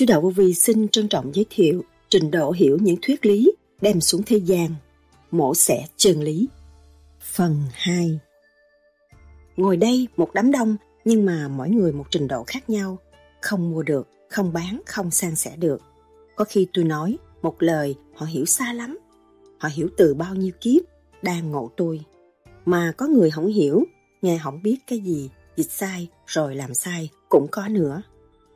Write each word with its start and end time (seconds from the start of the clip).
Sư 0.00 0.06
Đạo 0.06 0.20
Vô 0.20 0.30
Vi 0.30 0.54
xin 0.54 0.88
trân 0.88 1.08
trọng 1.08 1.34
giới 1.34 1.46
thiệu 1.50 1.84
trình 2.08 2.30
độ 2.30 2.50
hiểu 2.50 2.78
những 2.80 2.96
thuyết 3.02 3.26
lý 3.26 3.52
đem 3.80 4.00
xuống 4.00 4.22
thế 4.26 4.36
gian, 4.36 4.74
mổ 5.30 5.54
xẻ 5.54 5.86
chân 5.96 6.22
lý. 6.22 6.48
Phần 7.20 7.62
2 7.72 8.18
Ngồi 9.56 9.76
đây 9.76 10.08
một 10.16 10.30
đám 10.34 10.50
đông 10.50 10.76
nhưng 11.04 11.26
mà 11.26 11.48
mỗi 11.48 11.70
người 11.70 11.92
một 11.92 12.04
trình 12.10 12.28
độ 12.28 12.44
khác 12.46 12.70
nhau, 12.70 12.98
không 13.40 13.70
mua 13.70 13.82
được, 13.82 14.08
không 14.28 14.52
bán, 14.52 14.80
không 14.86 15.10
san 15.10 15.34
sẻ 15.34 15.56
được. 15.56 15.82
Có 16.36 16.44
khi 16.44 16.66
tôi 16.72 16.84
nói 16.84 17.18
một 17.42 17.62
lời 17.62 17.94
họ 18.14 18.26
hiểu 18.26 18.44
xa 18.44 18.72
lắm, 18.72 18.98
họ 19.58 19.68
hiểu 19.72 19.88
từ 19.96 20.14
bao 20.14 20.34
nhiêu 20.34 20.52
kiếp 20.60 20.82
đang 21.22 21.50
ngộ 21.50 21.70
tôi. 21.76 22.00
Mà 22.64 22.92
có 22.96 23.06
người 23.06 23.30
không 23.30 23.46
hiểu, 23.46 23.84
nghe 24.22 24.40
không 24.44 24.62
biết 24.62 24.76
cái 24.86 24.98
gì, 24.98 25.30
dịch 25.56 25.70
sai 25.70 26.08
rồi 26.26 26.56
làm 26.56 26.74
sai 26.74 27.08
cũng 27.28 27.46
có 27.50 27.68
nữa. 27.68 28.02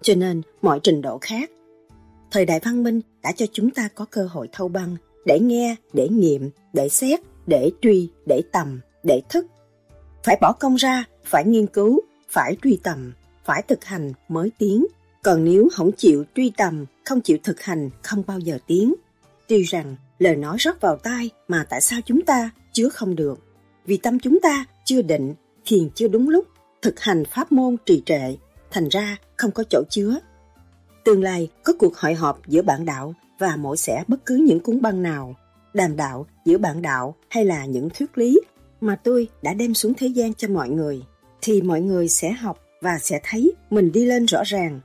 Cho 0.04 0.14
nên 0.14 0.42
mọi 0.62 0.80
trình 0.82 1.02
độ 1.02 1.18
khác. 1.20 1.50
Thời 2.30 2.46
đại 2.46 2.60
văn 2.64 2.82
minh 2.82 3.00
đã 3.22 3.32
cho 3.32 3.46
chúng 3.52 3.70
ta 3.70 3.88
có 3.94 4.04
cơ 4.10 4.28
hội 4.30 4.48
thâu 4.52 4.68
băng 4.68 4.96
để 5.26 5.40
nghe, 5.40 5.76
để 5.92 6.08
nghiệm, 6.08 6.50
để 6.72 6.88
xét, 6.88 7.20
để 7.46 7.70
truy, 7.82 8.10
để 8.26 8.42
tầm, 8.52 8.80
để 9.02 9.22
thức. 9.28 9.46
Phải 10.24 10.38
bỏ 10.40 10.52
công 10.52 10.74
ra, 10.74 11.04
phải 11.24 11.44
nghiên 11.44 11.66
cứu, 11.66 12.00
phải 12.28 12.56
truy 12.62 12.78
tầm, 12.82 13.12
phải 13.44 13.62
thực 13.62 13.84
hành 13.84 14.12
mới 14.28 14.50
tiến. 14.58 14.86
Còn 15.22 15.44
nếu 15.44 15.68
không 15.72 15.92
chịu 15.92 16.24
truy 16.34 16.52
tầm, 16.56 16.84
không 17.04 17.20
chịu 17.20 17.38
thực 17.42 17.60
hành, 17.60 17.90
không 18.02 18.22
bao 18.26 18.38
giờ 18.38 18.58
tiến. 18.66 18.94
Tuy 19.48 19.62
rằng 19.62 19.96
lời 20.18 20.36
nói 20.36 20.56
rót 20.58 20.80
vào 20.80 20.96
tai 20.96 21.30
mà 21.48 21.66
tại 21.68 21.80
sao 21.80 22.00
chúng 22.06 22.22
ta 22.22 22.50
chứa 22.72 22.88
không 22.88 23.16
được? 23.16 23.38
Vì 23.86 23.96
tâm 23.96 24.18
chúng 24.18 24.40
ta 24.42 24.64
chưa 24.84 25.02
định, 25.02 25.34
thiền 25.64 25.90
chưa 25.94 26.08
đúng 26.08 26.28
lúc, 26.28 26.46
thực 26.82 27.00
hành 27.00 27.24
pháp 27.24 27.52
môn 27.52 27.76
trì 27.86 28.02
trệ, 28.06 28.36
thành 28.74 28.88
ra 28.88 29.16
không 29.36 29.50
có 29.50 29.64
chỗ 29.70 29.82
chứa. 29.90 30.18
Tương 31.04 31.22
lai 31.22 31.48
có 31.64 31.72
cuộc 31.78 31.96
hội 31.96 32.14
họp 32.14 32.48
giữa 32.48 32.62
bạn 32.62 32.84
đạo 32.84 33.14
và 33.38 33.56
mỗi 33.56 33.76
sẽ 33.76 34.04
bất 34.08 34.26
cứ 34.26 34.36
những 34.36 34.60
cuốn 34.60 34.82
băng 34.82 35.02
nào, 35.02 35.34
đàm 35.74 35.96
đạo 35.96 36.26
giữa 36.44 36.58
bạn 36.58 36.82
đạo 36.82 37.14
hay 37.28 37.44
là 37.44 37.64
những 37.64 37.88
thuyết 37.90 38.18
lý 38.18 38.40
mà 38.80 38.96
tôi 38.96 39.28
đã 39.42 39.54
đem 39.54 39.74
xuống 39.74 39.94
thế 39.94 40.06
gian 40.06 40.34
cho 40.34 40.48
mọi 40.48 40.68
người, 40.68 41.02
thì 41.42 41.62
mọi 41.62 41.80
người 41.80 42.08
sẽ 42.08 42.32
học 42.32 42.60
và 42.80 42.98
sẽ 42.98 43.20
thấy 43.24 43.52
mình 43.70 43.92
đi 43.92 44.04
lên 44.04 44.26
rõ 44.26 44.42
ràng. 44.44 44.80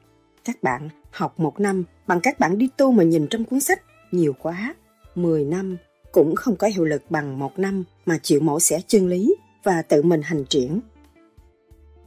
Các 0.45 0.64
bạn 0.64 0.90
học 1.12 1.40
một 1.40 1.60
năm 1.60 1.84
bằng 2.08 2.20
các 2.23 2.40
bạn 2.40 2.58
đi 2.58 2.70
tu 2.78 2.92
mà 2.92 3.04
nhìn 3.04 3.28
trong 3.28 3.45
cuốn 3.45 3.60
sách 3.60 3.82
nhiều 4.12 4.34
quá. 4.40 4.76
Mười 5.16 5.45
năm 5.45 5.78
cũng 6.12 6.36
không 6.36 6.56
có 6.56 6.67
hiệu 6.67 6.86
lực 6.86 7.02
bằng 7.10 7.39
một 7.39 7.60
năm 7.60 7.83
mà 8.05 8.17
chịu 8.23 8.39
mổ 8.39 8.60
xẻ 8.60 8.82
chân 8.88 9.08
lý 9.08 9.36
và 9.64 9.82
tự 9.82 10.02
mình 10.02 10.22
hành 10.22 10.45
triển. 10.45 10.80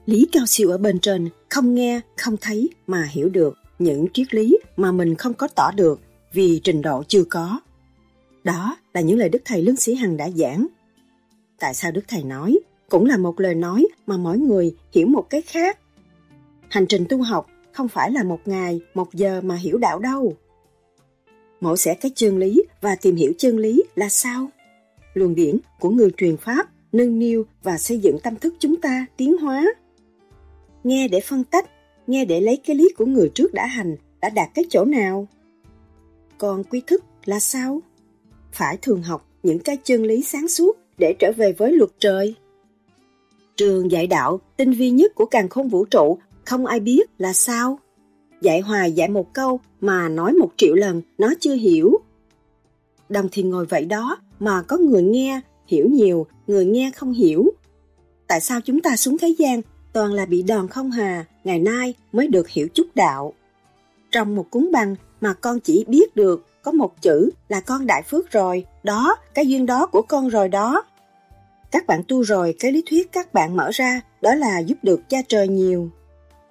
Lý 0.06 0.28
cao 0.32 0.46
siêu 0.46 0.70
ở 0.70 0.78
bên 0.78 0.98
trên 1.00 1.28
không 1.48 1.74
nghe, 1.74 2.00
không 2.16 2.36
thấy 2.40 2.70
mà 2.86 3.08
hiểu 3.10 3.28
được 3.28 3.58
những 3.78 4.06
triết 4.12 4.34
lý 4.34 4.58
mà 4.76 4.92
mình 4.92 5.14
không 5.14 5.34
có 5.34 5.48
tỏ 5.48 5.70
được 5.70 6.00
vì 6.32 6.60
trình 6.64 6.82
độ 6.82 7.02
chưa 7.08 7.24
có. 7.24 7.60
Đó 8.44 8.76
là 8.94 9.00
những 9.00 9.18
lời 9.18 9.28
Đức 9.28 9.42
Thầy 9.44 9.62
Lương 9.62 9.76
Sĩ 9.76 9.94
Hằng 9.94 10.16
đã 10.16 10.30
giảng. 10.30 10.66
Tại 11.58 11.74
sao 11.74 11.92
Đức 11.92 12.04
Thầy 12.08 12.22
nói 12.22 12.58
cũng 12.88 13.06
là 13.06 13.16
một 13.16 13.40
lời 13.40 13.54
nói 13.54 13.86
mà 14.06 14.16
mỗi 14.16 14.38
người 14.38 14.76
hiểu 14.92 15.06
một 15.06 15.26
cái 15.30 15.42
khác. 15.42 15.78
Hành 16.68 16.86
trình 16.86 17.04
tu 17.08 17.22
học 17.22 17.46
không 17.72 17.88
phải 17.88 18.10
là 18.10 18.22
một 18.22 18.40
ngày, 18.44 18.80
một 18.94 19.14
giờ 19.14 19.40
mà 19.44 19.54
hiểu 19.54 19.78
đạo 19.78 19.98
đâu. 19.98 20.36
Mổ 21.60 21.76
xẻ 21.76 21.94
cái 21.94 22.12
chân 22.14 22.38
lý 22.38 22.62
và 22.80 22.94
tìm 22.94 23.16
hiểu 23.16 23.32
chân 23.38 23.58
lý 23.58 23.82
là 23.94 24.08
sao? 24.08 24.48
Luồng 25.14 25.34
điển 25.34 25.58
của 25.80 25.90
người 25.90 26.10
truyền 26.16 26.36
Pháp 26.36 26.68
nâng 26.92 27.18
niu 27.18 27.46
và 27.62 27.78
xây 27.78 27.98
dựng 27.98 28.18
tâm 28.22 28.36
thức 28.36 28.54
chúng 28.58 28.76
ta 28.76 29.06
tiến 29.16 29.36
hóa 29.38 29.74
nghe 30.84 31.08
để 31.08 31.20
phân 31.20 31.44
tách, 31.44 31.70
nghe 32.06 32.24
để 32.24 32.40
lấy 32.40 32.56
cái 32.56 32.76
lý 32.76 32.88
của 32.96 33.06
người 33.06 33.30
trước 33.34 33.54
đã 33.54 33.66
hành, 33.66 33.96
đã 34.20 34.28
đạt 34.28 34.48
cái 34.54 34.64
chỗ 34.70 34.84
nào. 34.84 35.28
Còn 36.38 36.64
quy 36.64 36.82
thức 36.86 37.04
là 37.24 37.40
sao? 37.40 37.80
Phải 38.52 38.76
thường 38.82 39.02
học 39.02 39.26
những 39.42 39.58
cái 39.58 39.76
chân 39.76 40.02
lý 40.02 40.22
sáng 40.22 40.48
suốt 40.48 40.78
để 40.98 41.14
trở 41.18 41.32
về 41.32 41.52
với 41.52 41.72
luật 41.72 41.90
trời. 41.98 42.34
Trường 43.56 43.90
dạy 43.90 44.06
đạo 44.06 44.40
tinh 44.56 44.72
vi 44.72 44.90
nhất 44.90 45.14
của 45.14 45.26
càng 45.26 45.48
không 45.48 45.68
vũ 45.68 45.84
trụ 45.84 46.18
không 46.44 46.66
ai 46.66 46.80
biết 46.80 47.10
là 47.18 47.32
sao. 47.32 47.78
Dạy 48.40 48.60
hoài 48.60 48.92
dạy 48.92 49.08
một 49.08 49.32
câu 49.32 49.60
mà 49.80 50.08
nói 50.08 50.32
một 50.32 50.50
triệu 50.56 50.74
lần 50.74 51.02
nó 51.18 51.34
chưa 51.40 51.54
hiểu. 51.54 51.98
Đồng 53.08 53.28
thì 53.32 53.42
ngồi 53.42 53.66
vậy 53.66 53.84
đó 53.84 54.18
mà 54.40 54.62
có 54.62 54.76
người 54.76 55.02
nghe 55.02 55.40
hiểu 55.66 55.88
nhiều, 55.88 56.26
người 56.46 56.66
nghe 56.66 56.90
không 56.96 57.12
hiểu. 57.12 57.50
Tại 58.26 58.40
sao 58.40 58.60
chúng 58.60 58.80
ta 58.80 58.96
xuống 58.96 59.18
thế 59.18 59.34
gian 59.38 59.60
toàn 59.92 60.12
là 60.12 60.26
bị 60.26 60.42
đòn 60.42 60.68
không 60.68 60.90
hà, 60.90 61.24
ngày 61.44 61.58
nay 61.58 61.94
mới 62.12 62.28
được 62.28 62.48
hiểu 62.48 62.68
chút 62.74 62.86
đạo. 62.94 63.32
Trong 64.10 64.36
một 64.36 64.46
cuốn 64.50 64.72
băng 64.72 64.96
mà 65.20 65.34
con 65.34 65.60
chỉ 65.60 65.84
biết 65.88 66.16
được 66.16 66.46
có 66.62 66.72
một 66.72 67.02
chữ 67.02 67.30
là 67.48 67.60
con 67.60 67.86
đại 67.86 68.02
phước 68.02 68.30
rồi, 68.30 68.66
đó, 68.82 69.16
cái 69.34 69.46
duyên 69.46 69.66
đó 69.66 69.86
của 69.86 70.02
con 70.02 70.28
rồi 70.28 70.48
đó. 70.48 70.84
Các 71.70 71.86
bạn 71.86 72.02
tu 72.08 72.22
rồi, 72.22 72.54
cái 72.58 72.72
lý 72.72 72.82
thuyết 72.86 73.12
các 73.12 73.34
bạn 73.34 73.56
mở 73.56 73.70
ra 73.72 74.00
đó 74.20 74.34
là 74.34 74.58
giúp 74.58 74.76
được 74.82 75.00
cha 75.08 75.18
trời 75.28 75.48
nhiều. 75.48 75.90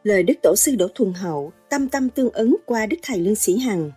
Lời 0.03 0.23
Đức 0.23 0.33
Tổ 0.43 0.55
sư 0.55 0.75
Đỗ 0.75 0.87
Thuần 0.95 1.13
Hậu, 1.13 1.51
tâm 1.69 1.89
tâm 1.89 2.09
tương 2.09 2.29
ứng 2.29 2.55
qua 2.65 2.85
Đức 2.85 2.97
Thầy 3.03 3.19
Lương 3.19 3.35
Sĩ 3.35 3.57
Hằng. 3.57 3.91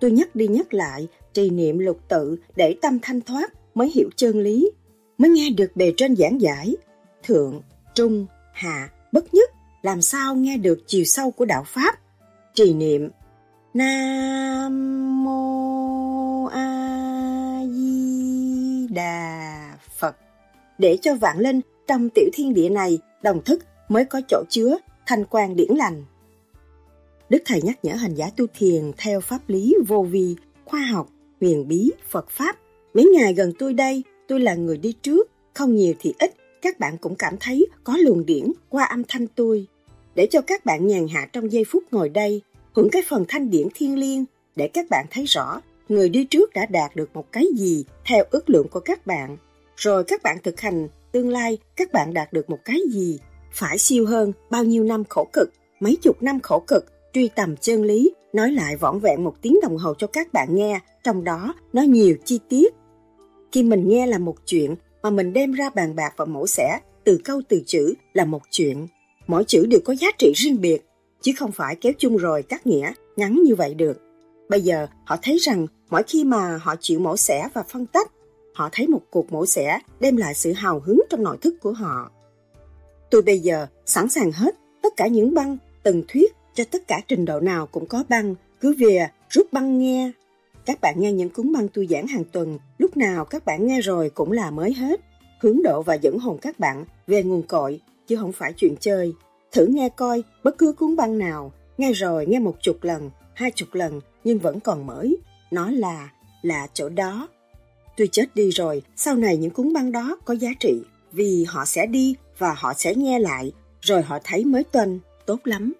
Tôi 0.00 0.10
nhắc 0.10 0.36
đi 0.36 0.48
nhắc 0.48 0.74
lại, 0.74 1.08
trì 1.32 1.50
niệm 1.50 1.78
lục 1.78 1.98
tự 2.08 2.36
để 2.56 2.76
tâm 2.82 2.98
thanh 3.02 3.20
thoát 3.20 3.52
mới 3.74 3.90
hiểu 3.94 4.10
chân 4.16 4.40
lý, 4.40 4.70
mới 5.18 5.30
nghe 5.30 5.50
được 5.50 5.76
bề 5.76 5.92
trên 5.96 6.16
giảng 6.16 6.40
giải. 6.40 6.76
Thượng, 7.22 7.62
trung, 7.94 8.26
hạ, 8.52 8.90
bất 9.12 9.34
nhất, 9.34 9.50
làm 9.82 10.02
sao 10.02 10.34
nghe 10.34 10.56
được 10.56 10.78
chiều 10.86 11.04
sâu 11.04 11.30
của 11.30 11.44
đạo 11.44 11.64
Pháp. 11.66 11.98
Trì 12.54 12.74
niệm 12.74 13.08
Nam 13.74 15.24
Mô 15.24 16.44
A 16.44 17.60
Di 17.70 18.86
Đà 18.90 19.78
Phật 19.98 20.16
để 20.78 20.98
cho 21.02 21.14
vạn 21.14 21.38
linh 21.38 21.60
trong 21.86 22.08
tiểu 22.14 22.28
thiên 22.32 22.54
địa 22.54 22.68
này 22.68 22.98
đồng 23.22 23.44
thức 23.44 23.64
mới 23.88 24.04
có 24.04 24.20
chỗ 24.28 24.42
chứa 24.48 24.76
thanh 25.06 25.24
quan 25.24 25.56
điển 25.56 25.70
lành. 25.76 26.04
Đức 27.28 27.42
Thầy 27.44 27.62
nhắc 27.62 27.84
nhở 27.84 27.94
hành 27.94 28.14
giả 28.14 28.30
tu 28.36 28.46
thiền 28.58 28.92
theo 28.96 29.20
pháp 29.20 29.38
lý 29.48 29.74
vô 29.88 30.02
vi, 30.02 30.36
khoa 30.64 30.80
học, 30.80 31.08
huyền 31.40 31.68
bí, 31.68 31.90
Phật 32.10 32.30
Pháp. 32.30 32.56
Mấy 32.94 33.04
ngày 33.16 33.34
gần 33.34 33.52
tôi 33.58 33.74
đây, 33.74 34.02
tôi 34.28 34.40
là 34.40 34.54
người 34.54 34.78
đi 34.78 34.92
trước, 34.92 35.30
không 35.54 35.74
nhiều 35.74 35.94
thì 36.00 36.14
ít, 36.18 36.34
các 36.62 36.80
bạn 36.80 36.98
cũng 36.98 37.14
cảm 37.14 37.36
thấy 37.40 37.66
có 37.84 37.96
luồng 37.96 38.26
điển 38.26 38.52
qua 38.68 38.84
âm 38.84 39.02
thanh 39.08 39.26
tôi. 39.26 39.66
Để 40.14 40.26
cho 40.30 40.40
các 40.40 40.64
bạn 40.64 40.86
nhàn 40.86 41.08
hạ 41.08 41.28
trong 41.32 41.52
giây 41.52 41.64
phút 41.68 41.84
ngồi 41.90 42.08
đây, 42.08 42.42
hưởng 42.72 42.90
cái 42.90 43.02
phần 43.08 43.24
thanh 43.28 43.50
điển 43.50 43.68
thiên 43.74 43.98
liêng 43.98 44.24
để 44.56 44.68
các 44.68 44.86
bạn 44.90 45.06
thấy 45.10 45.24
rõ 45.24 45.60
người 45.88 46.08
đi 46.08 46.24
trước 46.24 46.52
đã 46.54 46.66
đạt 46.66 46.96
được 46.96 47.10
một 47.14 47.32
cái 47.32 47.46
gì 47.56 47.84
theo 48.06 48.24
ước 48.30 48.50
lượng 48.50 48.68
của 48.68 48.80
các 48.80 49.06
bạn. 49.06 49.36
Rồi 49.76 50.04
các 50.04 50.22
bạn 50.22 50.36
thực 50.42 50.60
hành, 50.60 50.88
tương 51.12 51.28
lai 51.28 51.58
các 51.76 51.92
bạn 51.92 52.14
đạt 52.14 52.32
được 52.32 52.50
một 52.50 52.58
cái 52.64 52.78
gì, 52.92 53.18
phải 53.52 53.78
siêu 53.78 54.06
hơn 54.06 54.32
bao 54.50 54.64
nhiêu 54.64 54.84
năm 54.84 55.04
khổ 55.08 55.28
cực, 55.32 55.52
mấy 55.80 55.96
chục 55.96 56.22
năm 56.22 56.40
khổ 56.40 56.62
cực, 56.66 56.84
truy 57.12 57.28
tầm 57.28 57.56
chân 57.56 57.84
lý, 57.84 58.12
nói 58.32 58.52
lại 58.52 58.76
vỏn 58.76 58.98
vẹn 58.98 59.24
một 59.24 59.34
tiếng 59.42 59.58
đồng 59.62 59.76
hồ 59.76 59.94
cho 59.98 60.06
các 60.06 60.32
bạn 60.32 60.54
nghe, 60.54 60.80
trong 61.04 61.24
đó 61.24 61.54
nó 61.72 61.82
nhiều 61.82 62.16
chi 62.24 62.40
tiết. 62.48 62.74
Khi 63.52 63.62
mình 63.62 63.88
nghe 63.88 64.06
là 64.06 64.18
một 64.18 64.36
chuyện, 64.46 64.74
mà 65.02 65.10
mình 65.10 65.32
đem 65.32 65.52
ra 65.52 65.70
bàn 65.70 65.96
bạc 65.96 66.14
và 66.16 66.24
mổ 66.24 66.46
xẻ 66.46 66.78
từ 67.04 67.20
câu 67.24 67.40
từ 67.48 67.62
chữ 67.66 67.94
là 68.12 68.24
một 68.24 68.42
chuyện. 68.50 68.86
Mỗi 69.26 69.44
chữ 69.44 69.66
đều 69.66 69.80
có 69.84 69.94
giá 69.94 70.08
trị 70.18 70.32
riêng 70.36 70.60
biệt, 70.60 70.84
chứ 71.20 71.32
không 71.38 71.52
phải 71.52 71.76
kéo 71.76 71.92
chung 71.98 72.16
rồi 72.16 72.42
cắt 72.42 72.66
nghĩa 72.66 72.92
ngắn 73.16 73.42
như 73.44 73.54
vậy 73.54 73.74
được. 73.74 74.00
Bây 74.48 74.60
giờ 74.60 74.86
họ 75.04 75.16
thấy 75.22 75.36
rằng 75.38 75.66
mỗi 75.90 76.02
khi 76.02 76.24
mà 76.24 76.58
họ 76.62 76.74
chịu 76.80 77.00
mổ 77.00 77.16
xẻ 77.16 77.48
và 77.54 77.62
phân 77.62 77.86
tách, 77.86 78.12
họ 78.54 78.68
thấy 78.72 78.88
một 78.88 79.02
cuộc 79.10 79.32
mổ 79.32 79.46
xẻ 79.46 79.78
đem 80.00 80.16
lại 80.16 80.34
sự 80.34 80.52
hào 80.52 80.80
hứng 80.80 81.02
trong 81.10 81.22
nội 81.22 81.36
thức 81.40 81.54
của 81.62 81.72
họ. 81.72 82.10
Tôi 83.10 83.22
bây 83.22 83.38
giờ 83.38 83.66
sẵn 83.86 84.08
sàng 84.08 84.32
hết 84.32 84.54
tất 84.82 84.92
cả 84.96 85.06
những 85.06 85.34
băng, 85.34 85.56
từng 85.82 86.02
thuyết 86.08 86.32
cho 86.54 86.64
tất 86.70 86.88
cả 86.88 87.00
trình 87.08 87.24
độ 87.24 87.40
nào 87.40 87.66
cũng 87.66 87.86
có 87.86 88.04
băng, 88.08 88.34
cứ 88.60 88.74
về 88.78 89.08
rút 89.30 89.52
băng 89.52 89.78
nghe 89.78 90.10
các 90.66 90.80
bạn 90.80 90.94
nghe 91.00 91.12
những 91.12 91.30
cuốn 91.30 91.52
băng 91.52 91.68
tu 91.68 91.84
giảng 91.86 92.06
hàng 92.06 92.24
tuần, 92.24 92.58
lúc 92.78 92.96
nào 92.96 93.24
các 93.24 93.44
bạn 93.44 93.66
nghe 93.66 93.80
rồi 93.80 94.10
cũng 94.10 94.32
là 94.32 94.50
mới 94.50 94.72
hết. 94.72 95.00
Hướng 95.40 95.62
độ 95.62 95.82
và 95.82 95.94
dẫn 95.94 96.18
hồn 96.18 96.38
các 96.42 96.58
bạn 96.58 96.84
về 97.06 97.22
nguồn 97.22 97.42
cội, 97.42 97.80
chứ 98.06 98.16
không 98.16 98.32
phải 98.32 98.52
chuyện 98.56 98.74
chơi. 98.80 99.12
Thử 99.52 99.66
nghe 99.66 99.88
coi 99.88 100.22
bất 100.44 100.58
cứ 100.58 100.72
cuốn 100.72 100.96
băng 100.96 101.18
nào, 101.18 101.52
nghe 101.78 101.92
rồi 101.92 102.26
nghe 102.26 102.38
một 102.38 102.56
chục 102.60 102.76
lần, 102.82 103.10
hai 103.34 103.50
chục 103.50 103.68
lần 103.72 104.00
nhưng 104.24 104.38
vẫn 104.38 104.60
còn 104.60 104.86
mới. 104.86 105.16
Nó 105.50 105.70
là, 105.70 106.12
là 106.42 106.66
chỗ 106.74 106.88
đó. 106.88 107.28
Tôi 107.96 108.08
chết 108.12 108.34
đi 108.34 108.50
rồi, 108.50 108.82
sau 108.96 109.16
này 109.16 109.36
những 109.36 109.50
cuốn 109.50 109.72
băng 109.72 109.92
đó 109.92 110.18
có 110.24 110.34
giá 110.34 110.50
trị, 110.60 110.82
vì 111.12 111.44
họ 111.48 111.64
sẽ 111.64 111.86
đi 111.86 112.14
và 112.38 112.54
họ 112.58 112.74
sẽ 112.74 112.94
nghe 112.94 113.18
lại, 113.18 113.52
rồi 113.80 114.02
họ 114.02 114.18
thấy 114.24 114.44
mới 114.44 114.64
tuần, 114.64 115.00
tốt 115.26 115.38
lắm. 115.44 115.72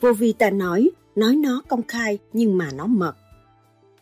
vô 0.00 0.12
vi 0.12 0.32
ta 0.32 0.50
nói, 0.50 0.90
nói 1.16 1.36
nó 1.36 1.62
công 1.68 1.82
khai 1.88 2.18
nhưng 2.32 2.58
mà 2.58 2.70
nó 2.72 2.86
mật. 2.86 3.16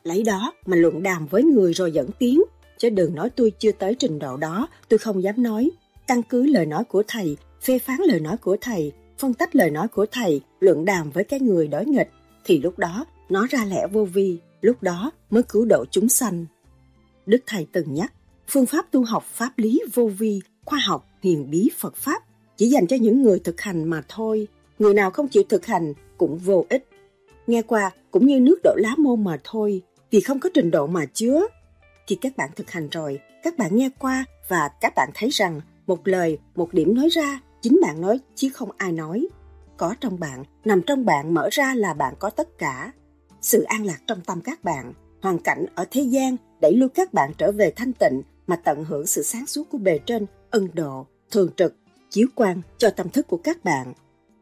Lấy 0.05 0.23
đó 0.23 0.53
mà 0.67 0.77
luận 0.77 1.03
đàm 1.03 1.27
với 1.27 1.43
người 1.43 1.73
rồi 1.73 1.93
dẫn 1.93 2.11
tiếng, 2.19 2.43
chứ 2.79 2.91
đừng 2.91 3.15
nói 3.15 3.31
tôi 3.31 3.53
chưa 3.59 3.73
tới 3.73 3.95
trình 3.95 4.19
độ 4.19 4.37
đó, 4.37 4.69
tôi 4.89 4.99
không 4.99 5.23
dám 5.23 5.43
nói. 5.43 5.71
Căn 6.07 6.23
cứ 6.23 6.47
lời 6.47 6.67
nói 6.67 6.85
của 6.85 7.03
thầy, 7.09 7.37
phê 7.63 7.79
phán 7.79 8.01
lời 8.07 8.21
nói 8.21 8.37
của 8.37 8.57
thầy, 8.61 8.93
phân 9.19 9.35
tích 9.35 9.57
lời 9.57 9.71
nói 9.71 9.89
của 9.89 10.07
thầy, 10.13 10.41
luận 10.61 10.85
đàm 10.85 11.11
với 11.11 11.25
cái 11.25 11.41
người 11.41 11.69
đối 11.69 11.87
nghịch, 11.87 12.11
thì 12.45 12.59
lúc 12.59 12.79
đó 12.79 13.07
nó 13.29 13.47
ra 13.51 13.65
lẽ 13.65 13.87
vô 13.93 14.05
vi, 14.05 14.39
lúc 14.61 14.83
đó 14.83 15.11
mới 15.31 15.43
cứu 15.43 15.65
độ 15.65 15.85
chúng 15.91 16.09
sanh. 16.09 16.47
Đức 17.27 17.43
Thầy 17.47 17.67
từng 17.73 17.95
nhắc, 17.95 18.13
phương 18.49 18.67
pháp 18.67 18.91
tu 18.91 19.05
học 19.05 19.25
pháp 19.33 19.53
lý 19.57 19.81
vô 19.95 20.11
vi, 20.19 20.41
khoa 20.65 20.79
học, 20.79 21.09
huyền 21.23 21.51
bí 21.51 21.71
Phật 21.79 21.97
Pháp 21.97 22.23
chỉ 22.57 22.67
dành 22.67 22.87
cho 22.87 22.97
những 22.97 23.23
người 23.23 23.39
thực 23.39 23.61
hành 23.61 23.85
mà 23.85 24.03
thôi. 24.09 24.49
Người 24.79 24.95
nào 24.95 25.11
không 25.11 25.29
chịu 25.29 25.43
thực 25.49 25.67
hành 25.67 25.95
cũng 26.19 26.39
vô 26.39 26.67
ích. 26.69 26.89
Nghe 27.47 27.63
qua 27.63 27.91
cũng 28.11 28.27
như 28.27 28.41
nước 28.41 28.61
đổ 28.65 28.75
lá 28.77 28.95
môn 28.99 29.25
mà 29.25 29.39
thôi, 29.45 29.83
vì 30.15 30.21
không 30.21 30.39
có 30.39 30.49
trình 30.55 30.71
độ 30.71 30.87
mà 30.87 31.07
chứa. 31.07 31.47
Khi 32.07 32.17
các 32.21 32.37
bạn 32.37 32.51
thực 32.57 32.71
hành 32.71 32.89
rồi, 32.89 33.21
các 33.43 33.59
bạn 33.59 33.77
nghe 33.77 33.91
qua 33.99 34.25
và 34.49 34.71
các 34.81 34.93
bạn 34.97 35.11
thấy 35.15 35.29
rằng 35.29 35.61
một 35.87 36.09
lời, 36.09 36.39
một 36.55 36.75
điểm 36.75 36.95
nói 36.95 37.09
ra, 37.09 37.41
chính 37.63 37.79
bạn 37.83 38.01
nói 38.01 38.21
chứ 38.35 38.49
không 38.55 38.69
ai 38.77 38.93
nói. 38.93 39.27
Có 39.77 39.95
trong 40.01 40.21
bạn, 40.21 40.45
nằm 40.65 40.83
trong 40.87 41.05
bạn 41.05 41.35
mở 41.35 41.49
ra 41.53 41.75
là 41.75 41.95
bạn 41.95 42.15
có 42.19 42.31
tất 42.31 42.59
cả. 42.59 42.93
Sự 43.41 43.63
an 43.63 43.85
lạc 43.85 43.99
trong 44.07 44.21
tâm 44.21 44.41
các 44.41 44.65
bạn, 44.65 44.93
hoàn 45.23 45.39
cảnh 45.39 45.67
ở 45.75 45.85
thế 45.91 46.01
gian 46.01 46.37
đẩy 46.61 46.73
lui 46.77 46.89
các 46.89 47.13
bạn 47.13 47.33
trở 47.39 47.53
về 47.53 47.73
thanh 47.77 47.93
tịnh 47.93 48.23
mà 48.47 48.57
tận 48.57 48.85
hưởng 48.85 49.07
sự 49.07 49.23
sáng 49.23 49.47
suốt 49.47 49.69
của 49.71 49.79
bề 49.79 49.99
trên, 49.99 50.27
ân 50.51 50.69
độ, 50.75 51.07
thường 51.31 51.51
trực, 51.57 51.75
chiếu 52.11 52.27
quang 52.35 52.63
cho 52.79 52.91
tâm 52.91 53.09
thức 53.09 53.27
của 53.27 53.41
các 53.45 53.65
bạn. 53.65 53.93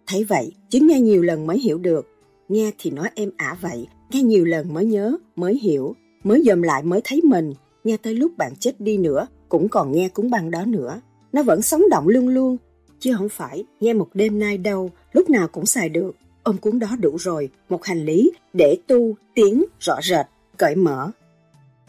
Thấy 0.07 0.25
vậy, 0.25 0.53
chứ 0.69 0.79
nghe 0.83 1.01
nhiều 1.01 1.23
lần 1.23 1.47
mới 1.47 1.59
hiểu 1.59 1.79
được. 1.79 2.09
Nghe 2.49 2.71
thì 2.79 2.91
nói 2.91 3.11
êm 3.15 3.31
ả 3.37 3.57
vậy, 3.61 3.87
nghe 4.13 4.23
nhiều 4.23 4.45
lần 4.45 4.75
mới 4.75 4.85
nhớ, 4.85 5.17
mới 5.37 5.59
hiểu, 5.59 5.95
mới 6.25 6.43
dòm 6.47 6.63
lại 6.63 6.83
mới 6.83 7.01
thấy 7.05 7.21
mình. 7.25 7.55
Nghe 7.85 7.97
tới 7.97 8.15
lúc 8.15 8.33
bạn 8.37 8.53
chết 8.61 8.81
đi 8.81 8.99
nữa, 8.99 9.27
cũng 9.49 9.69
còn 9.69 9.93
nghe 9.93 10.09
cúng 10.09 10.31
băng 10.31 10.51
đó 10.51 10.65
nữa. 10.65 11.01
Nó 11.33 11.43
vẫn 11.43 11.63
sống 11.63 11.83
động 11.91 12.09
luôn 12.09 12.29
luôn, 12.29 12.57
chứ 12.99 13.15
không 13.17 13.29
phải 13.29 13.65
nghe 13.81 13.93
một 13.93 14.09
đêm 14.15 14.39
nay 14.39 14.59
đâu, 14.59 14.91
lúc 15.13 15.31
nào 15.31 15.49
cũng 15.49 15.67
xài 15.67 15.89
được. 15.89 16.17
Ôm 16.43 16.59
cuốn 16.59 16.79
đó 16.79 16.89
đủ 17.01 17.17
rồi, 17.17 17.51
một 17.69 17.85
hành 17.85 18.05
lý 18.05 18.33
để 18.53 18.77
tu, 18.87 19.15
tiến, 19.35 19.65
rõ 19.81 19.95
rệt, 20.03 20.27
cởi 20.57 20.75
mở. 20.75 21.11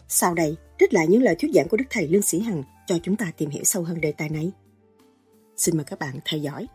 Sau 0.08 0.34
đây, 0.34 0.56
trích 0.78 0.94
lại 0.94 1.06
những 1.08 1.22
lời 1.22 1.36
thuyết 1.38 1.50
giảng 1.54 1.68
của 1.68 1.76
Đức 1.76 1.84
Thầy 1.90 2.08
Lương 2.08 2.22
Sĩ 2.22 2.40
Hằng 2.40 2.62
cho 2.86 2.98
chúng 3.02 3.16
ta 3.16 3.32
tìm 3.36 3.50
hiểu 3.50 3.64
sâu 3.64 3.82
hơn 3.82 4.00
đề 4.00 4.12
tài 4.12 4.28
này. 4.28 4.50
Xin 5.56 5.76
mời 5.76 5.84
các 5.84 5.98
bạn 5.98 6.14
theo 6.24 6.40
dõi. 6.40 6.66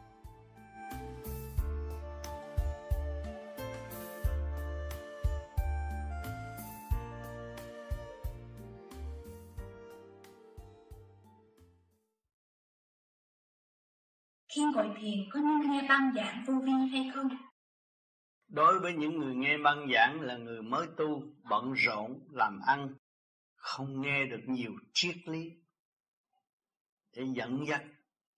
Khi 14.55 14.61
ngồi 14.73 14.89
thiền 14.97 15.29
có 15.31 15.39
nên 15.39 15.71
nghe 15.71 15.87
băng 15.89 16.11
giảng 16.15 16.43
vô 16.47 16.53
vi 16.65 16.71
hay 16.91 17.11
không? 17.13 17.27
Đối 18.47 18.79
với 18.79 18.93
những 18.93 19.19
người 19.19 19.35
nghe 19.35 19.57
băng 19.57 19.87
giảng 19.93 20.21
là 20.21 20.37
người 20.37 20.61
mới 20.61 20.87
tu, 20.97 21.23
bận 21.49 21.73
rộn, 21.73 22.19
làm 22.31 22.59
ăn, 22.67 22.93
không 23.55 24.01
nghe 24.01 24.25
được 24.25 24.41
nhiều 24.45 24.71
triết 24.93 25.15
lý 25.25 25.51
để 27.15 27.23
dẫn 27.33 27.65
dắt 27.67 27.83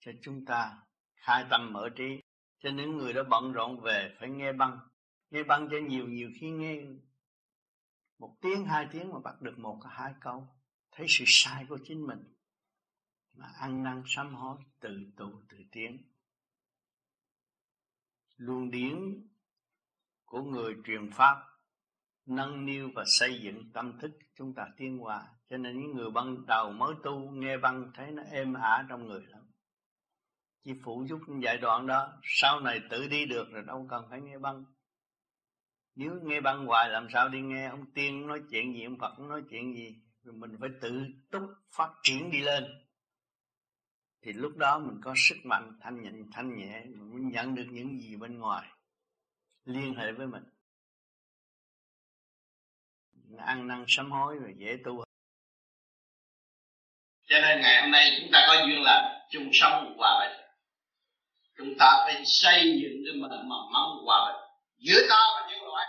cho 0.00 0.12
chúng 0.22 0.44
ta 0.44 0.78
khai 1.14 1.44
tâm 1.50 1.72
mở 1.72 1.88
trí. 1.96 2.20
Cho 2.62 2.70
những 2.70 2.96
người 2.96 3.12
đã 3.12 3.22
bận 3.22 3.52
rộn 3.52 3.80
về 3.80 4.16
phải 4.20 4.28
nghe 4.28 4.52
băng. 4.52 4.78
Nghe 5.30 5.42
băng 5.42 5.68
cho 5.70 5.76
nhiều 5.88 6.08
nhiều 6.08 6.30
khi 6.40 6.50
nghe 6.50 6.82
một 8.18 8.36
tiếng 8.40 8.64
hai 8.64 8.86
tiếng 8.92 9.12
mà 9.12 9.18
bắt 9.24 9.42
được 9.42 9.58
một 9.58 9.78
hai 9.90 10.12
câu 10.20 10.48
thấy 10.92 11.06
sự 11.08 11.24
sai 11.26 11.66
của 11.68 11.78
chính 11.84 12.06
mình 12.06 12.34
mà 13.34 13.46
ăn 13.60 13.82
năn 13.82 14.02
sám 14.06 14.34
hối 14.34 14.58
tự 14.80 14.98
tu 15.16 15.42
tự 15.48 15.56
tiến. 15.72 15.98
Luồng 18.36 18.70
điển 18.70 18.96
của 20.24 20.42
người 20.42 20.74
truyền 20.84 21.10
pháp 21.10 21.36
nâng 22.26 22.66
niu 22.66 22.90
và 22.94 23.04
xây 23.06 23.40
dựng 23.42 23.72
tâm 23.72 23.98
thức 23.98 24.10
chúng 24.34 24.54
ta 24.54 24.62
tiến 24.76 24.98
hóa. 24.98 25.28
Cho 25.50 25.56
nên 25.56 25.80
những 25.80 25.96
người 25.96 26.10
ban 26.10 26.46
đầu 26.46 26.72
mới 26.72 26.94
tu 27.02 27.30
nghe 27.30 27.58
băng 27.58 27.90
thấy 27.94 28.10
nó 28.10 28.22
êm 28.22 28.54
ả 28.54 28.86
trong 28.88 29.06
người 29.06 29.22
lắm. 29.26 29.42
Chỉ 30.64 30.72
phụ 30.84 31.06
giúp 31.08 31.20
giai 31.42 31.58
đoạn 31.58 31.86
đó, 31.86 32.12
sau 32.22 32.60
này 32.60 32.80
tự 32.90 33.08
đi 33.08 33.26
được 33.26 33.50
rồi 33.52 33.62
đâu 33.66 33.86
cần 33.90 34.06
phải 34.10 34.20
nghe 34.20 34.38
băng 34.38 34.64
nếu 35.94 36.20
nghe 36.22 36.40
băng 36.40 36.66
hoài 36.66 36.90
làm 36.90 37.06
sao 37.12 37.28
đi 37.28 37.40
nghe? 37.40 37.68
Ông 37.68 37.84
tiên 37.94 38.26
nói 38.26 38.40
chuyện 38.50 38.74
gì, 38.74 38.84
ông 38.84 38.98
phật 38.98 39.18
nói 39.18 39.42
chuyện 39.50 39.74
gì? 39.74 39.96
Rồi 40.22 40.34
mình 40.34 40.56
phải 40.60 40.68
tự 40.80 41.02
túc 41.30 41.42
phát 41.76 41.90
triển 42.02 42.30
đi 42.30 42.40
lên 42.40 42.64
thì 44.22 44.32
lúc 44.32 44.56
đó 44.56 44.78
mình 44.78 45.00
có 45.04 45.14
sức 45.16 45.36
mạnh, 45.44 45.78
thanh 45.80 46.02
nhịn, 46.02 46.30
thanh 46.32 46.56
nhẹ, 46.56 46.82
mình 46.84 47.28
nhận 47.28 47.54
được 47.54 47.66
những 47.70 48.00
gì 48.00 48.16
bên 48.16 48.38
ngoài, 48.38 48.68
liên 49.64 49.94
hệ 49.94 50.12
với 50.12 50.26
mình. 50.26 50.44
Ăn 53.38 53.66
năn 53.66 53.84
sám 53.88 54.10
hối 54.10 54.36
rồi 54.36 54.54
dễ 54.58 54.76
tu 54.84 55.04
cho 57.32 57.40
nên 57.40 57.60
ngày 57.60 57.82
hôm 57.82 57.90
nay 57.90 58.18
chúng 58.20 58.30
ta 58.32 58.44
có 58.48 58.54
duyên 58.66 58.82
là 58.82 59.26
chung 59.30 59.50
sống 59.52 59.94
hòa 59.98 60.20
bình. 60.20 60.46
Chúng 61.56 61.74
ta 61.78 62.04
phải 62.04 62.22
xây 62.26 62.80
dựng 62.82 63.02
cái 63.04 63.14
mầm 63.14 63.72
mong 63.72 64.04
hòa 64.04 64.32
bình, 64.32 64.50
giữa 64.78 65.06
ta 65.08 65.16
và 65.34 65.50
nhân 65.50 65.64
loại. 65.64 65.86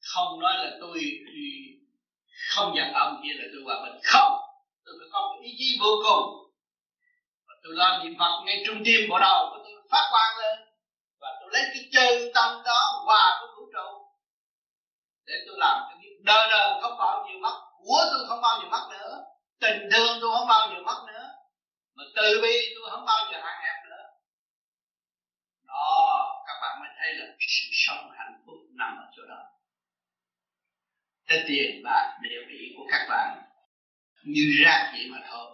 Không 0.00 0.40
nói 0.40 0.54
là 0.58 0.76
tôi 0.80 1.02
không 2.48 2.74
giận 2.76 2.92
ông 2.92 3.20
kia 3.22 3.32
là 3.34 3.44
tôi 3.52 3.62
hòa 3.64 3.86
bình. 3.86 4.00
Không! 4.04 4.49
Tôi 4.84 4.94
phải 4.98 5.08
có 5.12 5.20
một 5.20 5.38
ý 5.42 5.50
chí 5.58 5.78
vô 5.80 5.92
cùng. 6.06 6.26
Và 7.46 7.54
tôi 7.62 7.72
làm 7.74 7.92
niệm 8.02 8.14
phật 8.18 8.32
ngay 8.44 8.62
trung 8.66 8.82
tim 8.84 9.00
bộ 9.10 9.18
đầu 9.18 9.40
của 9.50 9.60
tôi, 9.64 9.74
phát 9.90 10.04
quang 10.12 10.38
lên. 10.42 10.58
Và 11.20 11.28
tôi 11.40 11.48
lấy 11.52 11.62
cái 11.72 11.82
chân 11.92 12.32
tâm 12.34 12.62
đó 12.64 13.02
hòa 13.06 13.38
với 13.40 13.48
vũ 13.56 13.64
trụ. 13.74 13.88
Để 15.26 15.34
tôi 15.46 15.56
làm 15.58 15.76
cái 15.88 15.98
việc 16.02 16.16
đời 16.22 16.48
đời 16.50 16.80
không 16.82 16.96
bao 16.98 17.26
nhiêu 17.26 17.38
mất, 17.38 17.56
của 17.78 18.02
tôi 18.12 18.26
không 18.28 18.40
bao 18.42 18.60
nhiêu 18.60 18.70
mất 18.70 18.88
nữa. 18.90 19.24
Tình 19.60 19.88
thương 19.92 20.18
tôi 20.20 20.30
không 20.36 20.48
bao 20.48 20.70
nhiêu 20.70 20.82
mất 20.82 21.04
nữa. 21.06 21.26
Mà 21.94 22.04
từ 22.16 22.40
bi 22.42 22.54
tôi 22.74 22.90
không 22.90 23.04
bao 23.04 23.32
giờ 23.32 23.38
hạn 23.42 23.60
hẹp 23.64 23.90
nữa. 23.90 24.04
Đó, 25.66 26.42
các 26.46 26.54
bạn 26.62 26.80
mới 26.80 26.88
thấy 26.98 27.14
là 27.14 27.26
sự 27.38 27.68
sống 27.72 28.10
hạnh 28.18 28.42
phúc 28.46 28.56
nằm 28.78 28.96
ở 28.96 29.06
chỗ 29.16 29.22
đó. 29.28 29.42
Cái 31.26 31.44
tiền 31.48 31.82
bạc 31.84 32.18
địa 32.22 32.40
vị 32.48 32.74
của 32.76 32.84
các 32.90 33.06
bạn 33.08 33.49
như 34.24 34.42
rác 34.64 34.90
vậy 34.92 35.06
mà 35.10 35.18
thôi. 35.30 35.46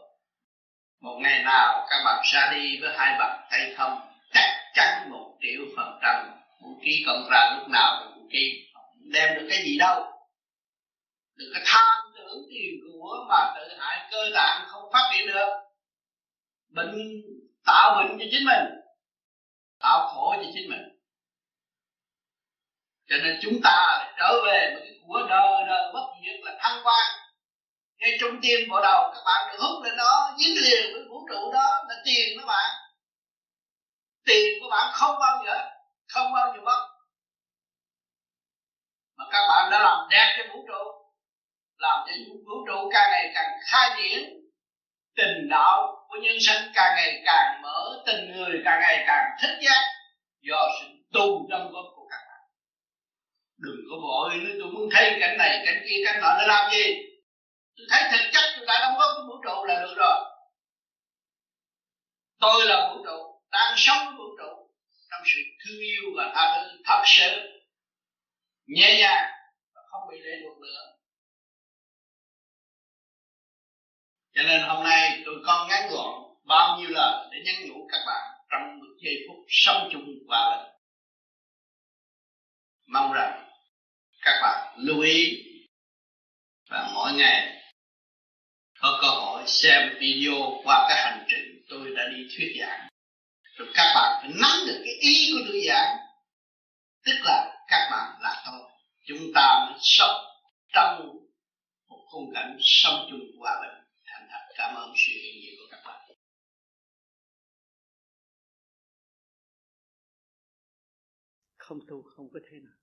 Một 1.00 1.18
ngày 1.22 1.42
nào 1.44 1.86
các 1.90 2.02
bạn 2.04 2.22
ra 2.32 2.52
đi 2.54 2.80
với 2.80 2.94
hai 2.98 3.18
bàn 3.18 3.46
tay 3.50 3.74
không, 3.76 4.00
chắc 4.32 4.72
chắn 4.74 5.10
một 5.10 5.38
triệu 5.42 5.60
phần 5.76 5.98
trăm 6.02 6.40
vũ 6.62 6.80
khí 6.84 7.02
cộng 7.06 7.28
ra 7.30 7.56
lúc 7.58 7.68
nào 7.68 8.02
cũng 8.04 8.22
vũ 8.22 8.28
khí. 8.32 8.62
Đem 9.12 9.34
được 9.34 9.46
cái 9.50 9.58
gì 9.64 9.78
đâu. 9.78 10.12
Đừng 11.34 11.48
có 11.54 11.60
tham 11.64 12.12
tưởng 12.16 12.42
tiền 12.50 12.74
của 12.84 13.26
mà 13.28 13.54
tự 13.56 13.76
hại 13.78 14.08
cơ 14.10 14.30
tạng 14.34 14.64
không 14.68 14.90
phát 14.92 15.10
triển 15.12 15.26
được. 15.26 15.48
Bệnh 16.68 17.22
tạo 17.66 17.96
bệnh 17.96 18.18
cho 18.18 18.24
chính 18.30 18.44
mình, 18.44 18.64
tạo 19.80 20.08
khổ 20.14 20.34
cho 20.36 20.50
chính 20.54 20.70
mình. 20.70 20.82
Cho 23.08 23.16
nên 23.16 23.38
chúng 23.42 23.60
ta 23.64 24.12
trở 24.18 24.42
về 24.46 24.70
một 24.74 24.80
cái 24.84 25.00
của 25.06 25.26
đời 25.28 25.64
đời 25.68 25.92
bất 25.92 26.06
diệt 26.24 26.40
là 26.44 26.56
thăng 26.60 26.80
quan 26.84 27.25
ngay 27.98 28.18
trong 28.20 28.38
tim 28.42 28.68
bộ 28.70 28.80
đầu, 28.82 29.10
các 29.14 29.22
bạn 29.26 29.48
được 29.48 29.58
hút 29.60 29.84
lên 29.84 29.96
đó, 29.96 30.36
dính 30.38 30.56
liền 30.64 30.92
với 30.92 31.02
vũ 31.08 31.26
trụ 31.28 31.52
đó, 31.52 31.84
là 31.88 31.96
tiền 32.04 32.38
các 32.38 32.46
bạn. 32.46 32.70
Tiền 34.26 34.58
của 34.60 34.68
bạn 34.70 34.92
không 34.94 35.16
bao 35.20 35.44
giờ, 35.46 35.56
không 36.08 36.32
bao 36.32 36.54
giờ 36.54 36.60
mất. 36.64 36.88
Mà 39.16 39.24
các 39.32 39.46
bạn 39.48 39.70
đã 39.70 39.78
làm 39.78 40.08
đẹp 40.10 40.36
cho 40.38 40.54
vũ 40.54 40.64
trụ, 40.68 40.82
làm 41.76 42.06
cho 42.06 42.12
vũ 42.46 42.56
trụ 42.66 42.90
càng 42.92 43.10
ngày 43.10 43.30
càng 43.34 43.50
khai 43.70 43.90
triển 43.96 44.36
tình 45.16 45.48
đạo 45.50 46.06
của 46.08 46.16
nhân 46.22 46.36
sinh, 46.40 46.70
càng 46.74 46.94
ngày 46.96 47.22
càng 47.24 47.62
mở 47.62 48.02
tình 48.06 48.32
người, 48.32 48.62
càng 48.64 48.80
ngày 48.80 49.04
càng 49.06 49.24
thích 49.42 49.58
giác 49.60 49.82
do 50.40 50.68
sự 50.80 50.86
tu 51.12 51.46
trong 51.50 51.72
góp 51.72 51.84
của 51.96 52.06
các 52.10 52.20
bạn. 52.28 52.40
Đừng 53.58 53.76
có 53.90 53.96
vội 54.02 54.36
nữa 54.36 54.54
tôi 54.60 54.72
muốn 54.72 54.88
thấy 54.92 55.16
cảnh 55.20 55.38
này, 55.38 55.62
cảnh 55.66 55.84
kia, 55.88 56.02
cảnh 56.04 56.20
nọ, 56.22 56.36
để 56.40 56.46
làm 56.46 56.72
gì? 56.72 57.15
Tôi 57.76 57.86
thấy 57.90 58.02
thực 58.10 58.30
chất 58.32 58.44
tôi 58.56 58.66
đã 58.66 58.78
đóng 58.80 58.98
góp 58.98 59.10
với 59.16 59.26
vũ 59.28 59.42
trụ 59.44 59.64
là 59.64 59.80
được 59.80 59.94
rồi. 59.96 60.18
Tôi 62.38 62.66
là 62.66 62.90
vũ 62.90 63.04
trụ, 63.04 63.40
đang 63.50 63.74
sống 63.76 64.16
vũ 64.16 64.24
trụ, 64.38 64.70
trong 65.10 65.22
sự 65.24 65.40
thương 65.64 65.80
yêu 65.80 66.02
và 66.16 66.32
tha 66.34 66.54
thứ, 66.54 66.82
thật 66.84 67.02
sự, 67.06 67.60
nhẹ 68.66 68.98
nhàng 69.00 69.30
và 69.74 69.82
không 69.90 70.08
bị 70.10 70.18
lệ 70.20 70.32
thuộc 70.42 70.58
nữa. 70.58 70.96
Cho 74.34 74.42
nên 74.42 74.62
hôm 74.62 74.84
nay 74.84 75.22
tôi 75.24 75.34
con 75.46 75.68
ngắn 75.68 75.88
gọn 75.90 76.22
bao 76.44 76.78
nhiêu 76.78 76.90
lời 76.90 77.28
để 77.32 77.38
nhắn 77.44 77.54
nhủ 77.68 77.88
các 77.92 78.00
bạn 78.06 78.40
trong 78.50 78.78
một 78.78 78.94
giây 79.04 79.14
phút 79.28 79.36
sống 79.48 79.88
chung 79.92 80.04
và 80.28 80.56
bình. 80.56 80.72
Mong 82.86 83.12
rằng 83.12 83.48
các 84.20 84.40
bạn 84.42 84.74
lưu 84.78 85.00
ý 85.00 85.42
và 86.70 86.90
mỗi 86.94 87.12
ngày 87.12 87.55
có 88.80 88.98
cơ 89.02 89.08
hội 89.08 89.42
xem 89.46 89.96
video 90.00 90.60
qua 90.64 90.86
cái 90.88 90.96
hành 91.04 91.26
trình 91.28 91.64
tôi 91.68 91.94
đã 91.96 92.08
đi 92.08 92.28
thuyết 92.36 92.56
giảng. 92.60 92.88
Rồi 93.56 93.68
các 93.74 93.92
bạn 93.94 94.20
phải 94.22 94.30
nắm 94.42 94.66
được 94.66 94.80
cái 94.84 94.94
ý 95.00 95.32
của 95.32 95.44
tôi 95.48 95.60
giảng. 95.66 95.96
Tức 97.04 97.16
là 97.24 97.64
các 97.68 97.88
bạn 97.90 98.20
là 98.22 98.42
tôi. 98.46 98.70
Chúng 99.06 99.32
ta 99.34 99.66
mới 99.70 99.78
sống 99.82 100.24
trong 100.72 101.16
một 101.88 102.06
khung 102.10 102.34
cảnh 102.34 102.56
sống 102.60 103.06
chung 103.10 103.20
hòa 103.38 103.62
bình. 103.62 103.84
Thành 104.06 104.28
thật, 104.30 104.54
cảm 104.56 104.74
ơn 104.74 104.94
sự 104.96 105.12
hiện 105.12 105.34
diện 105.42 105.54
của 105.58 105.66
các 105.70 105.80
bạn. 105.84 106.10
Không 111.56 111.78
tu 111.88 112.02
không 112.02 112.28
có 112.32 112.40
thế 112.50 112.58
nào. 112.64 112.74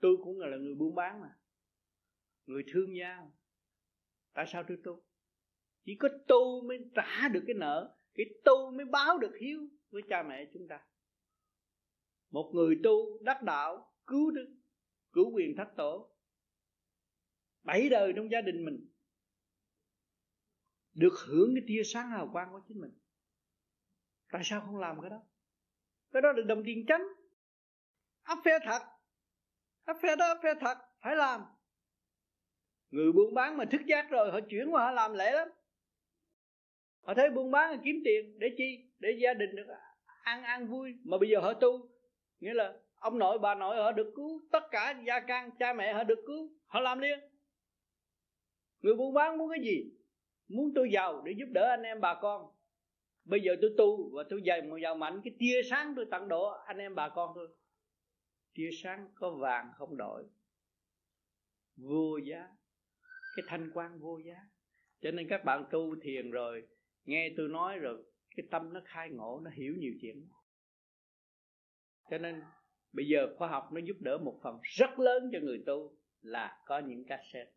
Tôi 0.00 0.16
cũng 0.24 0.38
là 0.38 0.56
người 0.56 0.74
buôn 0.74 0.94
bán 0.94 1.20
mà. 1.20 1.28
Người 2.46 2.62
thương 2.72 2.96
gia 2.98 3.37
tại 4.32 4.46
sao 4.48 4.64
tôi 4.68 4.78
tu? 4.84 5.02
Chỉ 5.84 5.96
có 6.00 6.08
tu 6.28 6.62
mới 6.68 6.78
trả 6.94 7.28
được 7.28 7.42
cái 7.46 7.54
nợ, 7.54 7.96
cái 8.14 8.26
tu 8.44 8.70
mới 8.70 8.86
báo 8.86 9.18
được 9.18 9.32
hiếu 9.40 9.68
với 9.90 10.02
cha 10.08 10.22
mẹ 10.22 10.50
chúng 10.52 10.68
ta. 10.68 10.86
Một 12.30 12.50
người 12.54 12.80
tu 12.84 13.22
đắc 13.22 13.42
đạo, 13.42 13.94
cứu 14.06 14.30
đức, 14.30 14.56
cứu 15.12 15.30
quyền 15.34 15.56
thất 15.56 15.68
tổ, 15.76 16.14
bảy 17.62 17.88
đời 17.88 18.12
trong 18.16 18.30
gia 18.30 18.40
đình 18.40 18.64
mình, 18.64 18.88
được 20.94 21.14
hưởng 21.26 21.54
cái 21.54 21.64
tia 21.66 21.82
sáng 21.84 22.10
hào 22.10 22.28
quang 22.32 22.52
của 22.52 22.60
chính 22.68 22.80
mình. 22.80 22.98
Tại 24.32 24.42
sao 24.44 24.60
không 24.60 24.76
làm 24.76 25.00
cái 25.00 25.10
đó? 25.10 25.22
Cái 26.10 26.22
đó 26.22 26.32
được 26.32 26.44
đồng 26.46 26.62
tiền 26.66 26.84
tránh 26.88 27.02
áp 28.22 28.38
phe 28.44 28.58
thật. 28.64 28.82
Áp 29.84 29.96
phe 30.02 30.16
đó, 30.16 30.26
áp 30.26 30.40
phe 30.42 30.54
thật, 30.60 30.78
phải 31.00 31.16
làm 31.16 31.40
người 32.90 33.12
buôn 33.12 33.34
bán 33.34 33.56
mà 33.56 33.64
thức 33.64 33.80
giác 33.86 34.10
rồi, 34.10 34.30
họ 34.30 34.40
chuyển 34.40 34.74
qua 34.74 34.84
họ 34.84 34.90
làm 34.90 35.14
lễ 35.14 35.32
lắm. 35.32 35.48
Họ 37.00 37.14
thấy 37.14 37.30
buôn 37.30 37.50
bán 37.50 37.70
là 37.70 37.78
kiếm 37.84 37.96
tiền 38.04 38.38
để 38.38 38.48
chi? 38.56 38.90
Để 38.98 39.18
gia 39.22 39.34
đình 39.34 39.56
được 39.56 39.66
ăn 40.22 40.42
ăn 40.42 40.66
vui. 40.66 40.94
Mà 41.04 41.18
bây 41.18 41.28
giờ 41.28 41.40
họ 41.40 41.54
tu, 41.54 41.88
nghĩa 42.40 42.54
là 42.54 42.74
ông 42.94 43.18
nội, 43.18 43.38
bà 43.38 43.54
nội 43.54 43.76
họ 43.76 43.92
được 43.92 44.12
cứu, 44.16 44.42
tất 44.52 44.62
cả 44.70 45.00
gia 45.06 45.20
can, 45.20 45.50
cha 45.58 45.72
mẹ 45.72 45.92
họ 45.92 46.04
được 46.04 46.18
cứu, 46.26 46.50
họ 46.66 46.80
làm 46.80 46.98
liền. 46.98 47.18
Người 48.80 48.94
buôn 48.94 49.14
bán 49.14 49.38
muốn 49.38 49.50
cái 49.50 49.64
gì? 49.64 49.92
Muốn 50.48 50.72
tôi 50.74 50.90
giàu 50.92 51.22
để 51.24 51.32
giúp 51.32 51.46
đỡ 51.50 51.68
anh 51.68 51.82
em, 51.82 52.00
bà 52.00 52.18
con. 52.20 52.52
Bây 53.24 53.40
giờ 53.40 53.56
tôi 53.60 53.70
tu 53.78 54.10
và 54.16 54.24
tôi 54.30 54.42
dày 54.46 54.62
một 54.62 54.76
giàu 54.76 54.94
mạnh, 54.94 55.20
cái 55.24 55.34
tia 55.38 55.60
sáng 55.70 55.92
tôi 55.96 56.06
tặng 56.10 56.28
độ 56.28 56.48
anh 56.66 56.78
em, 56.78 56.94
bà 56.94 57.08
con 57.08 57.32
tôi. 57.34 57.48
Tia 58.54 58.70
sáng 58.82 59.08
có 59.14 59.30
vàng 59.30 59.70
không 59.76 59.96
đổi, 59.96 60.24
vô 61.76 62.16
giá 62.24 62.48
cái 63.38 63.44
thanh 63.48 63.70
quan 63.74 63.98
vô 63.98 64.18
giá. 64.18 64.36
Cho 65.00 65.10
nên 65.10 65.28
các 65.28 65.44
bạn 65.44 65.64
tu 65.70 65.96
thiền 66.02 66.30
rồi, 66.30 66.62
nghe 67.04 67.32
tôi 67.36 67.48
nói 67.48 67.78
rồi, 67.78 68.04
cái 68.36 68.46
tâm 68.50 68.72
nó 68.72 68.80
khai 68.84 69.10
ngộ, 69.10 69.40
nó 69.44 69.50
hiểu 69.50 69.74
nhiều 69.78 69.92
chuyện. 70.00 70.28
Cho 72.10 72.18
nên 72.18 72.42
bây 72.92 73.06
giờ 73.06 73.34
khoa 73.36 73.48
học 73.48 73.68
nó 73.72 73.80
giúp 73.80 73.96
đỡ 74.00 74.18
một 74.18 74.40
phần 74.42 74.58
rất 74.62 74.98
lớn 74.98 75.30
cho 75.32 75.38
người 75.42 75.62
tu 75.66 75.96
là 76.20 76.62
có 76.66 76.78
những 76.78 77.04
cassette 77.04 77.52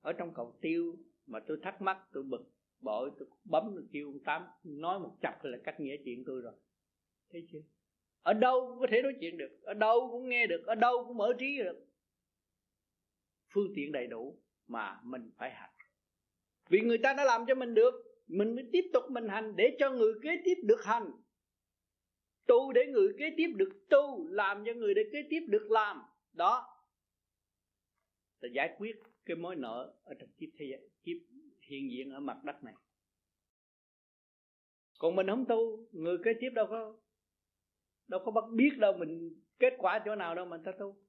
ở 0.00 0.12
trong 0.12 0.34
cầu 0.34 0.58
tiêu 0.60 0.96
mà 1.26 1.40
tôi 1.46 1.58
thắc 1.62 1.82
mắc, 1.82 1.98
tôi 2.12 2.22
bực 2.22 2.52
bội, 2.80 3.10
tôi 3.18 3.28
bấm 3.44 3.70
tôi 3.74 3.84
kêu 3.92 4.08
ông 4.08 4.24
tám 4.24 4.46
nói 4.64 5.00
một 5.00 5.16
chập 5.22 5.44
là 5.44 5.58
cách 5.64 5.80
nghĩa 5.80 5.96
chuyện 6.04 6.22
tôi 6.26 6.40
rồi. 6.40 6.54
Thấy 7.32 7.46
chưa? 7.52 7.60
Ở 8.22 8.32
đâu 8.32 8.66
cũng 8.68 8.80
có 8.80 8.86
thể 8.90 9.02
nói 9.02 9.12
chuyện 9.20 9.36
được, 9.36 9.60
ở 9.62 9.74
đâu 9.74 10.08
cũng 10.10 10.28
nghe 10.28 10.46
được, 10.46 10.62
ở 10.66 10.74
đâu 10.74 11.04
cũng 11.06 11.16
mở 11.16 11.32
trí 11.38 11.58
được 11.58 11.86
phương 13.54 13.72
tiện 13.74 13.92
đầy 13.92 14.06
đủ 14.06 14.38
mà 14.66 15.00
mình 15.04 15.30
phải 15.36 15.50
hành. 15.50 15.70
Vì 16.68 16.80
người 16.80 16.98
ta 16.98 17.14
đã 17.14 17.24
làm 17.24 17.44
cho 17.48 17.54
mình 17.54 17.74
được, 17.74 17.94
mình 18.26 18.54
mới 18.54 18.64
tiếp 18.72 18.90
tục 18.92 19.02
mình 19.10 19.28
hành 19.28 19.56
để 19.56 19.76
cho 19.78 19.90
người 19.90 20.12
kế 20.22 20.30
tiếp 20.44 20.54
được 20.64 20.84
hành. 20.84 21.10
Tu 22.46 22.72
để 22.72 22.86
người 22.86 23.08
kế 23.18 23.30
tiếp 23.36 23.48
được 23.56 23.86
tu, 23.90 24.28
làm 24.28 24.64
cho 24.66 24.72
người 24.72 24.94
để 24.94 25.02
kế 25.12 25.18
tiếp 25.30 25.40
được 25.48 25.70
làm. 25.70 26.02
Đó. 26.32 26.66
Là 28.40 28.48
giải 28.52 28.74
quyết 28.78 28.96
cái 29.24 29.36
mối 29.36 29.56
nợ 29.56 29.94
ở 30.04 30.14
trong 30.18 30.28
kiếp 30.36 30.48
thế 30.58 30.66
giới 30.70 30.88
kiếp 31.02 31.16
hiện 31.60 31.90
diện 31.90 32.10
ở 32.10 32.20
mặt 32.20 32.44
đất 32.44 32.64
này. 32.64 32.74
Còn 34.98 35.16
mình 35.16 35.26
không 35.26 35.44
tu, 35.48 35.88
người 35.92 36.16
kế 36.24 36.30
tiếp 36.40 36.50
đâu 36.54 36.66
có 36.66 36.96
đâu 38.08 38.20
có 38.24 38.30
bắt 38.30 38.44
biết 38.52 38.70
đâu 38.78 38.92
mình 38.98 39.42
kết 39.58 39.74
quả 39.78 40.02
chỗ 40.04 40.14
nào 40.14 40.34
đâu 40.34 40.46
mình 40.46 40.62
ta 40.64 40.72
tu 40.78 41.03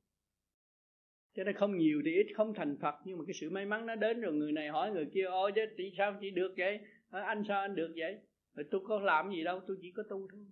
cho 1.35 1.43
nên 1.43 1.55
không 1.55 1.77
nhiều 1.77 2.01
thì 2.05 2.11
ít, 2.11 2.27
không 2.35 2.53
thành 2.53 2.77
phật. 2.81 2.95
Nhưng 3.05 3.17
mà 3.17 3.23
cái 3.27 3.33
sự 3.33 3.49
may 3.49 3.65
mắn 3.65 3.85
nó 3.85 3.95
đến 3.95 4.21
rồi 4.21 4.33
người 4.33 4.51
này 4.51 4.67
hỏi 4.67 4.91
người 4.91 5.07
kia 5.13 5.23
ôi 5.23 5.51
chứ 5.55 5.61
tại 5.77 5.91
sao 5.97 6.15
chỉ 6.21 6.29
được 6.29 6.53
vậy? 6.57 6.79
Anh 7.09 7.43
sao 7.47 7.61
anh 7.61 7.75
được 7.75 7.93
vậy? 7.95 8.19
Rồi 8.53 8.65
tôi 8.71 8.81
có 8.87 8.99
làm 8.99 9.31
gì 9.31 9.43
đâu, 9.43 9.61
tôi 9.67 9.77
chỉ 9.81 9.91
có 9.91 10.03
tu 10.09 10.27
thôi. 10.31 10.45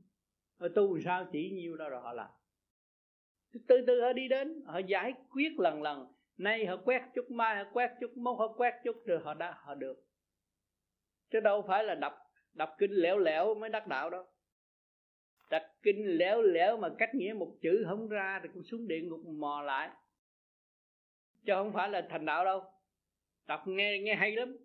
Rồi 0.59 0.69
tu 0.75 0.99
sao 0.99 1.27
chỉ 1.31 1.51
nhiều 1.51 1.77
đó 1.77 1.89
rồi 1.89 2.01
họ 2.01 2.13
làm. 2.13 2.29
Từ 3.67 3.83
từ 3.87 4.01
họ 4.01 4.13
đi 4.13 4.27
đến, 4.27 4.61
họ 4.65 4.77
giải 4.77 5.13
quyết 5.29 5.59
lần 5.59 5.81
lần. 5.81 6.07
Nay 6.37 6.65
họ 6.65 6.77
quét 6.77 7.01
chút, 7.15 7.31
mai 7.31 7.55
họ 7.55 7.71
quét 7.73 7.91
chút, 8.01 8.17
mốt 8.17 8.39
họ 8.39 8.53
quét 8.57 8.73
chút, 8.83 8.95
rồi 9.05 9.19
họ 9.23 9.33
đã, 9.33 9.53
họ 9.57 9.75
được. 9.75 10.03
Chứ 11.31 11.39
đâu 11.39 11.61
phải 11.67 11.83
là 11.83 11.95
đọc 11.95 12.13
đọc 12.53 12.69
kinh 12.77 12.91
lẻo 12.91 13.17
lẻo 13.17 13.55
mới 13.55 13.69
đắc 13.69 13.87
đạo 13.87 14.09
đâu. 14.09 14.25
Đọc 15.51 15.61
kinh 15.83 16.17
lẻo 16.17 16.41
lẻo 16.41 16.77
mà 16.77 16.89
cách 16.97 17.15
nghĩa 17.15 17.33
một 17.33 17.57
chữ 17.61 17.83
không 17.87 18.09
ra 18.09 18.39
thì 18.43 18.49
cũng 18.53 18.63
xuống 18.63 18.87
địa 18.87 19.01
ngục 19.01 19.19
mò 19.25 19.61
lại 19.61 19.89
chứ 21.45 21.53
không 21.55 21.73
phải 21.73 21.89
là 21.89 22.07
thành 22.09 22.25
đạo 22.25 22.45
đâu. 22.45 22.63
Đọc 23.45 23.67
nghe 23.67 23.99
nghe 23.99 24.15
hay 24.15 24.31
lắm. 24.35 24.57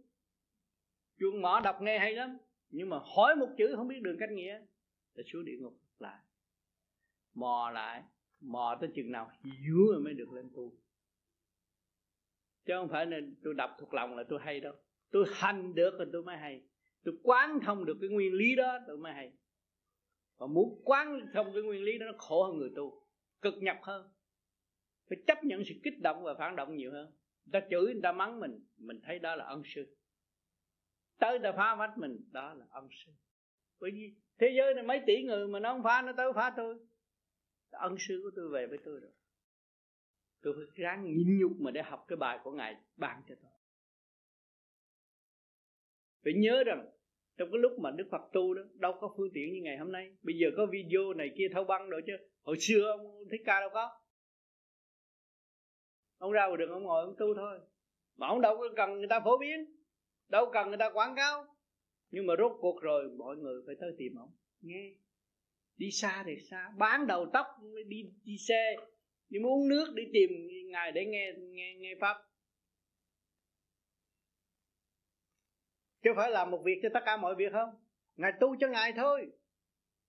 Chuông 1.18 1.42
mỏ 1.42 1.60
đọc 1.64 1.82
nghe 1.82 1.98
hay 1.98 2.12
lắm. 2.12 2.38
Nhưng 2.70 2.88
mà 2.88 2.98
hỏi 3.16 3.36
một 3.36 3.48
chữ 3.58 3.72
không 3.76 3.88
biết 3.88 4.00
đường 4.02 4.16
cách 4.20 4.30
nghĩa 4.30 4.60
là 5.14 5.22
xuống 5.32 5.44
địa 5.44 5.56
ngục 5.60 5.74
lại. 5.98 6.18
Mò 7.34 7.70
lại, 7.74 8.02
mò 8.40 8.78
tới 8.80 8.90
chừng 8.94 9.12
nào 9.12 9.30
hiểu 9.42 9.86
rồi 9.92 10.00
mới 10.00 10.14
được 10.14 10.32
lên 10.32 10.50
tu. 10.54 10.72
Chứ 12.64 12.74
không 12.76 12.88
phải 12.88 13.06
là 13.06 13.16
tôi 13.42 13.54
đọc 13.54 13.70
thuộc 13.78 13.94
lòng 13.94 14.16
là 14.16 14.24
tôi 14.28 14.40
hay 14.42 14.60
đâu. 14.60 14.74
Tôi 15.10 15.24
hành 15.32 15.74
được 15.74 15.98
rồi 15.98 16.08
tôi 16.12 16.22
mới 16.22 16.36
hay. 16.36 16.62
Tôi 17.04 17.14
quán 17.22 17.58
thông 17.62 17.84
được 17.84 17.96
cái 18.00 18.10
nguyên 18.10 18.32
lý 18.32 18.56
đó 18.56 18.78
tôi 18.86 18.98
mới 18.98 19.12
hay. 19.12 19.32
Và 20.36 20.46
muốn 20.46 20.82
quán 20.84 21.26
thông 21.34 21.52
cái 21.52 21.62
nguyên 21.62 21.82
lý 21.82 21.98
đó 21.98 22.06
nó 22.06 22.18
khổ 22.18 22.44
hơn 22.44 22.58
người 22.58 22.70
tu. 22.76 23.02
Cực 23.40 23.54
nhập 23.62 23.78
hơn 23.82 24.10
phải 25.08 25.18
chấp 25.26 25.44
nhận 25.44 25.64
sự 25.64 25.74
kích 25.82 26.00
động 26.00 26.22
và 26.22 26.34
phản 26.34 26.56
động 26.56 26.76
nhiều 26.76 26.92
hơn. 26.92 27.12
Người 27.44 27.60
ta 27.60 27.66
chửi, 27.70 27.84
người 27.84 28.02
ta 28.02 28.12
mắng 28.12 28.40
mình 28.40 28.64
mình 28.76 29.00
thấy 29.02 29.18
đó 29.18 29.36
là 29.36 29.44
ân 29.44 29.62
sư. 29.64 29.96
Tới 31.18 31.38
ta 31.42 31.52
phá 31.52 31.74
vách 31.74 31.98
mình, 31.98 32.28
đó 32.32 32.54
là 32.54 32.66
ân 32.70 32.88
sư. 32.90 33.12
Bởi 33.80 33.90
vì 33.90 34.14
thế 34.38 34.52
giới 34.56 34.74
này 34.74 34.82
mấy 34.82 35.00
tỷ 35.06 35.22
người 35.22 35.48
mà 35.48 35.60
nó 35.60 35.72
không 35.72 35.82
phá, 35.82 36.02
nó 36.02 36.12
tới 36.16 36.32
phá 36.34 36.52
tôi. 36.56 36.78
Ân 37.70 37.96
sư 37.98 38.20
của 38.24 38.30
tôi 38.36 38.48
về 38.48 38.66
với 38.66 38.78
tôi 38.84 39.00
rồi. 39.00 39.10
Tôi 40.42 40.54
phải 40.56 40.84
ráng 40.84 41.04
nhịn 41.04 41.38
nhục 41.38 41.52
mà 41.60 41.70
để 41.70 41.82
học 41.82 42.04
cái 42.08 42.16
bài 42.16 42.38
của 42.44 42.52
ngài 42.52 42.76
ban 42.96 43.22
cho 43.28 43.34
tôi. 43.42 43.50
Phải 46.24 46.32
nhớ 46.36 46.64
rằng, 46.66 46.90
trong 47.36 47.50
cái 47.52 47.58
lúc 47.58 47.72
mà 47.78 47.90
đức 47.90 48.08
phật 48.10 48.22
tu 48.32 48.54
đó, 48.54 48.62
đâu 48.74 48.98
có 49.00 49.14
phương 49.16 49.30
tiện 49.34 49.52
như 49.52 49.60
ngày 49.62 49.78
hôm 49.78 49.92
nay. 49.92 50.16
Bây 50.22 50.34
giờ 50.38 50.48
có 50.56 50.66
video 50.66 51.14
này 51.14 51.30
kia 51.36 51.48
thâu 51.52 51.64
băng 51.64 51.90
rồi 51.90 52.02
chứ. 52.06 52.12
Hồi 52.42 52.56
xưa 52.60 52.90
ông 52.90 53.24
thích 53.30 53.42
ca 53.44 53.60
đâu 53.60 53.70
có 53.72 54.00
ông 56.18 56.32
ra 56.32 56.46
ngoài 56.46 56.56
đường 56.58 56.70
ông 56.70 56.82
ngồi 56.82 57.04
ông 57.04 57.14
tu 57.18 57.34
thôi. 57.34 57.60
Mà 58.16 58.26
ông 58.26 58.40
đâu 58.40 58.56
có 58.56 58.68
cần 58.76 58.98
người 58.98 59.08
ta 59.10 59.20
phổ 59.20 59.38
biến, 59.38 59.76
đâu 60.28 60.50
cần 60.52 60.68
người 60.68 60.78
ta 60.78 60.90
quảng 60.90 61.14
cáo. 61.16 61.46
Nhưng 62.10 62.26
mà 62.26 62.34
rốt 62.38 62.52
cuộc 62.60 62.82
rồi 62.82 63.08
mọi 63.18 63.36
người 63.36 63.62
phải 63.66 63.74
tới 63.80 63.90
tìm 63.98 64.14
ông. 64.18 64.30
Nghe. 64.60 64.94
Đi 65.76 65.90
xa 65.90 66.24
thì 66.26 66.32
xa, 66.50 66.72
bán 66.78 67.06
đầu 67.06 67.30
tóc 67.32 67.46
đi 67.86 68.02
đi 68.24 68.38
xe, 68.48 68.76
đi 69.28 69.38
muốn 69.38 69.52
uống 69.52 69.68
nước, 69.68 69.92
đi 69.94 70.02
tìm 70.12 70.30
ngài 70.70 70.92
để 70.92 71.04
nghe 71.04 71.32
nghe 71.38 71.74
nghe 71.78 71.94
pháp. 72.00 72.16
Chứ 76.02 76.10
phải 76.16 76.30
làm 76.30 76.50
một 76.50 76.62
việc 76.64 76.80
cho 76.82 76.88
tất 76.94 77.00
cả 77.06 77.16
mọi 77.16 77.34
việc 77.34 77.52
không? 77.52 77.70
Ngài 78.16 78.32
tu 78.40 78.56
cho 78.60 78.68
ngài 78.68 78.92
thôi. 78.96 79.30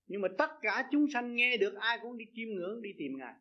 Nhưng 0.08 0.22
mà 0.22 0.28
tất 0.38 0.50
cả 0.62 0.90
chúng 0.92 1.08
sanh 1.14 1.36
nghe 1.36 1.58
được, 1.58 1.74
ai 1.80 2.00
cũng 2.02 2.18
đi 2.18 2.26
chiêm 2.34 2.48
ngưỡng, 2.50 2.82
đi 2.82 2.90
tìm 2.98 3.18
ngài. 3.18 3.34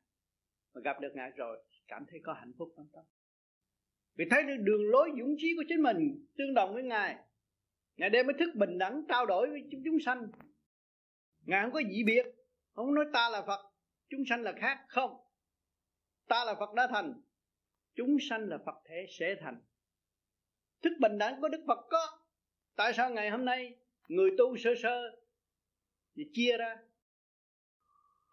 Mà 0.74 0.80
gặp 0.84 1.00
được 1.00 1.12
ngài 1.14 1.30
rồi 1.30 1.64
cảm 1.88 2.04
thấy 2.10 2.20
có 2.22 2.32
hạnh 2.32 2.52
phúc 2.58 2.72
trong 2.76 2.88
tâm. 2.92 3.04
Vì 4.14 4.24
thấy 4.30 4.42
được 4.42 4.56
đường 4.58 4.90
lối 4.90 5.10
dũng 5.18 5.34
chí 5.38 5.54
của 5.56 5.64
chính 5.68 5.82
mình 5.82 6.26
tương 6.36 6.54
đồng 6.54 6.74
với 6.74 6.82
ngài 6.82 7.16
ngài 7.96 8.10
đem 8.10 8.26
mới 8.26 8.34
thức 8.38 8.50
bình 8.54 8.78
đẳng 8.78 9.04
trao 9.08 9.26
đổi 9.26 9.50
với 9.50 9.60
chúng, 9.70 9.82
chúng 9.84 10.00
sanh. 10.04 10.28
Ngài 11.46 11.62
không 11.62 11.72
có 11.72 11.80
dị 11.90 12.04
biệt 12.04 12.26
không 12.72 12.94
nói 12.94 13.04
ta 13.12 13.30
là 13.30 13.42
phật 13.46 13.60
chúng 14.08 14.20
sanh 14.28 14.42
là 14.42 14.52
khác 14.52 14.84
không. 14.88 15.16
Ta 16.28 16.44
là 16.44 16.54
phật 16.54 16.74
đã 16.74 16.86
thành 16.90 17.14
chúng 17.94 18.16
sanh 18.20 18.48
là 18.48 18.58
phật 18.66 18.74
thể 18.84 19.06
sẽ 19.18 19.34
thành. 19.40 19.60
Thức 20.82 20.92
bình 21.00 21.18
đẳng 21.18 21.40
của 21.40 21.48
đức 21.48 21.64
phật 21.66 21.86
có. 21.90 22.18
Tại 22.76 22.92
sao 22.92 23.10
ngày 23.10 23.30
hôm 23.30 23.44
nay 23.44 23.74
người 24.08 24.30
tu 24.38 24.56
sơ 24.56 24.74
sơ 24.82 25.20
thì 26.16 26.30
chia 26.32 26.56
ra? 26.56 26.76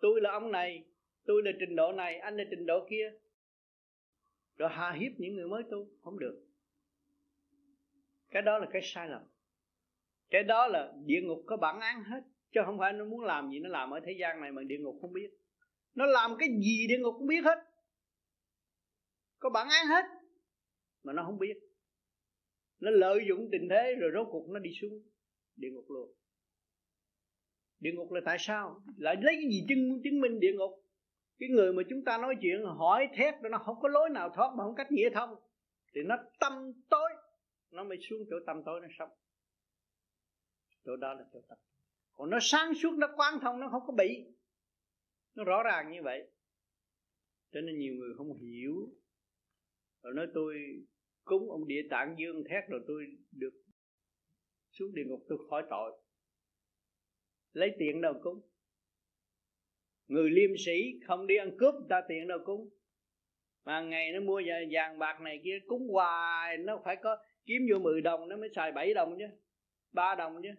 Tôi 0.01 0.21
là 0.21 0.31
ông 0.31 0.51
này 0.51 0.83
tôi 1.25 1.41
là 1.45 1.51
trình 1.59 1.75
độ 1.75 1.91
này 1.91 2.19
anh 2.19 2.38
là 2.38 2.43
trình 2.50 2.65
độ 2.65 2.88
kia 2.89 3.13
rồi 4.57 4.69
hạ 4.71 4.91
hiếp 5.00 5.12
những 5.17 5.35
người 5.35 5.47
mới 5.47 5.63
tu, 5.71 5.88
không 6.01 6.19
được. 6.19 6.45
Cái 8.29 8.41
đó 8.41 8.59
là 8.59 8.67
cái 8.71 8.81
sai 8.85 9.09
lầm. 9.09 9.21
Cái 10.29 10.43
đó 10.43 10.67
là 10.67 10.93
địa 11.05 11.21
ngục 11.24 11.43
có 11.45 11.57
bản 11.57 11.79
án 11.79 12.03
hết, 12.03 12.21
chứ 12.51 12.62
không 12.65 12.77
phải 12.79 12.93
nó 12.93 13.05
muốn 13.05 13.21
làm 13.21 13.50
gì, 13.50 13.59
nó 13.59 13.69
làm 13.69 13.91
ở 13.91 14.00
thế 14.05 14.15
gian 14.19 14.41
này 14.41 14.51
mà 14.51 14.63
địa 14.63 14.77
ngục 14.79 14.97
không 15.01 15.13
biết. 15.13 15.29
Nó 15.95 16.05
làm 16.05 16.38
cái 16.39 16.50
gì 16.50 16.88
địa 16.88 16.97
ngục 17.00 17.15
không 17.17 17.27
biết 17.27 17.41
hết. 17.43 17.57
Có 19.39 19.50
bản 19.50 19.67
án 19.69 19.88
hết, 19.88 20.05
mà 21.03 21.13
nó 21.13 21.24
không 21.24 21.39
biết. 21.39 21.57
Nó 22.79 22.91
lợi 22.91 23.19
dụng 23.29 23.50
tình 23.51 23.67
thế 23.69 23.95
rồi 24.00 24.12
rốt 24.13 24.27
cuộc 24.31 24.50
nó 24.50 24.59
đi 24.59 24.69
xuống 24.81 25.01
địa 25.55 25.69
ngục 25.71 25.85
luôn. 25.89 26.13
Địa 27.79 27.91
ngục 27.93 28.12
là 28.12 28.21
tại 28.25 28.38
sao? 28.39 28.81
Lại 28.97 29.15
lấy 29.21 29.35
cái 29.35 29.51
gì 29.51 29.65
chứng 29.69 30.01
chứng 30.03 30.21
minh 30.21 30.39
địa 30.39 30.53
ngục? 30.53 30.85
Cái 31.39 31.50
người 31.50 31.74
mà 31.74 31.84
chúng 31.89 32.04
ta 32.06 32.18
nói 32.18 32.36
chuyện 32.42 32.63
hỏi 32.65 33.10
thét 33.15 33.36
nó 33.51 33.58
không 33.58 33.80
có 33.82 33.89
lối 33.89 34.10
nào 34.10 34.30
thoát 34.36 34.54
mà 34.58 34.63
không 34.63 34.75
cách 34.75 34.92
nghĩa 34.92 35.10
thông. 35.10 35.36
Thì 35.96 36.01
nó 36.04 36.15
tâm 36.39 36.72
tối, 36.89 37.10
nó 37.72 37.84
mới 37.84 37.98
xuống 38.10 38.20
chỗ 38.30 38.36
tâm 38.46 38.63
tối 38.65 38.82
nó 38.82 38.88
sống. 39.00 39.10
Chỗ 40.86 40.96
đó 40.96 41.13
là 41.13 41.25
chỗ 41.34 41.42
tâm. 41.50 41.58
Còn 42.13 42.30
nó 42.30 42.38
sáng 42.42 42.74
suốt, 42.74 42.92
nó 42.98 43.08
quán 43.15 43.39
thông, 43.42 43.60
nó 43.60 43.70
không 43.70 43.84
có 43.88 43.94
bị. 43.94 44.25
Nó 45.36 45.44
rõ 45.44 45.63
ràng 45.63 45.92
như 45.92 46.04
vậy. 46.04 46.32
Cho 47.51 47.62
nên 47.62 47.77
nhiều 47.77 47.94
người 47.94 48.13
không 48.18 48.38
hiểu. 48.38 48.89
Rồi 50.04 50.13
nói 50.13 50.27
tôi 50.34 50.56
cúng 51.24 51.51
ông 51.51 51.68
địa 51.68 51.88
tạng 51.89 52.15
dương 52.20 52.44
thét 52.50 52.63
rồi 52.70 52.82
tôi 52.88 53.06
được 53.32 53.54
xuống 54.72 54.94
địa 54.94 55.04
ngục, 55.06 55.25
tôi 55.30 55.38
khỏi 55.50 55.63
tội. 55.70 56.01
Lấy 57.54 57.75
tiền 57.80 58.01
đâu 58.01 58.13
cúng? 58.24 58.42
Người 60.07 60.29
liêm 60.29 60.50
sĩ 60.65 61.00
không 61.07 61.27
đi 61.27 61.35
ăn 61.35 61.57
cướp 61.57 61.74
ta 61.89 62.01
tiền 62.07 62.27
đâu 62.27 62.39
cúng. 62.45 62.69
Mà 63.65 63.81
ngày 63.81 64.12
nó 64.12 64.19
mua 64.19 64.41
vàng 64.71 65.00
bạc 65.00 65.21
này 65.21 65.41
kia 65.43 65.59
cúng 65.67 65.88
hoài 65.89 66.57
nó 66.57 66.81
phải 66.85 66.95
có 66.95 67.17
kiếm 67.45 67.62
vô 67.71 67.79
10 67.79 68.01
đồng 68.01 68.29
nó 68.29 68.38
mới 68.38 68.50
xài 68.55 68.71
7 68.71 68.93
đồng 68.93 69.15
chứ 69.19 69.25
ba 69.91 70.15
đồng 70.15 70.41
chứ. 70.43 70.50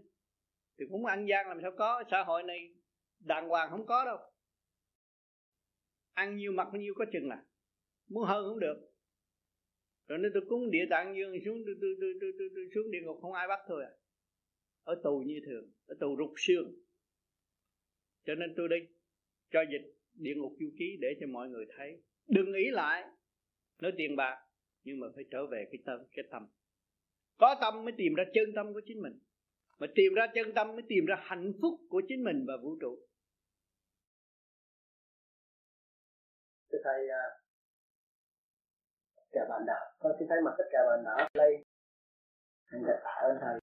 Thì 0.78 0.84
cũng 0.90 1.06
ăn 1.06 1.26
gian 1.28 1.48
làm 1.48 1.58
sao 1.62 1.72
có 1.78 2.04
xã 2.10 2.22
hội 2.22 2.42
này 2.42 2.74
đàng 3.20 3.48
hoàng 3.48 3.70
không 3.70 3.86
có 3.86 4.04
đâu. 4.04 4.18
Ăn 6.12 6.36
nhiều 6.36 6.52
mặt 6.52 6.68
bao 6.72 6.80
nhiêu 6.80 6.94
có 6.96 7.04
chừng 7.12 7.30
à 7.30 7.42
muốn 8.08 8.24
hơn 8.24 8.46
cũng 8.48 8.60
được. 8.60 8.92
Rồi 10.08 10.18
nên 10.18 10.30
tôi 10.34 10.42
cúng 10.48 10.70
địa 10.70 10.86
tạng 10.90 11.16
dương 11.16 11.32
xuống 11.44 11.62
tôi, 11.66 11.74
tôi, 11.80 11.96
tôi, 12.00 12.12
tôi, 12.20 12.32
tôi, 12.38 12.48
tôi 12.54 12.64
xuống 12.74 12.90
địa 12.90 13.00
ngục 13.02 13.18
không 13.22 13.32
ai 13.32 13.48
bắt 13.48 13.60
thôi 13.68 13.84
à. 13.84 13.90
Ở 14.82 15.00
tù 15.04 15.22
như 15.26 15.40
thường 15.46 15.72
ở 15.86 15.96
tù 16.00 16.16
rục 16.18 16.32
xương. 16.36 16.74
Cho 18.26 18.34
nên 18.34 18.54
tôi 18.56 18.68
đi 18.68 18.76
cho 19.50 19.60
dịch 19.72 19.94
địa 20.14 20.34
ngục 20.36 20.52
du 20.60 20.70
ký 20.78 20.98
để 21.00 21.08
cho 21.20 21.26
mọi 21.26 21.48
người 21.48 21.66
thấy. 21.76 22.02
Đừng 22.28 22.52
nghĩ 22.52 22.70
lại, 22.70 23.04
nói 23.82 23.92
tiền 23.96 24.16
bạc, 24.16 24.36
nhưng 24.84 25.00
mà 25.00 25.06
phải 25.14 25.24
trở 25.30 25.46
về 25.46 25.64
cái 25.72 25.78
tâm 25.86 25.98
cái 26.16 26.24
tâm. 26.30 26.48
Có 27.38 27.54
tâm 27.60 27.84
mới 27.84 27.92
tìm 27.96 28.14
ra 28.14 28.24
chân 28.34 28.44
tâm 28.56 28.74
của 28.74 28.80
chính 28.86 29.02
mình. 29.02 29.18
Mà 29.78 29.86
tìm 29.94 30.14
ra 30.14 30.26
chân 30.34 30.54
tâm 30.54 30.66
mới 30.68 30.82
tìm 30.88 31.04
ra 31.06 31.16
hạnh 31.20 31.52
phúc 31.62 31.74
của 31.90 32.02
chính 32.08 32.24
mình 32.24 32.44
và 32.48 32.54
vũ 32.62 32.76
trụ. 32.80 32.98
Thưa 36.72 36.78
thầy 36.84 37.08
à, 37.08 37.24
tất 39.16 39.26
cả 39.32 39.46
bạn 39.48 39.62
đạo 39.66 39.84
con 39.98 40.12
xin 40.18 40.28
thay 40.28 40.38
mặt 40.44 40.54
tất 40.58 40.64
cả 40.72 40.78
bạn 40.88 41.04
đạo 41.04 41.28
đây. 41.34 41.64
Thành 42.70 42.82
thật 42.86 42.98
tạ 43.04 43.14
ơn 43.28 43.36
thầy. 43.40 43.60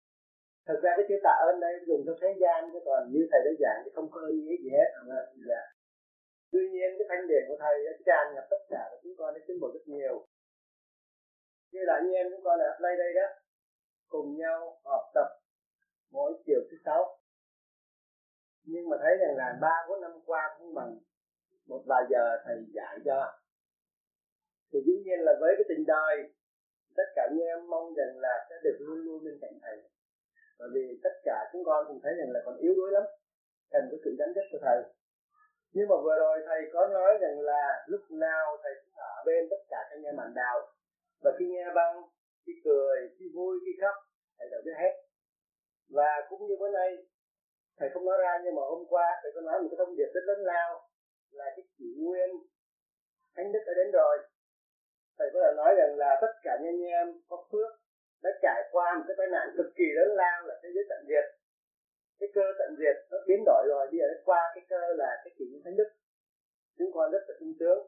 Thật 0.68 0.80
ra 0.84 0.92
cái 0.98 1.06
chữ 1.10 1.16
tạ 1.24 1.36
ơn 1.48 1.60
đây 1.60 1.74
dùng 1.88 2.04
trong 2.06 2.18
thế 2.22 2.28
gian 2.42 2.70
chứ 2.74 2.80
còn 2.86 3.12
như 3.14 3.28
thầy 3.32 3.42
đã 3.46 3.52
giảng 3.60 3.82
thì 3.86 3.92
không 3.96 4.08
có 4.12 4.20
ý 4.28 4.38
nghĩa 4.42 4.58
gì 4.64 4.70
hết. 4.70 4.90
Mà 5.08 5.16
là 5.36 5.73
tuy 6.54 6.70
nhiên, 6.74 6.90
cái 6.98 7.08
thanh 7.10 7.28
điển 7.28 7.44
của 7.48 7.58
thầy 7.60 7.76
đã 7.86 7.92
tràn 8.08 8.24
ngập 8.36 8.48
tất 8.50 8.62
cả 8.70 8.84
và 8.92 8.98
chúng 9.04 9.16
con 9.18 9.34
đã 9.34 9.40
tiến 9.48 9.58
bộ 9.62 9.68
rất 9.74 9.86
nhiều. 9.86 10.28
Như 11.72 11.80
là 11.88 11.94
anh 11.94 12.12
em 12.12 12.28
chúng 12.32 12.44
con 12.44 12.60
ở 12.60 12.78
đây 12.82 12.96
đây 12.98 13.14
đó, 13.14 13.28
cùng 14.08 14.38
nhau 14.38 14.80
học 14.86 15.06
tập 15.14 15.28
mỗi 16.12 16.34
chiều 16.46 16.62
thứ 16.72 16.78
sáu. 16.86 17.20
Nhưng 18.64 18.90
mà 18.90 18.98
thấy 19.02 19.18
rằng 19.22 19.36
là 19.38 19.58
ba 19.62 19.86
bốn 19.90 20.02
năm 20.02 20.12
qua 20.26 20.56
cũng 20.58 20.74
bằng 20.74 20.98
một 21.68 21.84
vài 21.88 22.04
giờ 22.10 22.24
thầy 22.46 22.58
dạy 22.76 22.98
cho. 23.06 23.40
Thì 24.72 24.80
dĩ 24.86 24.94
nhiên 25.06 25.20
là 25.20 25.34
với 25.42 25.54
cái 25.58 25.66
tình 25.70 25.84
đời, 25.88 26.16
tất 26.98 27.08
cả 27.16 27.28
anh 27.32 27.40
em 27.40 27.70
mong 27.70 27.94
rằng 27.94 28.20
là 28.20 28.46
sẽ 28.50 28.56
được 28.64 28.78
luôn 28.80 28.98
luôn 29.06 29.24
bên 29.24 29.38
cạnh 29.42 29.60
thầy. 29.62 29.78
Bởi 30.60 30.70
vì 30.74 31.00
tất 31.04 31.16
cả 31.24 31.50
chúng 31.54 31.64
con 31.66 31.86
cũng 31.88 32.00
thấy 32.04 32.14
rằng 32.18 32.32
là 32.32 32.40
còn 32.46 32.58
yếu 32.58 32.74
đuối 32.76 32.92
lắm, 32.92 33.04
cần 33.72 33.84
có 33.92 33.98
sự 34.04 34.16
đánh 34.20 34.32
kết 34.36 34.46
của 34.52 34.60
thầy 34.62 34.84
nhưng 35.76 35.88
mà 35.90 35.96
vừa 36.06 36.18
rồi 36.20 36.36
thầy 36.48 36.62
có 36.74 36.88
nói 36.88 37.18
rằng 37.22 37.40
là 37.40 37.64
lúc 37.88 38.02
nào 38.12 38.58
thầy 38.64 38.74
cũng 38.82 38.94
ở 38.96 39.24
bên 39.26 39.42
tất 39.52 39.62
cả 39.70 39.80
các 39.90 39.96
anh 39.98 40.04
em 40.04 40.16
bạn 40.18 40.32
đạo. 40.36 40.58
Và 41.24 41.32
khi 41.40 41.46
nghe 41.50 41.66
băng, 41.76 41.96
khi 42.46 42.54
cười, 42.66 42.98
khi 43.20 43.26
vui, 43.36 43.60
khi 43.66 43.72
khóc, 43.82 43.96
thầy 44.38 44.48
đều 44.52 44.62
biết 44.66 44.78
hết. 44.82 44.94
Và 45.90 46.12
cũng 46.30 46.48
như 46.48 46.56
bữa 46.60 46.72
nay, 46.72 46.90
thầy 47.80 47.90
không 47.94 48.06
nói 48.06 48.18
ra 48.24 48.32
nhưng 48.44 48.56
mà 48.56 48.62
hôm 48.62 48.86
qua 48.90 49.08
thầy 49.22 49.32
có 49.36 49.42
nói 49.42 49.62
một 49.62 49.68
cái 49.72 49.78
thông 49.78 49.96
điệp 49.98 50.10
rất 50.14 50.24
lớn 50.30 50.40
lao 50.40 50.90
là 51.32 51.46
cái 51.56 51.64
kỷ 51.78 51.90
nguyên 52.04 52.30
thánh 53.36 53.52
đức 53.52 53.64
đã 53.68 53.74
đến 53.80 53.92
rồi. 53.94 54.18
Thầy 55.18 55.28
có 55.34 55.40
nói 55.58 55.76
rằng 55.78 55.96
là 55.98 56.18
tất 56.22 56.34
cả 56.44 56.58
anh 56.60 56.82
em 56.82 57.22
có 57.30 57.48
phước 57.52 57.72
đã 58.24 58.30
trải 58.42 58.62
qua 58.72 58.96
một 58.98 59.04
cái 59.08 59.16
tai 59.18 59.28
nạn 59.28 59.48
cực 59.58 59.70
kỳ 59.76 59.88
lớn 59.96 60.10
lao 60.16 60.48
là 60.48 60.56
thế 60.64 60.70
giới 60.76 60.84
tận 60.90 61.06
diệt 61.08 61.26
cái 62.24 62.32
cơ 62.38 62.46
tận 62.60 62.72
diệt 62.80 62.98
nó 63.12 63.18
biến 63.28 63.44
đổi 63.46 63.64
rồi, 63.68 63.88
bây 63.92 64.00
giờ 64.00 64.06
nó 64.12 64.18
qua 64.26 64.42
cái 64.56 64.64
cơ 64.70 64.82
là 65.02 65.12
cái 65.24 65.32
kỷ 65.38 65.46
thánh 65.64 65.76
đức. 65.76 65.90
Chúng 66.78 66.92
con 66.94 67.12
rất 67.12 67.24
là 67.28 67.34
sung 67.40 67.54
sướng 67.60 67.80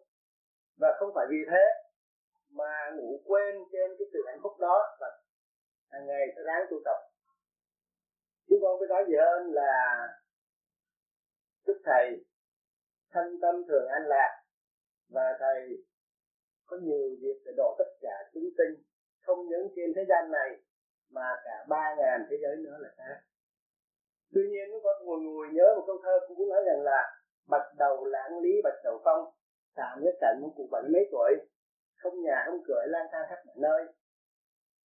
và 0.82 0.90
không 1.00 1.12
phải 1.16 1.26
vì 1.30 1.42
thế 1.52 1.64
mà 2.50 2.92
ngủ 2.96 3.22
quên 3.26 3.56
trên 3.72 3.88
cái 3.98 4.08
sự 4.14 4.20
hạnh 4.28 4.40
phúc 4.44 4.54
đó 4.60 4.98
và 5.00 5.08
hàng 5.92 6.06
ngày 6.08 6.24
sẽ 6.36 6.42
đáng 6.48 6.68
tu 6.72 6.78
tập. 6.86 7.00
Chúng 8.48 8.60
con 8.62 8.80
phải 8.80 8.88
nói 8.88 9.04
gì 9.08 9.16
hơn 9.26 9.54
là 9.54 9.74
đức 11.68 11.82
thầy 11.86 12.26
thanh 13.14 13.40
tâm 13.42 13.56
thường 13.68 13.88
an 13.88 14.04
lạc 14.08 14.32
và 15.10 15.38
thầy 15.40 15.60
có 16.66 16.78
nhiều 16.82 17.10
việc 17.22 17.38
để 17.46 17.52
độ 17.58 17.76
tất 17.78 17.90
cả 18.02 18.16
chúng 18.34 18.50
sinh, 18.58 18.84
không 19.26 19.48
những 19.50 19.68
trên 19.76 19.94
thế 19.96 20.06
gian 20.10 20.32
này 20.32 20.50
mà 21.10 21.28
cả 21.44 21.66
ba 21.70 21.96
ngàn 21.98 22.28
thế 22.30 22.38
giới 22.42 22.56
nữa 22.56 22.78
là 22.80 22.90
khác 22.98 23.22
tuy 24.34 24.42
nhiên 24.52 24.66
có 24.84 24.92
ngồi 25.04 25.20
ngồi 25.22 25.48
nhớ 25.54 25.68
một 25.76 25.84
câu 25.88 25.98
thơ 26.04 26.14
cũng 26.28 26.50
nói 26.50 26.62
rằng 26.66 26.82
là 26.82 27.00
bạch 27.50 27.68
đầu 27.78 28.06
lãng 28.06 28.40
lý 28.44 28.62
bạch 28.64 28.80
đầu 28.84 29.02
phong 29.06 29.22
tạm 29.76 30.04
nhất 30.04 30.16
cảnh 30.22 30.38
một 30.42 30.52
cụ 30.56 30.68
bệnh 30.72 30.92
mấy 30.94 31.04
tuổi 31.12 31.32
không 32.06 32.22
nhà 32.22 32.44
không 32.46 32.64
cửa 32.68 32.84
lang 32.88 33.08
thang 33.12 33.26
khắp 33.30 33.40
mọi 33.46 33.56
nơi. 33.60 33.82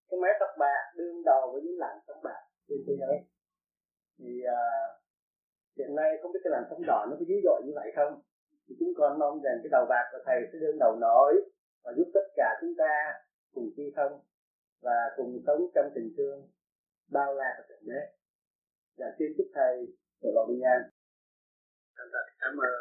Cái 0.09 0.19
mái 0.21 0.31
tóc 0.39 0.49
bạc 0.59 0.81
đương 0.97 1.23
đầu 1.25 1.51
với 1.51 1.61
những 1.61 1.79
làn 1.79 1.99
tóc 2.07 2.17
bạc 2.23 2.41
trên 2.67 2.79
thế 2.87 2.93
giới. 2.99 3.17
Thì 4.19 4.31
uh, 4.45 4.89
hiện 5.77 5.95
nay 5.95 6.09
không 6.21 6.31
biết 6.31 6.39
cái 6.43 6.51
làn 6.51 6.63
tóc 6.69 6.79
đỏ 6.87 7.05
nó 7.09 7.15
có 7.19 7.25
dữ 7.27 7.35
dội 7.43 7.61
như 7.65 7.71
vậy 7.75 7.91
không? 7.95 8.21
Thì 8.67 8.75
chúng 8.79 8.93
con 8.97 9.19
mong 9.19 9.41
rằng 9.43 9.57
cái 9.63 9.69
đầu 9.71 9.85
bạc 9.89 10.05
của 10.11 10.19
thầy 10.25 10.39
sẽ 10.53 10.59
đương 10.59 10.79
đầu 10.79 10.95
nổi 10.95 11.33
và 11.83 11.91
giúp 11.97 12.11
tất 12.13 12.25
cả 12.35 12.57
chúng 12.61 12.73
ta 12.77 12.93
cùng 13.53 13.69
chi 13.75 13.93
thông 13.95 14.19
và 14.81 14.97
cùng 15.17 15.41
sống 15.47 15.61
trong 15.75 15.91
tình 15.95 16.13
thương 16.17 16.47
bao 17.11 17.33
la 17.33 17.55
và 17.57 17.63
tận 17.69 17.79
đế 17.81 18.18
và 18.99 19.07
xin 19.17 19.27
chúc 19.37 19.47
thầy 19.55 19.73
sự 20.21 20.27
lòng 20.35 20.47
bình 20.49 20.63
an. 20.73 20.81
Thành 21.95 22.09
thật 22.13 22.25
cảm 22.41 22.53
ơn. 22.69 22.79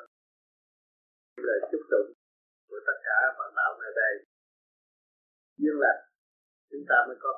Lời 1.48 1.59
chúc 1.70 1.83
tụng 1.90 2.11
của 2.68 2.81
tất 2.87 2.98
cả 3.07 3.18
bạn 3.38 3.50
đạo 3.57 3.72
nơi 3.83 3.92
đây 4.02 4.14
nhưng 5.62 5.76
là 5.85 5.92
chúng 6.70 6.85
ta 6.90 6.96
mới 7.09 7.16
có 7.24 7.33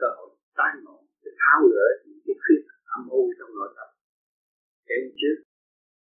cơ 0.00 0.08
hội 0.16 0.30
tái 0.58 0.72
ngộ, 0.82 0.96
để 1.22 1.30
tháo 1.42 1.58
gỡ 1.74 1.86
những 2.04 2.20
cái 2.24 2.36
khuyết 2.42 2.62
âm 2.94 3.02
u 3.18 3.22
trong 3.38 3.50
nội 3.58 3.70
tâm. 3.76 3.88
Kể 4.88 4.98
trước, 5.20 5.36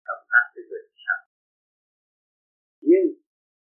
động 0.08 0.24
tác 0.32 0.44
với 0.54 0.62
người 0.68 0.82
sau. 1.06 1.20
Nhưng, 2.88 3.06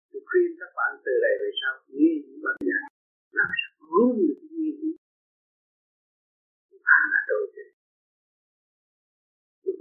tôi 0.09 0.21
khuyên 0.27 0.49
các 0.59 0.71
bạn 0.77 0.91
từ 1.05 1.13
đây 1.25 1.33
về 1.41 1.49
sau, 1.61 1.73
nghe 1.93 2.11
những 2.25 2.41
bản 2.45 2.55
nhạc 2.67 2.83
làm 3.39 3.49
sao 3.59 3.71
hướng 3.91 4.11
được 4.19 4.35
cái 4.39 4.49
nguyên 4.53 4.75
là 7.11 7.21
đôi 7.29 7.43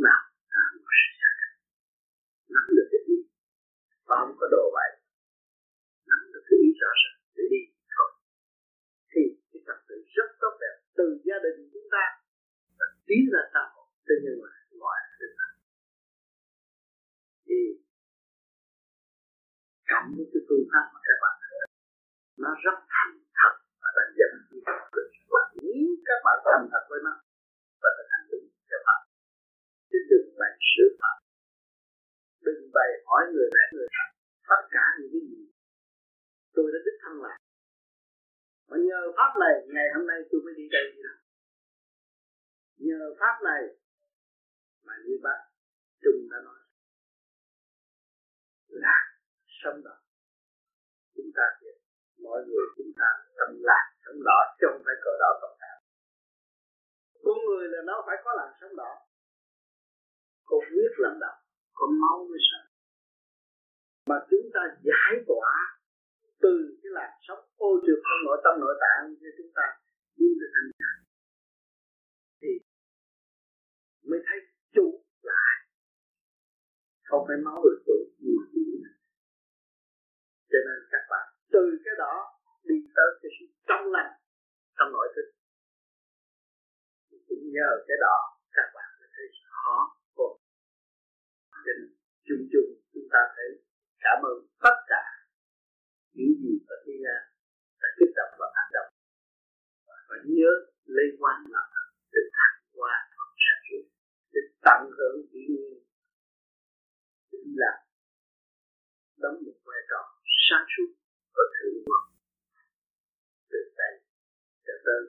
nào? 0.07 0.23
À, 0.23 0.31
ta 0.53 0.61
cũng 0.73 0.87
sẽ. 0.91 1.03
Xa 1.21 1.31
nắm 2.55 2.65
được 2.77 2.89
cái 2.93 3.01
ý. 3.15 3.17
Và 4.07 4.15
không 4.21 4.37
có 4.41 4.47
đồ 4.55 4.65
bậy 4.77 4.91
nắm 6.11 6.21
được 6.33 6.45
cái 6.49 6.57
ý 6.67 6.69
rõ 6.83 6.91
ràng. 7.03 7.19
Để 7.37 7.45
đi. 7.55 7.63
Thôi. 7.95 8.11
Thì 9.13 9.23
cái 9.51 9.61
tập 9.67 9.79
tự 9.89 9.97
rất 10.17 10.29
tốt 10.43 10.55
đẹp. 10.63 10.77
Từ 10.99 11.05
gia 11.27 11.39
đình 11.45 11.59
chúng 11.73 11.89
ta. 11.95 12.05
Và 12.79 12.87
tiến 13.07 13.23
ra 13.33 13.43
xã 13.55 13.63
hội. 13.73 13.87
Cho 14.07 14.15
nhân 14.23 14.35
loại 14.43 14.59
ngoài 14.81 15.01
được 15.21 15.33
thì 17.47 17.61
cộng 19.91 20.09
với 20.17 20.27
cái 20.33 20.43
phương 20.49 20.67
pháp 20.71 20.85
mà 20.93 21.01
các 21.07 21.19
bạn 21.23 21.37
nó 22.45 22.51
rất 22.65 22.79
thành 22.95 23.15
thật. 23.39 23.53
Và 23.83 23.91
là 23.97 24.05
dẫn 24.19 24.33
bạn 25.33 25.49
nếu 25.63 25.87
các 26.09 26.19
bạn 26.25 26.37
thành 26.45 26.69
thật 26.73 26.85
với 26.91 27.01
nó. 27.07 27.15
Và 27.83 27.89
thực 27.97 28.07
hành 28.13 28.25
đúng 28.31 28.47
các 28.71 28.83
bạn 28.87 29.01
thì 29.88 29.88
chứ 29.99 30.05
đừng 30.11 30.29
bày 30.41 30.53
sự 30.77 30.85
thật, 31.01 31.17
đừng 32.47 32.71
bày 32.75 32.91
hỏi 33.07 33.23
người 33.35 33.51
này 33.57 33.67
người 33.73 33.89
khác 33.95 34.09
tất 34.49 34.63
cả 34.71 34.85
những 34.99 35.11
cái 35.13 35.21
gì 35.31 35.43
tôi 36.55 36.67
đã 36.73 36.79
đích 36.87 36.99
thân 37.03 37.15
làm. 37.23 37.39
Mà 38.69 38.77
nhờ 38.89 39.01
pháp 39.17 39.31
này 39.43 39.55
ngày 39.75 39.89
hôm 39.95 40.07
nay 40.07 40.19
tôi 40.31 40.41
mới 40.45 40.55
đi 40.57 40.69
đây 40.77 40.85
như 40.95 41.03
nào, 41.09 41.19
nhờ 42.89 43.03
pháp 43.21 43.35
này 43.45 43.63
mà 44.87 44.95
như 45.05 45.15
bác 45.23 45.41
Trung 46.03 46.21
đã 46.31 46.39
nói 46.45 46.61
là 48.69 48.99
sống 49.63 49.83
đó. 49.85 49.97
Chúng 51.17 51.31
ta 51.37 51.45
sẽ 51.61 51.71
mọi 52.23 52.41
người 52.47 52.67
chúng 52.77 52.93
ta 53.01 53.09
tâm 53.39 53.51
lạc 53.69 53.85
sống 54.05 54.21
đỏ 54.25 54.41
chứ 54.59 54.67
không 54.71 54.83
phải 54.85 54.95
cờ 55.05 55.13
đỏ 55.23 55.31
tổng 55.43 55.59
đạo 55.61 55.79
con 57.25 57.39
người 57.47 57.69
là 57.69 57.79
nó 57.85 58.05
phải 58.07 58.17
có 58.25 58.31
làn 58.39 58.51
sống 58.61 58.77
đỏ 58.77 59.08
có 60.49 60.57
huyết 60.69 60.93
làm 61.05 61.15
đầu 61.21 61.37
có 61.79 61.87
máu 62.03 62.19
mới 62.31 62.41
sợ. 62.49 62.63
Mà 64.09 64.17
chúng 64.31 64.47
ta 64.55 64.63
giải 64.89 65.15
tỏa 65.29 65.51
từ 66.43 66.55
cái 66.81 66.91
làn 66.97 67.11
sóng 67.27 67.43
ô 67.57 67.71
trượt 67.85 68.01
trong 68.09 68.23
nội 68.27 68.39
tâm, 68.45 68.55
nội 68.61 68.77
tạng 68.85 69.15
cho 69.21 69.31
chúng 69.39 69.53
ta 69.59 69.67
đi 70.17 70.29
được 70.41 70.51
thành 70.55 70.71
nhà 70.81 70.93
thì 72.41 72.53
mới 74.09 74.21
thấy 74.27 74.39
chủ 74.75 75.05
lại. 75.23 75.55
Không 77.09 77.25
phải 77.29 77.37
máu 77.45 77.59
được 77.65 77.83
tôi 77.87 78.01
nhiều 78.19 78.43
gì 78.53 78.65
cho 80.51 80.59
nên 80.67 80.79
các 80.93 81.05
bạn 81.11 81.27
từ 81.53 81.65
cái 81.85 81.95
đó 81.99 82.15
đi 82.65 82.77
tới 82.97 83.11
cái 83.23 83.31
sự 83.37 83.47
trong 83.69 83.85
lành 83.95 84.13
trong 84.79 84.93
nội 84.93 85.09
thức. 85.15 85.27
Cũng 87.29 87.45
nhờ 87.57 87.71
cái 87.89 87.97
đó 88.01 88.17
các 88.53 88.69
bạn 88.75 88.89
mới 88.99 89.09
thấy 89.15 89.27
khó 89.51 89.98
khổ 91.77 91.99
chung 92.27 92.43
chung, 92.53 92.71
chúng 92.93 93.09
ta 93.13 93.21
thấy 93.37 93.49
cảm 94.05 94.19
ơn 94.31 94.39
tất 94.65 94.77
cả 94.93 95.03
những 96.17 96.35
gì 96.43 96.53
ở 96.75 96.77
thế 96.85 96.93
gian 97.05 97.21
đã 97.81 97.89
kích 97.99 98.13
động 98.19 98.33
và 98.41 98.47
hành 98.57 98.71
động. 98.77 98.91
Và 99.87 99.97
phải 100.09 100.21
nhớ 100.37 100.53
lấy 100.85 101.07
quan 101.19 101.37
là 101.55 101.63
để 102.13 102.21
qua 102.75 102.97
hoa 103.17 103.29
sản 103.45 103.59
xuất 103.67 103.83
để 104.33 104.41
tận 104.65 104.81
hưởng 104.97 105.19
kỷ 105.33 105.41
nguyên. 105.49 105.79
Để 107.33 107.39
làm 107.63 107.79
đóng 109.23 109.39
một 109.45 109.59
vai 109.67 109.81
trò 109.91 110.03
sáng 110.47 110.67
suốt 110.73 110.91
và 111.35 111.45
thượng 111.57 111.79
vọng 111.89 112.09
từ 113.51 113.59
đây 113.81 113.95
cho 114.67 114.75
tới 114.85 115.01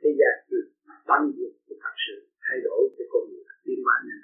thế 0.00 0.10
gian 0.18 0.34
được 0.50 0.66
tăng 1.06 1.32
diệt 1.36 1.63
thay 2.46 2.58
đổi 2.66 2.80
cái 2.96 3.06
con 3.12 3.22
người 3.30 3.44
tiến 3.64 3.78
quan 3.86 4.00
đến 4.08 4.20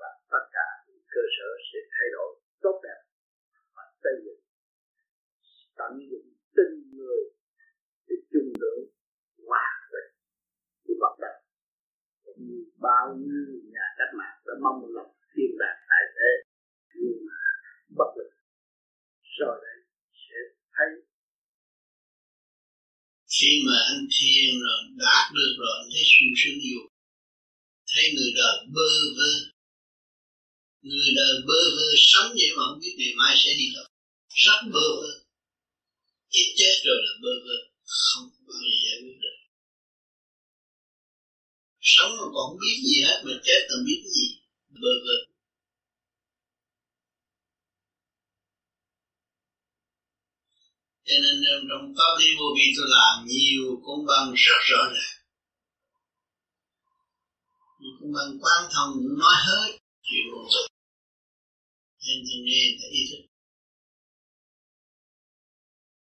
và 0.00 0.10
tất 0.32 0.44
cả 0.56 0.66
những 0.86 1.04
cơ 1.14 1.22
sở 1.36 1.48
sẽ 1.68 1.78
thay 1.94 2.08
đổi 2.16 2.30
tốt 2.64 2.76
đẹp. 2.86 3.00
Và 3.76 3.84
xây 4.02 4.14
dựng, 4.24 4.40
tận 5.78 5.92
dụng 6.10 6.28
tinh 6.56 6.74
người 6.96 7.22
để 8.08 8.16
chung 8.32 8.50
lượng 8.60 8.82
hòa 9.48 9.68
bình 9.92 10.10
của 10.84 10.94
vật 11.02 11.14
đất 11.22 11.36
cũng 12.24 12.40
như 12.48 12.58
bao 12.86 13.06
nhiêu 13.20 13.46
nhà 13.74 13.86
cách 13.98 14.12
mạng 14.18 14.38
đã 14.46 14.54
mong 14.64 14.80
lòng 14.96 15.12
thiên 15.32 15.50
đàng 15.60 15.80
đại 15.90 16.04
thế, 16.16 16.30
nhưng 17.00 17.18
mà 17.28 17.40
bất 17.98 18.10
lực 18.18 18.30
rồi 19.38 19.56
đây 19.64 19.78
sẽ 20.24 20.38
thấy 20.74 20.88
khi 23.36 23.62
mà 23.66 23.76
anh 23.90 24.02
thiền 24.14 24.50
rồi, 24.64 24.78
đạt 25.04 25.26
được 25.34 25.52
rồi, 25.58 25.74
anh 25.80 25.90
thấy 25.92 26.04
sung 26.12 26.32
sướng 26.40 26.58
nhiều 26.58 26.84
thấy 27.94 28.04
người 28.14 28.32
đời 28.36 28.56
bơ 28.74 28.88
vơ. 29.16 29.32
Người 30.82 31.10
đời 31.16 31.34
bơ 31.46 31.60
vơ 31.76 31.88
sống 31.96 32.30
vậy 32.38 32.50
mà 32.56 32.62
không 32.66 32.78
biết 32.80 32.94
ngày 32.98 33.12
mai 33.16 33.36
sẽ 33.44 33.50
đi 33.58 33.66
đâu. 33.74 33.84
Rất 34.28 34.58
bơ 34.72 34.86
vơ. 35.00 35.10
Chết 36.30 36.46
chết 36.56 36.76
rồi 36.86 36.98
là 37.04 37.12
bơ 37.22 37.32
vơ. 37.44 37.56
Không 37.84 38.30
có 38.46 38.54
gì 38.62 38.74
giải 38.84 38.96
quyết 39.02 39.18
được. 39.22 39.36
Sống 41.80 42.10
mà 42.10 42.24
còn 42.34 42.44
không 42.48 42.58
biết 42.60 42.78
gì 42.88 43.02
hết, 43.02 43.22
mà 43.24 43.32
chết 43.44 43.60
còn 43.70 43.84
biết 43.86 44.02
gì. 44.16 44.26
Bơ 44.68 44.92
vơ. 45.04 45.33
Cho 51.06 51.16
nên 51.22 51.34
trong 51.68 51.94
pháp 51.96 52.12
lý 52.20 52.26
vô 52.38 52.46
vi 52.56 52.66
tôi 52.76 52.86
làm 52.96 53.26
nhiều, 53.26 53.80
cũng 53.84 54.06
bằng 54.06 54.32
rất 54.44 54.60
rõ 54.70 54.82
ràng. 54.94 55.14
Cũng 58.00 58.12
bằng 58.16 58.38
quan 58.42 58.60
thông 58.74 58.92
nói 59.18 59.34
hết 59.46 59.78
chuyện 60.02 60.24
vô 60.32 60.42
tục 60.52 60.74
nên 62.06 62.18
tôi 62.26 62.38
nghe 62.46 62.62
thấy 62.78 62.90
ý 63.00 63.02
thức. 63.10 63.22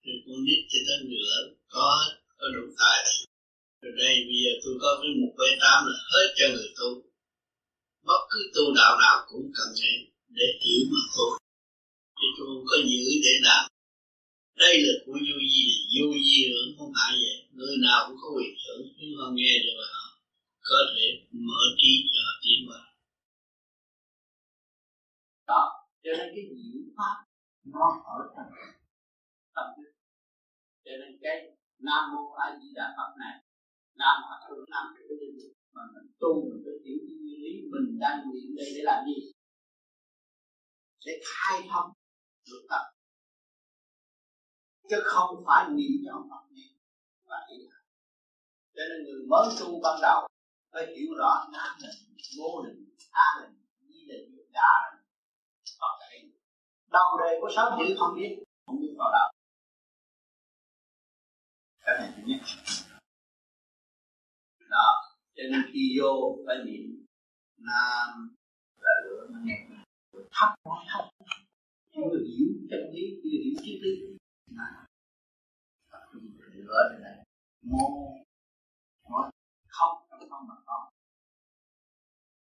Rồi 0.04 0.18
con 0.26 0.38
nít 0.46 0.60
cho 0.72 0.80
tới 0.88 0.98
nửa 1.10 1.24
lớn, 1.32 1.46
có 1.74 1.86
hết, 2.02 2.14
có 2.38 2.46
đủ 2.56 2.64
tài 2.80 2.98
này. 3.06 3.18
rồi 3.82 3.94
đây, 4.04 4.16
bây 4.28 4.38
giờ 4.44 4.52
tôi 4.64 4.74
có 4.82 4.90
cái 5.02 5.12
một 5.22 5.34
bảy 5.40 5.54
tám 5.62 5.80
là 5.92 5.98
hết 6.14 6.28
cho 6.38 6.46
người 6.54 6.72
tu. 6.80 6.90
Bất 8.08 8.22
cứ 8.30 8.40
tu 8.56 8.64
đạo 8.80 8.94
nào 9.04 9.18
cũng 9.30 9.52
cần 9.58 9.70
nghe 9.80 9.94
để 10.38 10.48
hiểu 10.62 10.82
mà 10.92 11.02
thôi. 11.16 11.32
Chứ 12.18 12.28
tôi 12.36 12.46
không 12.50 12.66
có 12.70 12.78
giữ 12.90 13.06
để 13.26 13.34
làm 13.48 13.64
đây 14.64 14.76
là 14.86 14.94
của 15.06 15.18
vô 15.28 15.38
di 15.54 15.64
vô 15.94 16.06
di 16.26 16.38
hưởng 16.50 16.70
không 16.78 16.92
phải 16.98 17.12
vậy. 17.24 17.38
Người 17.58 17.76
nào 17.86 18.00
cũng 18.08 18.18
có 18.22 18.28
quyền 18.36 18.54
hưởng 18.62 18.82
nhưng 18.98 19.14
mà 19.20 19.26
nghe 19.38 19.54
được 19.64 19.76
là 19.82 19.88
họ 19.96 20.06
có 20.70 20.80
thể 20.92 21.06
mở 21.48 21.64
trí 21.80 21.92
cho 22.14 22.24
tiến 22.42 22.60
vào 22.70 22.86
đó, 25.48 25.64
cho 26.04 26.12
nên 26.18 26.28
cái 26.36 26.44
diệu 26.60 26.82
pháp 26.98 27.16
nó 27.76 27.86
ở 28.16 28.18
trong 28.34 28.52
tâm 29.56 29.66
thức. 29.76 29.92
Cho 30.86 30.92
nên 31.00 31.12
cái 31.24 31.36
nam 31.88 32.04
mô 32.12 32.24
a 32.46 32.48
di 32.60 32.68
đà 32.78 32.88
phật 32.98 33.12
này, 33.24 33.36
nam 34.02 34.16
hòa 34.26 34.38
thượng 34.46 34.66
nam 34.74 34.86
cái 34.96 35.04
linh 35.20 35.38
mà 35.76 35.82
mình 35.94 36.08
tu 36.22 36.32
mình 36.48 36.62
phải 36.66 36.78
hiểu 36.84 36.98
cái 37.08 37.16
nguyên 37.22 37.40
lý, 37.44 37.54
mình 37.72 38.00
đang 38.04 38.18
nguyện 38.26 38.56
đây 38.58 38.68
để 38.76 38.82
làm 38.90 39.00
gì? 39.08 39.32
Để 41.06 41.14
khai 41.32 41.58
thông, 41.72 41.90
được 42.50 42.64
tập 42.70 42.84
chứ 44.90 44.98
không 45.06 45.44
phải 45.46 45.70
niệm 45.70 45.92
nhỏ 46.02 46.24
Phật 46.30 46.44
niệm 46.52 46.74
vậy 47.26 47.70
cho 48.76 48.82
nên 48.90 49.04
người 49.04 49.22
mới 49.30 49.48
tu 49.60 49.82
ban 49.84 50.00
đầu 50.02 50.28
phải 50.72 50.86
hiểu 50.96 51.10
rõ 51.18 51.48
nam 51.52 51.78
định 51.82 52.18
vô 52.38 52.64
định 52.66 52.96
a 53.12 53.28
định 53.42 53.56
di 53.88 54.06
định 54.08 54.48
đà 54.52 54.74
định 54.92 55.06
Phật 55.80 55.94
cái 56.00 56.30
đầu 56.92 57.18
đề 57.20 57.38
của 57.42 57.50
sáu 57.56 57.78
chữ 57.80 57.96
không 58.00 58.16
biết 58.16 58.44
không 58.66 58.80
biết 58.82 58.96
vào 58.98 59.12
đạo 59.12 59.32
cái 61.90 61.98
này 62.00 62.14
thứ 62.16 62.24
nhất. 62.26 62.40
Đó, 64.70 64.88
cho 65.36 65.44
nên 65.52 65.62
khi 65.74 65.98
vô 66.00 66.38
phải 66.48 66.58
niệm 66.66 67.06
nam 67.58 68.36
là 68.78 68.92
lửa 69.06 69.28
nó 69.32 69.40
nghe. 69.44 69.68
Thấp 70.14 70.50
quá, 70.64 70.86
thấp 70.94 71.06
chưa 71.96 72.02
hiểu 72.02 72.48
chân 72.70 72.80
lý 72.94 73.02
chưa 73.24 73.30
hiểu 73.44 73.54
triết 73.64 73.80
lý 73.82 74.19
tập 75.92 76.02
trung 76.12 76.22
lửa 76.54 76.90
để 76.92 76.98
này 77.04 77.26
mô 77.62 77.88
nói 79.10 79.32
không 79.68 80.06
trong 80.10 80.30
không 80.30 80.48
mà 80.48 80.56
có 80.66 80.92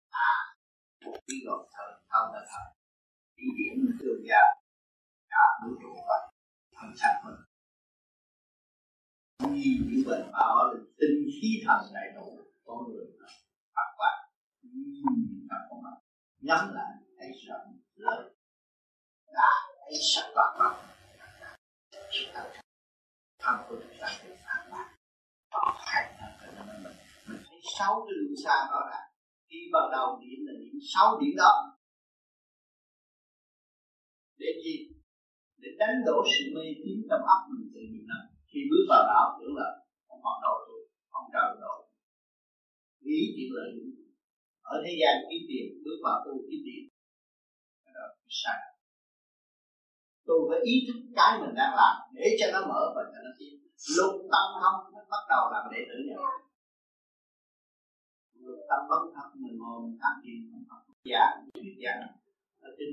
à 0.09 0.55
một 1.05 1.17
cái 1.27 1.37
gọi 1.45 1.67
thờ 1.73 1.85
không 2.07 2.33
là 2.33 2.73
đi 3.35 3.43
điểm 3.57 3.97
tương 3.99 4.23
giao 4.29 4.61
cả 5.29 5.43
vũ 5.61 5.71
trụ 5.81 5.93
và 6.07 6.31
thân 6.75 6.91
xác 6.95 7.21
mình 7.25 7.35
như 9.53 9.69
những 9.87 10.03
bệnh 10.07 10.31
bảo 10.31 10.55
là 10.67 10.79
tinh 10.99 11.29
khí 11.41 11.63
thần 11.65 11.81
đại 11.93 12.07
đủ 12.15 12.39
con 12.65 12.77
người 12.87 13.05
phát 13.75 13.93
quang 13.97 14.19
thật 15.49 15.61
của 15.69 15.81
mình 15.83 15.99
nhắm 16.41 16.73
lại 16.73 16.91
thấy 17.19 17.29
sợ 17.47 17.65
lớn. 17.95 18.33
Đã 19.33 19.49
thấy 19.81 19.99
sợ 20.15 20.33
bạc 20.35 20.55
bạc 20.59 20.89
sự 22.11 22.25
thật 22.33 22.47
thân 23.41 23.55
của 23.67 23.75
chúng 23.81 23.97
ta 24.01 24.07
bị 24.23 24.29
phản 24.45 24.61
bác 24.71 24.87
tỏ 25.51 25.63
thành 25.89 26.09
là 26.19 26.27
mình 26.67 26.93
mình 27.27 27.41
thấy 27.47 27.59
sáu 27.77 27.93
cái 28.05 28.13
luân 28.17 28.33
xa 28.43 28.55
đó 28.71 28.79
là 28.91 29.01
khi 29.49 29.59
ban 29.73 29.85
đầu 29.91 30.07
điểm 30.21 30.39
là 30.47 30.53
điểm 30.61 30.75
sáu, 30.93 31.07
điểm 31.21 31.33
đó. 31.37 31.53
Để 34.37 34.49
gì? 34.63 34.77
Để 35.61 35.69
đánh 35.79 35.95
đổ 36.05 36.17
sự 36.33 36.43
mê 36.55 36.65
tín 36.83 36.97
trong 37.09 37.23
óc 37.35 37.41
mình 37.51 37.71
từ 37.73 37.81
nhiều 37.91 38.05
năm 38.11 38.21
khi 38.49 38.59
bước 38.69 38.83
vào 38.91 39.03
đạo 39.11 39.25
tưởng 39.37 39.55
là 39.59 39.69
ông 40.11 40.21
Phật 40.23 40.37
độ 40.43 40.55
tôi 40.67 40.81
ông 41.09 41.27
trời 41.33 41.49
độ 41.63 41.75
nghĩ 43.05 43.19
chuyện 43.35 43.49
lợi 43.57 43.69
dụng. 43.75 43.91
Ở 44.73 44.75
thế 44.85 44.93
gian, 45.01 45.15
kiếm 45.27 45.41
tiền, 45.49 45.65
bước 45.83 45.97
vào 46.05 46.17
tu 46.25 46.33
kiếm 46.47 46.61
tiền. 46.65 46.83
Đó 47.95 48.05
sai 48.41 48.68
tôi 50.29 50.39
phải 50.49 50.59
ý 50.73 50.75
thức 50.87 50.99
cái 51.17 51.31
mình 51.41 51.53
đang 51.59 51.73
làm 51.79 51.93
để 52.17 52.25
cho 52.39 52.47
nó 52.53 52.59
mở 52.69 52.81
và 52.95 53.01
cho 53.11 53.19
nó 53.25 53.31
tiến. 53.37 53.53
Lục 53.97 54.13
tâm 54.33 54.45
không 54.61 54.77
mới 54.93 55.05
bắt 55.13 55.23
đầu 55.31 55.43
làm 55.53 55.63
đệ 55.73 55.81
tử 55.89 55.97
này 56.07 56.17
tâm 58.69 58.81
bất 58.89 59.01
thật 59.15 59.27
mình 59.43 59.55
ngồi 59.61 59.77
mình 59.83 59.97
tham 60.01 60.13
thiền 60.23 60.37
dạ, 60.43 60.49
mình 60.51 60.65
học 60.69 60.81
giảng 61.11 61.35
thuyết 61.53 61.75
giảng 61.83 62.01
dạ. 62.01 62.09
ở 62.67 62.69
trên 62.77 62.89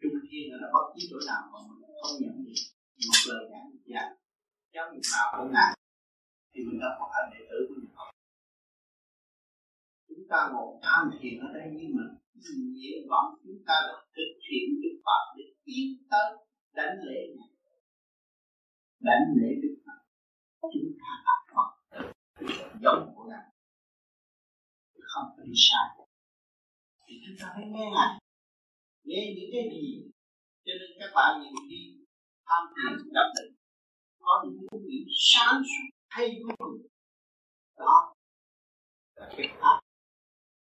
trung 0.00 0.16
thiên 0.26 0.44
là 0.60 0.68
bất 0.74 0.84
cứ 0.92 1.00
chỗ 1.10 1.18
nào 1.30 1.42
mà 1.52 1.58
mình 1.68 1.80
không 2.00 2.14
nhận 2.22 2.34
gì 2.46 2.54
một 3.08 3.20
lời 3.28 3.42
giảng. 3.50 3.68
Giảng 3.92 4.12
giáo 4.74 4.84
dục 4.92 5.04
nào 5.14 5.26
cũng 5.32 5.52
ngại 5.54 5.72
thì 6.52 6.60
mình 6.66 6.78
đã 6.82 6.88
phải 6.98 7.22
đệ 7.32 7.40
tử 7.50 7.58
của 7.68 7.76
nhà 7.82 8.04
chúng 10.08 10.24
ta 10.30 10.38
ngồi 10.52 10.68
tham 10.84 11.02
thiền 11.18 11.34
ở 11.46 11.48
đây 11.56 11.66
nhưng 11.78 11.92
mà 11.96 12.04
nguyện 12.74 13.02
vọng 13.10 13.28
chúng 13.44 13.60
ta 13.68 13.76
là 13.88 13.96
thực 14.16 14.30
hiện 14.46 14.66
cái 14.82 14.92
pháp 15.04 15.22
để 15.36 15.44
tiến 15.64 15.86
tới 16.10 16.28
đánh 16.72 16.96
lễ 17.04 17.34
này 17.36 17.48
đánh 19.02 19.24
lễ 19.36 19.48
đức 19.62 19.74
phật. 19.86 19.98
Chúng 20.72 20.92
ta 21.00 21.10
đã 21.26 21.34
phật. 21.52 21.70
Giống 22.82 23.12
của 23.16 23.24
ngài. 23.24 23.46
Không 25.00 25.24
có 25.36 25.42
đi 25.42 25.52
sai. 25.56 26.06
Thì 27.06 27.14
chúng 27.26 27.36
ta 27.40 27.52
phải 27.54 27.64
nghe 27.66 27.86
ngài. 27.94 28.20
Nghe 29.04 29.22
những 29.36 29.50
cái 29.52 29.64
gì? 29.72 30.10
Cho 30.64 30.72
nên 30.80 30.90
các 31.00 31.10
bạn 31.14 31.42
nhìn 31.42 31.68
đi. 31.68 31.82
Tham 32.46 32.62
thiền 32.74 33.12
gặp 33.14 33.28
định 33.36 33.54
có 34.20 34.44
những 34.44 34.66
cái 34.70 34.80
điểm 34.88 35.06
sáng 35.30 35.62
suốt, 35.68 35.88
hay 36.08 36.28
vui 36.42 36.88
đó. 37.78 38.14
Là 39.16 39.26
cái 39.36 39.48
pháp 39.60 39.80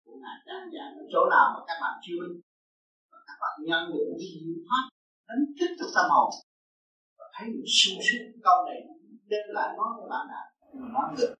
của 0.04 0.16
ngài. 0.22 0.36
Đang 0.46 0.70
giảng 0.74 0.92
ở 0.98 1.04
chỗ 1.12 1.20
nào 1.30 1.46
mà 1.54 1.60
các 1.68 1.78
bạn 1.82 1.94
chưa? 2.02 2.24
Và 3.10 3.18
các 3.26 3.36
bạn 3.40 3.54
nhân 3.66 3.82
được 3.92 4.04
những 4.08 4.18
diệu 4.44 4.64
pháp 4.68 4.84
đánh 5.28 5.42
thức 5.56 5.70
trong 5.78 5.92
tâm 5.96 6.06
hồn. 6.14 6.28
Và 7.18 7.26
thấy 7.34 7.46
được 7.54 7.68
sung 7.78 7.98
sướng 8.06 8.26
câu 8.46 8.56
này 8.68 8.78
đem 9.30 9.44
lại 9.56 9.68
nói 9.78 9.90
cho 9.96 10.04
bạn 10.12 10.24
nào, 10.32 10.46
mà 10.80 10.86
nói 10.94 11.06
được. 11.18 11.32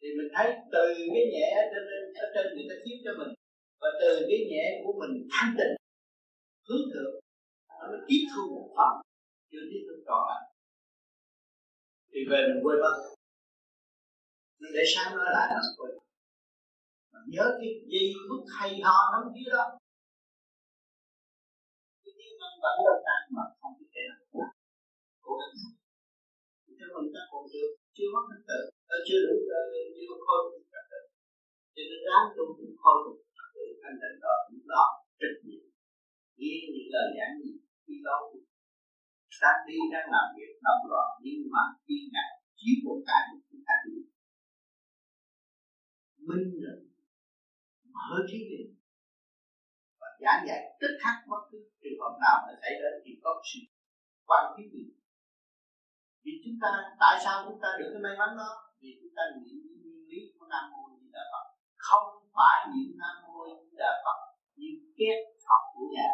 Thì 0.00 0.08
mình 0.18 0.30
thấy 0.34 0.46
từ 0.72 0.84
cái 1.14 1.24
nhẹ 1.34 1.46
ở 1.62 1.64
trên 1.72 1.84
ở 2.24 2.26
trên 2.34 2.46
người 2.54 2.66
ta 2.70 2.76
chiếu 2.84 2.96
cho 3.04 3.12
mình. 3.20 3.32
Và 3.80 3.88
từ 4.00 4.10
cái 4.28 4.38
nhẹ 4.50 4.64
của 4.84 4.94
mình 5.00 5.12
thanh 5.32 5.52
tịnh, 5.58 5.74
hướng 6.66 6.86
thượng, 6.92 7.14
nó 7.78 7.84
mới 7.92 8.00
tiếp 8.08 8.22
thu 8.30 8.42
một 8.54 8.68
phần 8.76 8.92
chưa 9.50 9.64
tiếp 9.70 9.82
thu 9.86 9.96
trọn 10.06 10.22
lại 10.30 10.42
thì 12.12 12.20
về 12.30 12.40
mình 12.48 12.60
quên 12.64 12.78
mất. 12.84 12.94
Để 14.74 14.84
sáng 14.94 15.16
nói 15.16 15.26
lại 15.36 15.46
nó 15.54 15.60
quên. 15.76 15.92
Mình 17.12 17.26
nhớ 17.26 17.44
cái 17.58 17.68
gì 17.92 18.12
phút 18.28 18.44
hay 18.58 18.80
ho 18.84 18.98
lắm 19.12 19.32
kia 19.34 19.50
đó 19.50 19.78
cái 22.62 22.72
tiếng 22.74 22.86
văn 22.86 22.86
vẫn 22.86 22.86
đâu 22.86 22.98
tan 23.06 23.20
mà 23.36 23.44
không 23.60 23.74
biết 23.78 23.88
thế 23.94 24.02
nào 24.10 24.22
cố 25.24 25.32
gắng 25.40 25.54
cho 26.78 26.86
mình 26.94 27.08
ta 27.14 27.22
còn 27.30 27.42
chưa 27.52 27.66
chưa 27.96 28.08
mất 28.14 28.24
trật 28.30 28.42
tự 28.48 28.58
chưa 29.06 29.20
đủ 29.26 29.36
chưa 29.96 30.06
có 30.10 30.16
khôi 30.26 30.40
phục 30.50 30.64
trật 30.72 30.84
tự 30.92 31.00
cho 31.74 31.82
nên 31.88 32.00
ráng 32.08 32.26
tu 32.36 32.44
cũng 32.58 32.74
khôi 32.82 32.96
phục 33.04 33.18
trật 33.36 33.48
tự 33.54 33.64
thanh 33.82 33.96
tịnh 34.00 34.16
đó 34.24 34.34
cũng 34.46 34.64
đó 34.72 34.84
trách 35.20 35.36
nhiệm. 35.46 35.64
Nghe 36.38 36.54
những 36.72 36.90
lời 36.94 37.08
giảng 37.16 37.34
gì 37.40 37.52
khi 37.84 37.94
đó 38.06 38.16
đang 39.42 39.60
đi, 39.68 39.78
đang 39.92 40.08
làm 40.14 40.26
việc 40.36 40.52
động 40.66 40.82
loạn, 40.90 41.08
nhưng 41.24 41.40
mà 41.54 41.62
khi 41.84 41.96
ngài 42.12 42.30
chiếu 42.58 42.76
một 42.84 42.98
cái 43.08 43.22
chúng 43.48 43.62
ta 43.68 43.74
đi 43.86 43.96
minh 46.28 46.48
rồi 46.64 46.78
mở 47.94 48.16
trí 48.28 48.38
định 48.50 48.70
giảng 50.24 50.42
dạy 50.48 50.60
tức 50.80 50.92
khắc 51.02 51.16
bất 51.30 51.42
cứ 51.50 51.58
trường 51.82 52.00
hợp 52.02 52.14
nào 52.24 52.36
mà 52.44 52.52
xảy 52.62 52.72
đến 52.80 52.94
thì 53.04 53.12
có 53.24 53.30
sự 53.48 53.60
quan 54.28 54.44
thiết 54.54 54.68
gì? 54.74 54.84
Vì 56.24 56.32
chúng 56.44 56.58
ta, 56.62 56.68
tại 57.02 57.14
sao 57.24 57.34
chúng 57.46 57.60
ta 57.62 57.68
được 57.78 57.88
cái 57.92 58.02
may 58.06 58.14
mắn 58.20 58.30
đó? 58.40 58.50
Vì 58.80 58.90
chúng 59.00 59.12
ta 59.16 59.22
niệm 59.36 59.56
nguyên 59.80 60.00
lý 60.10 60.18
của 60.36 60.46
nam 60.52 60.64
mô 60.70 60.82
di 61.00 61.08
đà 61.16 61.22
phật. 61.32 61.46
Không 61.86 62.06
phải 62.36 62.58
niệm 62.72 62.90
nam 63.02 63.14
mô 63.22 63.36
di 63.60 63.74
đà 63.82 63.92
phật 64.04 64.18
như 64.58 64.70
kết 64.98 65.18
học 65.48 65.64
của 65.74 65.86
nhà. 65.94 66.08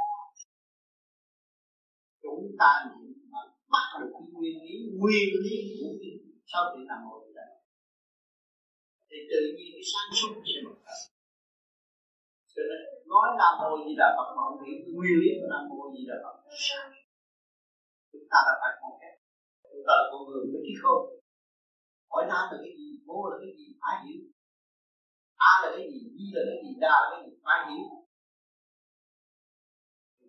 Chúng 2.22 2.44
ta 2.60 2.70
niệm 2.90 3.12
mà 3.32 3.40
bắt 3.72 3.86
được 3.98 4.10
cái 4.14 4.24
nguyên 4.32 4.56
lý 4.66 4.76
nguyên 5.00 5.28
lý 5.44 5.56
của 5.78 5.92
mình 6.00 6.18
sau 6.52 6.62
khi 6.70 6.80
nam 6.90 7.00
mô 7.06 7.14
di 7.24 7.32
đà 7.38 7.46
phật. 7.52 7.62
Thì 9.08 9.18
tự 9.30 9.40
nhiên 9.54 9.68
cái 9.74 9.84
sáng 9.92 10.10
suốt 10.18 10.32
sẽ 10.50 10.58
bật 10.66 10.78
ra 10.86 11.17
cho 12.58 12.64
nên 12.70 12.80
nói 13.12 13.26
nam 13.40 13.52
mô 13.60 13.70
di 13.84 13.92
đà 14.00 14.08
phật 14.16 14.28
mà 14.36 14.40
không 14.46 14.60
hiểu 14.64 14.78
nguyên 14.94 15.16
lý 15.22 15.30
của 15.38 15.48
nam 15.52 15.62
mô 15.70 15.80
di 15.94 16.02
đà 16.10 16.16
phật. 16.24 16.36
Chúng 18.12 18.26
ta 18.30 18.38
là 18.46 18.54
phải 18.60 18.72
một 18.82 18.94
cái 19.00 19.12
chúng 19.72 19.84
ta 19.88 19.92
là 19.98 20.04
con 20.10 20.20
người 20.28 20.44
mới 20.50 20.60
trí 20.66 20.74
không. 20.82 21.02
Hỏi 22.10 22.22
nam 22.30 22.44
là 22.50 22.56
cái 22.64 22.72
gì, 22.78 22.88
mô 23.08 23.18
là 23.30 23.36
cái 23.42 23.52
gì 23.58 23.66
phải 23.82 23.96
hiểu 24.04 24.22
a 25.50 25.52
là 25.62 25.68
cái 25.74 25.84
gì, 25.92 26.00
di 26.16 26.26
là 26.34 26.42
cái 26.48 26.58
gì, 26.64 26.70
đa 26.84 26.94
là 27.02 27.06
cái 27.12 27.20
gì 27.26 27.32
phải 27.44 27.58
hiểu 27.70 27.88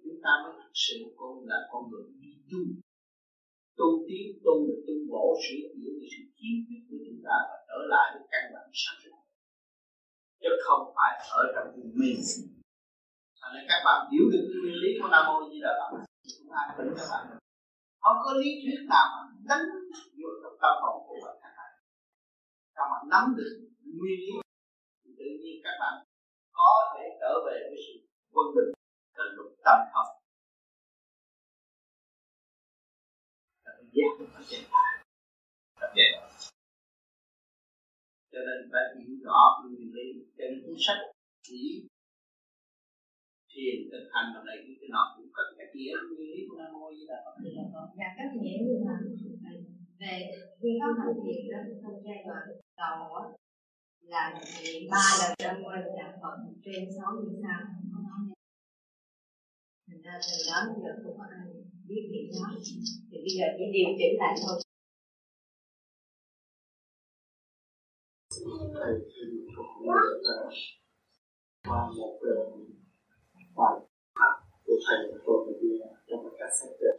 chúng 0.03 0.19
ta 0.25 0.31
mới 0.43 0.53
thực 0.59 0.73
sự 0.85 0.97
con 1.19 1.33
là 1.49 1.57
con 1.71 1.81
người 1.89 2.05
đi 2.21 2.31
tu. 2.49 2.61
Tu 3.79 3.89
tiến, 4.07 4.27
tu 4.45 4.53
là 4.67 4.75
tu 4.85 4.95
bổ 5.11 5.25
sửa 5.43 5.63
chữa 5.75 5.91
cái 5.99 6.09
sự 6.13 6.23
kiến 6.37 6.55
thức 6.67 6.79
của 6.87 6.99
chúng 7.05 7.21
ta 7.25 7.35
và 7.49 7.57
trở 7.67 7.79
lại 7.93 8.07
với 8.13 8.23
căn 8.31 8.43
bản 8.53 8.67
sáng 8.81 8.97
suốt 9.01 9.08
chứ 10.41 10.49
không 10.65 10.83
phải 10.95 11.11
ở 11.39 11.43
trong 11.53 11.67
vùng 11.75 11.91
miền. 11.99 12.19
Thành 13.39 13.51
nên 13.53 13.63
các 13.69 13.81
bạn 13.85 13.97
hiểu 14.11 14.25
được 14.33 14.43
cái 14.49 14.59
nguyên 14.61 14.77
lý 14.83 14.89
của 14.99 15.09
nam 15.13 15.23
mô 15.27 15.35
di 15.49 15.59
đà 15.65 15.71
phật. 15.79 15.97
Chúng 16.37 16.49
ta 16.53 16.61
cũng 16.77 16.93
các 16.97 17.07
bạn 17.11 17.23
không 18.03 18.17
có 18.23 18.31
lý 18.41 18.49
thuyết 18.61 18.79
nào 18.93 19.05
mà 19.15 19.21
đánh 19.49 19.65
vô 20.19 20.29
trong 20.41 20.55
tâm 20.61 20.73
hồn 20.81 20.97
của 21.07 21.17
bạn 21.25 21.35
các 21.43 21.53
bạn 21.57 21.71
các 22.77 22.85
bạn 22.91 23.01
nắm 23.13 23.23
được 23.37 23.53
nguyên 23.99 24.19
lý? 24.25 24.33
Thì 25.01 25.09
tự 25.19 25.27
nhiên 25.41 25.55
các 25.65 25.75
bạn 25.81 25.93
có 26.59 26.71
thể 26.91 27.03
trở 27.21 27.33
về 27.45 27.57
với 27.69 27.79
sự 27.85 27.93
quân 28.33 28.47
bình 28.55 28.71
tận 29.17 29.27
lục 29.37 29.51
tâm 29.65 29.77
không 29.93 30.09
giác 33.95 34.11
nó 34.33 34.41
trên 34.49 34.63
cho 38.39 38.45
nên 38.47 38.59
phải 38.71 38.85
hiểu 38.97 39.15
rõ 39.25 39.39
nguyên 39.61 39.91
lý 39.95 40.05
trên 40.37 40.51
cuốn 40.63 40.75
sách, 40.85 41.01
chỉ 41.47 41.61
thiền 43.51 43.77
thực 43.91 44.05
hành 44.13 44.27
bằng 44.33 44.45
này 44.45 44.57
cái 44.79 44.89
nó 44.95 45.01
cũng 45.15 45.29
có 45.35 45.41
cách 45.57 45.71
nghĩa 45.75 45.95
nguyên 46.07 46.31
lý 46.33 46.41
của 46.47 46.57
nam 46.59 46.71
mô 46.73 46.87
di 46.97 47.03
đà 47.11 47.17
phật 47.25 47.35
dạ 47.99 48.09
các 48.17 48.29
nghĩa 48.41 48.57
như 48.65 48.75
là 48.87 48.95
về 50.01 50.15
khi 50.59 50.69
pháp 50.79 50.93
hành 50.99 51.15
thiền 51.23 51.41
đó, 51.51 51.59
trong 51.81 51.97
giai 52.05 52.19
đoạn 52.27 52.45
đầu 52.81 52.99
á, 53.21 53.25
là 54.11 54.23
niệm 54.63 54.81
ba 54.91 55.03
lần 55.19 55.31
nam 55.43 55.55
mô 55.61 55.69
di 55.85 55.93
đà 55.99 56.07
phật, 56.21 56.35
trên 56.65 56.81
sáu 56.97 57.09
mươi 57.15 57.33
sao 57.43 57.59
không 57.91 58.03
nói 58.07 58.21
thành 59.87 60.01
ra 60.05 60.13
từ 60.27 60.35
đó 60.49 60.57
giờ 60.83 60.91
không 61.03 61.17
có 61.17 61.25
ai 61.37 61.47
biết 61.87 62.03
niệm 62.11 62.27
đó. 62.35 62.47
Thì 63.09 63.17
bây 63.25 63.33
giờ 63.37 63.45
chỉ 63.57 63.65
điều 63.75 63.89
chỉnh 63.99 64.15
lại 64.21 64.33
thôi. 64.41 64.68
Thêm 69.79 69.87
một 69.87 69.93
câu 69.93 69.95
hỏi 69.95 70.03
là 70.23 70.51
qua 71.65 71.87
một 71.91 72.19
bài 73.55 73.75
hát 74.15 74.33
của 74.65 74.73
thầy 74.87 74.97
tôi 75.25 75.45
đã 75.47 75.53
nghe 75.61 75.85
trong 76.07 76.23
một 76.23 76.33
cassette 76.39 76.89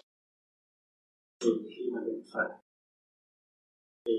thì 1.40 1.50
khi 1.76 1.90
mà 1.92 2.00
niệm 2.06 2.22
Phật 2.32 2.48
thì 4.04 4.12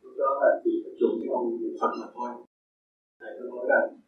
lúc 0.00 0.12
đó 0.18 0.30
là 0.40 0.60
chỉ 0.64 0.70
chuẩn 0.98 1.10
với 1.18 1.28
ông 1.28 1.60
niệm 1.60 1.74
Phật 1.80 1.92
mà 2.00 2.06
thôi 2.14 2.30
thầy 3.20 3.30
có 3.38 3.44
nói 3.50 3.66
rằng 3.68 4.00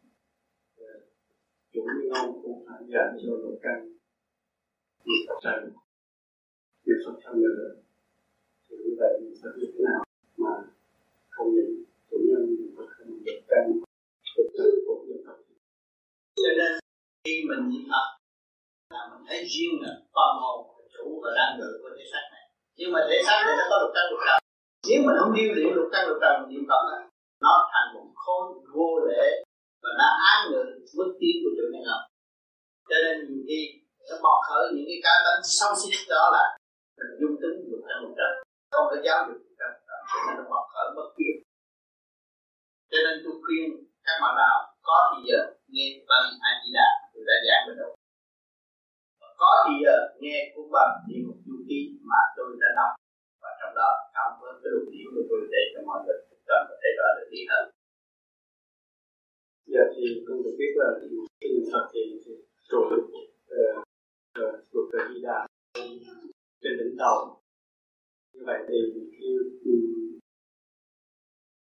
chuẩn 1.72 1.86
với 1.98 2.08
ông 2.20 2.42
cũng 2.42 2.64
phải 2.66 2.82
dạy 2.92 3.08
cho 3.22 3.32
lục 3.42 3.58
căn 3.62 3.78
niệm 5.04 5.22
Phật 5.28 5.38
trần 5.42 5.72
niệm 6.86 6.96
Phật 7.06 7.14
theo 7.24 7.34
nữa 7.34 7.74
thì 8.68 8.76
như 8.76 8.96
vậy 8.98 9.20
niệm 9.22 9.34
Phật 9.42 9.52
như 9.58 9.66
thế 9.72 9.80
nào 9.84 10.04
mà 10.36 10.54
không 11.28 11.56
niệm 11.56 11.84
chủ 12.10 12.16
nhân 12.28 12.40
niệm 12.46 12.54
Phật 12.54 12.54
không 12.54 12.60
lục 12.60 12.63
cần 13.54 13.66
thực 14.36 14.48
sự 14.58 14.66
cũng 14.86 15.02
niệm 15.06 15.20
Phật 15.26 15.38
cho 16.44 16.52
nên 16.58 16.72
khi 17.24 17.34
mình 17.48 17.62
niệm 17.70 17.84
Phật 17.90 18.06
là 18.94 19.02
mình 19.10 19.22
thấy 19.28 19.38
riêng 19.52 19.76
là 19.84 19.92
con 20.16 20.30
hồn 20.42 20.58
chủ 20.94 21.06
và 21.22 21.30
đang 21.38 21.52
ngự 21.58 21.70
của 21.82 21.90
thể 21.96 22.04
xác 22.12 22.24
này. 22.32 22.44
Nhưng 22.78 22.92
mà 22.94 23.00
thể 23.08 23.18
xác 23.26 23.38
này 23.46 23.54
nó 23.58 23.64
có 23.70 23.76
lục 23.82 23.92
căn 23.96 24.04
lục 24.10 24.20
trần. 24.26 24.38
Nếu 24.88 24.98
mình 25.06 25.16
không 25.20 25.32
điêu 25.36 25.50
luyện 25.54 25.70
lục 25.76 25.88
căn 25.92 26.02
lục 26.08 26.18
trần 26.22 26.34
niệm 26.50 26.64
Phật 26.70 26.82
là 26.90 26.98
nó 27.44 27.54
thành 27.72 27.88
một 27.94 28.06
khối 28.22 28.44
vô 28.74 28.90
lễ 29.08 29.26
và 29.82 29.90
nó 30.00 30.08
án 30.32 30.38
ngự 30.50 30.62
bước 30.96 31.10
tiến 31.20 31.34
của 31.42 31.52
chủ 31.56 31.64
nhân 31.72 31.84
học 31.90 32.02
cho 32.90 32.96
nên 33.04 33.14
nhiều 33.28 33.42
khi 33.48 33.60
nó 34.08 34.16
bỏ 34.26 34.34
khởi 34.48 34.64
những 34.74 34.88
cái 34.90 35.00
cá 35.04 35.14
tính 35.24 35.42
xấu 35.58 35.72
xí 35.80 35.90
đó 36.14 36.24
là 36.36 36.44
mình 36.98 37.12
dung 37.20 37.36
tính 37.42 37.56
lục 37.70 37.82
căn 37.88 37.96
lục 38.02 38.12
trần. 38.18 38.32
Không 38.72 38.86
có 38.90 38.96
giáo 39.04 39.18
dục 39.26 39.38
lục 39.46 39.56
căn 39.60 39.68
lục 39.74 39.84
trần, 39.88 40.00
cho 40.10 40.18
nên 40.26 40.34
nó 40.38 40.44
bỏ 40.52 40.60
khởi 40.72 40.86
bất 40.96 41.08
kỳ 41.16 41.28
cho 42.90 42.98
nên 43.04 43.14
tôi 43.24 43.34
khuyên 43.42 43.64
các 44.06 44.16
bạn 44.22 44.34
nào 44.42 44.56
có 44.86 44.98
thì 45.10 45.18
giờ 45.28 45.40
nghe 45.72 45.86
bằng 46.08 46.26
a 46.48 46.50
di 46.60 46.70
đà, 46.78 46.88
tôi 47.12 47.22
đã 47.28 47.36
giảng 47.46 47.64
ở 47.72 47.74
đâu 47.80 47.92
có 49.44 49.50
thì 49.66 49.74
giờ 49.84 49.96
nghe 50.22 50.36
cũng 50.54 50.68
bằng 50.76 50.92
đi 51.08 51.16
một 51.26 51.38
chu 51.44 51.54
ký 51.68 51.78
mà 52.10 52.20
tôi 52.36 52.48
đã 52.62 52.68
đọc. 52.78 52.90
Và 53.42 53.50
trong 53.60 53.74
đó 53.78 53.88
cảm 54.14 54.30
ơn 54.48 54.54
cái 54.60 54.70
luận 54.72 54.86
điểm 54.94 55.08
của 55.14 55.24
tôi 55.28 55.40
để 55.54 55.62
cho 55.72 55.80
mọi 55.88 55.98
người 56.04 56.18
cần 56.48 56.62
có 56.68 56.74
thể 56.82 56.90
rõ 56.98 57.06
được 57.16 57.28
đi 57.34 57.40
hơn. 57.50 57.64
Dạ, 59.72 59.84
thì 59.94 60.04
không 60.26 60.42
được 60.44 60.54
biết 60.58 60.72
là 60.80 60.88
khi 61.40 61.48
học 61.72 61.86
thì 61.92 62.00
trụ 62.68 62.80
được 62.90 63.04
thuộc 64.72 64.86
về 64.92 65.00
di 65.10 65.20
đà 65.22 65.38
trên 66.62 66.72
đỉnh 66.78 66.96
đầu 66.96 67.40
như 68.32 68.42
vậy 68.46 68.58
thì 68.68 68.76
khi 69.64 69.74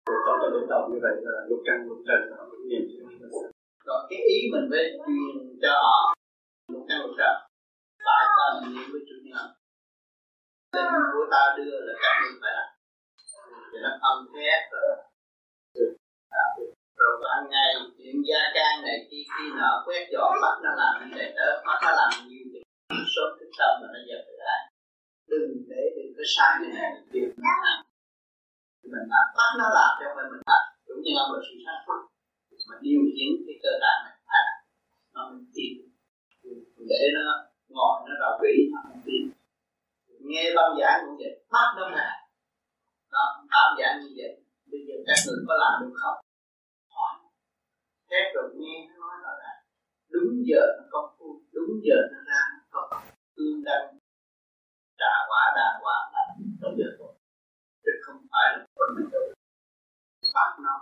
trụ 0.06 0.14
tâm 0.26 0.34
trên 0.40 0.50
đỉnh 0.54 0.68
đầu 0.72 0.82
như 0.90 0.98
vậy 1.04 1.14
là 1.26 1.34
lục 1.48 1.60
căn 1.66 1.76
lục 1.88 2.00
trần 2.06 2.20
nó 2.30 2.42
cũng 2.50 2.68
niệm 2.68 2.82
còn 3.90 4.06
cái 4.10 4.18
ý 4.34 4.38
mình 4.52 4.66
phải 4.70 4.84
truyền 5.02 5.58
cho 5.62 5.72
họ, 5.84 5.98
lục 6.72 6.84
căn 6.88 6.98
lục 7.02 7.14
trần. 7.18 7.34
Phải 8.06 8.24
ta 8.36 8.46
niệm 8.62 8.86
với 8.92 9.02
chủ 9.08 9.16
nhân. 9.28 9.46
Lệnh 10.74 10.92
của 11.12 11.26
ta 11.32 11.42
đưa 11.56 11.76
là 11.86 11.92
các 12.02 12.14
ngươi 12.20 12.34
phải 12.42 12.52
làm 12.56 12.68
thì 13.72 13.78
nó 13.84 13.90
âm 14.10 14.16
thét 14.32 14.60
rồi. 14.72 14.90
Rồi 16.98 17.12
ban 17.22 17.50
ngày 17.50 17.74
chuyện 17.98 18.14
gia 18.28 18.42
can 18.54 18.82
này 18.82 19.06
khi 19.10 19.20
khi 19.34 19.44
nở 19.58 19.82
quét 19.86 20.02
dọn, 20.12 20.32
bắt 20.42 20.54
nó 20.64 20.70
làm 20.80 20.94
như 21.00 21.16
vậy 21.18 21.32
đó, 21.36 21.48
bắt 21.66 21.78
nó 21.84 21.90
làm 22.00 22.10
nhiều 22.28 22.44
việc. 22.52 22.62
Sớm 23.14 23.28
thức 23.38 23.50
tâm 23.58 23.72
mà 23.80 23.88
nó 23.94 24.00
dẹp 24.08 24.24
lại. 24.38 24.60
Đừng 25.28 25.50
để 25.70 25.82
đừng 25.96 26.12
có 26.16 26.22
sai 26.34 26.52
như 26.60 26.68
này 26.78 26.92
mình 28.82 29.06
làm 29.12 29.26
bắt 29.38 29.50
nó 29.60 29.66
làm 29.78 29.90
cho 30.00 30.06
mình 30.16 30.28
mình 30.32 30.44
làm 30.50 30.62
cũng 30.86 31.00
như 31.04 31.12
là 31.18 31.22
một 31.30 31.40
sự 31.46 31.54
sáng 31.64 31.80
suốt 31.84 32.00
mà 32.68 32.76
điều 32.84 33.00
khiển 33.14 33.30
cái 33.46 33.56
cơ 33.62 33.72
thể 33.82 33.92
này 34.04 34.14
phải 34.26 34.40
là 34.46 34.54
nó 35.14 35.20
mình 35.30 35.46
tin 35.54 35.72
để 36.90 37.02
nó 37.16 37.24
ngồi 37.74 37.94
nó 38.06 38.14
vào 38.22 38.34
vị 38.42 38.54
nó 38.72 38.78
không 38.86 39.02
tin 39.06 39.22
nghe 40.28 40.44
băng 40.56 40.72
giảng 40.80 40.98
cũng 41.04 41.16
vậy 41.20 41.32
bắt 41.52 41.68
nó 41.76 41.84
làm 41.98 42.16
đó 43.12 43.24
băng 43.52 43.72
giảng 43.78 43.94
như 44.00 44.10
vậy 44.18 44.32
bây 44.70 44.80
giờ 44.86 44.94
các 45.06 45.18
người 45.24 45.40
có 45.48 45.54
làm 45.62 45.72
được 45.80 45.94
không 46.02 46.18
hỏi 46.94 47.12
các 48.10 48.24
rồi 48.34 48.46
nghe 48.60 48.74
nó 48.88 48.94
nói 49.02 49.16
rõ 49.24 49.32
ràng 49.42 49.60
đúng 50.12 50.32
giờ 50.48 50.62
nó 50.76 50.84
công 50.92 51.10
phu 51.18 51.28
đúng 51.52 51.72
giờ 51.86 51.98
nó 52.12 52.18
ra 52.28 52.40
nó 52.52 52.60
công 52.74 53.02
tương 53.36 53.64
đăng 53.64 53.86
đà 54.98 55.14
quả 55.28 55.42
đà 55.56 55.68
quả 55.82 55.96
là 56.12 56.22
đúng 56.60 56.74
giờ 56.78 56.88
rồi 56.98 57.08
không 57.08 57.19
phải 58.40 58.48
là 58.57 58.64
con 58.76 58.88
mình 58.96 59.11
đâu 59.12 59.22
bắt 60.35 60.50
nó 60.64 60.74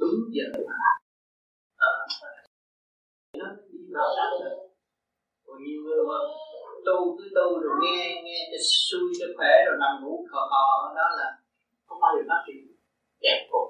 đúng 0.00 0.18
giờ 0.34 0.46
là 0.54 0.90
ờ, 1.76 1.92
nó 3.38 3.46
đi 3.70 3.78
vào 3.94 4.08
sáng 4.16 4.32
được 4.40 4.56
còn 5.46 5.56
nhiều 5.64 5.80
người 5.84 6.02
mà 6.08 6.18
tu 6.86 6.98
cứ 7.18 7.24
tu 7.36 7.48
rồi 7.62 7.74
nghe 7.82 8.22
nghe 8.24 8.38
cho 8.50 8.58
xui 8.86 9.08
cho 9.18 9.26
khỏe 9.36 9.52
rồi 9.66 9.76
nằm 9.80 9.92
ngủ 10.02 10.26
khò 10.30 10.40
khò 10.50 10.94
đó 10.96 11.06
là 11.18 11.26
không 11.86 12.00
bao 12.00 12.12
giờ 12.16 12.22
phát 12.28 12.40
triển 12.46 12.60
kẹp 13.20 13.38
cột 13.50 13.68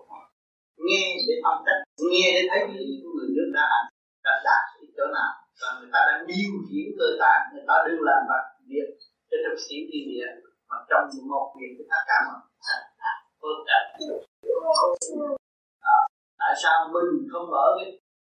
nghe 0.87 1.03
để 1.29 1.35
phân 1.45 1.57
tích 1.67 1.81
nghe 2.11 2.27
để 2.37 2.43
thấy 2.51 2.61
cái 2.69 2.85
của 3.03 3.13
người 3.17 3.31
nước 3.37 3.49
đã 3.57 3.65
hành 3.73 3.89
đã 4.25 4.33
đạt 4.47 4.63
đến 4.77 4.91
chỗ 4.97 5.07
nào 5.17 5.33
và 5.61 5.69
người 5.79 5.91
ta 5.93 6.01
đang 6.09 6.27
điều 6.31 6.53
khiển 6.67 6.87
cơ 6.99 7.09
tạng 7.23 7.43
người 7.53 7.65
ta 7.69 7.75
đừng 7.87 8.01
làm 8.09 8.21
bằng 8.31 8.47
việc 8.71 8.89
trên 9.29 9.41
trong 9.45 9.59
xíu 9.65 9.83
đi 9.91 9.99
địa 10.09 10.29
mà 10.69 10.77
trong 10.89 11.05
một 11.33 11.47
việc 11.59 11.71
người 11.77 11.89
ta 11.93 11.99
cảm 12.11 12.23
ơn 12.35 12.41
mọi 13.43 14.97
tốt 15.19 15.37
tại 16.39 16.55
sao 16.63 16.77
mình 16.95 17.29
không 17.33 17.51
mở 17.51 17.67
cái 17.79 17.89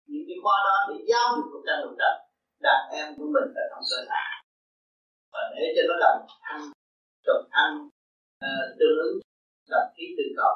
những 0.07 0.25
cái 0.29 0.37
khoa 0.43 0.57
đó 0.67 0.77
để 0.89 0.97
giáo 1.11 1.27
dục 1.37 1.47
một 1.53 1.63
trăm 1.67 1.77
lục 1.83 1.95
trần 2.01 2.15
đàn 2.61 2.81
em 2.99 3.07
của 3.17 3.27
mình 3.35 3.49
ở 3.63 3.65
trong 3.71 3.85
cơ 3.91 3.99
thể. 4.11 4.25
Và 5.33 5.41
để 5.55 5.65
cho 5.77 5.83
nó 5.89 5.95
làm 6.05 6.17
ăn 6.41 6.61
trầm 7.27 7.41
ăn 7.51 7.71
uh, 8.47 8.67
tương 8.79 8.97
ứng 9.07 9.17
làm 9.73 9.85
khí 9.95 10.05
tự 10.17 10.25
cầu 10.37 10.53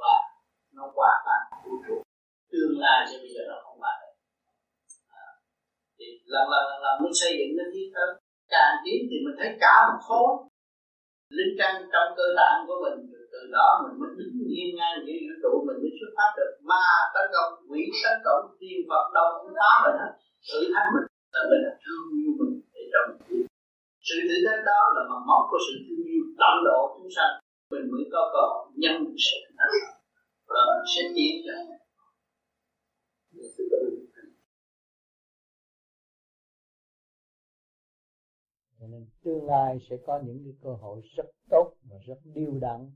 và 0.00 0.14
nó 0.72 0.92
qua 0.94 1.10
tan 1.26 1.42
vũ 1.64 1.72
trụ 1.88 2.02
tương 2.52 2.78
lai 2.78 3.06
cho 3.10 3.18
bây 3.22 3.30
giờ 3.34 3.42
nó 3.48 3.56
không 3.64 3.78
phải 3.82 3.98
à, 5.08 5.26
thì 5.98 6.04
lần 6.24 6.48
lần 6.52 6.62
lần 6.70 6.82
lần 6.82 7.02
muốn 7.02 7.12
xây 7.14 7.32
dựng 7.38 7.56
nó 7.58 7.64
thiết 7.74 7.90
hơn 7.96 8.10
càng 8.48 8.76
tiến 8.84 9.06
thì 9.10 9.16
mình 9.24 9.36
thấy 9.38 9.56
cả 9.60 9.74
một 9.88 10.00
khối 10.02 10.48
linh 11.36 11.54
căn 11.58 11.72
trong 11.92 12.08
cơ 12.16 12.26
tạng 12.38 12.58
của 12.66 12.78
mình, 12.84 12.98
từ 13.32 13.40
đó 13.56 13.66
mình 13.82 13.94
mới 14.00 14.10
đứng 14.18 14.34
yên 14.56 14.68
ngang 14.76 14.98
giữa 15.06 15.18
vũ 15.24 15.34
trụ, 15.42 15.52
mình 15.66 15.78
mới 15.82 15.92
xuất 15.98 16.12
phát 16.16 16.30
được. 16.38 16.52
Ma 16.70 16.86
tấn 17.14 17.26
công 17.34 17.50
quỷ, 17.68 17.82
tấn 18.04 18.16
công 18.26 18.42
tiên 18.60 18.78
phật, 18.88 19.04
đâu 19.16 19.28
cũng 19.38 19.54
phá 19.58 19.72
mình 19.84 19.96
hết. 20.00 20.12
Thử 20.48 20.60
thách 20.72 20.88
mình 20.94 21.06
là 21.34 21.42
mình 21.50 21.62
là 21.66 21.72
thương 21.82 22.04
yêu 22.18 22.30
mình 22.38 22.54
để 22.74 22.82
trong 22.92 23.08
sự 24.08 24.16
thử 24.28 24.36
thách 24.46 24.62
đó 24.70 24.80
là 24.94 25.02
mầm 25.10 25.22
móng 25.28 25.44
của 25.50 25.60
sự 25.66 25.74
thương 25.86 26.04
yêu 26.12 26.24
tận 26.40 26.54
độ 26.68 26.80
chúng 26.96 27.10
sanh. 27.16 27.32
Mình 27.72 27.84
mới 27.92 28.04
có 28.12 28.20
cơ 28.32 28.42
hội 28.50 28.64
nhân 28.82 28.96
sự. 29.26 29.38
Và 30.52 30.60
mình 30.68 30.84
sẽ 30.92 31.02
tiến 31.16 31.34
ra 31.46 31.58
cho 38.86 38.90
nên 38.90 39.06
tương 39.24 39.46
lai 39.46 39.78
sẽ 39.90 39.96
có 40.06 40.20
những 40.24 40.44
cái 40.44 40.52
cơ 40.62 40.74
hội 40.74 41.02
rất 41.16 41.26
tốt 41.50 41.74
và 41.90 41.98
rất 42.06 42.18
điều 42.24 42.58
đặn 42.58 42.90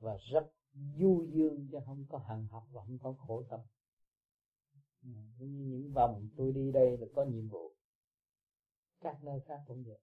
và 0.00 0.16
rất 0.32 0.50
du 0.98 1.24
dương 1.32 1.68
chứ 1.72 1.78
không 1.86 2.04
có 2.08 2.18
hằng 2.18 2.46
học 2.50 2.62
và 2.72 2.82
không 2.84 2.98
có 2.98 3.12
khổ 3.12 3.42
tâm. 3.50 3.60
Ừ, 5.02 5.10
cũng 5.38 5.52
như 5.52 5.64
những 5.64 5.92
vòng 5.92 6.28
tôi 6.36 6.52
đi 6.52 6.72
đây 6.72 6.98
là 6.98 7.06
có 7.14 7.24
nhiệm 7.24 7.48
vụ. 7.48 7.72
Các 9.00 9.24
nơi 9.24 9.40
khác 9.46 9.60
cũng 9.66 9.84
vậy. 9.86 9.98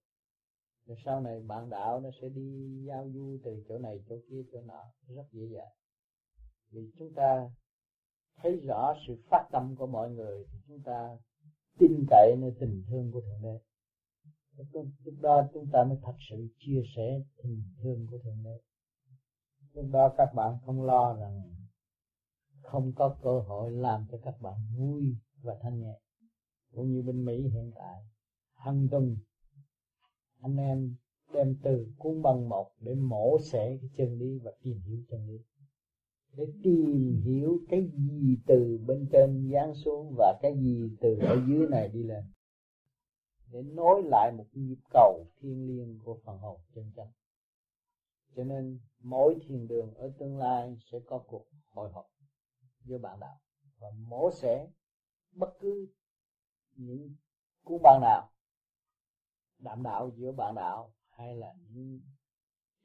Rồi 0.86 0.98
sau 1.06 1.22
này 1.22 1.40
bạn 1.40 1.70
đạo 1.70 2.00
nó 2.00 2.10
sẽ 2.22 2.30
đi 2.30 2.82
giao 2.88 3.10
du 3.14 3.38
từ 3.44 3.64
chỗ 3.70 3.78
này 3.78 4.04
chỗ 4.10 4.16
kia 4.30 4.44
chỗ 4.52 4.62
nọ, 4.62 4.84
rất 5.08 5.26
dễ 5.32 5.46
dàng. 5.46 5.72
Vì 6.72 6.92
chúng 7.00 7.14
ta 7.14 7.50
thấy 8.36 8.60
rõ 8.60 8.94
sự 9.08 9.16
phát 9.30 9.50
tâm 9.52 9.76
của 9.76 9.88
mọi 9.88 10.10
người 10.12 10.46
thì 10.52 10.58
chúng 10.68 10.82
ta 10.86 11.18
tin 11.80 12.06
cậy 12.10 12.36
nơi 12.38 12.52
tình 12.60 12.84
thương 12.90 13.12
của 13.12 13.22
thượng 13.22 13.42
đế 13.42 13.60
lúc 15.04 15.16
đó 15.22 15.48
chúng 15.54 15.68
ta 15.72 15.84
mới 15.84 15.98
thật 16.02 16.16
sự 16.30 16.48
chia 16.60 16.82
sẻ 16.96 17.22
tình 17.44 17.64
thương 17.82 18.08
của 18.12 18.18
thượng 18.24 18.44
đế. 18.44 18.60
Lúc 19.74 19.86
đó 19.92 20.14
các 20.18 20.34
bạn 20.36 20.58
không 20.66 20.84
lo 20.84 21.14
rằng 21.14 21.42
không 22.62 22.94
có 22.96 23.18
cơ 23.24 23.40
hội 23.40 23.72
làm 23.72 24.06
cho 24.12 24.18
các 24.24 24.42
bạn 24.42 24.56
vui 24.78 25.16
và 25.42 25.54
thanh 25.62 25.80
nhẹ. 25.80 26.00
Cũng 26.76 26.92
như 26.92 27.02
bên 27.02 27.26
Mỹ 27.26 27.42
hiện 27.42 27.72
tại 27.76 28.04
hàng 28.56 28.88
tuần, 28.92 29.18
anh 30.42 30.58
em 30.58 30.96
đem 31.34 31.56
từ 31.64 31.94
cuốn 31.98 32.22
băng 32.22 32.50
một 32.50 32.72
để 32.80 32.96
mổ 32.96 33.38
xẻ 33.52 33.78
cái 33.82 33.90
chân 33.98 34.20
lý 34.20 34.40
và 34.44 34.52
tìm 34.64 34.80
hiểu 34.80 34.98
chân 35.10 35.28
lý. 35.28 35.38
Để 36.38 36.46
tìm 36.64 37.22
hiểu 37.26 37.60
cái 37.70 37.90
gì 37.98 38.38
từ 38.48 38.80
bên 38.88 39.08
trên 39.12 39.52
giáng 39.54 39.76
xuống 39.76 40.14
và 40.18 40.40
cái 40.42 40.54
gì 40.58 40.90
từ 41.02 41.18
ở 41.20 41.42
dưới 41.48 41.68
này 41.68 41.90
đi 41.90 42.04
lên 42.04 42.24
để 43.52 43.62
nối 43.62 44.02
lại 44.04 44.32
một 44.38 44.46
nhịp 44.52 44.78
cầu 44.90 45.26
thiên 45.38 45.68
liêng 45.68 46.00
của 46.04 46.18
phần 46.24 46.38
hồn 46.38 46.60
chân 46.76 46.92
chánh. 46.96 47.12
Cho 48.36 48.44
nên 48.44 48.80
mỗi 49.00 49.36
thiền 49.48 49.68
đường 49.68 49.94
ở 49.94 50.12
tương 50.20 50.38
lai 50.38 50.78
sẽ 50.92 51.00
có 51.06 51.24
cuộc 51.28 51.46
hội 51.70 51.92
họp 51.92 52.06
với 52.80 52.98
bạn 52.98 53.20
đạo. 53.20 53.40
Và 53.80 53.88
mổ 53.98 54.32
sẽ 54.32 54.68
bất 55.32 55.54
cứ 55.60 55.88
những 56.76 57.16
cuốn 57.64 57.82
băng 57.84 58.02
nào 58.02 58.30
đảm 59.60 59.84
đạo 59.84 60.12
giữa 60.16 60.32
bạn 60.32 60.56
đạo 60.56 60.94
hay 61.10 61.36
là 61.36 61.54
những 61.70 62.02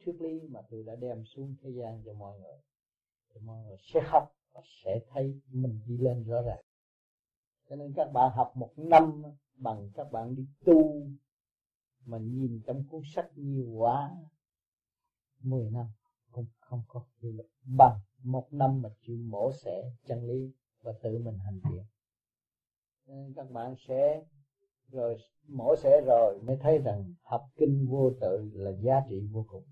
thuyết 0.05 0.20
lý 0.20 0.49
mà 0.49 0.61
tôi 0.70 0.82
đã 0.82 0.97
đem 0.97 1.24
xuống 1.24 1.57
thế 1.62 1.70
gian 1.70 2.03
cho 2.05 2.12
mọi 2.12 2.39
người, 2.39 2.59
thì 3.30 3.41
mọi 3.41 3.64
người 3.64 3.76
sẽ 3.80 4.01
học 4.05 4.34
và 4.53 4.61
sẽ 4.84 5.01
thấy 5.09 5.41
mình 5.51 5.80
đi 5.87 5.97
lên 5.99 6.24
rõ 6.24 6.43
ràng. 6.43 6.64
Cho 7.68 7.76
nên 7.76 7.93
các 7.97 8.12
bạn 8.12 8.30
học 8.34 8.53
một 8.55 8.72
năm 8.76 9.22
bằng 9.61 9.90
các 9.94 10.12
bạn 10.12 10.34
đi 10.36 10.46
tu 10.64 11.06
mà 12.04 12.18
nhìn 12.18 12.61
trong 12.66 12.84
cuốn 12.90 13.02
sách 13.14 13.30
nhiều 13.34 13.66
quá 13.66 14.11
10 15.40 15.70
năm 15.70 15.86
cũng 16.30 16.46
không 16.61 16.82
có 16.88 17.04
hiệu 17.18 17.32
lực. 17.32 17.48
Bằng 17.62 18.00
một 18.22 18.48
năm 18.50 18.82
mà 18.82 18.88
chịu 19.02 19.16
mổ 19.16 19.52
xẻ 19.52 19.92
chân 20.06 20.24
lý 20.24 20.52
và 20.82 20.92
tự 21.02 21.18
mình 21.18 21.38
hành 21.38 21.61
thiện. 21.70 21.84
Nên 23.06 23.32
các 23.36 23.50
bạn 23.50 23.74
sẽ 23.88 24.24
rồi, 24.88 25.16
mổ 25.48 25.76
xẻ 25.76 26.00
rồi 26.06 26.40
mới 26.42 26.56
thấy 26.56 26.78
rằng 26.78 27.14
học 27.22 27.42
kinh 27.56 27.86
vô 27.90 28.11
tự 28.20 28.50
là 28.54 28.70
giá 28.70 29.00
trị 29.08 29.28
vô 29.32 29.44
cùng. 29.48 29.64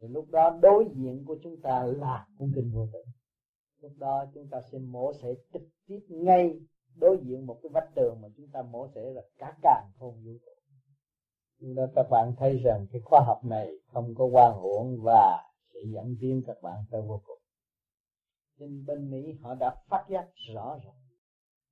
Thì 0.00 0.08
lúc 0.08 0.30
đó 0.30 0.58
đối 0.62 0.84
diện 0.94 1.24
của 1.24 1.36
chúng 1.42 1.60
ta 1.60 1.84
là 1.84 2.26
cuốn 2.38 2.52
kinh 2.54 2.70
vô 2.72 2.86
tự. 2.92 3.02
Lúc 3.80 3.92
đó 3.96 4.24
chúng 4.34 4.48
ta 4.48 4.60
sẽ 4.72 4.78
mổ 4.78 5.12
xẻ 5.12 5.28
trực 5.52 5.62
tiếp 5.86 6.00
ngay 6.08 6.60
đối 6.94 7.18
diện 7.22 7.46
một 7.46 7.58
cái 7.62 7.70
vách 7.74 7.94
tường 7.94 8.20
mà 8.22 8.28
chúng 8.36 8.48
ta 8.52 8.62
mổ 8.62 8.88
xẻ 8.94 9.00
là 9.10 9.22
cả 9.38 9.56
càng 9.62 9.90
không 9.98 10.24
vũ 10.24 10.32
trụ 10.44 10.60
chúng 11.60 11.74
ta, 11.76 11.82
các 11.94 12.06
bạn 12.10 12.34
thấy 12.38 12.58
rằng 12.64 12.86
cái 12.92 13.00
khoa 13.04 13.20
học 13.26 13.44
này 13.44 13.70
không 13.92 14.14
có 14.18 14.24
quan 14.24 14.54
uổng 14.54 15.02
và 15.02 15.52
sẽ 15.74 15.80
dẫn 15.94 16.16
tiến 16.20 16.42
các 16.46 16.56
bạn 16.62 16.84
tới 16.90 17.02
vô 17.02 17.20
cùng. 17.26 17.38
Trên 18.58 18.86
bên 18.86 19.10
Mỹ 19.10 19.34
họ 19.42 19.54
đã 19.54 19.82
phát 19.88 20.06
giác 20.08 20.28
rõ 20.54 20.78
rồi 20.84 20.94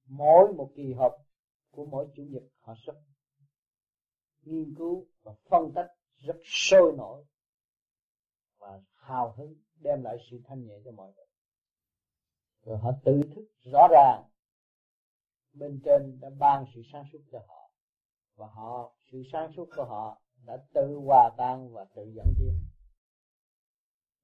mỗi 0.07 0.53
một 0.53 0.71
kỳ 0.77 0.93
họp 0.93 1.13
của 1.71 1.87
mỗi 1.87 2.07
chủ 2.17 2.23
nhật 2.23 2.43
họ 2.61 2.75
rất 2.87 2.97
nghiên 4.43 4.75
cứu 4.79 5.07
và 5.23 5.33
phân 5.51 5.73
tích 5.75 5.87
rất 6.17 6.37
sôi 6.45 6.93
nổi 6.97 7.25
và 8.59 8.81
hào 8.95 9.35
hứng 9.37 9.55
đem 9.81 10.03
lại 10.03 10.17
sự 10.31 10.41
thanh 10.45 10.67
nhẹ 10.67 10.75
cho 10.85 10.91
mọi 10.91 11.13
người. 11.17 11.27
Rồi 12.65 12.79
họ 12.79 12.93
tự 13.05 13.21
thức 13.35 13.45
rõ 13.73 13.89
ràng 13.91 14.23
bên 15.53 15.81
trên 15.85 16.21
đã 16.21 16.31
ban 16.39 16.65
sự 16.75 16.83
sáng 16.93 17.05
suốt 17.13 17.19
cho 17.33 17.39
họ. 17.49 17.71
Và 18.35 18.47
họ, 18.47 18.95
sự 19.13 19.23
sáng 19.33 19.53
suốt 19.57 19.69
của 19.77 19.85
họ 19.85 20.21
đã 20.47 20.57
tự 20.75 20.97
hòa 20.97 21.31
tan 21.37 21.73
và 21.73 21.85
tự 21.95 22.13
dẫn 22.15 22.27
tiến. 22.39 22.55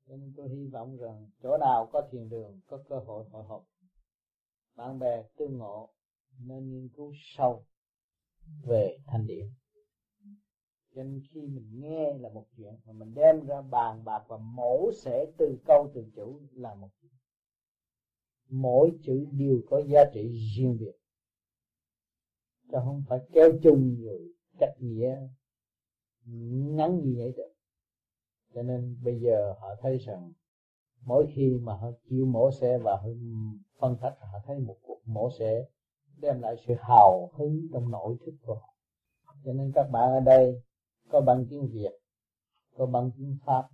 Nên 0.06 0.32
tôi 0.36 0.48
hy 0.48 0.66
vọng 0.66 0.96
rằng 0.96 1.30
chỗ 1.42 1.56
nào 1.58 1.88
có 1.92 2.08
thiền 2.10 2.28
đường, 2.28 2.60
có 2.66 2.78
cơ 2.88 2.98
hội 2.98 3.24
hội 3.30 3.44
họp, 3.44 3.64
bạn 4.76 4.98
bè 4.98 5.22
tương 5.36 5.58
ngộ, 5.58 5.94
nên 6.38 6.70
nghiên 6.70 6.88
cứu 6.88 7.12
sâu 7.14 7.64
về 8.64 8.98
thanh 9.06 9.26
điển. 9.26 9.46
Cho 10.94 11.02
nên 11.02 11.22
khi 11.30 11.40
mình 11.40 11.80
nghe 11.80 12.14
là 12.18 12.28
một 12.28 12.46
chuyện, 12.56 12.74
mà 12.84 12.92
mình 12.92 13.14
đem 13.14 13.46
ra 13.46 13.62
bàn 13.62 14.04
bạc 14.04 14.24
và 14.28 14.36
mổ 14.36 14.90
xẻ 15.02 15.26
từ 15.38 15.58
câu 15.64 15.90
từ 15.94 16.04
chữ 16.16 16.40
là 16.52 16.74
một 16.74 16.88
chuyện 17.00 17.12
mỗi 18.48 18.90
chữ 19.02 19.26
đều 19.32 19.60
có 19.66 19.82
giá 19.82 20.04
trị 20.14 20.32
riêng 20.56 20.76
biệt 20.80 20.92
chứ 22.74 22.80
không 22.84 23.02
phải 23.08 23.18
kéo 23.32 23.50
chung 23.62 23.96
rồi 24.04 24.20
cách 24.58 24.74
nghĩa, 24.78 25.16
ngắn 26.74 27.00
như 27.00 27.14
vậy 27.18 27.32
được. 27.36 27.52
Cho 28.54 28.62
nên 28.62 28.96
bây 29.04 29.20
giờ 29.20 29.54
họ 29.60 29.68
thấy 29.80 29.98
rằng 29.98 30.32
mỗi 31.04 31.26
khi 31.34 31.58
mà 31.62 31.76
họ 31.76 31.90
chịu 32.08 32.26
mổ 32.26 32.50
xe 32.50 32.78
và 32.78 32.96
họ 32.96 33.08
phân 33.78 33.96
tách, 34.02 34.14
họ 34.20 34.38
thấy 34.46 34.58
một 34.58 34.76
cuộc 34.82 35.00
mổ 35.04 35.30
xe 35.38 35.64
đem 36.20 36.40
lại 36.40 36.56
sự 36.66 36.74
hào 36.80 37.30
hứng 37.34 37.66
trong 37.72 37.90
nội 37.90 38.16
thức 38.26 38.34
của 38.42 38.54
họ. 38.54 38.74
Cho 39.44 39.52
nên 39.52 39.72
các 39.74 39.86
bạn 39.92 40.10
ở 40.10 40.20
đây 40.20 40.62
có 41.08 41.20
bằng 41.20 41.46
tiếng 41.50 41.68
Việt, 41.72 41.92
có 42.76 42.86
bằng 42.86 43.10
tiếng 43.16 43.36
Pháp. 43.46 43.68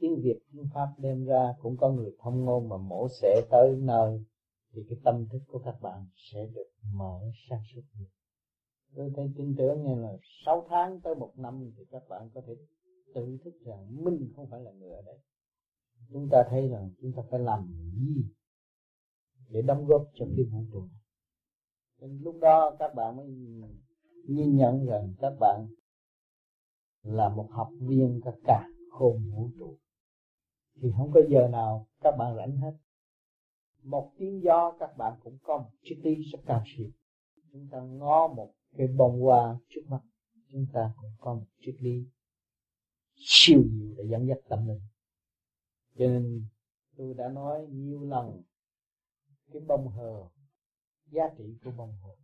Tiếng 0.00 0.20
Việt, 0.22 0.38
tiếng 0.52 0.66
Pháp 0.74 0.88
đem 0.98 1.24
ra 1.24 1.54
cũng 1.62 1.76
có 1.76 1.90
người 1.90 2.16
thông 2.18 2.44
ngôn 2.44 2.68
mà 2.68 2.76
mổ 2.76 3.08
xẻ 3.20 3.42
tới 3.50 3.76
nơi 3.76 4.24
thì 4.72 4.82
cái 4.88 4.98
tâm 5.04 5.26
thức 5.32 5.40
của 5.46 5.58
các 5.64 5.74
bạn 5.80 6.06
sẽ 6.16 6.46
được 6.54 6.70
mở 6.92 7.20
sáng 7.48 7.62
suốt 7.74 7.82
nhiều. 7.98 8.08
Tôi 8.96 9.12
thấy 9.16 9.32
tin 9.36 9.54
tưởng 9.58 9.82
như 9.82 9.94
là 9.94 10.12
6 10.44 10.66
tháng 10.68 11.00
tới 11.00 11.14
một 11.14 11.32
năm 11.36 11.70
thì 11.76 11.84
các 11.90 12.02
bạn 12.08 12.30
có 12.34 12.40
thể 12.46 12.54
tự 13.14 13.38
thức 13.44 13.54
rằng 13.64 14.04
mình 14.04 14.32
không 14.36 14.46
phải 14.50 14.60
là 14.60 14.70
người 14.72 14.90
ở 14.90 15.02
đây. 15.02 15.18
Chúng 16.12 16.28
ta 16.30 16.44
thấy 16.50 16.68
rằng 16.68 16.90
chúng 17.00 17.12
ta 17.16 17.22
phải 17.30 17.40
làm 17.40 17.66
gì 17.94 18.24
để 19.48 19.62
đóng 19.62 19.86
góp 19.86 20.02
cho 20.14 20.26
cái 20.36 20.44
vũ 20.52 20.64
trụ 20.72 20.80
này. 20.80 21.00
Nên 22.00 22.22
lúc 22.22 22.36
đó 22.40 22.76
các 22.78 22.94
bạn 22.94 23.16
mới 23.16 23.26
nhìn 24.28 24.56
nhận 24.56 24.86
rằng 24.86 25.14
các 25.18 25.32
bạn 25.40 25.66
là 27.02 27.28
một 27.28 27.46
học 27.50 27.68
viên 27.80 28.20
các 28.24 28.34
cả 28.44 28.64
khôn 28.90 29.30
vũ 29.34 29.50
trụ. 29.58 29.76
Thì 30.82 30.88
không 30.96 31.10
có 31.14 31.20
giờ 31.28 31.48
nào 31.48 31.86
các 32.00 32.14
bạn 32.18 32.36
rảnh 32.36 32.56
hết 32.56 32.72
một 33.82 34.12
tiếng 34.18 34.42
gió 34.42 34.76
các 34.78 34.96
bạn 34.96 35.12
cũng 35.24 35.38
có 35.42 35.58
một 35.58 35.70
chiếc 35.82 36.00
ly 36.02 36.14
rất 36.14 36.38
cao 36.46 36.62
siêu 36.76 36.90
chúng 37.52 37.68
ta 37.70 37.80
ngó 37.80 38.28
một 38.36 38.54
cái 38.76 38.86
bông 38.86 39.20
hoa 39.20 39.58
trước 39.68 39.80
mắt, 39.88 40.00
chúng 40.52 40.66
ta 40.72 40.94
cũng 41.00 41.10
có 41.20 41.34
một 41.34 41.46
triết 41.60 41.74
lý 41.78 42.06
siêu 43.16 43.62
nhiều 43.72 43.94
để 43.96 44.04
dẫn 44.10 44.26
dắt 44.28 44.38
tâm 44.48 44.68
linh. 44.68 44.80
Cho 45.98 46.06
nên, 46.06 46.44
tôi 46.96 47.14
đã 47.14 47.28
nói 47.28 47.66
nhiều 47.70 48.00
lần, 48.00 48.42
cái 49.52 49.62
bông 49.68 49.88
hờ, 49.88 50.28
giá 51.10 51.22
trị 51.38 51.44
của 51.64 51.70
bông 51.70 51.92
hờ. 52.02 52.16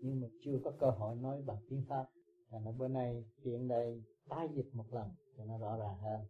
Nhưng 0.00 0.20
mà 0.20 0.28
chưa 0.44 0.58
có 0.64 0.70
cơ 0.80 0.90
hội 0.90 1.16
nói 1.16 1.42
bằng 1.46 1.58
tiếng 1.68 1.84
pháp. 1.88 2.06
Là 2.50 2.72
bữa 2.78 2.88
nay 2.88 3.24
tiện 3.44 3.68
đây 3.68 4.02
tái 4.28 4.48
dịch 4.54 4.70
một 4.72 4.86
lần 4.90 5.10
cho 5.36 5.44
nó 5.44 5.58
rõ 5.58 5.76
ràng 5.76 5.98
hơn. 5.98 6.20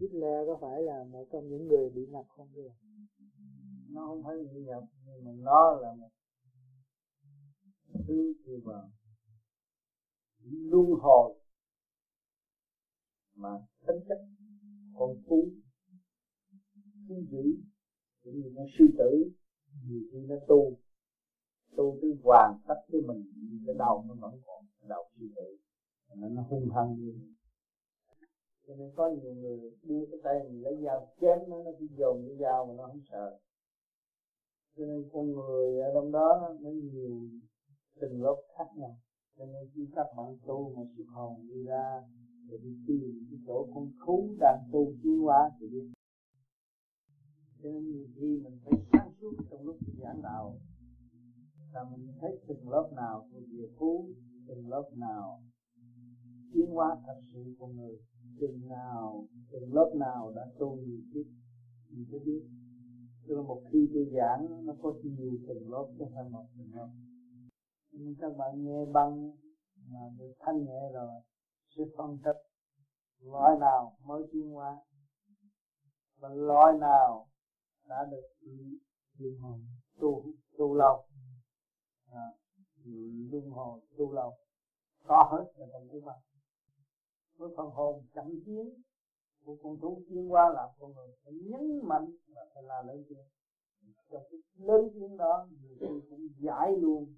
Hitler 0.00 0.46
có 0.46 0.58
phải 0.60 0.82
là 0.82 1.04
một 1.04 1.26
trong 1.32 1.48
những 1.48 1.68
người 1.68 1.90
bị 1.90 2.06
nhập 2.06 2.24
không 2.28 2.48
thưa? 2.54 2.68
Nó 3.90 4.06
không 4.06 4.22
phải 4.24 4.36
bị 4.54 4.60
nhập 4.60 4.82
nhưng 5.06 5.24
mà 5.24 5.30
nó 5.38 5.74
là 5.82 5.94
một 5.94 6.08
thứ 8.08 8.34
như 8.46 8.60
mà 8.64 8.80
luân 10.44 10.90
hồi 11.00 11.34
mà 13.34 13.48
tính 13.86 14.00
chất 14.08 14.18
con 14.94 15.16
phú 15.28 15.50
phú 17.08 17.22
dữ, 17.30 17.44
cũng 18.22 18.34
như 18.34 18.50
nó 18.54 18.62
sư 18.78 18.84
tử, 18.98 19.30
nhiều 19.86 20.00
khi 20.12 20.18
nó 20.28 20.34
tu 20.48 20.76
tu 21.76 21.98
tới 22.02 22.10
hoàn 22.22 22.60
tất 22.68 22.74
với 22.88 23.00
mình 23.00 23.24
cái 23.66 23.74
đầu 23.78 24.04
nó 24.08 24.14
vẫn 24.14 24.40
còn 24.46 24.64
đầu 24.88 25.04
sư 25.16 25.26
tử 25.36 25.56
nó 26.16 26.42
hung 26.42 26.70
hăng 26.70 26.94
như 27.00 27.33
cho 28.66 28.74
nên 28.74 28.90
có 28.96 29.08
nhiều 29.08 29.34
người 29.34 29.70
đưa 29.82 30.06
cái 30.10 30.20
tay 30.24 30.34
mình 30.44 30.62
lấy 30.62 30.76
dao 30.84 31.08
chém 31.20 31.38
nó 31.48 31.62
nó 31.64 31.70
cứ 31.78 31.86
dồn 31.98 32.24
cái 32.28 32.36
dao 32.40 32.66
mà 32.66 32.74
nó 32.76 32.86
không 32.86 33.00
sợ. 33.10 33.38
Cho 34.76 34.84
nên 34.86 35.08
con 35.12 35.32
người 35.32 35.80
ở 35.80 35.90
trong 35.94 36.12
đó 36.12 36.56
nó 36.60 36.70
nhiều 36.70 37.28
từng 38.00 38.22
lớp 38.22 38.36
khác 38.58 38.64
nhau. 38.76 38.96
Cho 39.38 39.44
nên 39.46 39.68
khi 39.74 39.88
các 39.94 40.06
bạn 40.16 40.36
tu 40.46 40.74
mà 40.76 40.82
sự 40.96 41.04
hồn 41.14 41.48
đi 41.48 41.62
ra 41.64 42.02
để 42.48 42.56
đi 42.62 42.74
tìm 42.86 43.26
cái 43.30 43.38
chỗ 43.46 43.66
con 43.74 43.92
thú 44.06 44.28
đang 44.40 44.68
tu 44.72 44.92
tiến 45.02 45.18
hóa 45.18 45.50
thì 45.60 45.68
đi. 45.68 45.92
Cho 47.62 47.70
nên 47.70 47.90
nhiều 47.90 48.06
khi 48.14 48.40
mình 48.44 48.58
phải 48.64 48.78
sáng 48.92 49.12
suốt 49.20 49.32
trong 49.50 49.62
lúc 49.66 49.76
giảng 50.02 50.22
đạo. 50.22 50.56
Là 51.72 51.84
mình 51.90 52.12
thấy 52.20 52.38
từng 52.48 52.68
lớp 52.68 52.90
nào 52.96 53.28
của 53.32 53.40
địa 53.50 53.68
phú 53.78 54.08
từng 54.48 54.68
lớp 54.68 54.90
nào 54.96 55.42
tiến 56.54 56.66
hóa 56.66 56.96
thật 57.06 57.20
sự 57.32 57.54
của 57.58 57.66
người 57.66 57.98
trường 58.40 58.68
nào 58.68 59.26
từng 59.52 59.74
lớp 59.74 59.92
nào 59.94 60.32
đã 60.36 60.42
tu 60.58 60.76
nhiều 60.76 61.00
kiếp 61.14 61.26
mình 61.90 62.06
phải 62.10 62.20
biết. 62.24 62.42
Tức 63.26 63.34
là 63.34 63.42
một 63.42 63.62
khi 63.72 63.88
tôi 63.94 64.04
giảng 64.12 64.66
nó 64.66 64.74
có 64.82 64.92
nhiều 65.02 65.38
từng 65.48 65.70
lớp 65.70 65.86
chứ 65.88 65.96
không 65.98 66.12
phải 66.14 66.24
một 66.30 66.46
từng 66.58 66.74
lớp. 66.74 66.88
Nhưng 67.90 68.14
các 68.20 68.36
bạn 68.38 68.64
nghe 68.64 68.84
băng 68.92 69.36
mà 69.90 70.00
được 70.18 70.32
thanh 70.40 70.64
nhẹ 70.64 70.80
rồi 70.92 71.22
sẽ 71.76 71.82
phân 71.96 72.18
tích 72.24 72.36
loại 73.20 73.58
nào 73.60 73.96
mới 74.04 74.22
tiến 74.32 74.50
hóa 74.50 74.76
và 76.20 76.28
loại 76.28 76.78
nào 76.80 77.26
đã 77.88 77.96
được 78.10 78.50
luân 79.18 79.38
hồi 79.38 79.60
tu 80.00 80.24
tu 80.58 80.74
lâu. 80.74 81.06
À, 82.10 82.26
luân 83.30 83.50
hồi 83.50 83.80
tu 83.98 84.12
lâu. 84.12 84.32
Có 85.04 85.28
hết 85.30 85.52
là 85.56 85.66
trong 85.72 85.88
cái 85.92 86.00
băng 86.00 86.20
với 87.36 87.50
phần 87.56 87.70
hồn 87.70 88.02
chậm 88.14 88.40
tiến 88.46 88.82
của 89.44 89.56
con 89.62 89.78
thú 89.80 90.02
tiến 90.08 90.32
qua 90.32 90.48
là 90.54 90.68
con 90.78 90.94
người 90.94 91.08
phải 91.24 91.32
nhấn 91.32 91.88
mạnh 91.88 92.06
là 92.26 92.42
phải 92.54 92.62
là 92.62 92.82
lớn 92.86 93.04
tiếng 93.08 93.26
trong 94.10 94.22
cái 94.30 94.40
lớn 94.56 94.90
tiếng 94.94 95.16
đó, 95.16 95.48
người 95.62 95.76
ta 95.80 95.86
cũng 96.10 96.28
giải 96.38 96.72
luôn 96.80 97.14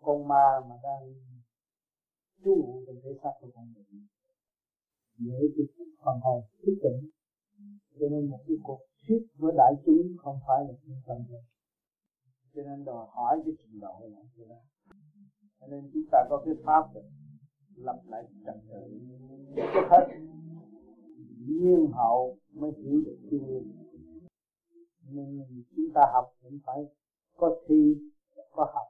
con 0.00 0.28
ma 0.28 0.60
mà 0.68 0.74
đang 0.82 1.14
trú 2.44 2.54
ngụ 2.54 2.84
trong 2.86 2.96
thể 3.02 3.10
xác 3.22 3.30
của 3.40 3.48
con 3.54 3.72
người 3.72 3.84
để 5.18 5.40
cho 5.56 5.84
phần 6.04 6.20
hồn 6.20 6.42
thức 6.62 6.74
tỉnh. 6.82 7.10
Cho 8.00 8.08
nên 8.08 8.30
một 8.30 8.40
cái 8.46 8.56
cuộc 8.62 8.80
thuyết 9.06 9.22
với 9.38 9.52
đại 9.56 9.72
chúng 9.86 10.16
không 10.18 10.38
phải 10.46 10.64
là 10.64 10.72
trung 10.82 11.00
tâm 11.06 11.16
đâu 11.30 11.42
cho 12.54 12.62
nên 12.62 12.84
đòi 12.84 13.06
hỏi 13.14 13.40
cái 13.44 13.54
trình 13.58 13.80
độ 13.80 14.08
này. 14.10 14.24
Cho 15.60 15.66
nên 15.66 15.90
chúng 15.92 16.02
ta 16.12 16.18
có 16.30 16.42
cái 16.44 16.54
pháp 16.64 16.94
rồi 16.94 17.04
lập 17.82 18.00
lại 18.06 18.24
trật 18.46 18.54
tự. 18.68 19.00
Trước 19.56 19.88
hết. 19.90 20.06
Nhiên 21.48 21.86
hậu 21.92 22.36
mới 22.52 22.72
hiểu 22.72 23.02
được 23.04 23.18
thiên 23.30 23.46
nhiên 23.46 23.82
nhưng 25.12 25.64
chúng 25.76 25.90
ta 25.94 26.00
học 26.12 26.24
cũng 26.42 26.58
phải 26.66 26.76
có 27.36 27.56
thi, 27.66 27.96
có 28.50 28.64
học 28.74 28.86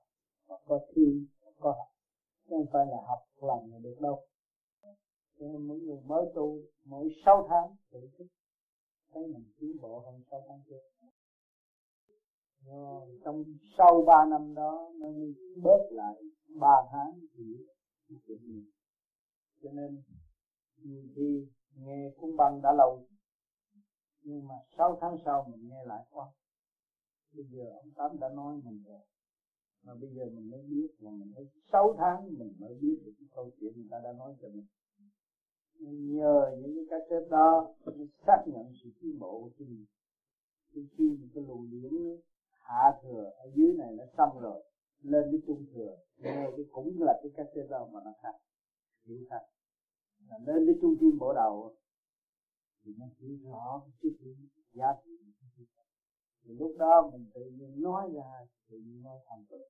và 0.47 0.59
có 0.67 0.81
thi, 0.95 1.27
có 1.59 1.71
học. 1.71 1.89
Chứ 2.45 2.51
không 2.51 2.67
phải 2.73 2.87
là 2.87 2.97
học 3.07 3.19
lần 3.37 3.73
là 3.73 3.79
được 3.79 3.97
đâu. 4.01 4.21
Cho 5.39 5.47
nên 5.47 5.67
mỗi 5.69 5.81
người 5.81 6.01
mới 6.07 6.25
tu, 6.35 6.59
mỗi 6.85 7.09
6 7.25 7.47
tháng 7.49 7.77
tự 7.93 8.01
thức. 8.19 8.27
Thấy 9.13 9.27
mình 9.27 9.45
tiến 9.59 9.77
bộ 9.81 10.01
hơn 10.01 10.23
6 10.31 10.43
tháng 10.49 10.61
trước. 10.69 10.81
Rồi, 12.67 13.19
trong 13.25 13.45
sau 13.79 14.03
3 14.07 14.25
năm 14.31 14.55
đó, 14.55 14.93
nó 15.01 15.09
bớt 15.63 15.89
lại 15.91 16.15
3 16.61 16.69
tháng 16.93 17.21
thì 17.35 17.45
chuyện 18.27 18.39
gì 18.39 18.65
cho 19.63 19.71
nên 19.71 19.99
ừ, 20.77 20.83
nhiều 20.85 21.07
khi 21.15 21.47
nghe 21.77 22.09
cuốn 22.17 22.37
băng 22.37 22.63
đã 22.63 22.73
lâu. 22.73 23.03
Nhưng 24.23 24.49
mà 24.49 24.55
6 24.79 24.97
tháng 25.01 25.17
sau 25.25 25.43
mình 25.43 25.69
nghe 25.69 25.85
lại 25.85 26.03
quá 26.11 26.27
bây 27.33 27.45
giờ 27.45 27.71
ông 27.75 27.91
tám 27.97 28.19
đã 28.19 28.29
nói 28.29 28.57
mình 28.65 28.83
rồi. 28.85 29.01
Mà 29.83 29.95
bây 29.95 30.11
giờ 30.11 30.29
mình 30.29 30.51
mới 30.51 30.63
biết 30.63 30.89
là 30.99 31.11
mình 31.11 31.33
thấy 31.35 31.47
6 31.73 31.95
tháng 31.99 32.39
mình 32.39 32.55
mới 32.59 32.75
biết 32.75 32.97
được 33.05 33.13
cái 33.19 33.27
câu 33.35 33.49
chuyện 33.61 33.77
người 33.77 33.87
ta 33.91 33.99
đã 34.05 34.13
nói 34.13 34.35
cho 34.41 34.49
mình. 34.49 34.65
Nên 35.79 36.17
nhờ 36.17 36.55
những 36.59 36.75
cái 36.75 36.85
cách 37.11 37.29
đó 37.31 37.69
mới 37.85 38.07
xác 38.27 38.39
nhận 38.47 38.73
sự 38.83 38.91
tiến 39.01 39.19
bộ 39.19 39.41
của 39.41 39.49
chính 39.59 39.69
mình 39.69 39.85
khi 40.73 40.87
khi 40.97 41.29
cái 41.35 41.43
luồng 41.43 41.71
điển 41.71 42.17
hạ 42.51 42.93
thừa 43.03 43.31
ở 43.37 43.49
dưới 43.55 43.75
này 43.75 43.95
nó 43.97 44.05
xong 44.17 44.41
rồi, 44.41 44.63
lên 45.03 45.29
cái 45.31 45.39
trung 45.47 45.65
thừa, 45.73 45.97
nghe 46.17 46.51
cái 46.57 46.65
cũng 46.73 47.03
là 47.03 47.15
cái 47.23 47.31
cách 47.35 47.47
đó 47.69 47.87
mà 47.93 48.01
nó 48.05 48.13
khác 48.23 48.35
hiểu 49.05 49.25
thật 49.31 49.43
là 50.29 50.39
lên 50.47 50.67
cái 50.67 50.75
trung 50.81 50.97
tâm 51.01 51.19
bộ 51.19 51.33
đầu 51.33 51.75
thì 52.83 52.91
nó 52.99 53.07
hiểu 53.19 53.37
rõ 53.45 53.81
cái 53.85 53.93
triết 54.03 54.13
lý 54.21 54.33
giá 54.73 54.87
trị 55.05 55.11
lúc 56.45 56.73
đó 56.79 57.11
mình 57.13 57.31
tự 57.35 57.41
nhiên 57.51 57.83
nói 57.83 58.11
ra, 58.15 58.47
tự 58.69 58.77
nhiên 58.79 59.03
nói 59.03 59.19
thành 59.27 59.45
tựu 59.51 59.67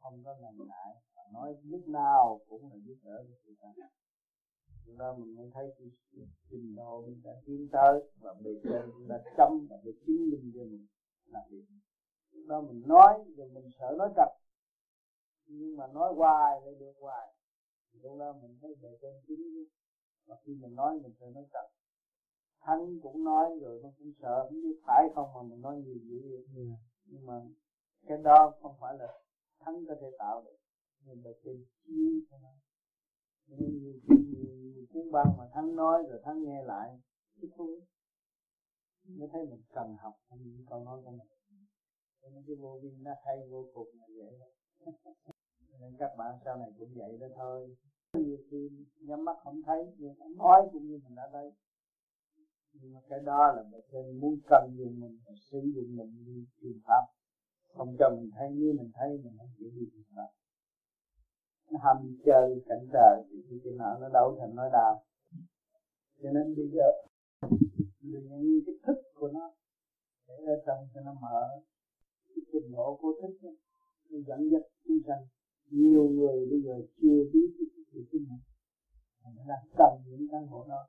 không 0.00 0.22
có 0.24 0.34
ngần 0.40 0.68
ngại 0.68 0.94
và 1.14 1.22
nói 1.32 1.54
lúc 1.64 1.88
nào 1.88 2.40
cũng 2.48 2.72
là 2.72 2.76
giúp 2.86 2.96
đỡ 3.02 3.24
cho 3.28 3.34
người 3.44 3.54
ta. 3.60 3.68
Lúc 4.86 4.96
đó 4.98 5.12
mình 5.18 5.34
mới 5.36 5.50
thấy 5.54 5.72
cái 5.78 5.88
trình 6.50 6.74
độ 6.76 7.02
mình 7.06 7.20
đã 7.24 7.30
tiến 7.46 7.68
tới, 7.72 8.00
và 8.20 8.34
bề 8.44 8.50
trên 8.62 8.90
cũng 8.92 9.08
đã 9.08 9.18
chấm 9.36 9.66
và 9.70 9.76
được 9.84 9.94
chứng 10.06 10.30
minh 10.30 10.52
cho 10.54 10.64
mình 10.64 10.86
làm 11.26 11.42
việc 11.50 11.64
lúc 12.32 12.46
đó 12.48 12.60
mình 12.60 12.82
nói, 12.86 13.24
rồi 13.36 13.48
mình 13.48 13.70
sợ 13.78 13.94
nói 13.98 14.08
trật 14.16 14.28
nhưng 15.46 15.76
mà 15.76 15.86
nói 15.86 16.12
hoài 16.16 16.60
lại 16.60 16.74
được 16.80 16.92
hoài 17.00 17.34
lúc 17.92 18.18
đó 18.18 18.32
mình 18.42 18.58
thấy 18.60 18.74
bề 18.82 18.88
trên 19.02 19.12
chứng 19.28 19.64
và 20.26 20.36
khi 20.42 20.54
mình 20.54 20.74
nói 20.74 20.98
mình 21.02 21.14
phải 21.18 21.30
nói 21.30 21.44
trật 21.52 21.70
thánh 22.60 23.00
cũng 23.02 23.24
nói 23.24 23.46
rồi 23.60 23.80
nó 23.82 23.88
cũng 23.98 24.12
sợ 24.22 24.46
không 24.48 24.62
biết 24.62 24.80
phải 24.86 25.08
không 25.14 25.28
mà 25.34 25.42
mình 25.42 25.60
nói 25.60 25.76
nhiều 25.76 25.98
dữ 26.08 26.20
vậy. 26.30 26.44
Yeah. 26.56 26.78
nhưng 27.04 27.26
mà 27.26 27.34
cái 28.06 28.18
đó 28.24 28.58
không 28.62 28.76
phải 28.80 28.98
là 28.98 29.06
thánh 29.60 29.84
có 29.88 29.94
thể 30.00 30.06
tạo 30.18 30.42
được. 30.44 30.56
Nhưng 31.04 31.22
mà 31.24 31.30
trên 31.44 31.64
chiếu 31.84 32.20
cho 32.30 32.38
nó. 32.38 32.48
Nhiều, 33.46 33.70
nhiều, 33.70 33.92
nhiều, 34.08 34.54
nhiều 34.54 34.86
cuốn 34.92 35.12
băng 35.12 35.36
mà 35.38 35.44
thánh 35.54 35.76
nói 35.76 36.02
rồi 36.08 36.20
thánh 36.24 36.42
nghe 36.44 36.62
lại 36.64 37.00
thích 37.40 37.50
thú 37.56 37.80
mới 39.04 39.28
thấy 39.32 39.46
mình 39.46 39.62
cần 39.74 39.96
học 40.02 40.14
những 40.30 40.64
câu 40.70 40.84
nói 40.84 41.00
của 41.04 41.10
mình. 41.10 41.28
Cho 42.22 42.28
nên 42.28 42.44
cái 42.46 42.56
vô 42.56 42.78
vi 42.82 42.90
nó 43.00 43.10
hay 43.24 43.36
vô 43.50 43.66
cùng 43.74 43.88
là 44.00 44.06
vậy. 44.16 44.38
đó 44.40 44.46
nên 45.80 45.96
các 45.98 46.10
bạn 46.18 46.34
sau 46.44 46.56
này 46.56 46.70
cũng 46.78 46.88
vậy 46.94 47.18
đó 47.20 47.26
thôi. 47.36 47.76
Nhiều 48.14 48.38
khi 48.50 48.70
nhắm 49.00 49.24
mắt 49.24 49.36
không 49.44 49.62
thấy 49.66 49.94
nhưng 49.98 50.36
nói 50.36 50.68
cũng 50.72 50.86
như 50.86 51.00
mình 51.04 51.14
đã 51.16 51.28
thấy. 51.32 51.50
Nhưng 52.72 52.92
mà 52.94 53.00
cái 53.08 53.20
đó 53.20 53.52
là 53.56 53.62
bề 53.72 53.78
trên 53.92 54.20
muốn 54.20 54.38
cần 54.48 54.74
dùng 54.78 55.00
mình 55.00 55.18
và 55.26 55.32
sử 55.50 55.58
dụng 55.74 55.96
mình 55.96 56.24
đi 56.26 56.46
truyền 56.60 56.78
pháp. 56.84 57.04
Không 57.74 57.96
cho 57.98 58.10
mình 58.10 58.30
thấy 58.36 58.50
như 58.50 58.72
mình 58.78 58.90
thấy 58.94 59.08
mình 59.24 59.34
không 59.38 59.50
chịu 59.58 59.70
đi 59.74 59.86
truyền 59.92 60.04
pháp 60.16 60.30
nó 61.70 61.78
hâm 61.82 62.16
chơi 62.26 62.62
cảnh 62.68 62.86
trời 62.92 63.22
thì 63.30 63.36
khi 63.50 63.60
cái 63.64 63.72
nào 63.78 63.98
nó 64.00 64.08
đâu 64.08 64.36
thành 64.40 64.54
nói 64.54 64.70
đào. 64.72 65.02
Cho 66.22 66.30
nên 66.30 66.56
bây 66.56 66.68
giờ 66.74 66.86
mình 68.00 68.28
những 68.28 68.60
cái 68.66 68.74
thức 68.86 68.98
của 69.14 69.28
nó 69.28 69.52
để 70.28 70.34
ở 70.46 70.54
trong 70.66 70.88
cho 70.94 71.00
nó 71.00 71.12
mở. 71.22 71.48
Cái 72.28 72.42
trình 72.52 72.72
độ 72.72 72.98
của 73.00 73.12
thức 73.22 73.32
nó, 73.42 73.50
nó 74.10 74.18
dẫn 74.26 74.50
dắt 74.52 74.62
chúng 74.84 74.98
sanh 75.06 75.22
nhiều 75.70 76.08
người 76.08 76.46
bây 76.50 76.60
giờ 76.62 76.74
chưa 77.02 77.18
biết 77.32 77.48
cái 77.58 77.66
gì 77.74 77.82
thế 77.92 78.00
chính 78.12 78.26
mình 78.28 78.40
nó 79.36 79.44
đang 79.48 79.64
cần 79.78 80.02
những 80.06 80.28
căn 80.32 80.46
hộ 80.46 80.66
đó. 80.68 80.86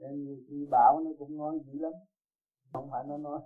Nên 0.00 0.24
nhiều 0.24 0.36
khi 0.48 0.66
bảo 0.70 1.00
nó 1.04 1.10
cũng 1.18 1.36
nói 1.36 1.58
dữ 1.66 1.78
lắm. 1.78 1.92
Không 2.72 2.88
phải 2.90 3.04
nó 3.06 3.18
nói. 3.18 3.40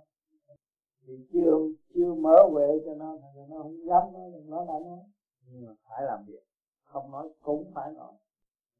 Vì 1.05 1.27
chưa 1.33 1.51
chưa 1.93 2.13
mở 2.13 2.35
huệ 2.51 2.67
cho 2.85 2.95
nó 2.95 3.17
thì 3.21 3.41
nó 3.49 3.57
không 3.63 3.85
dám 3.87 4.13
nói 4.13 4.31
nó 4.47 4.65
đã 4.65 4.73
nói 4.79 4.99
nhưng 5.45 5.65
mà 5.65 5.73
phải 5.83 6.03
làm 6.05 6.25
việc. 6.27 6.43
Không 6.83 7.11
nói 7.11 7.29
cũng 7.41 7.71
phải 7.75 7.93
nói. 7.93 8.13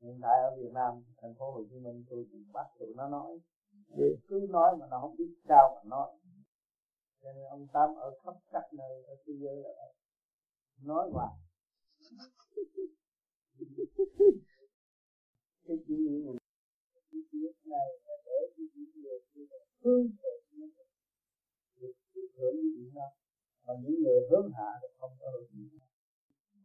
Hiện 0.01 0.19
tại 0.21 0.39
ở 0.43 0.55
Việt 0.57 0.71
Nam, 0.73 1.03
thành 1.21 1.33
phố 1.39 1.51
Hồ 1.51 1.63
Chí 1.69 1.79
Minh, 1.79 2.03
tôi 2.09 2.25
cũng 2.31 2.43
bắt 2.53 2.65
tụi 2.79 2.93
nó 2.95 3.07
nói. 3.07 3.39
Để 3.97 4.15
cứ 4.27 4.47
nói 4.49 4.77
mà 4.79 4.87
nó 4.89 4.99
không 5.01 5.15
biết 5.17 5.33
sao 5.47 5.75
mà 5.75 5.89
nói. 5.89 6.11
Cho 7.23 7.33
nên 7.33 7.45
ông 7.45 7.67
Tám 7.73 7.95
ở 7.95 8.11
khắp 8.23 8.33
các 8.51 8.63
nơi 8.73 9.03
ở 9.03 9.15
thế 9.25 9.33
giới 9.39 9.55
là 9.55 9.69
nói 10.83 11.09
hoài. 11.11 11.33
Cái 15.67 15.77
chuyện 15.87 16.25
này 16.25 16.35
việc 17.31 17.55
này 17.65 17.87
là 18.05 18.15
để 18.25 18.39
cho 18.57 18.63
những 18.75 19.01
người 19.03 19.19
hướng 19.83 20.07
về 20.07 20.33
những 20.51 20.69
được 21.79 21.93
được 22.15 22.27
hưởng 22.37 22.55
những 22.55 22.93
đó 22.93 23.07
mà 23.67 23.73
những 23.83 24.03
người 24.03 24.19
hướng 24.29 24.51
hạ 24.53 24.71
thì 24.81 24.87
không 24.99 25.11
có 25.19 25.25
hưởng 25.33 25.47
gì 25.53 25.79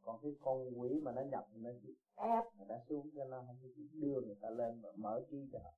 còn 0.02 0.20
cái 0.22 0.32
con 0.40 0.80
quỷ 0.80 1.00
mà 1.02 1.12
nó 1.12 1.22
nhập 1.30 1.44
nó 1.54 1.70
chỉ 1.82 1.94
ép 2.16 2.44
người 2.56 2.66
ta 2.68 2.74
xuống 2.88 3.10
cho 3.14 3.24
nó 3.24 3.44
không 3.46 3.56
chỉ 3.76 3.88
đưa 3.92 4.20
người 4.20 4.36
ta 4.42 4.50
lên 4.50 4.80
và 4.82 4.92
mở 4.96 5.24
trí 5.30 5.36
cho 5.52 5.58
họ. 5.58 5.72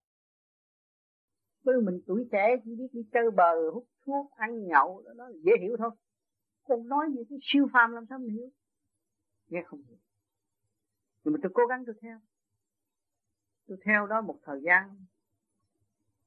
Bởi 1.64 1.80
mình 1.80 2.00
tuổi 2.06 2.28
trẻ 2.32 2.56
chỉ 2.64 2.74
biết 2.74 2.88
đi 2.92 3.00
chơi 3.12 3.30
bờ 3.36 3.70
hút 3.74 3.86
thuốc 4.06 4.30
ăn 4.30 4.66
nhậu 4.66 5.02
đó, 5.04 5.12
đó 5.16 5.30
dễ 5.44 5.52
hiểu 5.60 5.76
thôi 5.78 5.90
còn 6.68 6.88
nói 6.88 7.06
những 7.10 7.24
cái 7.30 7.38
siêu 7.42 7.68
phàm 7.72 7.92
làm 7.92 8.06
sao 8.08 8.18
mình 8.18 8.30
hiểu. 8.30 8.50
Nghe 9.48 9.62
không 9.66 9.82
hiểu. 9.82 9.98
Nhưng 11.24 11.32
mà 11.32 11.38
tôi 11.42 11.52
cố 11.54 11.66
gắng 11.66 11.84
tôi 11.86 11.94
theo. 12.00 12.20
Tôi 13.66 13.78
theo 13.84 14.06
đó 14.06 14.20
một 14.20 14.38
thời 14.42 14.60
gian. 14.64 15.04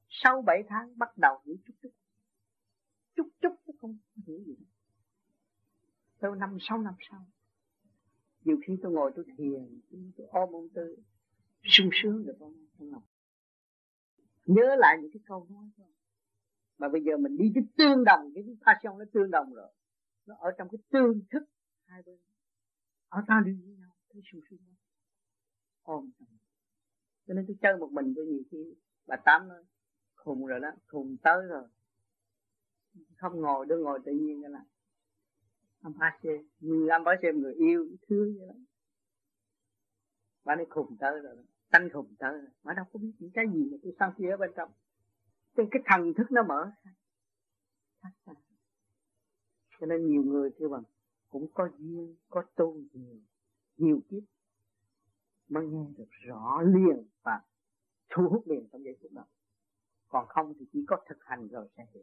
Sau 0.08 0.42
bảy 0.42 0.62
tháng 0.68 0.98
bắt 0.98 1.18
đầu 1.18 1.40
hiểu 1.44 1.56
chút 1.66 1.74
chút. 1.82 1.90
Chút 3.16 3.28
chút 3.42 3.54
chứ 3.66 3.72
không 3.80 3.98
hiểu 4.26 4.38
gì 4.46 4.56
đâu. 6.20 6.34
Năm 6.34 6.56
sáu, 6.60 6.78
năm 6.78 6.94
sau. 7.10 7.26
Nhiều 8.44 8.56
khi 8.66 8.78
tôi 8.82 8.92
ngồi 8.92 9.12
tôi 9.16 9.24
thiền, 9.36 9.80
tôi 10.16 10.26
ôm 10.30 10.52
ông 10.52 10.68
tư 10.68 10.96
sung 11.62 11.88
sướng 11.92 12.26
được 12.26 12.36
không? 12.38 12.66
Trong 12.78 12.92
lòng 12.92 13.02
nhớ 14.46 14.76
lại 14.78 14.98
những 15.02 15.10
cái 15.12 15.20
câu 15.26 15.46
nói 15.50 15.64
thôi. 15.76 15.86
Mà 16.78 16.88
bây 16.88 17.02
giờ 17.02 17.16
mình 17.16 17.36
đi 17.36 17.52
cái 17.54 17.64
tương 17.76 18.04
đồng, 18.04 18.30
cái 18.34 18.44
passion 18.66 18.98
nó 18.98 19.04
tương 19.12 19.30
đồng 19.30 19.54
rồi 19.54 19.72
nó 20.26 20.34
ở 20.38 20.50
trong 20.58 20.68
cái 20.68 20.78
tương 20.90 21.20
thức 21.30 21.42
hai 21.86 22.02
bên. 22.06 22.18
Ở 23.08 23.22
ta 23.28 23.42
đi 23.44 23.52
với 23.52 23.76
nhau, 23.76 23.90
thấy 24.12 24.22
sung 24.32 24.40
sướng 24.50 24.58
ôm 25.82 26.10
cho 27.26 27.34
nên 27.34 27.44
tôi 27.48 27.56
chơi 27.62 27.76
một 27.76 27.92
mình 27.92 28.12
tôi 28.16 28.26
nhiều 28.26 28.42
khi 28.50 28.74
bà 29.06 29.16
tám 29.16 29.48
nói, 29.48 29.64
khùng 30.14 30.46
rồi 30.46 30.60
đó, 30.60 30.70
khùng 30.86 31.16
tới 31.22 31.46
rồi. 31.48 31.68
Không 33.16 33.40
ngồi 33.40 33.66
đưa 33.66 33.78
ngồi 33.78 34.00
tự 34.04 34.12
nhiên 34.12 34.42
cái 34.42 34.50
là 34.50 34.64
anh 35.82 35.92
ba 35.98 36.18
xem 36.22 36.48
như 36.60 36.88
anh 36.88 37.04
ba 37.04 37.12
xem 37.22 37.40
người 37.40 37.54
yêu 37.54 37.88
thương 38.08 38.38
vậy 38.38 38.48
đó. 38.48 38.54
Bà 40.44 40.56
nói, 40.56 40.66
khùng 40.70 40.96
tới 41.00 41.20
rồi 41.20 41.36
đó. 41.36 41.42
tanh 41.70 41.88
khùng 41.92 42.14
tới 42.18 42.32
rồi. 42.32 42.50
Bà 42.62 42.74
đâu 42.74 42.84
có 42.92 42.98
biết 42.98 43.12
những 43.18 43.30
cái 43.34 43.44
gì 43.54 43.68
mà 43.70 43.76
tôi 43.82 43.92
sang 43.98 44.12
phía 44.18 44.36
bên 44.36 44.50
trong. 44.56 44.72
Trên 45.56 45.68
cái 45.70 45.82
thần 45.86 46.14
thức 46.16 46.26
nó 46.30 46.42
mở 46.42 46.72
ra 46.84 46.92
cho 49.82 49.86
nên 49.86 50.06
nhiều 50.06 50.22
người 50.22 50.50
kêu 50.58 50.68
bằng, 50.68 50.82
cũng 51.30 51.46
có 51.54 51.68
duyên, 51.78 52.16
có 52.30 52.42
tu 52.54 52.76
nhiều 52.92 53.16
nhiều 53.76 54.00
kiếp, 54.08 54.22
mới 55.48 55.66
nghe 55.66 55.86
được 55.98 56.08
rõ 56.10 56.62
liền 56.62 57.06
và 57.22 57.40
thu 58.10 58.28
hút 58.28 58.42
liền 58.46 58.68
trong 58.72 58.84
giây 58.84 58.96
phút 59.02 59.12
đó. 59.12 59.24
Còn 60.08 60.26
không 60.28 60.54
thì 60.58 60.66
chỉ 60.72 60.84
có 60.88 60.96
thực 61.08 61.24
hành 61.24 61.48
rồi 61.48 61.68
sẽ 61.76 61.86
hiểu. 61.94 62.02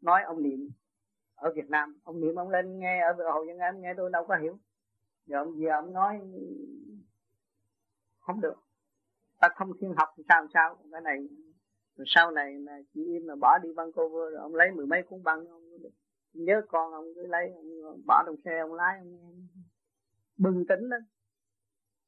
Nói 0.00 0.22
ông 0.22 0.42
niệm, 0.42 0.70
ở 1.34 1.52
Việt 1.56 1.70
Nam, 1.70 1.98
ông 2.04 2.20
niệm 2.20 2.34
ông 2.34 2.50
lên 2.50 2.78
nghe 2.78 3.00
ở 3.00 3.30
hồ 3.32 3.44
dân 3.44 3.58
anh 3.58 3.80
nghe 3.80 3.94
tôi 3.96 4.10
đâu 4.10 4.26
có 4.28 4.36
hiểu. 4.36 4.58
Giờ 5.26 5.38
ông 5.38 5.60
giờ 5.60 5.70
ông 5.72 5.92
nói 5.92 6.20
không 8.18 8.40
được. 8.40 8.56
Ta 9.40 9.48
không 9.56 9.72
thiên 9.80 9.94
học 9.96 10.08
thì 10.16 10.22
sao 10.28 10.46
sao? 10.54 10.78
Cái 10.92 11.00
này, 11.00 11.28
rồi 11.96 12.04
sau 12.08 12.30
này 12.30 12.54
là 12.54 12.78
chị 12.94 13.04
im 13.04 13.26
mà 13.26 13.34
bỏ 13.40 13.58
đi 13.62 13.72
băng 13.72 13.86
Vancouver 13.86 14.32
rồi, 14.32 14.40
ông 14.40 14.54
lấy 14.54 14.70
mười 14.70 14.86
mấy 14.86 15.02
cuốn 15.02 15.22
băng, 15.22 15.46
ông 15.46 15.62
nhớ 16.44 16.62
con 16.68 16.92
ông 16.92 17.04
cứ 17.14 17.26
lấy 17.26 17.52
ông 17.84 18.02
bỏ 18.06 18.22
trong 18.26 18.36
xe 18.44 18.58
ông 18.60 18.74
lái 18.74 18.98
ông 18.98 19.48
bừng 20.36 20.64
tỉnh 20.68 20.80
lên. 20.80 21.02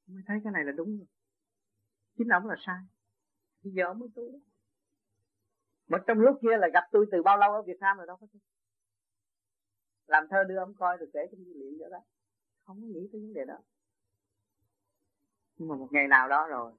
Mới 0.06 0.22
thấy 0.26 0.38
cái 0.44 0.52
này 0.52 0.64
là 0.64 0.72
đúng 0.72 0.98
rồi. 0.98 1.06
Chính 2.18 2.28
ông 2.28 2.46
là 2.46 2.56
sai. 2.66 2.82
Bây 3.64 3.72
giờ 3.72 3.94
mới 3.94 4.08
tu. 4.14 4.40
Mà 5.88 5.98
trong 6.06 6.18
lúc 6.18 6.38
kia 6.42 6.56
là 6.58 6.68
gặp 6.72 6.84
tôi 6.92 7.06
từ 7.12 7.22
bao 7.22 7.36
lâu 7.36 7.52
ở 7.52 7.62
Việt 7.62 7.80
Nam 7.80 7.96
rồi 7.96 8.06
đâu 8.06 8.16
có 8.16 8.26
tôi 8.32 8.40
làm 10.06 10.28
thơ 10.30 10.44
đưa 10.48 10.56
ông 10.56 10.74
coi 10.74 10.98
được 10.98 11.10
kể 11.12 11.20
trong 11.30 11.44
dữ 11.44 11.52
liệu 11.54 11.88
đó. 11.90 11.98
Không 12.64 12.80
có 12.80 12.86
nghĩ 12.86 13.08
tới 13.12 13.20
vấn 13.20 13.34
đề 13.34 13.44
đó. 13.44 13.58
Nhưng 15.56 15.68
mà 15.68 15.76
một 15.76 15.88
ngày 15.90 16.08
nào 16.08 16.28
đó 16.28 16.46
rồi, 16.48 16.72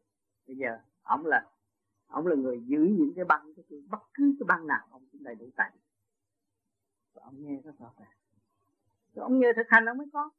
bây 0.48 0.56
giờ 0.56 0.80
ông 1.02 1.26
là 1.26 1.46
ông 2.08 2.28
là 2.28 2.36
người 2.36 2.62
giữ 2.66 2.80
những 2.80 3.14
cái 3.16 3.26
băng 3.26 3.54
cái 3.56 3.66
tôi. 3.70 3.84
Bất 3.90 4.00
cứ 4.14 4.36
cái 4.40 4.46
băng 4.48 4.68
nào, 4.68 4.88
ông 4.92 5.08
cũng 5.12 5.24
đầy 5.24 5.36
đủ 5.36 5.50
tài 5.56 5.72
và 7.20 7.26
ông 7.26 7.36
nghe 7.38 7.62
rất 7.64 7.72
rõ 7.80 7.94
ràng 8.00 8.20
rồi 9.14 9.24
ông 9.24 9.40
nhờ 9.40 9.48
thực 9.56 9.66
hành 9.70 9.86
ông 9.86 9.98
mới 9.98 10.08
có. 10.14 10.30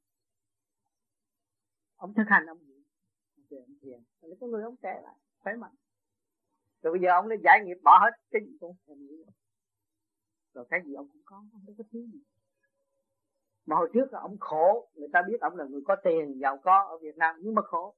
Ông 1.96 2.14
thực 2.14 2.24
hành 2.26 2.46
ông 2.46 2.58
gì 2.58 3.56
ông 3.56 3.74
thiền. 3.80 4.02
Rồi 4.20 4.36
có 4.40 4.46
người 4.46 4.62
ông 4.62 4.76
trẻ 4.82 5.00
lại, 5.04 5.16
khỏe 5.38 5.52
mạnh. 5.56 5.74
Rồi 6.82 6.92
bây 6.92 7.00
giờ 7.02 7.08
ông 7.10 7.28
đã 7.28 7.36
giải 7.44 7.60
nghiệp 7.64 7.78
bỏ 7.82 7.98
hết 8.02 8.10
cái 8.30 8.42
gì 8.46 8.56
cũng 8.60 8.76
không 8.86 8.98
nghĩ. 8.98 9.24
Rồi 10.54 10.66
cái 10.70 10.80
gì 10.86 10.94
ông 10.94 11.08
cũng 11.08 11.22
có 11.24 11.36
ông 11.36 11.66
đâu 11.66 11.74
có 11.78 11.84
thiếu 11.90 12.02
gì. 12.12 12.20
Mà 13.66 13.76
hồi 13.76 13.90
trước 13.94 14.12
là 14.12 14.20
ông 14.20 14.36
khổ, 14.40 14.90
người 14.94 15.08
ta 15.12 15.22
biết 15.28 15.40
ông 15.40 15.56
là 15.56 15.64
người 15.64 15.80
có 15.84 15.96
tiền, 16.04 16.38
giàu 16.40 16.58
có 16.62 16.86
ở 16.88 16.98
Việt 16.98 17.16
Nam, 17.16 17.36
nhưng 17.38 17.54
mà 17.54 17.62
khổ. 17.62 17.96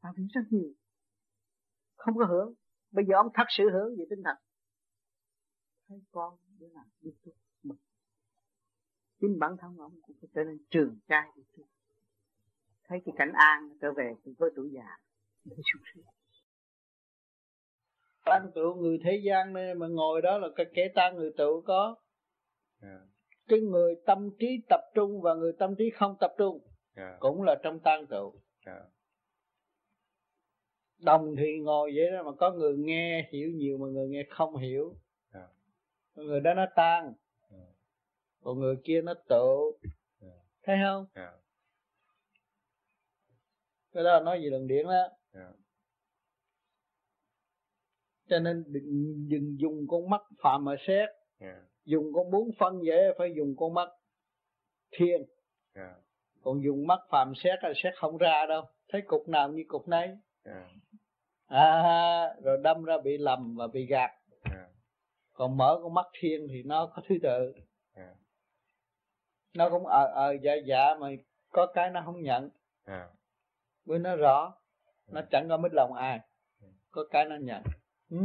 Ta 0.00 0.12
biết 0.16 0.26
rất 0.32 0.42
nhiều. 0.50 0.72
Không 1.96 2.14
có 2.18 2.24
hưởng. 2.24 2.54
Bây 2.90 3.04
giờ 3.08 3.16
ông 3.16 3.28
thật 3.34 3.46
sự 3.48 3.64
hưởng 3.72 3.96
về 3.98 4.04
tinh 4.10 4.22
thần. 4.24 4.36
Thấy 5.88 6.02
con 6.10 6.36
để 6.58 6.66
làm 6.72 6.86
biết 7.00 7.14
tu 7.24 7.32
chính 9.22 9.38
bản 9.38 9.56
thân 9.60 9.76
ông 9.78 9.92
cũng 10.02 10.16
phải 10.20 10.28
trở 10.34 10.44
nên 10.44 10.58
trường 10.70 10.98
trai 11.08 11.22
đi 11.36 11.42
tu 11.56 11.64
thấy 12.88 12.98
cái 13.04 13.14
cảnh 13.18 13.32
an 13.34 13.68
trở 13.80 13.92
về 13.92 14.14
với 14.38 14.50
tuổi 14.56 14.70
già 14.72 14.98
để 15.44 15.56
sung 15.56 15.82
sướng 15.94 16.04
tăng 18.24 18.50
tựu 18.54 18.74
người 18.74 18.98
thế 19.04 19.20
gian 19.24 19.52
này 19.52 19.74
mà 19.74 19.86
ngồi 19.86 20.22
đó 20.22 20.38
là 20.38 20.48
cái 20.56 20.66
kẻ 20.74 20.88
tăng 20.94 21.16
người 21.16 21.30
tựu 21.36 21.62
có 21.62 21.96
yeah. 22.82 23.00
cái 23.48 23.60
người 23.60 23.94
tâm 24.06 24.30
trí 24.38 24.46
tập 24.68 24.80
trung 24.94 25.20
và 25.20 25.34
người 25.34 25.52
tâm 25.58 25.74
trí 25.78 25.90
không 25.90 26.16
tập 26.20 26.34
trung 26.38 26.58
yeah. 26.96 27.20
cũng 27.20 27.42
là 27.42 27.54
trong 27.62 27.80
tăng 27.80 28.06
tựu 28.06 28.34
yeah. 28.66 28.82
đồng 30.98 31.34
thì 31.36 31.58
ngồi 31.58 31.92
vậy 31.96 32.10
đó 32.12 32.22
mà 32.22 32.32
có 32.38 32.50
người 32.50 32.76
nghe 32.76 33.28
hiểu 33.32 33.50
nhiều 33.50 33.78
mà 33.78 33.86
người 33.86 34.08
nghe 34.08 34.22
không 34.30 34.56
hiểu 34.56 34.96
yeah. 35.34 35.50
người 36.14 36.40
đó 36.40 36.54
nó 36.54 36.66
tan 36.76 37.04
yeah. 37.04 37.21
Còn 38.42 38.58
người 38.58 38.76
kia 38.84 39.00
nó 39.02 39.14
tựu 39.28 39.78
yeah. 40.20 40.34
thấy 40.62 40.76
không 40.84 41.06
yeah. 41.14 41.34
cái 43.92 44.04
đó 44.04 44.20
nói 44.20 44.40
gì 44.42 44.50
lần 44.50 44.66
điển 44.66 44.86
đó 44.86 45.08
yeah 45.34 45.54
cho 48.28 48.38
nên 48.38 48.64
đừng, 48.66 49.28
đừng 49.28 49.56
dùng 49.60 49.86
con 49.88 50.10
mắt 50.10 50.22
phạm 50.42 50.64
mà 50.64 50.74
xét 50.86 51.08
yeah. 51.38 51.56
dùng 51.84 52.12
con 52.14 52.30
bốn 52.30 52.50
phân 52.58 52.80
vậy 52.86 53.14
phải 53.18 53.32
dùng 53.36 53.54
con 53.56 53.74
mắt 53.74 53.88
thiên 54.90 55.22
yeah. 55.74 55.96
còn 56.42 56.64
dùng 56.64 56.86
mắt 56.86 56.98
phạm 57.10 57.32
xét 57.36 57.58
là 57.62 57.72
xét 57.82 57.94
không 57.96 58.16
ra 58.16 58.46
đâu 58.48 58.64
thấy 58.88 59.02
cục 59.06 59.28
nào 59.28 59.48
như 59.48 59.62
cục 59.68 59.88
nấy 59.88 60.08
yeah. 60.44 60.66
à 61.46 62.34
rồi 62.42 62.58
đâm 62.62 62.84
ra 62.84 62.94
bị 63.04 63.18
lầm 63.18 63.56
và 63.56 63.66
bị 63.66 63.86
gạt 63.86 64.10
còn 65.32 65.56
mở 65.56 65.78
con 65.82 65.94
mắt 65.94 66.06
thiên 66.20 66.46
thì 66.50 66.62
nó 66.62 66.86
có 66.86 67.02
thứ 67.08 67.14
tự. 67.22 67.52
Nó 69.54 69.70
cũng 69.70 69.86
ờ 69.86 70.06
ờ 70.14 70.32
dạ 70.42 70.54
dạ 70.66 70.94
mà 71.00 71.08
có 71.50 71.66
cái 71.74 71.90
nó 71.90 72.02
không 72.04 72.22
nhận. 72.22 72.50
Yeah. 72.86 73.10
với 73.84 73.98
nó 73.98 74.16
rõ 74.16 74.54
nó 75.06 75.20
chẳng 75.30 75.48
có 75.48 75.56
mít 75.56 75.72
lòng 75.74 75.92
ai. 75.92 76.20
Có 76.90 77.04
cái 77.10 77.24
nó 77.24 77.36
nhận. 77.36 77.62
Ừ. 78.10 78.16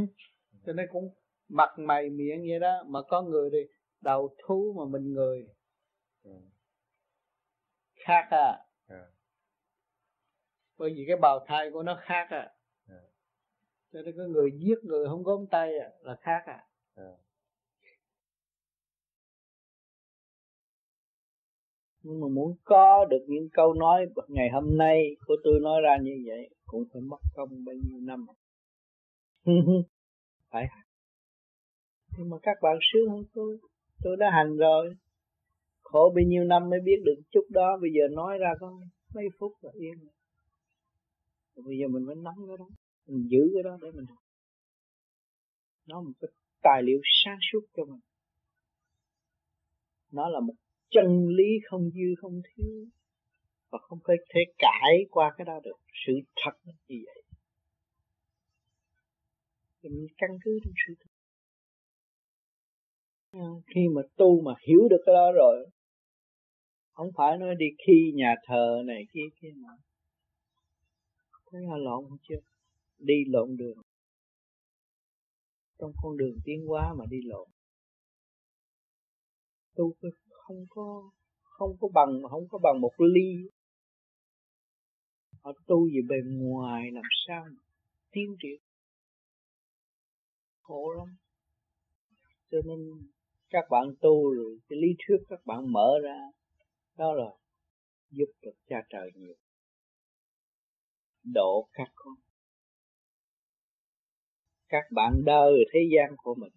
cho 0.65 0.73
nên 0.73 0.87
cũng 0.91 1.09
mặt 1.47 1.69
mày 1.77 2.09
miệng 2.09 2.45
vậy 2.49 2.59
đó 2.59 2.83
mà 2.87 2.99
có 3.01 3.21
người 3.21 3.49
thì 3.51 3.57
đầu 4.01 4.35
thú 4.43 4.73
mà 4.77 4.85
mình 4.85 5.13
người. 5.13 5.47
Ừ. 6.23 6.31
khác 8.05 8.27
à. 8.31 8.59
Ừ. 8.87 8.95
bởi 10.77 10.93
vì 10.95 11.05
cái 11.07 11.17
bào 11.17 11.45
thai 11.47 11.71
của 11.71 11.83
nó 11.83 11.99
khác 12.01 12.27
à. 12.29 12.53
Ừ. 12.89 12.95
cho 13.93 14.01
nên 14.01 14.17
có 14.17 14.23
người 14.23 14.51
giết 14.59 14.77
người 14.83 15.07
không 15.07 15.23
gom 15.23 15.47
tay 15.47 15.79
à, 15.79 15.89
là 16.01 16.15
khác 16.15 16.43
à 16.45 16.67
nhưng 22.07 22.19
mà 22.19 22.27
muốn 22.27 22.55
có 22.63 23.05
được 23.09 23.25
những 23.27 23.49
câu 23.53 23.73
nói 23.73 24.05
ngày 24.27 24.49
hôm 24.53 24.77
nay 24.77 25.15
của 25.25 25.35
tôi 25.43 25.59
nói 25.61 25.81
ra 25.81 25.97
như 26.01 26.11
vậy 26.25 26.49
cũng 26.65 26.83
phải 26.93 27.01
mất 27.01 27.17
công 27.35 27.49
bao 27.65 27.75
nhiêu 27.75 27.99
năm. 28.01 28.25
Phải. 30.51 30.65
Nhưng 32.17 32.29
mà 32.29 32.37
các 32.41 32.57
bạn 32.61 32.77
sướng 32.81 33.09
hơn 33.09 33.23
tôi. 33.33 33.57
Tôi 34.03 34.17
đã 34.19 34.29
hành 34.31 34.57
rồi. 34.57 34.95
Khổ 35.81 36.13
bao 36.15 36.23
nhiêu 36.27 36.43
năm 36.43 36.69
mới 36.69 36.79
biết 36.83 37.01
được 37.05 37.21
chút 37.31 37.45
đó. 37.49 37.77
Bây 37.81 37.89
giờ 37.93 38.15
nói 38.15 38.37
ra 38.37 38.49
có 38.59 38.79
mấy 39.15 39.25
phút 39.39 39.51
là 39.61 39.71
yên 39.73 39.93
rồi. 39.99 40.13
Bây 41.65 41.77
giờ 41.77 41.87
mình 41.87 42.03
phải 42.07 42.15
nắm 42.15 42.35
cái 42.47 42.57
đó. 42.59 42.67
Mình 43.07 43.27
giữ 43.29 43.51
cái 43.53 43.63
đó 43.63 43.77
để 43.81 43.87
mình 43.95 44.05
nó 45.87 46.01
một 46.01 46.11
cái 46.19 46.29
tài 46.61 46.83
liệu 46.83 46.99
sáng 47.23 47.37
suốt 47.51 47.59
cho 47.75 47.85
mình. 47.85 47.99
Nó 50.11 50.29
là 50.29 50.39
một 50.39 50.53
chân 50.89 51.27
lý 51.27 51.59
không 51.69 51.89
dư, 51.89 52.15
không 52.21 52.41
thiếu. 52.43 52.85
Và 53.69 53.79
không 53.81 53.99
thể 54.07 54.13
thể 54.33 54.41
cãi 54.57 55.05
qua 55.09 55.33
cái 55.37 55.45
đó 55.45 55.59
được. 55.63 55.77
Sự 56.05 56.13
thật 56.35 56.51
như 56.65 56.97
vậy. 57.05 57.23
Mình 59.83 60.07
căn 60.17 60.29
cứ 60.43 60.59
trong 60.63 60.73
sự 60.87 60.93
thật. 60.99 61.09
Khi 63.75 63.81
mà 63.95 64.01
tu 64.15 64.41
mà 64.41 64.53
hiểu 64.67 64.87
được 64.89 65.01
cái 65.05 65.13
đó 65.13 65.31
rồi, 65.35 65.69
không 66.91 67.07
phải 67.17 67.37
nói 67.37 67.55
đi 67.57 67.65
khi 67.87 68.11
nhà 68.15 68.35
thờ 68.47 68.81
này 68.85 69.03
kia 69.13 69.27
kia 69.41 69.51
mà 69.55 69.69
thấy 71.51 71.61
là 71.61 71.77
lộn 71.77 72.05
không 72.09 72.17
chưa? 72.29 72.39
Đi 72.97 73.13
lộn 73.27 73.57
đường. 73.57 73.77
Trong 75.79 75.91
con 76.03 76.17
đường 76.17 76.37
tiến 76.45 76.65
hóa 76.67 76.93
mà 76.97 77.05
đi 77.09 77.17
lộn. 77.23 77.47
Tu 79.75 79.93
cái 80.01 80.11
không 80.47 80.65
có 80.69 81.11
không 81.41 81.77
có 81.79 81.87
bằng 81.93 82.21
mà 82.21 82.29
không 82.29 82.47
có 82.49 82.59
bằng 82.63 82.81
một 82.81 82.91
ly. 82.97 83.49
Họ 85.43 85.51
tu 85.67 85.87
gì 85.87 86.01
bề 86.09 86.15
ngoài 86.25 86.91
làm 86.91 87.03
sao 87.27 87.43
mà 87.43 87.61
tiến 88.11 88.35
triển 88.41 88.61
khổ 90.61 90.93
lắm. 90.97 91.07
Cho 92.51 92.57
nên 92.65 92.79
các 93.49 93.63
bạn 93.69 93.83
tu 94.01 94.33
rồi, 94.33 94.59
cái 94.69 94.79
lý 94.81 94.87
thuyết 95.07 95.17
các 95.29 95.39
bạn 95.45 95.71
mở 95.71 95.89
ra, 96.03 96.19
đó 96.97 97.13
là 97.13 97.31
giúp 98.09 98.31
được 98.41 98.55
cha 98.67 98.77
trời 98.89 99.11
nhiều. 99.15 99.35
Độ 101.33 101.69
các 101.73 101.91
con. 101.95 102.15
Các 104.69 104.83
bạn 104.91 105.13
đời 105.25 105.53
thế 105.73 105.79
gian 105.95 106.15
của 106.17 106.35
mình 106.35 106.53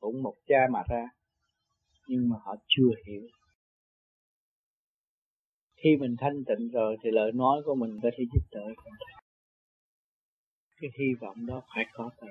cũng 0.00 0.22
một 0.22 0.34
cha 0.46 0.58
mà 0.72 0.82
ra 0.90 1.08
nhưng 2.08 2.28
mà 2.28 2.36
họ 2.44 2.56
chưa 2.68 2.90
hiểu. 3.06 3.22
Khi 5.76 5.96
mình 5.96 6.16
thanh 6.18 6.44
tịnh 6.44 6.68
rồi 6.68 6.96
thì 7.02 7.10
lời 7.10 7.32
nói 7.32 7.62
của 7.64 7.74
mình 7.74 7.98
có 8.02 8.10
thể 8.16 8.24
giúp 8.34 8.42
đỡ 8.50 8.74
cái 10.80 10.90
hy 10.98 11.14
vọng 11.20 11.46
đó 11.46 11.62
phải 11.74 11.84
có 11.92 12.10
ta 12.20 12.26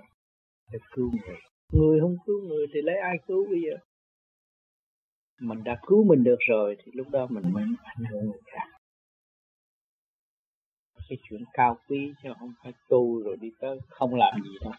để 0.72 0.80
cứu 0.92 1.12
người. 1.12 1.38
Người 1.72 2.00
không 2.02 2.16
cứu 2.26 2.42
người 2.42 2.66
thì 2.74 2.82
lấy 2.82 2.96
ai 2.98 3.18
cứu 3.28 3.46
bây 3.50 3.62
giờ? 3.62 3.78
Mình 5.42 5.64
đã 5.64 5.80
cứu 5.88 6.04
mình 6.04 6.24
được 6.24 6.40
rồi 6.50 6.76
thì 6.80 6.92
lúc 6.96 7.08
đó 7.10 7.28
mình 7.30 7.44
mới 7.54 7.64
ảnh 7.84 8.06
hưởng 8.12 8.26
người 8.26 8.42
khác. 8.46 8.68
Cái 11.10 11.18
chuyện 11.30 11.44
cao 11.54 11.78
quý 11.88 12.14
chứ 12.24 12.30
không 12.40 12.54
phải 12.64 12.74
tu 12.90 13.24
rồi 13.24 13.38
đi 13.42 13.48
tới 13.60 13.78
không 13.90 14.16
làm 14.16 14.42
gì 14.44 14.58
đâu. 14.62 14.74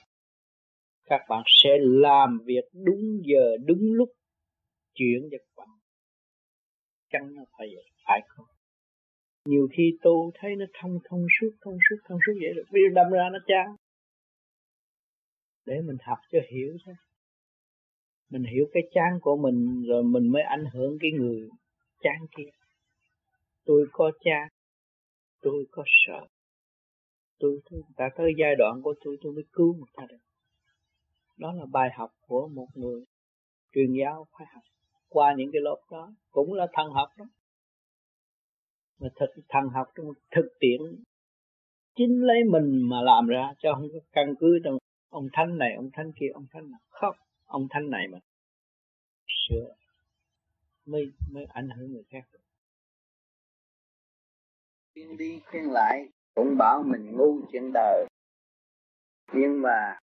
Các 1.04 1.20
bạn 1.28 1.42
sẽ 1.46 1.70
làm 1.80 2.38
việc 2.44 2.64
đúng 2.72 3.20
giờ, 3.24 3.56
đúng 3.66 3.92
lúc 3.92 4.08
chuyển 4.94 5.28
cho 5.30 5.38
các 5.38 5.52
bạn 5.56 5.68
chăng 7.10 7.34
nó 7.34 7.42
phải 7.58 7.66
vậy 7.74 7.84
phải 8.06 8.20
không? 8.28 8.46
Nhiều 9.44 9.68
khi 9.76 9.98
tu 10.02 10.30
thấy 10.34 10.56
nó 10.56 10.64
thông 10.80 10.98
thông 11.04 11.26
suốt 11.40 11.50
thông 11.64 11.78
suốt 11.88 11.96
thông 12.08 12.18
suốt 12.26 12.32
vậy 12.40 12.52
rồi 12.56 12.64
biết 12.72 12.88
đâm 12.94 13.10
ra 13.12 13.28
nó 13.32 13.38
chán. 13.46 13.76
Để 15.66 15.74
mình 15.84 15.96
học 16.00 16.18
cho 16.32 16.38
hiểu 16.52 16.76
thôi. 16.86 16.94
Mình 18.30 18.44
hiểu 18.44 18.64
cái 18.72 18.82
chán 18.94 19.18
của 19.20 19.36
mình 19.36 19.82
rồi 19.88 20.02
mình 20.02 20.28
mới 20.28 20.42
ảnh 20.42 20.64
hưởng 20.72 20.98
cái 21.00 21.10
người 21.18 21.48
chán 22.02 22.26
kia. 22.36 22.50
Tôi 23.64 23.86
có 23.92 24.10
chán 24.20 24.48
tôi 25.44 25.66
có 25.70 25.84
sợ. 26.06 26.26
Tôi, 27.38 27.60
tôi 27.70 27.80
đã 27.96 28.04
tới 28.16 28.32
giai 28.38 28.54
đoạn 28.58 28.80
của 28.82 28.94
tôi 29.04 29.16
tôi 29.20 29.32
mới 29.32 29.44
cứu 29.52 29.76
một 29.78 29.86
ta 29.94 30.06
được. 30.08 30.18
Đó 31.38 31.52
là 31.52 31.66
bài 31.72 31.90
học 31.96 32.10
của 32.20 32.48
một 32.48 32.66
người 32.74 33.04
truyền 33.72 33.92
giáo 34.00 34.26
phải 34.38 34.46
học 34.54 34.62
qua 35.14 35.34
những 35.36 35.50
cái 35.52 35.62
lớp 35.62 35.80
đó, 35.90 36.12
cũng 36.30 36.52
là 36.52 36.66
thần 36.72 36.90
học 36.92 37.08
đó. 37.18 37.24
Mà 39.00 39.08
thực, 39.20 39.42
thần 39.48 39.64
học 39.68 39.86
trong 39.96 40.06
thực 40.34 40.48
tiễn, 40.60 40.80
chính 41.96 42.20
lấy 42.20 42.38
mình 42.50 42.88
mà 42.90 43.02
làm 43.02 43.26
ra 43.26 43.52
cho 43.58 43.74
không 43.74 43.88
có 43.92 43.98
căn 44.12 44.34
cứ 44.40 44.58
trong 44.64 44.78
ông 45.08 45.26
thanh 45.32 45.58
này, 45.58 45.74
ông 45.76 45.90
thanh 45.92 46.12
kia, 46.20 46.28
ông 46.34 46.46
thanh 46.52 46.70
nào. 46.70 46.80
Khóc 46.88 47.14
ông 47.44 47.66
thanh 47.70 47.90
này 47.90 48.08
mà 48.12 48.18
sửa 49.48 49.74
mới 50.86 51.04
mới 51.32 51.44
ảnh 51.44 51.68
hưởng 51.76 51.92
người 51.92 52.04
khác 52.10 52.24
khuyên 54.94 55.16
đi 55.16 55.40
khuyên 55.50 55.70
lại, 55.70 56.08
cũng 56.34 56.56
bảo 56.58 56.82
mình 56.86 57.16
ngu 57.16 57.40
chuyện 57.52 57.70
đời. 57.74 58.06
Nhưng 59.32 59.62
mà 59.62 59.98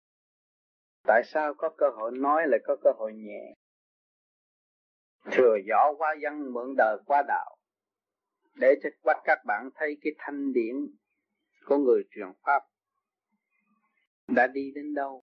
tại 1.06 1.22
sao 1.24 1.54
có 1.54 1.70
cơ 1.76 1.86
hội 1.96 2.10
nói 2.14 2.42
lại 2.46 2.60
có 2.64 2.76
cơ 2.84 2.90
hội 2.98 3.12
nhẹ? 3.14 3.54
Thừa 5.30 5.56
gió 5.68 5.94
qua 5.98 6.14
dân 6.22 6.52
mượn 6.52 6.74
đời 6.76 6.96
qua 7.06 7.22
đạo. 7.28 7.56
Để 8.54 8.74
cho 8.82 8.88
các 9.24 9.38
bạn 9.46 9.70
thấy 9.74 9.98
cái 10.02 10.12
thanh 10.18 10.52
điển 10.52 10.74
của 11.66 11.76
người 11.76 12.02
truyền 12.10 12.28
pháp. 12.42 12.62
Đã 14.28 14.46
đi 14.46 14.72
đến 14.74 14.94
đâu? 14.94 15.24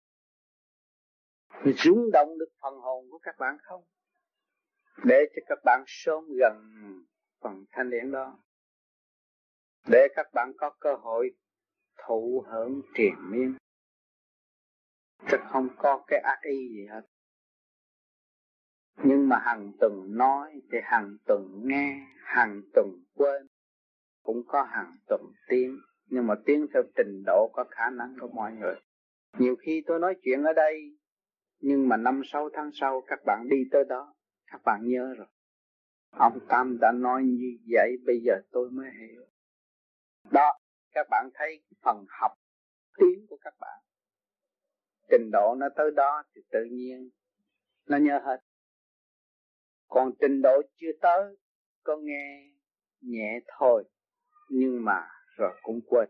Rung 1.65 2.09
động 2.13 2.37
được 2.39 2.49
phần 2.61 2.73
hồn 2.73 3.05
của 3.11 3.19
các 3.19 3.35
bạn 3.39 3.57
không? 3.63 3.83
Để 5.03 5.25
cho 5.35 5.41
các 5.47 5.59
bạn 5.65 5.83
sớm 5.87 6.23
gần 6.39 6.71
phần 7.39 7.65
thanh 7.71 7.89
điển 7.89 8.11
đó. 8.11 8.39
Để 9.87 10.07
các 10.15 10.27
bạn 10.33 10.53
có 10.57 10.69
cơ 10.79 10.95
hội 10.95 11.31
thụ 11.97 12.45
hưởng 12.47 12.81
triền 12.93 13.13
miên. 13.31 13.57
Chứ 15.31 15.37
không 15.49 15.69
có 15.77 16.03
cái 16.07 16.19
ác 16.19 16.39
ý 16.41 16.69
gì 16.69 16.87
hết 16.89 17.01
nhưng 19.03 19.29
mà 19.29 19.37
hàng 19.39 19.71
tuần 19.79 20.17
nói 20.17 20.61
thì 20.71 20.77
hàng 20.83 21.17
tuần 21.25 21.61
nghe 21.63 22.07
hàng 22.23 22.61
tuần 22.73 22.87
quên. 23.15 23.47
Cũng 24.23 24.43
có 24.47 24.63
hàng 24.63 24.95
tuần 25.07 25.21
tiếng 25.47 25.79
nhưng 26.13 26.27
mà 26.27 26.35
tiếng 26.45 26.67
theo 26.73 26.83
trình 26.95 27.23
độ 27.25 27.49
có 27.53 27.65
khả 27.71 27.89
năng 27.89 28.15
của 28.19 28.27
mọi 28.27 28.51
người. 28.53 28.75
Nhiều 29.37 29.55
khi 29.55 29.83
tôi 29.87 29.99
nói 29.99 30.15
chuyện 30.23 30.43
ở 30.43 30.53
đây, 30.53 30.97
nhưng 31.59 31.89
mà 31.89 31.97
năm 31.97 32.21
sáu 32.25 32.49
tháng 32.53 32.69
sau 32.73 33.01
các 33.07 33.19
bạn 33.25 33.47
đi 33.49 33.57
tới 33.71 33.83
đó, 33.89 34.13
các 34.47 34.61
bạn 34.65 34.81
nhớ 34.83 35.13
rồi. 35.17 35.27
Ông 36.11 36.39
Tam 36.47 36.77
đã 36.81 36.91
nói 36.91 37.23
như 37.23 37.57
vậy, 37.69 37.97
bây 38.05 38.21
giờ 38.25 38.33
tôi 38.51 38.69
mới 38.71 38.87
hiểu. 38.99 39.25
Đó, 40.31 40.59
các 40.93 41.07
bạn 41.09 41.29
thấy 41.33 41.63
phần 41.81 42.05
học 42.09 42.31
tiếng 42.97 43.27
của 43.29 43.37
các 43.41 43.53
bạn. 43.59 43.83
Trình 45.09 45.29
độ 45.31 45.55
nó 45.57 45.67
tới 45.75 45.91
đó 45.95 46.23
thì 46.35 46.41
tự 46.51 46.63
nhiên 46.71 47.09
nó 47.87 47.97
nhớ 47.97 48.19
hết 48.25 48.39
còn 49.93 50.11
trình 50.21 50.41
độ 50.41 50.61
chưa 50.75 50.91
tới, 51.01 51.37
có 51.83 51.97
nghe 51.97 52.51
nhẹ 53.01 53.39
thôi, 53.59 53.83
nhưng 54.49 54.85
mà 54.85 55.07
rồi 55.37 55.51
cũng 55.61 55.79
quên. 55.87 56.09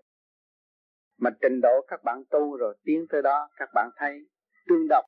Mà 1.18 1.30
trình 1.42 1.62
độ 1.62 1.86
các 1.88 2.04
bạn 2.04 2.24
tu 2.30 2.58
rồi 2.58 2.78
tiến 2.84 3.06
tới 3.10 3.22
đó, 3.22 3.50
các 3.58 3.70
bạn 3.74 3.90
thấy 3.96 4.20
tương 4.68 4.88
đồng, 4.90 5.06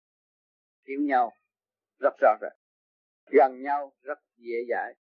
hiểu 0.87 0.99
nhau, 1.01 1.31
rất 1.99 2.13
rõ 2.21 2.29
rệt 2.41 2.51
gần 3.31 3.61
nhau, 3.61 3.93
rất 4.01 4.19
dễ 4.37 4.57
dãi. 4.69 4.93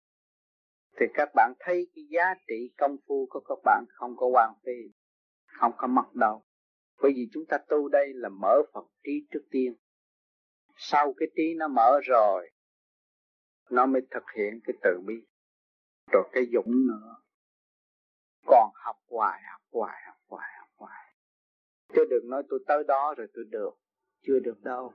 Thì 1.00 1.06
các 1.14 1.28
bạn 1.34 1.52
thấy 1.60 1.90
cái 1.94 2.04
giá 2.10 2.34
trị 2.48 2.74
công 2.78 2.96
phu 3.08 3.26
của 3.30 3.40
các 3.40 3.58
bạn 3.64 3.84
không 3.88 4.16
có 4.16 4.28
hoang 4.32 4.54
phí, 4.66 4.94
không 5.60 5.72
có 5.76 5.86
mất 5.86 6.14
đâu. 6.14 6.42
Bởi 7.02 7.12
vì 7.16 7.28
chúng 7.32 7.44
ta 7.48 7.58
tu 7.68 7.88
đây 7.88 8.12
là 8.14 8.28
mở 8.28 8.62
phần 8.72 8.84
trí 9.04 9.26
trước 9.30 9.44
tiên. 9.50 9.74
Sau 10.76 11.14
cái 11.16 11.28
trí 11.36 11.54
nó 11.56 11.68
mở 11.68 12.00
rồi 12.04 12.50
nó 13.70 13.86
mới 13.86 14.02
thực 14.10 14.24
hiện 14.36 14.60
cái 14.64 14.76
từ 14.82 15.00
bi. 15.06 15.14
Rồi 16.12 16.28
cái 16.32 16.44
dũng 16.52 16.86
nữa. 16.86 17.16
Còn 18.46 18.70
học 18.74 18.96
hoài 19.10 19.42
học 19.52 19.60
hoài 19.72 20.02
học 20.06 20.16
hoài 20.28 20.48
học 20.58 20.68
hoài. 20.76 21.14
Chứ 21.88 22.04
đừng 22.10 22.30
nói 22.30 22.42
tôi 22.48 22.64
tới 22.66 22.84
đó 22.88 23.14
rồi 23.16 23.26
tôi 23.34 23.44
được. 23.50 23.70
Chưa 24.22 24.38
được 24.38 24.60
đâu. 24.62 24.94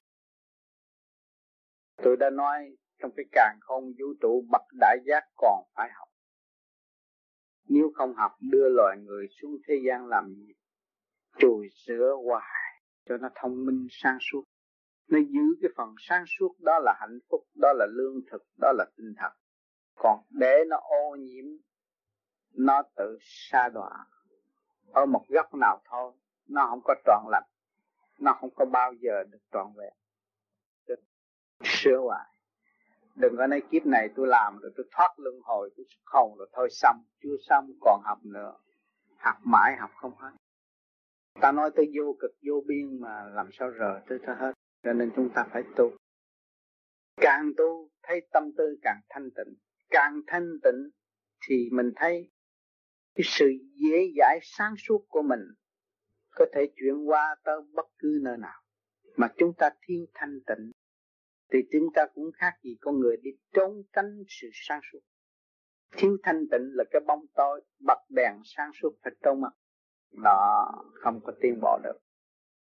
Tôi 2.03 2.17
đã 2.17 2.29
nói 2.29 2.77
trong 2.99 3.11
cái 3.15 3.25
càng 3.31 3.57
không 3.61 3.83
vũ 3.83 4.13
trụ 4.21 4.45
bậc 4.51 4.61
đại 4.79 4.97
giác 5.05 5.23
còn 5.35 5.63
phải 5.75 5.89
học. 5.93 6.09
Nếu 7.69 7.91
không 7.95 8.13
học 8.15 8.31
đưa 8.51 8.69
loài 8.69 8.97
người 8.97 9.27
xuống 9.41 9.57
thế 9.67 9.73
gian 9.87 10.07
làm 10.07 10.33
gì? 10.33 10.53
Chùi 11.37 11.69
sửa 11.71 12.15
hoài 12.25 12.81
cho 13.05 13.17
nó 13.17 13.29
thông 13.35 13.65
minh 13.65 13.87
sang 13.89 14.17
suốt 14.21 14.43
nó 15.11 15.19
giữ 15.19 15.41
cái 15.61 15.71
phần 15.77 15.95
sáng 15.99 16.23
suốt 16.27 16.55
đó 16.59 16.79
là 16.79 16.95
hạnh 16.99 17.19
phúc, 17.29 17.41
đó 17.55 17.73
là 17.73 17.85
lương 17.85 18.21
thực, 18.31 18.43
đó 18.61 18.71
là 18.77 18.85
tinh 18.97 19.13
thần. 19.17 19.31
Còn 19.95 20.19
để 20.29 20.63
nó 20.67 20.77
ô 20.77 21.15
nhiễm, 21.15 21.45
nó 22.53 22.83
tự 22.95 23.17
sa 23.21 23.69
đọa 23.69 24.05
ở 24.91 25.05
một 25.05 25.25
góc 25.27 25.55
nào 25.55 25.81
thôi. 25.85 26.13
Nó 26.47 26.67
không 26.69 26.81
có 26.83 26.95
trọn 27.05 27.23
lành, 27.31 27.49
nó 28.19 28.33
không 28.33 28.49
có 28.55 28.65
bao 28.65 28.93
giờ 28.93 29.23
được 29.31 29.39
trọn 29.51 29.67
vẹn. 29.77 29.93
Được 30.87 30.99
sửa 31.63 31.97
hoài. 31.97 32.25
Đừng 33.15 33.35
có 33.37 33.47
nói 33.47 33.61
kiếp 33.71 33.85
này 33.85 34.09
tôi 34.15 34.27
làm 34.27 34.57
rồi 34.59 34.71
tôi 34.77 34.85
thoát 34.91 35.13
luân 35.17 35.35
hồi, 35.43 35.69
tôi 35.77 35.85
không 36.03 36.35
rồi 36.37 36.49
thôi 36.53 36.67
xong, 36.71 37.03
chưa 37.23 37.35
xong 37.49 37.71
còn 37.81 38.01
học 38.03 38.17
nữa. 38.23 38.53
Học 39.17 39.35
mãi 39.43 39.75
học 39.79 39.91
không 39.95 40.15
hết. 40.17 40.31
Ta 41.41 41.51
nói 41.51 41.71
tới 41.75 41.91
vô 41.97 42.15
cực, 42.19 42.31
vô 42.47 42.63
biên 42.67 43.01
mà 43.01 43.23
làm 43.23 43.49
sao 43.51 43.69
rời 43.69 44.01
tới 44.09 44.19
cho 44.27 44.33
hết 44.33 44.53
cho 44.83 44.93
nên 44.93 45.11
chúng 45.15 45.29
ta 45.35 45.47
phải 45.53 45.63
tu. 45.75 45.91
Càng 47.17 47.51
tu, 47.57 47.89
thấy 48.03 48.27
tâm 48.33 48.43
tư 48.57 48.63
càng 48.81 49.01
thanh 49.09 49.29
tịnh. 49.35 49.55
Càng 49.89 50.21
thanh 50.27 50.49
tịnh 50.63 50.89
thì 51.47 51.69
mình 51.71 51.91
thấy 51.95 52.31
cái 53.15 53.23
sự 53.25 53.45
dễ 53.73 54.11
dãi 54.17 54.39
sáng 54.41 54.73
suốt 54.77 55.05
của 55.07 55.21
mình 55.21 55.39
có 56.31 56.45
thể 56.53 56.71
chuyển 56.75 57.09
qua 57.09 57.35
tới 57.43 57.55
bất 57.73 57.85
cứ 57.97 58.19
nơi 58.21 58.37
nào. 58.37 58.61
Mà 59.17 59.27
chúng 59.37 59.53
ta 59.57 59.69
thiếu 59.87 60.05
thanh 60.13 60.39
tịnh 60.47 60.71
thì 61.53 61.59
chúng 61.71 61.87
ta 61.95 62.05
cũng 62.13 62.31
khác 62.33 62.53
gì 62.63 62.77
con 62.81 62.99
người 62.99 63.17
đi 63.17 63.31
trốn 63.53 63.83
tránh 63.93 64.23
sự 64.27 64.47
sáng 64.53 64.79
suốt. 64.91 64.99
Thiếu 65.91 66.17
thanh 66.23 66.45
tịnh 66.51 66.69
là 66.73 66.83
cái 66.91 67.01
bóng 67.07 67.25
tối 67.35 67.61
bật 67.79 67.99
đèn 68.09 68.33
sáng 68.43 68.71
suốt 68.81 68.89
phải 69.03 69.13
trong 69.21 69.41
mặt 69.41 69.53
đó, 70.11 70.71
không 70.93 71.19
có 71.23 71.33
tiến 71.41 71.59
bộ 71.61 71.79
được. 71.83 71.99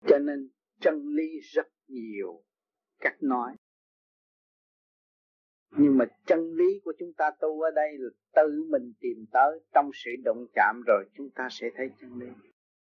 Cho 0.08 0.18
nên 0.18 0.50
chân 0.80 1.08
lý 1.16 1.40
rất 1.54 1.68
nhiều 1.88 2.44
cách 3.00 3.18
nói. 3.22 3.56
Nhưng 5.78 5.98
mà 5.98 6.06
chân 6.26 6.54
lý 6.54 6.82
của 6.84 6.94
chúng 7.00 7.14
ta 7.14 7.32
tu 7.40 7.62
ở 7.62 7.72
đây 7.72 7.98
là 8.00 8.10
tự 8.36 8.66
mình 8.70 8.94
tìm 9.00 9.26
tới 9.32 9.60
trong 9.74 9.90
sự 9.94 10.12
động 10.26 10.46
chạm 10.56 10.82
rồi 10.88 11.06
chúng 11.14 11.30
ta 11.36 11.48
sẽ 11.52 11.70
thấy 11.76 11.90
chân 12.02 12.20
lý. 12.20 12.28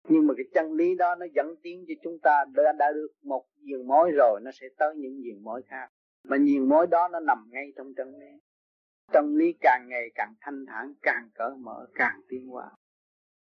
Nhưng 0.10 0.28
mà 0.28 0.34
cái 0.38 0.46
chân 0.54 0.74
lý 0.74 0.96
đó 0.96 1.16
nó 1.16 1.26
dẫn 1.36 1.56
tiến 1.64 1.86
cho 1.88 1.94
chúng 2.04 2.20
ta 2.20 2.46
đã, 2.56 2.72
đã 2.80 2.92
được 2.92 3.12
một 3.24 3.46
giường 3.58 3.88
mối 3.88 4.12
rồi 4.12 4.40
nó 4.44 4.52
sẽ 4.52 4.68
tới 4.78 4.96
những 4.96 5.24
giường 5.24 5.44
mối 5.44 5.62
khác. 5.68 5.88
Mà 6.24 6.38
giường 6.38 6.70
mối 6.70 6.88
đó 6.88 7.08
nó 7.12 7.20
nằm 7.20 7.50
ngay 7.52 7.74
trong 7.76 7.94
chân 7.98 8.08
lý. 8.20 8.42
Chân 9.14 9.36
lý 9.36 9.54
càng 9.62 9.86
ngày 9.90 10.12
càng 10.16 10.34
thanh 10.42 10.66
thản 10.68 10.94
càng 11.02 11.30
cởi 11.34 11.52
mở 11.60 11.88
càng 11.94 12.22
tiến 12.28 12.48
hóa 12.48 12.72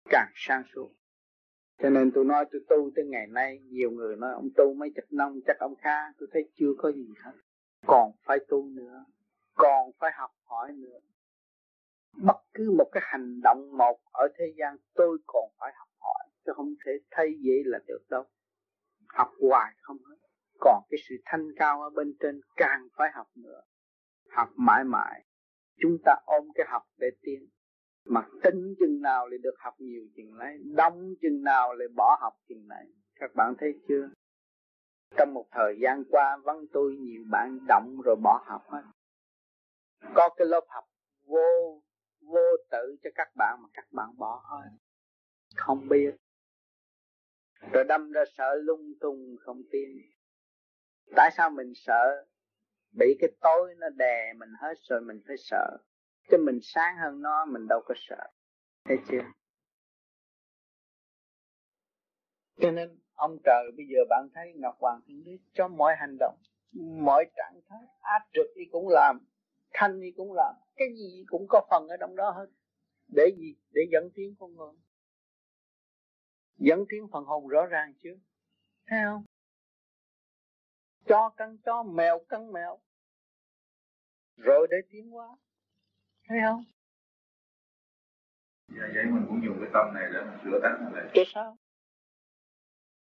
càng 0.10 0.32
sang 0.36 0.64
suốt 0.76 0.92
cho 1.82 1.90
nên 1.90 2.12
tôi 2.12 2.26
nói 2.26 2.46
tôi 2.52 2.62
tu 2.70 2.92
tới 2.96 3.06
ngày 3.06 3.28
nay, 3.28 3.60
nhiều 3.60 3.92
người 3.92 4.16
nói 4.16 4.34
ông 4.34 4.50
tu 4.58 4.74
mấy 4.74 4.92
chục 4.96 5.06
năm, 5.12 5.40
chắc 5.48 5.60
ông 5.60 5.76
khá 5.76 6.14
tôi 6.20 6.30
thấy 6.34 6.50
chưa 6.56 6.74
có 6.78 6.92
gì 6.92 7.08
hết. 7.24 7.32
Còn 7.86 8.12
phải 8.26 8.38
tu 8.48 8.70
nữa, 8.70 9.06
còn 9.54 9.92
phải 10.00 10.12
học 10.16 10.32
hỏi 10.44 10.72
nữa. 10.74 11.00
Bất 12.18 12.38
cứ 12.54 12.72
một 12.78 12.90
cái 12.92 13.04
hành 13.06 13.42
động 13.44 13.78
một 13.78 14.00
ở 14.12 14.28
thế 14.38 14.54
gian, 14.58 14.78
tôi 14.94 15.18
còn 15.28 15.50
phải 15.60 15.72
học 15.76 15.88
hỏi, 16.00 16.30
chứ 16.46 16.52
không 16.56 16.74
thể 16.86 16.92
thay 17.12 17.28
dễ 17.40 17.54
là 17.66 17.80
được 17.88 18.02
đâu. 18.10 18.24
Học 19.08 19.32
hoài 19.50 19.74
không 19.82 19.98
hết. 20.10 20.16
Còn 20.60 20.84
cái 20.90 20.98
sự 21.10 21.16
thanh 21.26 21.48
cao 21.56 21.82
ở 21.82 21.90
bên 21.90 22.14
trên 22.20 22.42
càng 22.56 22.88
phải 22.98 23.10
học 23.14 23.28
nữa. 23.36 23.62
Học 24.30 24.50
mãi 24.56 24.84
mãi. 24.84 25.26
Chúng 25.78 25.98
ta 26.06 26.16
ôm 26.26 26.48
cái 26.56 26.66
học 26.70 26.84
để 26.98 27.08
tiến 27.22 27.48
mà 28.06 28.22
tinh 28.44 28.76
chừng 28.80 29.02
nào 29.02 29.28
lại 29.28 29.38
được 29.38 29.56
học 29.58 29.74
nhiều 29.78 30.02
chừng 30.16 30.38
này, 30.38 30.58
đông 30.76 31.14
chừng 31.22 31.44
nào 31.44 31.74
lại 31.74 31.88
bỏ 31.96 32.18
học 32.22 32.34
chừng 32.50 32.68
này. 32.68 32.86
Các 33.16 33.32
bạn 33.36 33.54
thấy 33.60 33.80
chưa? 33.88 34.10
Trong 35.18 35.34
một 35.34 35.46
thời 35.52 35.76
gian 35.82 36.04
qua 36.10 36.38
văn 36.44 36.66
tôi 36.74 36.96
nhiều 37.00 37.24
bạn 37.32 37.60
động 37.68 37.98
rồi 38.06 38.16
bỏ 38.24 38.44
học 38.46 38.62
hết. 38.70 38.84
Có 40.14 40.30
cái 40.38 40.48
lớp 40.48 40.66
học 40.68 40.84
vô 41.26 41.82
vô 42.22 42.58
tự 42.72 42.96
cho 43.04 43.10
các 43.16 43.28
bạn 43.36 43.60
mà 43.62 43.70
các 43.74 43.86
bạn 43.92 44.10
bỏ 44.18 44.44
thôi 44.50 44.62
không 45.56 45.88
biết. 45.90 46.16
Rồi 47.74 47.84
đâm 47.84 48.12
ra 48.12 48.24
sợ 48.38 48.56
lung 48.56 48.94
tung 49.00 49.36
không 49.40 49.62
tin. 49.72 49.90
Tại 51.16 51.30
sao 51.38 51.50
mình 51.50 51.74
sợ? 51.76 52.26
Bị 52.92 53.18
cái 53.20 53.30
tối 53.42 53.76
nó 53.78 53.90
đè 53.90 54.34
mình 54.34 54.50
hết 54.62 54.74
rồi 54.90 55.02
mình 55.02 55.22
phải 55.28 55.36
sợ 55.38 55.78
cho 56.32 56.38
mình 56.38 56.60
sáng 56.62 56.98
hơn 56.98 57.22
nó, 57.22 57.46
mình 57.46 57.68
đâu 57.68 57.82
có 57.86 57.94
sợ. 57.98 58.32
Thấy 58.86 58.98
chưa? 59.08 59.22
Cho 62.56 62.72
nên, 62.72 63.00
ông 63.14 63.38
trời 63.44 63.72
bây 63.78 63.86
giờ 63.86 64.00
bạn 64.10 64.28
thấy 64.34 64.54
ngọc 64.56 64.76
hoàng 64.80 65.02
thiên 65.08 65.24
đế 65.24 65.32
cho 65.54 65.68
mọi 65.68 65.96
hành 66.00 66.18
động, 66.20 66.38
mọi 67.06 67.26
trạng 67.36 67.62
thái 67.70 67.80
áp 68.00 68.28
trực 68.34 68.46
đi 68.56 68.64
cũng 68.72 68.88
làm, 68.90 69.20
thanh 69.74 70.02
đi 70.02 70.08
cũng 70.18 70.34
làm, 70.34 70.56
cái 70.76 70.88
gì 70.96 71.24
cũng 71.28 71.46
có 71.50 71.68
phần 71.70 71.88
ở 71.88 71.98
trong 72.00 72.16
đó 72.16 72.32
hết. 72.32 72.48
Để 73.08 73.32
gì? 73.38 73.56
Để 73.72 73.82
dẫn 73.92 74.10
tiến 74.16 74.36
con 74.40 74.56
người. 74.56 74.74
Dẫn 76.58 76.86
tiến 76.90 77.08
phần 77.12 77.24
hồn 77.24 77.48
rõ 77.48 77.66
ràng 77.66 77.94
chứ. 78.04 78.10
Thấy 78.88 79.00
không? 79.06 79.24
Cho 81.06 81.30
cắn 81.38 81.58
cho 81.66 81.84
mèo 81.84 82.20
cắn 82.30 82.52
mèo. 82.52 82.80
Rồi 84.38 84.68
để 84.72 84.78
tiến 84.90 85.10
hóa 85.10 85.28
thấy 86.32 86.40
không? 86.46 86.64
Dạ 88.68 88.84
vậy 88.94 89.06
mình 89.06 89.26
cũng 89.28 89.42
dùng 89.46 89.58
cái 89.60 89.70
tâm 89.74 89.94
này 89.94 90.04
để 90.14 90.20
mình 90.24 90.40
sửa 90.44 90.60
tánh 90.64 90.94
lại. 90.94 91.06
Chứ 91.14 91.24
sao? 91.34 91.58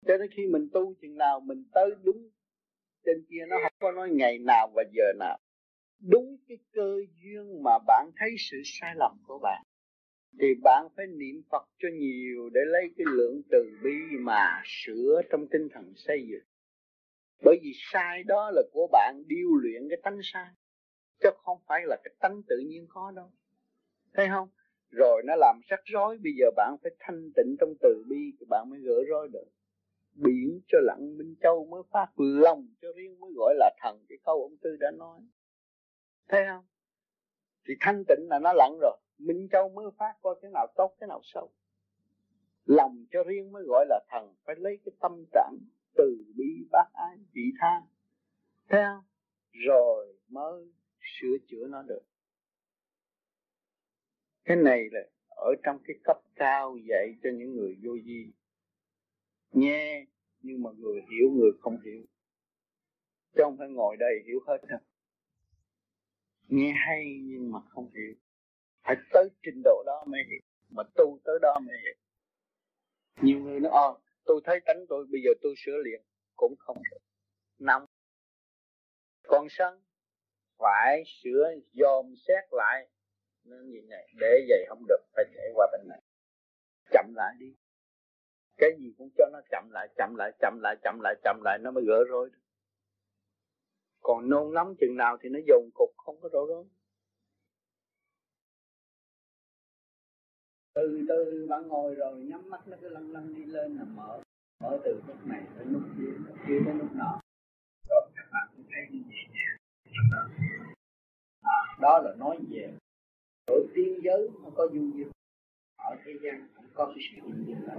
Cho 0.08 0.18
đến 0.18 0.30
khi 0.36 0.48
mình 0.48 0.70
tu 0.74 0.94
chừng 1.02 1.18
nào 1.18 1.40
mình 1.40 1.64
tới 1.74 1.92
đúng 2.04 2.30
trên 3.06 3.26
kia 3.30 3.46
nó 3.50 3.56
không 3.64 3.74
có 3.80 3.92
nói 3.92 4.10
ngày 4.10 4.38
nào 4.38 4.72
và 4.76 4.84
giờ 4.94 5.14
nào. 5.20 5.40
Đúng 6.00 6.38
cái 6.48 6.58
cơ 6.74 6.96
duyên 7.22 7.64
mà 7.64 7.72
bạn 7.88 8.10
thấy 8.18 8.30
sự 8.38 8.58
sai 8.66 8.96
lầm 8.96 9.18
của 9.28 9.40
bạn 9.44 9.64
thì 10.40 10.48
bạn 10.64 10.88
phải 10.96 11.06
niệm 11.08 11.42
Phật 11.52 11.66
cho 11.80 11.88
nhiều 11.94 12.50
để 12.54 12.62
lấy 12.66 12.94
cái 12.98 13.06
lượng 13.10 13.42
từ 13.52 13.78
bi 13.84 14.18
mà 14.20 14.62
sửa 14.66 15.22
trong 15.32 15.48
tinh 15.52 15.68
thần 15.74 15.94
xây 15.96 16.28
dựng. 16.28 16.44
Bởi 17.44 17.60
vì 17.64 17.72
sai 17.76 18.24
đó 18.24 18.52
là 18.54 18.62
của 18.72 18.88
bạn 18.92 19.24
điêu 19.28 19.56
luyện 19.62 19.90
cái 19.90 20.00
tánh 20.04 20.20
sai, 20.24 20.48
chứ 21.22 21.30
không 21.44 21.58
phải 21.68 21.82
là 21.86 21.98
cái 22.04 22.14
tánh 22.20 22.42
tự 22.50 22.58
nhiên 22.68 22.86
có 22.90 23.12
đâu. 23.12 23.32
Thấy 24.14 24.28
không? 24.30 24.50
Rồi 24.90 25.22
nó 25.26 25.36
làm 25.36 25.62
rắc 25.70 25.80
rối, 25.86 26.18
bây 26.24 26.34
giờ 26.40 26.46
bạn 26.56 26.76
phải 26.84 26.92
thanh 27.00 27.32
tịnh 27.36 27.56
trong 27.60 27.74
từ 27.82 28.04
bi 28.10 28.34
thì 28.40 28.46
bạn 28.50 28.70
mới 28.70 28.80
gỡ 28.80 28.96
rối 29.10 29.30
được. 29.34 29.48
Biển 30.14 30.60
cho 30.68 30.78
lặng 30.82 31.18
Minh 31.18 31.36
Châu 31.42 31.66
mới 31.66 31.82
phát 31.92 32.08
lòng 32.18 32.68
cho 32.82 32.88
riêng 32.96 33.20
mới 33.20 33.32
gọi 33.36 33.56
là 33.58 33.72
thần 33.82 34.06
cái 34.10 34.18
câu 34.26 34.42
ông 34.42 34.58
Tư 34.62 34.78
đã 34.80 34.92
nói. 34.92 35.20
Thấy 36.30 36.42
không? 36.48 36.66
Thì 37.68 37.74
thanh 37.80 38.04
tịnh 38.08 38.28
là 38.30 38.40
nó 38.40 38.54
lặng 38.54 38.78
rồi 38.82 38.98
Minh 39.18 39.48
Châu 39.52 39.70
mới 39.70 39.86
phát 39.98 40.14
coi 40.22 40.36
cái 40.42 40.52
nào 40.54 40.68
tốt 40.76 40.96
cái 41.00 41.08
nào 41.08 41.20
xấu 41.24 41.52
lòng 42.66 43.06
cho 43.12 43.24
riêng 43.24 43.52
mới 43.52 43.64
gọi 43.68 43.86
là 43.90 44.00
thần 44.10 44.34
phải 44.46 44.56
lấy 44.60 44.80
cái 44.86 44.92
tâm 45.00 45.26
trạng 45.32 45.58
từ 45.96 46.18
bi 46.36 46.68
bác 46.72 46.86
ái 46.94 47.18
vị 47.34 47.42
tha 47.60 47.82
thấy 48.70 48.82
không 48.84 49.04
rồi 49.52 50.18
mới 50.28 50.72
sửa 51.04 51.38
chữa 51.48 51.68
nó 51.68 51.82
được. 51.82 52.02
Cái 54.44 54.58
này 54.58 54.90
là 54.92 55.00
ở 55.28 55.52
trong 55.64 55.80
cái 55.84 55.96
cấp 56.04 56.18
cao 56.36 56.78
dạy 56.90 57.16
cho 57.24 57.30
những 57.34 57.56
người 57.56 57.78
vô 57.84 57.92
vi. 58.06 58.32
Nghe, 59.52 60.06
nhưng 60.40 60.64
mà 60.64 60.70
người 60.78 61.02
hiểu, 61.02 61.32
người 61.32 61.52
không 61.60 61.82
hiểu. 61.82 62.06
Chứ 63.36 63.42
không 63.44 63.58
phải 63.58 63.70
ngồi 63.70 63.98
đây 64.00 64.14
hiểu 64.26 64.40
hết 64.48 64.58
đâu. 64.68 64.80
Nghe 66.48 66.74
hay, 66.88 67.20
nhưng 67.24 67.52
mà 67.52 67.60
không 67.70 67.92
hiểu. 67.94 68.14
Phải 68.84 68.96
tới 69.14 69.30
trình 69.44 69.62
độ 69.64 69.84
đó 69.86 70.06
mới 70.08 70.22
hiểu. 70.30 70.42
Mà 70.70 70.84
tu 70.96 71.20
tới 71.24 71.40
đó 71.42 71.60
mới 71.60 71.76
hiểu. 71.84 71.96
Nhiều 73.22 73.40
người 73.40 73.60
nói 73.60 73.72
ờ 73.72 74.00
tôi 74.26 74.42
thấy 74.44 74.60
tánh 74.66 74.86
tôi, 74.90 75.06
bây 75.12 75.22
giờ 75.22 75.30
tôi 75.42 75.54
sửa 75.58 75.78
liền. 75.86 76.02
Cũng 76.36 76.56
không 76.58 76.78
được. 76.92 76.98
Nóng. 77.60 77.86
Còn 79.24 79.48
sân? 79.50 79.82
Phải 80.62 81.04
sửa 81.24 81.52
dòm 81.74 82.06
xét 82.28 82.44
lại. 82.52 82.88
Nên 83.44 83.70
như 83.70 83.82
này 83.90 84.08
để 84.20 84.46
vậy 84.50 84.66
không 84.70 84.84
được 84.88 85.02
phải 85.16 85.26
chạy 85.36 85.52
qua 85.56 85.68
bên 85.72 85.88
này. 85.90 86.02
Chậm 86.92 87.14
lại 87.16 87.36
đi. 87.40 87.56
Cái 88.58 88.70
gì 88.80 88.94
cũng 88.98 89.10
cho 89.18 89.26
nó 89.34 89.40
chậm 89.52 89.70
lại 89.72 89.88
chậm 89.98 90.16
lại 90.18 90.32
chậm 90.42 90.60
lại 90.62 90.76
chậm 90.84 91.00
lại 91.02 91.16
chậm 91.24 91.42
lại 91.44 91.58
nó 91.62 91.72
mới 91.72 91.84
gỡ 91.88 92.04
rối 92.10 92.30
được. 92.30 92.40
Còn 94.02 94.30
nôn 94.30 94.54
nóng 94.54 94.76
chừng 94.80 94.98
nào 94.98 95.18
thì 95.22 95.30
nó 95.30 95.40
dồn 95.48 95.70
cục 95.74 95.90
không 95.98 96.22
có 96.22 96.30
rối 96.34 96.46
rối. 96.50 96.66
Từ 100.76 101.06
từ 101.10 101.48
bạn 101.50 101.68
ngồi 101.68 101.96
rồi 101.96 102.20
nhắm 102.20 102.50
mắt 102.50 102.68
nó 102.68 102.78
cứ 102.82 102.90
lăn 102.90 103.12
lăn 103.12 103.34
đi 103.36 103.46
lên 103.46 103.78
là 103.78 103.84
mở 103.84 104.22
mở 104.62 104.80
từ 104.84 105.02
lúc 105.08 105.18
này 105.26 105.44
tới 105.58 105.66
lúc 105.66 105.82
kia 105.98 106.12
lúc 106.26 106.36
kia 106.48 106.60
tới 106.66 106.74
lúc 106.74 106.88
nọ. 106.94 107.22
Rồi 107.90 108.10
các 108.16 108.26
bạn 108.32 108.48
cũng 108.56 108.66
thấy 108.72 108.82
như 108.92 109.00
vậy 109.08 109.26
à, 110.12 110.51
đó 111.82 112.02
là 112.04 112.16
nói 112.18 112.38
về 112.50 112.78
ở 113.46 113.56
tiên 113.76 114.00
giới, 114.04 114.30
nó 114.44 114.50
có 114.56 114.68
dung 114.74 114.92
duyên 114.96 115.12
ở 115.78 115.96
thế 116.06 116.12
gian, 116.24 116.48
cũng 116.56 116.66
có 116.74 116.86
cái 116.86 117.04
sự 117.10 117.22
dung 117.22 117.46
duyên 117.48 117.68
đó. 117.68 117.74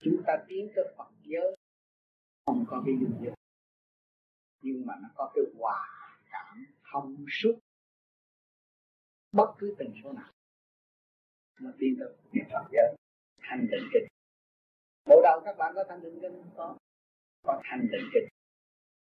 Chúng 0.00 0.22
ta 0.26 0.32
tiến 0.48 0.68
tới 0.76 0.84
Phật 0.96 1.10
giới, 1.22 1.56
không 2.46 2.64
có 2.68 2.82
cái 2.86 2.94
dung 3.00 3.18
duyên 3.22 3.34
nhưng 4.64 4.86
mà 4.86 4.94
nó 5.02 5.08
có 5.14 5.32
cái 5.34 5.44
hòa 5.58 5.86
cảm 6.30 6.66
thông 6.92 7.24
suốt. 7.30 7.58
Bất 9.32 9.54
cứ 9.58 9.74
tình 9.78 9.92
số 10.02 10.12
nào, 10.12 10.32
nó 11.60 11.70
tiến 11.78 11.96
tới 11.98 12.08
Phật 12.52 12.64
giới 12.72 12.94
thanh 13.38 13.66
định 13.70 13.88
kinh 13.92 14.06
bộ 15.06 15.20
đầu 15.22 15.40
các 15.44 15.56
bạn 15.58 15.72
có 15.74 15.84
thanh 15.88 16.02
định 16.02 16.18
kinh 16.22 16.32
không? 16.32 16.50
Có. 16.56 16.76
Có 17.42 17.60
thanh 17.64 17.80
định 17.92 18.08
kinh 18.14 18.28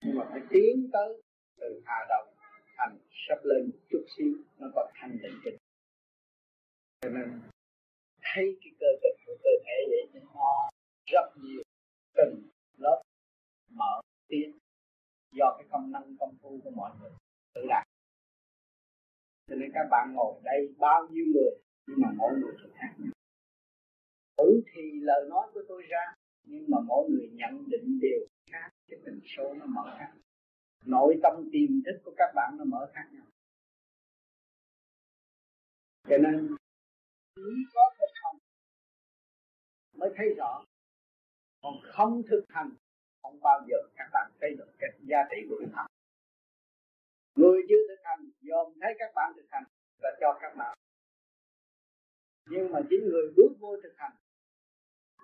nhưng 0.05 0.19
mà 0.19 0.25
phải 0.31 0.41
tiến 0.51 0.91
tới 0.93 1.23
từ 1.57 1.83
hà 1.85 2.07
đồng 2.09 2.38
thành 2.79 2.99
sắp 3.29 3.39
lên 3.45 3.71
chút 3.91 4.05
xíu, 4.17 4.33
nó 4.59 4.67
có 4.75 4.91
thanh 4.95 5.19
định 5.23 5.41
kinh 5.45 5.57
cho 7.01 7.09
nên, 7.09 7.41
thấy 8.23 8.59
cái 8.61 8.73
cơ 8.81 8.87
thể 9.03 9.09
của 9.27 9.37
cơ 9.43 9.51
thể 9.65 9.77
vậy 9.89 10.23
nó 10.35 10.71
rất 11.07 11.27
nhiều 11.43 11.63
từng 12.15 12.43
lớp 12.77 13.03
mở 13.71 14.01
tiến 14.29 14.59
do 15.33 15.57
cái 15.59 15.67
công 15.71 15.93
năng 15.93 16.17
công 16.21 16.35
phu 16.43 16.61
của 16.65 16.71
mọi 16.71 16.91
người 17.01 17.11
tự 17.55 17.61
đạt. 17.69 17.85
Cho 19.49 19.57
nên 19.57 19.71
các 19.75 19.87
bạn 19.91 20.13
ngồi 20.15 20.41
đây 20.45 20.75
bao 20.79 21.09
nhiêu 21.11 21.25
người, 21.35 21.51
nhưng 21.87 21.99
mà 22.01 22.09
mỗi 22.17 22.33
người 22.41 22.53
thực 22.63 22.73
khác 22.75 22.95
nhau. 22.99 23.13
Thử 24.39 24.63
thì 24.75 24.83
lời 25.01 25.27
nói 25.29 25.51
của 25.55 25.63
tôi 25.69 25.83
ra, 25.89 26.15
nhưng 26.45 26.65
mà 26.69 26.79
mỗi 26.87 27.11
người 27.11 27.29
nhận 27.33 27.65
định 27.71 27.99
đều 28.03 28.21
khác 28.53 28.71
cái 28.89 28.99
tình 29.05 29.21
số 29.37 29.55
nó 29.55 29.67
mở 29.67 29.97
khác 29.99 30.13
nội 30.89 31.21
tâm 31.23 31.35
tiềm 31.53 31.71
thức 31.87 31.97
của 32.05 32.15
các 32.17 32.33
bạn 32.35 32.57
nó 32.59 32.65
mở 32.65 32.91
khác 32.95 33.07
nhau. 33.13 33.27
Cho 36.09 36.19
nên 36.19 36.57
chỉ 37.37 37.51
có 37.75 37.83
thực 37.99 38.13
hành 38.23 38.39
mới 39.99 40.11
thấy 40.17 40.35
rõ. 40.37 40.65
Còn 41.63 41.75
không 41.93 42.23
thực 42.31 42.45
hành, 42.49 42.71
không 43.23 43.41
bao 43.41 43.61
giờ 43.69 43.77
các 43.97 44.09
bạn 44.13 44.31
thấy 44.41 44.51
được 44.59 44.73
cái 44.79 44.91
giá 45.03 45.19
trị 45.31 45.37
của 45.49 45.57
thực 45.61 45.73
hành 45.75 45.91
người 47.39 47.59
chưa 47.69 47.83
thực 47.89 48.01
hành, 48.05 48.23
dòm 48.49 48.67
thấy 48.81 48.93
các 48.99 49.11
bạn 49.15 49.33
thực 49.37 49.47
hành 49.51 49.65
và 50.03 50.11
cho 50.21 50.39
các 50.43 50.53
bạn. 50.57 50.79
Nhưng 52.51 52.73
mà 52.73 52.81
chính 52.91 53.03
người 53.11 53.27
bước 53.37 53.53
vô 53.61 53.77
thực 53.83 53.95
hành, 53.97 54.17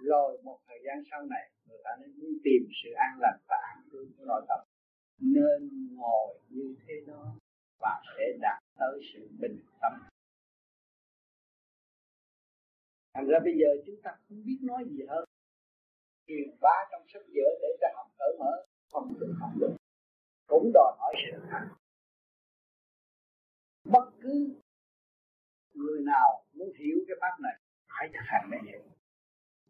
rồi 0.00 0.42
một 0.42 0.58
thời 0.66 0.78
gian 0.86 1.02
sau 1.10 1.22
này, 1.22 1.50
người 1.68 1.78
ta 1.84 1.90
nên 2.00 2.38
tìm 2.44 2.62
sự 2.82 2.90
an 2.96 3.12
lành 3.20 3.38
và 3.48 3.56
an 3.70 3.88
vui 3.92 4.06
của 4.18 4.24
nội 4.24 4.42
tâm 4.48 4.60
nên 5.18 5.88
ngồi 5.96 6.38
như 6.48 6.74
thế 6.86 6.94
đó 7.06 7.34
và 7.78 8.02
sẽ 8.16 8.24
đạt 8.40 8.62
tới 8.78 9.00
sự 9.14 9.28
bình 9.40 9.58
tâm. 9.80 9.92
Thành 13.14 13.26
ra 13.26 13.38
bây 13.44 13.54
giờ 13.60 13.82
chúng 13.86 14.02
ta 14.02 14.10
không 14.28 14.44
biết 14.44 14.58
nói 14.62 14.84
gì 14.90 14.98
hơn. 15.08 15.24
Truyền 16.26 16.48
bá 16.60 16.76
trong 16.90 17.02
sách 17.08 17.22
vở 17.34 17.48
để 17.62 17.68
ta 17.80 17.88
học 17.94 18.06
cởi 18.18 18.36
mở, 18.38 18.66
không 18.90 19.14
được 19.20 19.34
học 19.40 19.50
được. 19.60 19.76
Cũng 20.46 20.70
đòi 20.74 20.92
hỏi 20.98 21.14
sự 21.24 21.38
thật. 21.50 21.74
bất 23.84 24.10
cứ 24.20 24.54
người 25.74 26.00
nào 26.02 26.44
muốn 26.52 26.68
hiểu 26.78 26.98
cái 27.08 27.16
pháp 27.20 27.40
này, 27.40 27.60
phải 27.88 28.08
thực 28.12 28.24
hành 28.24 28.50
mới 28.50 28.60
hiểu. 28.66 28.82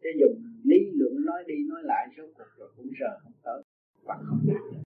Chứ 0.01 0.09
dùng 0.19 0.61
lý 0.63 0.77
luận 0.93 1.25
nói 1.25 1.43
đi 1.47 1.55
nói 1.69 1.81
lại 1.83 2.07
số 2.17 2.23
cuộc 2.37 2.49
rồi 2.57 2.69
cũng 2.77 2.89
giờ 2.99 3.19
không 3.23 3.33
tới 3.43 3.63
và 4.03 4.15
không 4.17 4.39
đạt 4.47 4.61
được 4.71 4.84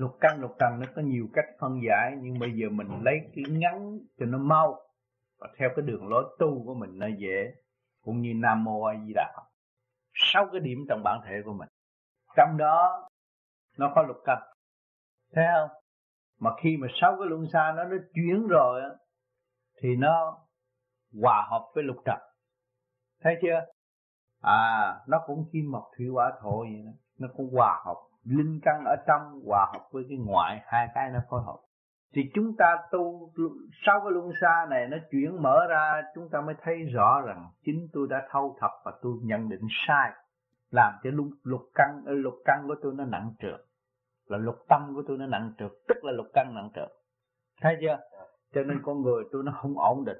lục 0.00 0.16
căn, 0.20 0.40
lục 0.40 0.56
trần 0.58 0.80
nó 0.80 0.86
có 0.96 1.02
nhiều 1.02 1.28
cách 1.32 1.44
phân 1.60 1.80
giải, 1.86 2.16
nhưng 2.20 2.38
bây 2.38 2.52
giờ 2.52 2.68
mình 2.70 2.88
lấy 3.02 3.20
cái 3.34 3.44
ngắn 3.48 3.98
cho 4.18 4.26
nó 4.26 4.38
mau 4.38 4.80
và 5.38 5.48
theo 5.58 5.68
cái 5.76 5.86
đường 5.86 6.08
lối 6.08 6.36
tu 6.38 6.64
của 6.64 6.74
mình 6.74 6.98
nó 6.98 7.06
dễ. 7.06 7.54
Cũng 8.04 8.20
như 8.20 8.32
nam 8.36 8.64
mô 8.64 8.82
a 8.82 8.94
di 9.06 9.12
đà 9.14 9.32
sáu 10.14 10.48
cái 10.52 10.60
điểm 10.60 10.78
trong 10.88 11.02
bản 11.04 11.20
thể 11.24 11.34
của 11.44 11.52
mình. 11.52 11.68
Trong 12.36 12.56
đó, 12.56 13.08
nó 13.78 13.92
có 13.94 14.02
lục 14.02 14.16
căn. 14.24 14.38
Thấy 15.32 15.44
không? 15.54 15.68
Mà 16.40 16.50
khi 16.62 16.76
mà 16.76 16.88
sáu 17.00 17.16
cái 17.18 17.28
luân 17.28 17.46
xa 17.52 17.72
nó 17.76 17.84
nó 17.84 17.96
chuyển 18.14 18.46
rồi 18.46 18.82
thì 19.82 19.96
nó 19.96 20.38
hòa 21.22 21.46
hợp 21.50 21.70
với 21.74 21.84
lục 21.84 21.96
trần. 22.04 22.18
Thấy 23.22 23.36
chưa? 23.42 23.60
À 24.42 25.00
nó 25.08 25.22
cũng 25.26 25.48
kim 25.52 25.70
mộc 25.70 25.84
thủy 25.96 26.06
hỏa 26.08 26.32
thổ 26.42 26.60
vậy 26.60 26.82
đó. 26.84 26.92
Nó 27.18 27.28
cũng 27.36 27.50
hòa 27.52 27.82
hợp 27.86 28.09
linh 28.24 28.60
căn 28.62 28.84
ở 28.84 28.96
trong 29.06 29.40
hòa 29.46 29.66
hợp 29.72 29.88
với 29.92 30.04
cái 30.08 30.18
ngoại 30.18 30.62
hai 30.64 30.88
cái 30.94 31.10
nó 31.10 31.20
phối 31.30 31.42
hợp. 31.46 31.56
Thì 32.14 32.22
chúng 32.34 32.56
ta 32.58 32.76
tu 32.92 33.32
sau 33.86 34.00
cái 34.00 34.10
luân 34.12 34.30
xa 34.40 34.66
này 34.70 34.88
nó 34.88 34.96
chuyển 35.10 35.42
mở 35.42 35.66
ra 35.68 36.02
chúng 36.14 36.28
ta 36.32 36.40
mới 36.40 36.54
thấy 36.62 36.76
rõ 36.94 37.20
rằng 37.26 37.46
chính 37.64 37.88
tôi 37.92 38.06
đã 38.10 38.28
thâu 38.30 38.56
thập 38.60 38.70
và 38.84 38.92
tôi 39.02 39.12
nhận 39.22 39.48
định 39.48 39.66
sai. 39.86 40.12
Làm 40.70 40.94
cho 41.02 41.10
lục, 41.12 41.26
lục 41.42 41.60
căn 41.74 42.02
ờ, 42.06 42.12
lục 42.12 42.34
căn 42.44 42.64
của 42.68 42.74
tôi 42.82 42.94
nó 42.96 43.04
nặng 43.04 43.34
trược 43.38 43.60
là 44.26 44.38
lục 44.38 44.56
tâm 44.68 44.92
của 44.94 45.02
tôi 45.08 45.18
nó 45.18 45.26
nặng 45.26 45.52
trược 45.58 45.72
tức 45.88 46.04
là 46.04 46.12
lục 46.12 46.26
căn 46.34 46.54
nặng 46.54 46.70
trược 46.74 46.88
thấy 47.62 47.76
chưa? 47.80 47.98
Cho 48.54 48.62
nên 48.62 48.82
con 48.82 49.02
người 49.02 49.24
tôi 49.32 49.42
nó 49.44 49.52
không 49.62 49.78
ổn 49.78 50.04
định. 50.04 50.18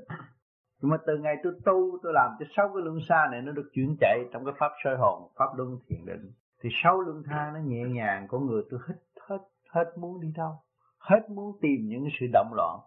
Nhưng 0.83 0.91
mà 0.91 0.97
từ 1.07 1.19
ngày 1.19 1.37
tôi 1.43 1.53
tu 1.65 1.99
tôi 2.03 2.13
làm 2.13 2.31
cho 2.39 2.47
sáu 2.57 2.69
cái 2.75 2.83
luân 2.85 2.99
xa 3.09 3.29
này 3.31 3.43
nó 3.43 3.53
được 3.53 3.71
chuyển 3.73 3.97
chạy 4.01 4.25
trong 4.33 4.45
cái 4.45 4.55
pháp 4.59 4.73
soi 4.85 4.97
hồn 4.97 5.33
pháp 5.37 5.49
luân 5.57 5.79
thiền 5.89 6.07
định 6.07 6.33
thì 6.63 6.69
sáu 6.83 7.01
luân 7.01 7.23
tha 7.27 7.51
nó 7.55 7.61
nhẹ 7.61 7.85
nhàng 7.85 8.27
con 8.29 8.47
người 8.47 8.63
tôi 8.71 8.81
hết 8.89 8.95
hết 9.29 9.39
hết 9.69 9.85
muốn 9.99 10.21
đi 10.21 10.33
đâu 10.37 10.59
hết 11.01 11.31
muốn 11.31 11.59
tìm 11.61 11.89
những 11.89 12.09
sự 12.21 12.27
động 12.33 12.51
loạn. 12.55 12.81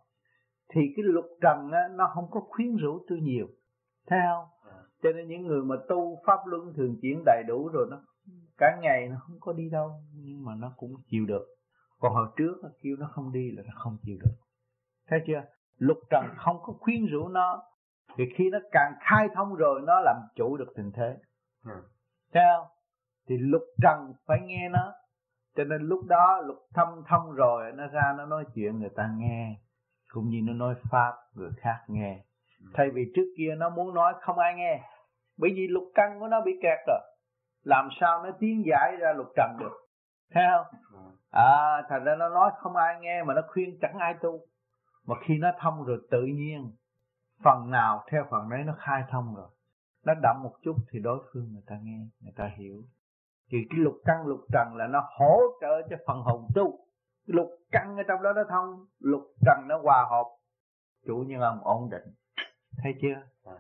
Thì 0.74 0.82
cái 0.95 1.03
lục 1.03 1.26
trần 1.41 1.71
á, 1.71 1.88
nó 1.91 2.11
không 2.13 2.32
có 2.32 2.39
khuyến 2.39 2.76
rũ 2.76 3.05
tôi 3.07 3.19
nhiều. 3.19 3.47
Thấy 4.07 4.19
không? 4.30 4.74
Cho 5.03 5.09
nên 5.11 5.28
những 5.28 5.47
người 5.47 5.63
mà 5.63 5.76
tu 5.89 6.17
pháp 6.26 6.39
luân 6.45 6.74
thường 6.74 6.97
chuyển 7.01 7.24
đầy 7.26 7.43
đủ 7.47 7.69
rồi 7.74 7.88
nó 7.91 7.97
cả 8.57 8.78
ngày 8.82 9.07
nó 9.09 9.15
không 9.28 9.38
có 9.39 9.53
đi 9.53 9.69
đâu 9.69 9.91
nhưng 10.13 10.45
mà 10.45 10.55
nó 10.55 10.74
cũng 10.78 10.93
chịu 11.07 11.26
được. 11.26 11.45
Còn 11.99 12.13
hồi 12.13 12.28
trước 12.38 12.59
nó 12.63 12.69
kêu 12.82 12.95
nó 12.99 13.09
không 13.11 13.32
đi 13.32 13.51
là 13.51 13.63
nó 13.65 13.74
không 13.76 13.97
chịu 14.01 14.17
được. 14.24 14.36
Thấy 15.07 15.19
chưa? 15.28 15.43
Lục 15.78 15.97
trần 16.09 16.26
không 16.38 16.57
có 16.63 16.74
khuyến 16.80 17.05
rũ 17.05 17.28
nó 17.28 17.63
thì 18.17 18.24
khi 18.36 18.49
nó 18.49 18.59
càng 18.71 18.93
khai 18.99 19.28
thông 19.36 19.55
rồi 19.55 19.82
nó 19.84 19.99
làm 19.99 20.15
chủ 20.36 20.57
được 20.57 20.74
tình 20.76 20.91
thế. 20.91 21.17
Ừ. 21.65 21.71
thấy 22.34 22.43
không 22.55 22.67
thì 23.28 23.38
lục 23.38 23.63
trần 23.82 24.13
phải 24.28 24.39
nghe 24.45 24.69
nó. 24.69 24.93
Cho 25.55 25.63
nên 25.63 25.82
lúc 25.82 26.05
đó 26.07 26.41
lục 26.45 26.57
thâm 26.74 26.88
thông 27.07 27.32
rồi 27.32 27.71
nó 27.76 27.88
ra 27.88 28.13
nó 28.17 28.26
nói 28.26 28.45
chuyện 28.55 28.80
người 28.80 28.89
ta 28.95 29.09
nghe 29.17 29.55
cũng 30.13 30.30
như 30.30 30.41
nó 30.43 30.53
nói 30.53 30.76
pháp 30.91 31.13
người 31.34 31.51
khác 31.57 31.80
nghe. 31.88 32.24
Ừ. 32.59 32.65
thay 32.74 32.89
vì 32.93 33.11
trước 33.15 33.34
kia 33.38 33.55
nó 33.57 33.69
muốn 33.69 33.93
nói 33.93 34.13
không 34.21 34.39
ai 34.39 34.53
nghe. 34.55 34.82
Bởi 35.38 35.51
vì 35.55 35.67
lục 35.67 35.84
căn 35.95 36.19
của 36.19 36.28
nó 36.28 36.41
bị 36.41 36.51
kẹt 36.61 36.80
rồi. 36.88 36.99
Làm 37.63 37.89
sao 37.99 38.24
nó 38.24 38.32
tiến 38.39 38.63
giải 38.65 38.95
ra 38.99 39.13
lục 39.13 39.28
trần 39.36 39.57
được? 39.59 39.78
Thấy 40.34 40.43
không? 40.51 40.80
Ừ. 40.91 40.99
à 41.32 41.84
thành 41.89 42.03
ra 42.03 42.15
nó 42.15 42.30
nói 42.30 42.51
không 42.57 42.76
ai 42.76 42.95
nghe 43.01 43.24
mà 43.24 43.34
nó 43.34 43.41
khuyên 43.47 43.78
chẳng 43.82 43.97
ai 43.99 44.13
tu. 44.21 44.39
Mà 45.07 45.15
khi 45.28 45.38
nó 45.38 45.51
thông 45.59 45.84
rồi 45.84 45.97
tự 46.11 46.21
nhiên 46.26 46.71
phần 47.43 47.71
nào 47.71 48.03
theo 48.11 48.26
phần 48.30 48.49
đấy 48.49 48.63
nó 48.65 48.74
khai 48.80 49.03
thông 49.09 49.36
rồi. 49.36 49.47
Nó 50.05 50.13
đậm 50.24 50.36
một 50.43 50.53
chút 50.63 50.76
thì 50.91 50.99
đối 50.99 51.19
phương 51.34 51.49
người 51.53 51.63
ta 51.67 51.76
nghe 51.82 52.07
người 52.21 52.34
ta 52.36 52.51
hiểu 52.57 52.84
thì 53.50 53.58
cái 53.70 53.80
lục 53.80 53.96
căn 54.06 54.26
lục 54.26 54.39
trần 54.52 54.76
là 54.76 54.88
nó 54.88 55.10
hỗ 55.20 55.39
trợ 55.62 55.88
cho 55.89 55.96
phần 56.08 56.22
hồn 56.22 56.48
tu. 56.56 56.80
Lục 57.26 57.48
căn 57.72 57.98
ở 57.98 58.04
trong 58.08 58.22
đó 58.24 58.34
nó 58.34 58.44
thông 58.50 58.86
lục 59.00 59.22
trần 59.46 59.68
nó 59.68 59.80
hòa 59.84 60.06
hợp. 60.10 60.26
Chủ 61.06 61.24
nhân 61.28 61.41
ông 61.41 61.60
ổn 61.64 61.89
định. 61.89 62.14
Thấy 62.84 62.94
chưa? 63.02 63.52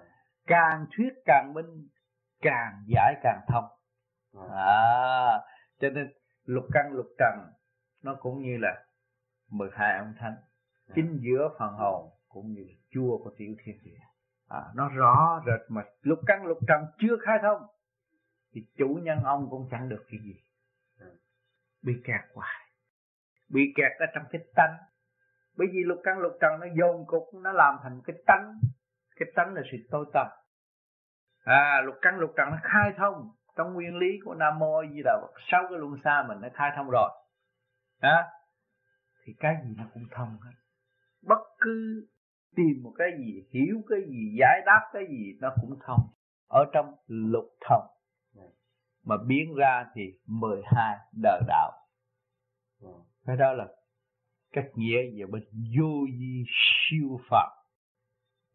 Càng 0.47 0.85
thuyết 0.97 1.13
càng 1.25 1.53
minh 1.53 1.87
càng 2.41 2.83
giải 2.87 3.15
càng 3.23 3.41
thông. 3.47 3.65
À. 4.51 5.41
Cho 5.79 5.89
nên 5.89 6.13
lục 6.45 6.63
căn 6.73 6.91
lục 6.91 7.07
trần 7.19 7.39
nó 8.03 8.15
cũng 8.19 8.41
như 8.41 8.57
là 8.57 8.85
12 9.49 9.97
âm 9.97 10.13
thanh. 10.19 10.35
Chính 10.95 11.19
giữa 11.21 11.49
phần 11.59 11.73
hồn 11.73 12.09
cũng 12.27 12.53
như 12.53 12.67
chua 12.91 13.17
của 13.23 13.31
tiểu 13.37 13.55
thiên 13.63 13.75
địa. 13.83 13.99
À, 14.49 14.61
nó 14.75 14.89
rõ 14.89 15.41
rệt 15.45 15.61
mà 15.69 15.83
lục 16.01 16.19
căn 16.25 16.45
lục 16.45 16.57
trần 16.67 16.85
chưa 16.99 17.17
khai 17.21 17.37
thông 17.41 17.61
thì 18.53 18.61
chủ 18.77 18.99
nhân 19.03 19.23
ông 19.23 19.47
cũng 19.49 19.67
chẳng 19.71 19.89
được 19.89 20.05
cái 20.09 20.19
gì. 20.23 20.35
Bị 21.81 21.93
kẹt 22.03 22.21
hoài. 22.33 22.69
Bị 23.49 23.61
kẹt 23.75 23.91
ở 23.99 24.05
trong 24.15 24.23
cái 24.31 24.41
tánh. 24.55 24.77
Bởi 25.57 25.67
vì 25.73 25.83
lục 25.85 25.99
căn 26.03 26.19
lục 26.19 26.33
trần 26.41 26.59
nó 26.59 26.67
dồn 26.79 27.05
cục 27.07 27.23
nó 27.33 27.51
làm 27.51 27.75
thành 27.83 28.01
cái 28.05 28.15
tánh. 28.25 28.59
Cái 29.15 29.31
tánh 29.35 29.53
là 29.53 29.61
sự 29.71 29.77
tối 29.91 30.05
tâm 30.13 30.27
à 31.43 31.81
lục 31.85 31.95
căn 32.01 32.19
lục 32.19 32.33
trần 32.37 32.49
nó 32.51 32.57
khai 32.63 32.93
thông. 32.97 33.31
Trong 33.57 33.73
nguyên 33.73 33.95
lý 33.95 34.07
của 34.25 34.33
nam 34.33 34.59
mô 34.59 34.83
di 34.91 35.01
đà 35.05 35.19
phật 35.21 35.33
sau 35.51 35.63
cái 35.69 35.79
luân 35.79 35.97
xa 36.03 36.25
mình 36.27 36.37
nó 36.41 36.47
khai 36.53 36.71
thông 36.75 36.89
rồi. 36.89 37.09
À, 37.99 38.27
thì 39.23 39.33
cái 39.39 39.55
gì 39.63 39.75
nó 39.77 39.83
cũng 39.93 40.03
thông 40.11 40.37
hết. 40.41 40.51
Bất 41.21 41.39
cứ 41.59 42.07
tìm 42.55 42.83
một 42.83 42.93
cái 42.97 43.07
gì 43.17 43.47
hiểu 43.49 43.81
cái 43.89 43.99
gì 44.07 44.35
giải 44.39 44.61
đáp 44.65 44.89
cái 44.93 45.03
gì 45.09 45.37
nó 45.41 45.53
cũng 45.61 45.79
thông. 45.85 45.99
Ở 46.47 46.65
trong 46.73 46.95
lục 47.07 47.45
thông 47.69 47.87
mà 49.05 49.15
biến 49.27 49.55
ra 49.55 49.85
thì 49.95 50.01
12 50.25 50.97
đời 51.21 51.41
đạo. 51.47 51.71
Cái 53.25 53.37
đó 53.37 53.53
là 53.53 53.67
cách 54.51 54.65
nghĩa 54.75 55.01
về 55.17 55.25
bên 55.25 55.43
vô 55.77 56.05
di 56.19 56.43
siêu 56.47 57.19
phật 57.29 57.49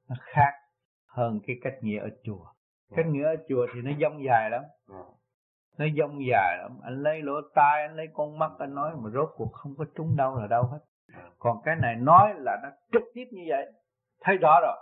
nó 0.09 0.17
khác 0.21 0.53
hơn 1.07 1.41
cái 1.47 1.57
cách 1.63 1.75
nghĩa 1.81 1.99
ở 2.01 2.09
chùa. 2.23 2.47
Cách 2.97 3.07
nghĩa 3.07 3.25
ở 3.25 3.37
chùa 3.49 3.67
thì 3.75 3.81
nó 3.81 3.91
dông 4.01 4.25
dài 4.25 4.51
lắm. 4.51 4.63
Nó 5.79 5.87
dông 5.99 6.19
dài 6.31 6.59
lắm. 6.59 6.79
Anh 6.83 7.03
lấy 7.03 7.23
lỗ 7.23 7.33
tai 7.55 7.83
anh 7.83 7.97
lấy 7.97 8.07
con 8.15 8.39
mắt 8.39 8.51
anh 8.59 8.75
nói 8.75 8.97
mà 8.97 9.11
rốt 9.11 9.29
cuộc 9.37 9.53
không 9.53 9.75
có 9.79 9.85
trúng 9.97 10.17
đâu 10.17 10.41
là 10.41 10.47
đâu 10.47 10.63
hết. 10.63 10.79
Còn 11.39 11.57
cái 11.65 11.77
này 11.83 11.97
nói 11.97 12.35
là 12.37 12.57
nó 12.63 12.69
trực 12.93 13.03
tiếp 13.15 13.25
như 13.31 13.43
vậy. 13.49 13.73
Thấy 14.21 14.37
rõ 14.37 14.61
rồi. 14.63 14.77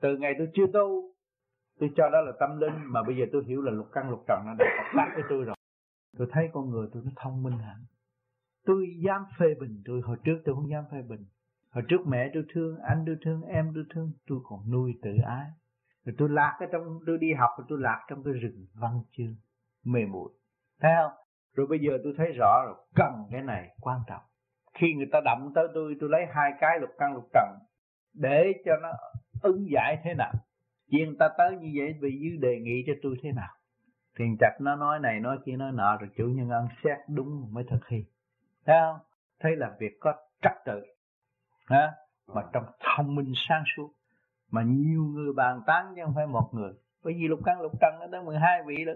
Từ 0.00 0.16
ngày 0.16 0.34
tôi 0.38 0.48
chưa 0.54 0.66
tu 0.72 1.14
tôi 1.82 1.90
cho 1.96 2.08
đó 2.08 2.20
là 2.20 2.32
tâm 2.40 2.60
linh, 2.60 2.74
mà 2.92 3.02
bây 3.02 3.16
giờ 3.16 3.24
tôi 3.32 3.42
hiểu 3.46 3.62
là 3.62 3.72
lục 3.72 3.86
căn 3.92 4.10
lục 4.10 4.24
trần 4.28 4.42
nó 4.46 4.54
đã 4.58 4.64
hợp 4.78 4.90
tác 4.96 5.12
với 5.14 5.24
tôi 5.28 5.44
rồi. 5.44 5.56
Tôi 6.18 6.28
thấy 6.32 6.48
con 6.52 6.70
người 6.70 6.88
tôi 6.92 7.02
nó 7.04 7.10
thông 7.16 7.42
minh 7.42 7.58
hẳn. 7.58 7.76
Tôi 8.66 8.86
dám 9.04 9.24
phê 9.38 9.46
bình 9.60 9.82
tôi. 9.84 10.00
Hồi 10.04 10.16
trước 10.24 10.42
tôi 10.44 10.54
không 10.54 10.70
dám 10.70 10.84
phê 10.92 10.98
bình. 11.08 11.24
Hồi 11.70 11.84
trước 11.88 12.06
mẹ 12.06 12.30
tôi 12.34 12.42
thương, 12.54 12.78
anh 12.78 13.02
tôi 13.06 13.16
thương, 13.24 13.42
em 13.42 13.72
tôi 13.74 13.84
thương, 13.94 14.12
tôi 14.26 14.38
còn 14.44 14.70
nuôi 14.70 14.92
tự 15.02 15.10
ái. 15.26 15.46
Rồi 16.04 16.14
tôi 16.18 16.28
lạc 16.28 16.56
ở 16.60 16.66
trong, 16.72 16.98
tôi 17.06 17.18
đi 17.18 17.32
học 17.32 17.50
rồi 17.58 17.66
tôi 17.68 17.78
lạc 17.80 18.06
trong 18.08 18.24
cái 18.24 18.34
rừng 18.34 18.66
văn 18.74 19.00
chương, 19.12 19.34
mê 19.84 20.00
muội. 20.06 20.32
Thấy 20.80 20.92
không? 21.02 21.12
Rồi 21.56 21.66
bây 21.70 21.78
giờ 21.78 21.98
tôi 22.04 22.14
thấy 22.16 22.32
rõ 22.32 22.62
rồi, 22.66 22.76
cần 22.94 23.12
cái 23.30 23.42
này, 23.42 23.68
quan 23.80 24.00
trọng. 24.06 24.22
Khi 24.74 24.94
người 24.94 25.08
ta 25.12 25.20
đậm 25.24 25.52
tới 25.54 25.68
tôi 25.74 25.96
tôi 26.00 26.10
lấy 26.10 26.26
hai 26.34 26.52
cái 26.60 26.80
lục 26.80 26.90
căn 26.98 27.14
lục 27.14 27.28
trần 27.32 27.58
để 28.14 28.52
cho 28.64 28.72
nó 28.82 28.88
ứng 29.42 29.66
giải 29.70 30.00
thế 30.04 30.14
nào? 30.14 30.32
Chuyện 30.92 31.16
ta 31.18 31.28
tới 31.38 31.56
như 31.56 31.72
vậy 31.76 31.94
vì 32.00 32.18
dư 32.18 32.36
đề 32.40 32.58
nghị 32.60 32.84
cho 32.86 32.92
tôi 33.02 33.16
thế 33.22 33.32
nào? 33.32 33.54
Thiền 34.18 34.36
chặt 34.40 34.56
nó 34.60 34.76
nói 34.76 34.98
này 35.00 35.20
nói 35.20 35.38
kia 35.44 35.56
nói 35.56 35.72
nọ, 35.72 35.96
rồi 35.96 36.10
chủ 36.16 36.24
nhân 36.24 36.50
ăn 36.50 36.68
xét 36.84 36.98
đúng 37.08 37.48
mới 37.50 37.64
thực 37.70 37.80
thi. 37.88 38.04
Thấy 38.66 38.76
không? 38.80 38.98
Thấy 39.40 39.56
là 39.56 39.76
việc 39.78 40.00
có 40.00 40.14
trật 40.42 40.52
tự. 40.64 40.82
Ha 41.66 41.92
mà 42.26 42.42
trong 42.52 42.64
thông 42.80 43.14
minh 43.14 43.32
sáng 43.48 43.64
suốt. 43.76 43.90
Mà 44.50 44.62
nhiều 44.62 45.02
người 45.02 45.32
bàn 45.32 45.60
tán 45.66 45.92
chứ 45.96 46.02
không 46.04 46.14
phải 46.14 46.26
một 46.26 46.48
người. 46.52 46.72
Bởi 47.04 47.14
vì 47.14 47.28
lục 47.28 47.40
căn 47.44 47.60
lục 47.60 47.72
trần 47.80 47.94
nó 48.00 48.06
tới 48.12 48.22
12 48.22 48.62
vị 48.66 48.84
đó. 48.84 48.92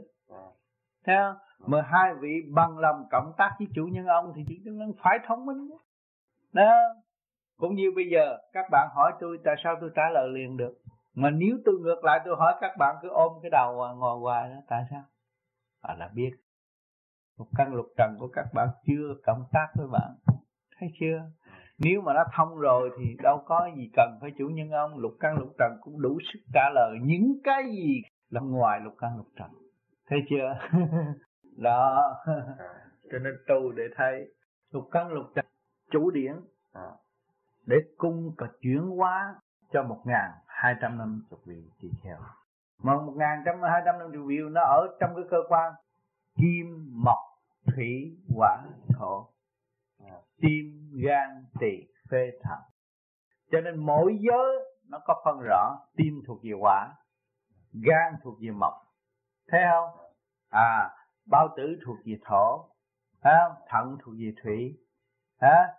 Thấy 1.04 1.16
không? 1.16 1.36
12 1.66 2.14
vị 2.14 2.42
bằng 2.54 2.78
lòng 2.78 3.04
cộng 3.10 3.32
tác 3.38 3.50
với 3.58 3.68
chủ 3.74 3.86
nhân 3.86 4.06
ông 4.06 4.32
thì 4.36 4.44
chủ 4.48 4.54
nhân 4.64 4.80
ông 4.80 4.92
phải 5.02 5.18
thông 5.26 5.46
minh 5.46 5.70
đó. 6.52 6.72
Cũng 7.56 7.74
như 7.74 7.92
bây 7.96 8.04
giờ, 8.10 8.38
các 8.52 8.66
bạn 8.70 8.88
hỏi 8.94 9.12
tôi, 9.20 9.38
tại 9.44 9.54
sao 9.64 9.76
tôi 9.80 9.90
trả 9.94 10.02
lời 10.14 10.28
liền 10.28 10.56
được? 10.56 10.78
Mà 11.16 11.30
nếu 11.30 11.58
tôi 11.64 11.74
ngược 11.80 12.04
lại 12.04 12.20
tôi 12.24 12.36
hỏi 12.38 12.54
các 12.60 12.76
bạn 12.78 12.96
cứ 13.02 13.08
ôm 13.08 13.32
cái 13.42 13.50
đầu 13.50 13.94
ngồi 13.96 14.18
hoài 14.18 14.50
đó 14.50 14.56
tại 14.68 14.84
sao? 14.90 15.02
À 15.82 15.94
là 15.98 16.10
biết. 16.14 16.30
Một 17.38 17.46
căn 17.56 17.74
lục 17.74 17.86
trần 17.98 18.16
của 18.18 18.28
các 18.32 18.46
bạn 18.54 18.68
chưa 18.86 19.14
cộng 19.26 19.44
tác 19.52 19.66
với 19.74 19.86
bạn. 19.86 20.14
Thấy 20.78 20.88
chưa? 21.00 21.22
Nếu 21.78 22.00
mà 22.00 22.12
nó 22.14 22.24
thông 22.36 22.58
rồi 22.58 22.90
thì 22.98 23.16
đâu 23.22 23.42
có 23.46 23.70
gì 23.76 23.90
cần 23.96 24.18
phải 24.20 24.30
chủ 24.38 24.48
nhân 24.48 24.70
ông. 24.70 24.98
Lục 24.98 25.12
căn 25.20 25.38
lục 25.38 25.48
trần 25.58 25.78
cũng 25.80 26.02
đủ 26.02 26.18
sức 26.32 26.40
trả 26.54 26.70
lời 26.74 26.98
những 27.02 27.38
cái 27.44 27.64
gì 27.72 28.02
là 28.30 28.40
ngoài 28.40 28.80
lục 28.80 28.94
căn 28.98 29.16
lục 29.16 29.28
trần. 29.36 29.50
Thấy 30.06 30.18
chưa? 30.30 30.58
Đó. 31.56 32.14
Cho 33.12 33.18
nên 33.18 33.34
tu 33.48 33.72
để 33.72 33.84
thấy 33.96 34.34
lục 34.70 34.88
căn 34.90 35.08
lục 35.08 35.26
trần 35.34 35.44
chủ 35.90 36.10
điển 36.10 36.34
để 37.66 37.76
cung 37.96 38.34
và 38.38 38.46
chuyển 38.60 38.80
hóa 38.80 39.34
cho 39.72 39.82
một 39.82 40.02
ngàn 40.04 40.30
hai 40.56 40.74
trăm 40.80 40.98
năm 40.98 41.22
chục 41.30 41.40
vị 41.44 41.70
tỳ 41.80 41.88
kheo 42.02 42.18
mà 42.82 42.94
một 42.94 43.12
ngàn 43.16 43.42
trăm 43.44 43.54
hai 43.62 43.82
trăm 43.84 43.98
năm 43.98 44.12
chục 44.12 44.22
vị 44.26 44.36
nó 44.50 44.60
ở 44.60 44.96
trong 45.00 45.10
cái 45.16 45.24
cơ 45.30 45.36
quan 45.48 45.72
kim 46.36 46.92
mộc 47.04 47.18
thủy 47.66 48.18
hỏa 48.34 48.62
thổ 48.98 49.28
à, 50.04 50.16
tim 50.40 50.90
gan 51.04 51.44
tỳ 51.60 51.86
phế 52.10 52.30
thận 52.42 52.58
cho 53.50 53.60
nên 53.60 53.76
mỗi 53.76 54.18
giới 54.20 54.76
nó 54.88 54.98
có 55.04 55.22
phân 55.24 55.40
rõ 55.48 55.78
tim 55.96 56.22
thuộc 56.26 56.40
về 56.42 56.50
hỏa 56.60 56.94
gan 57.72 58.14
thuộc 58.22 58.38
về 58.40 58.50
mộc. 58.50 58.74
Thấy 59.48 59.60
không? 59.70 60.10
À 60.48 60.90
bao 61.26 61.48
tử 61.56 61.78
thuộc 61.86 61.96
về 62.04 62.18
thổ 62.24 62.68
à, 63.20 63.40
thận 63.68 63.98
thuộc 64.02 64.14
về 64.18 64.32
thủy 64.42 64.78
à, 65.38 65.74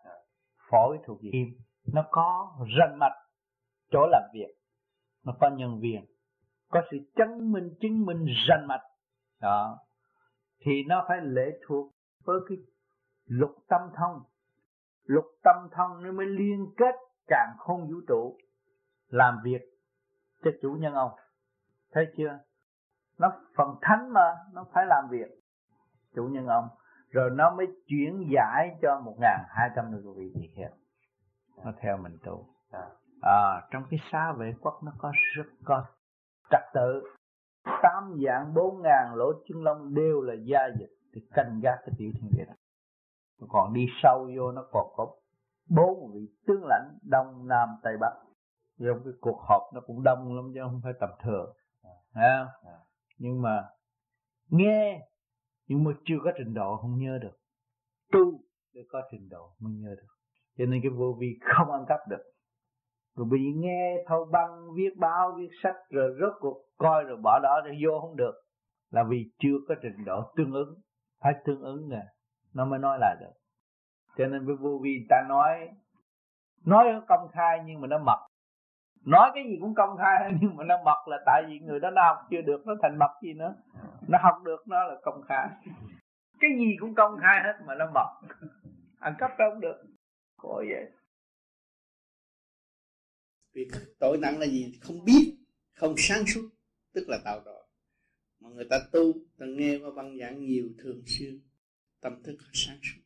phổi 0.71 0.99
thuộc 1.05 1.17
về 1.23 1.29
kim 1.31 1.47
nó 1.93 2.03
có 2.11 2.55
ranh 2.79 2.99
mạch 2.99 3.15
chỗ 3.91 4.07
làm 4.11 4.23
việc 4.33 4.56
nó 5.27 5.33
có 5.39 5.49
nhân 5.49 5.79
viên, 5.79 6.05
có 6.69 6.81
sự 6.91 6.97
chứng 7.15 7.51
minh 7.51 7.69
chứng 7.81 8.05
minh 8.05 8.25
rành 8.47 8.67
mạch. 8.67 8.81
Đó. 9.41 9.77
Thì 10.59 10.83
nó 10.87 11.05
phải 11.07 11.17
lệ 11.21 11.59
thuộc 11.67 11.91
với 12.23 12.39
cái 12.49 12.57
lục 13.25 13.55
tâm 13.67 13.81
thông. 13.95 14.21
Lục 15.03 15.25
tâm 15.43 15.55
thông 15.71 16.03
nó 16.03 16.11
mới 16.11 16.25
liên 16.25 16.73
kết 16.77 16.95
càng 17.27 17.55
không 17.57 17.87
vũ 17.87 17.95
trụ. 18.07 18.37
Làm 19.07 19.39
việc 19.43 19.61
cho 20.43 20.51
chủ 20.61 20.77
nhân 20.79 20.93
ông. 20.93 21.11
Thấy 21.91 22.05
chưa? 22.17 22.39
Nó 23.17 23.31
phần 23.55 23.75
thánh 23.81 24.13
mà, 24.13 24.35
nó 24.53 24.65
phải 24.73 24.85
làm 24.85 25.07
việc 25.11 25.27
chủ 26.15 26.27
nhân 26.27 26.47
ông. 26.47 26.67
Rồi 27.09 27.29
nó 27.33 27.55
mới 27.55 27.67
chuyển 27.85 28.29
giải 28.33 28.77
cho 28.81 29.01
một 29.05 29.15
ngàn 29.19 29.39
hai 29.49 29.69
trăm 29.75 29.91
người 29.91 30.01
vị 30.15 30.31
thì 30.35 30.47
hiểu 30.55 30.71
nó 31.65 31.71
theo 31.79 31.97
mình 31.97 32.17
tu. 32.23 32.45
À 32.71 32.89
à. 33.21 33.67
trong 33.71 33.83
cái 33.89 33.99
xa 34.11 34.33
vệ 34.37 34.53
quốc 34.61 34.79
nó 34.83 34.91
có 34.97 35.11
rất 35.35 35.47
có 35.63 35.85
trật 36.49 36.61
tự 36.73 37.03
tám 37.63 38.17
dạng 38.25 38.53
bốn 38.53 38.81
ngàn 38.81 39.15
lỗ 39.15 39.31
chân 39.47 39.63
lông 39.63 39.93
đều 39.93 40.21
là 40.21 40.33
gia 40.33 40.67
dịch 40.79 40.97
thì 41.13 41.21
canh 41.33 41.59
gác 41.63 41.79
cái 41.85 41.95
tiểu 41.97 42.11
thiên 42.15 42.31
địa 42.37 42.45
đó 42.47 42.53
còn 43.49 43.73
đi 43.73 43.85
sâu 44.03 44.29
vô 44.37 44.51
nó 44.51 44.65
còn 44.71 44.87
có 44.95 45.15
bốn 45.69 46.11
vị 46.13 46.27
tướng 46.47 46.65
lãnh 46.65 46.97
đông 47.03 47.47
nam 47.47 47.69
tây 47.83 47.93
bắc 48.01 48.13
trong 48.79 49.01
cái 49.03 49.13
cuộc 49.21 49.39
họp 49.49 49.61
nó 49.73 49.81
cũng 49.87 50.03
đông 50.03 50.35
lắm 50.35 50.51
chứ 50.53 50.59
không 50.63 50.81
phải 50.83 50.93
tầm 50.99 51.09
thường 51.23 51.53
à. 52.13 52.47
À. 52.63 52.77
nhưng 53.17 53.41
mà 53.41 53.63
nghe 54.49 55.07
nhưng 55.67 55.83
mà 55.83 55.91
chưa 56.05 56.17
có 56.23 56.31
trình 56.37 56.53
độ 56.53 56.77
không 56.81 56.97
nhớ 56.97 57.17
được 57.21 57.37
tu 58.11 58.39
để 58.73 58.81
có 58.89 59.01
trình 59.11 59.29
độ 59.29 59.55
mới 59.59 59.73
nhớ 59.73 59.89
được 59.89 60.07
cho 60.57 60.65
nên 60.65 60.79
cái 60.83 60.89
vô 60.89 61.17
vi 61.19 61.39
không 61.55 61.71
ăn 61.71 61.85
cắp 61.87 61.99
được 62.09 62.23
rồi 63.17 63.27
bị 63.31 63.53
nghe 63.55 64.03
thâu 64.07 64.25
băng, 64.31 64.75
viết 64.75 64.97
báo, 64.97 65.35
viết 65.37 65.49
sách, 65.63 65.75
rồi 65.89 66.15
rốt 66.21 66.33
cuộc 66.39 66.57
coi 66.77 67.03
rồi 67.03 67.17
bỏ 67.23 67.39
đó 67.43 67.61
rồi 67.65 67.77
vô 67.83 67.99
không 68.01 68.15
được. 68.15 68.33
Là 68.91 69.03
vì 69.03 69.31
chưa 69.39 69.57
có 69.67 69.75
trình 69.81 70.05
độ 70.05 70.31
tương 70.35 70.51
ứng. 70.51 70.75
Phải 71.23 71.33
tương 71.45 71.61
ứng 71.61 71.89
nè. 71.89 72.01
Nó 72.53 72.65
mới 72.65 72.79
nói 72.79 72.97
lại 73.01 73.15
được. 73.19 73.33
Cho 74.17 74.25
nên 74.25 74.45
với 74.45 74.55
vô 74.55 74.79
vi 74.83 75.05
ta 75.09 75.23
nói 75.29 75.69
nói 76.65 76.85
công 77.07 77.27
khai 77.31 77.59
nhưng 77.65 77.81
mà 77.81 77.87
nó 77.87 77.97
mật. 77.97 78.27
Nói 79.05 79.31
cái 79.33 79.43
gì 79.43 79.57
cũng 79.61 79.75
công 79.75 79.97
khai 79.97 80.31
nhưng 80.41 80.55
mà 80.55 80.63
nó 80.63 80.75
mật 80.85 81.07
là 81.07 81.17
tại 81.25 81.43
vì 81.47 81.59
người 81.59 81.79
đó 81.79 81.89
nó 81.89 82.01
học 82.07 82.17
chưa 82.29 82.41
được, 82.41 82.67
nó 82.67 82.73
thành 82.81 82.97
mật 82.99 83.11
gì 83.23 83.33
nữa. 83.33 83.55
Nó 84.07 84.17
học 84.21 84.35
được, 84.43 84.67
nó 84.67 84.83
là 84.83 84.95
công 85.03 85.21
khai. 85.27 85.47
Cái 86.39 86.49
gì 86.57 86.75
cũng 86.79 86.95
công 86.95 87.17
khai 87.21 87.41
hết 87.43 87.53
mà 87.65 87.75
nó 87.75 87.85
mật. 87.93 88.37
Ăn 88.99 89.15
cắp 89.17 89.31
đâu 89.37 89.49
không 89.51 89.59
được. 89.59 89.83
Khổ 90.37 90.63
vậy 90.69 90.91
vì 93.57 93.67
tội 93.99 94.17
nặng 94.17 94.39
là 94.39 94.45
gì 94.47 94.73
không 94.81 95.05
biết, 95.05 95.37
không 95.73 95.95
sáng 95.97 96.23
suốt, 96.27 96.49
tức 96.93 97.09
là 97.09 97.21
tạo 97.25 97.41
tội. 97.45 97.63
Mà 98.39 98.49
người 98.49 98.65
ta 98.69 98.89
tu, 98.91 99.13
ta 99.37 99.45
nghe 99.45 99.77
qua 99.77 99.91
băng 99.95 100.17
giảng 100.17 100.45
nhiều 100.45 100.69
thường 100.77 101.03
xuyên, 101.05 101.41
tâm 101.99 102.23
thức 102.23 102.37
sáng 102.53 102.79
suốt, 102.83 103.01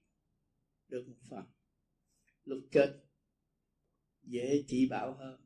được 0.88 1.08
một 1.08 1.16
phần. 1.30 1.46
Lúc 2.44 2.60
chết, 2.72 3.00
dễ 4.24 4.64
chỉ 4.68 4.88
bảo 4.90 5.14
hơn, 5.14 5.42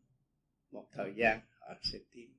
một 0.71 0.87
thời 0.91 1.13
gian 1.17 1.39
họ 1.59 1.73
sẽ 1.83 1.99
tiến 2.11 2.34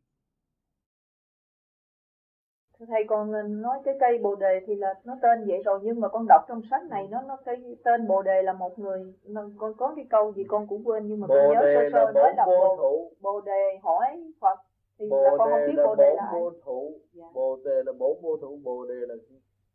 thầy 2.89 3.05
còn 3.09 3.32
nói 3.62 3.78
cái 3.84 3.95
cây 4.01 4.18
bồ 4.18 4.34
đề 4.34 4.61
thì 4.66 4.74
là 4.74 4.95
nó 5.05 5.16
tên 5.22 5.45
vậy 5.47 5.62
rồi 5.64 5.80
nhưng 5.82 6.01
mà 6.01 6.09
con 6.09 6.26
đọc 6.28 6.43
trong 6.49 6.62
sách 6.70 6.82
này 6.91 7.09
nó 7.11 7.22
nó 7.22 7.37
cái 7.45 7.76
tên 7.84 8.07
bồ 8.07 8.22
đề 8.22 8.43
là 8.43 8.53
một 8.53 8.78
người 8.78 9.14
con 9.59 9.74
có 9.74 9.93
cái 9.97 10.07
câu 10.11 10.32
gì 10.32 10.45
con 10.45 10.66
cũng 10.66 10.84
quên 10.84 11.07
nhưng 11.07 11.20
mà 11.20 11.26
bồ 11.26 11.34
con 11.34 11.53
nhớ 11.53 11.61
sơ 11.61 11.89
sơ 11.93 12.12
nói 12.12 12.34
là 12.37 12.47
bồ, 12.47 12.76
bồ, 12.76 13.11
bồ 13.20 13.41
đề 13.41 13.78
hỏi 13.82 14.32
phật 14.41 14.59
thì 14.99 15.09
bồ 15.11 15.22
là 15.22 15.30
con 15.39 15.51
không 15.51 15.61
biết 15.66 15.82
bồ 15.84 15.95
đề 15.95 16.14
là 16.16 16.22
ai. 16.22 16.41
thủ. 16.64 16.93
Dạ. 17.12 17.24
bồ 17.34 17.59
đề 17.64 17.82
là 17.87 17.93
bổn 17.93 18.16
vô 18.22 18.37
thủ. 18.37 18.59
Bồ 18.64 18.84
đề 18.84 18.95
là 18.95 19.14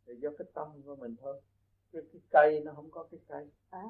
là 0.06 0.14
do 0.18 0.30
cái 0.38 0.46
tâm 0.54 0.68
của 0.86 0.96
mình 0.96 1.14
thôi. 1.22 1.40
Cái, 1.92 2.02
cái 2.12 2.20
cây 2.30 2.60
nó 2.64 2.72
không 2.76 2.90
có 2.90 3.04
cái 3.10 3.20
cây. 3.28 3.48
À. 3.70 3.82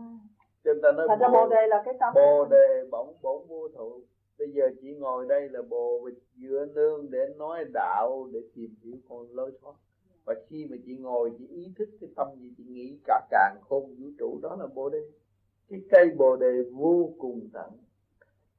Cho 0.64 0.72
nên 0.74 0.82
ta 0.82 0.92
nói 0.92 1.16
ra 1.20 1.28
bồ 1.28 1.48
đề 1.48 1.66
là 1.66 1.82
cái 1.84 1.94
tâm 2.00 2.12
bồ 2.14 2.44
đề 2.44 2.84
bổn 2.90 3.06
bổn 3.22 3.46
vô 3.48 3.68
thủ 3.68 4.00
bây 4.38 4.48
giờ 4.52 4.70
chị 4.80 4.94
ngồi 4.94 5.26
đây 5.28 5.48
là 5.48 5.62
bồ 5.62 6.00
bịch 6.04 6.22
giữa 6.36 6.66
nương 6.74 7.10
để 7.10 7.28
nói 7.38 7.64
đạo 7.74 8.28
để 8.32 8.40
tìm 8.54 8.74
hiểu 8.82 8.94
con 9.08 9.26
lối 9.32 9.52
thoát 9.62 9.74
và 10.24 10.34
khi 10.48 10.66
mà 10.70 10.76
chị 10.86 10.96
ngồi 10.96 11.30
chị 11.38 11.46
ý 11.46 11.72
thức 11.78 11.88
cái 12.00 12.10
tâm 12.16 12.26
gì 12.40 12.52
chị 12.56 12.64
nghĩ 12.68 12.98
cả 13.04 13.20
càng 13.30 13.56
khôn 13.68 13.84
vũ 13.98 14.06
trụ 14.18 14.38
đó 14.42 14.56
là 14.60 14.66
bồ 14.74 14.88
đề 14.88 14.98
cái 15.70 15.80
cây 15.90 16.10
bồ 16.16 16.36
đề 16.36 16.62
vô 16.72 17.10
cùng 17.18 17.40
tận 17.52 17.70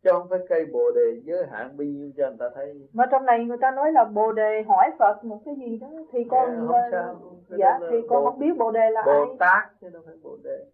chứ 0.03 0.09
không 0.13 0.29
phải 0.29 0.39
cây 0.49 0.65
bồ 0.65 0.91
đề 0.95 1.21
giới 1.23 1.45
hạn 1.51 1.77
bao 1.77 1.85
nhiêu 1.85 2.11
cho 2.17 2.27
người 2.29 2.37
ta 2.39 2.49
thấy 2.55 2.73
mà 2.93 3.05
trong 3.11 3.25
này 3.25 3.45
người 3.45 3.57
ta 3.61 3.71
nói 3.71 3.91
là 3.91 4.05
bồ 4.05 4.31
đề 4.31 4.61
hỏi 4.67 4.91
phật 4.99 5.23
một 5.23 5.41
cái 5.45 5.55
gì 5.55 5.77
đó 5.77 5.87
thì 6.11 6.19
con 6.29 6.49
Dạ, 6.51 6.57
không 6.67 6.91
sao. 6.91 7.21
Cái 7.49 7.59
dạ 7.59 7.79
thì 7.91 7.97
con 8.09 8.23
bồ- 8.23 8.29
không 8.31 8.39
biết 8.39 8.57
bồ 8.57 8.71
đề 8.71 8.89
là 8.91 9.03
bồ 9.05 9.11
ai 9.11 9.35
tát 9.39 9.81
chứ 9.81 9.89
đâu 9.89 10.01
phải 10.05 10.15
bồ 10.23 10.37
đề. 10.43 10.65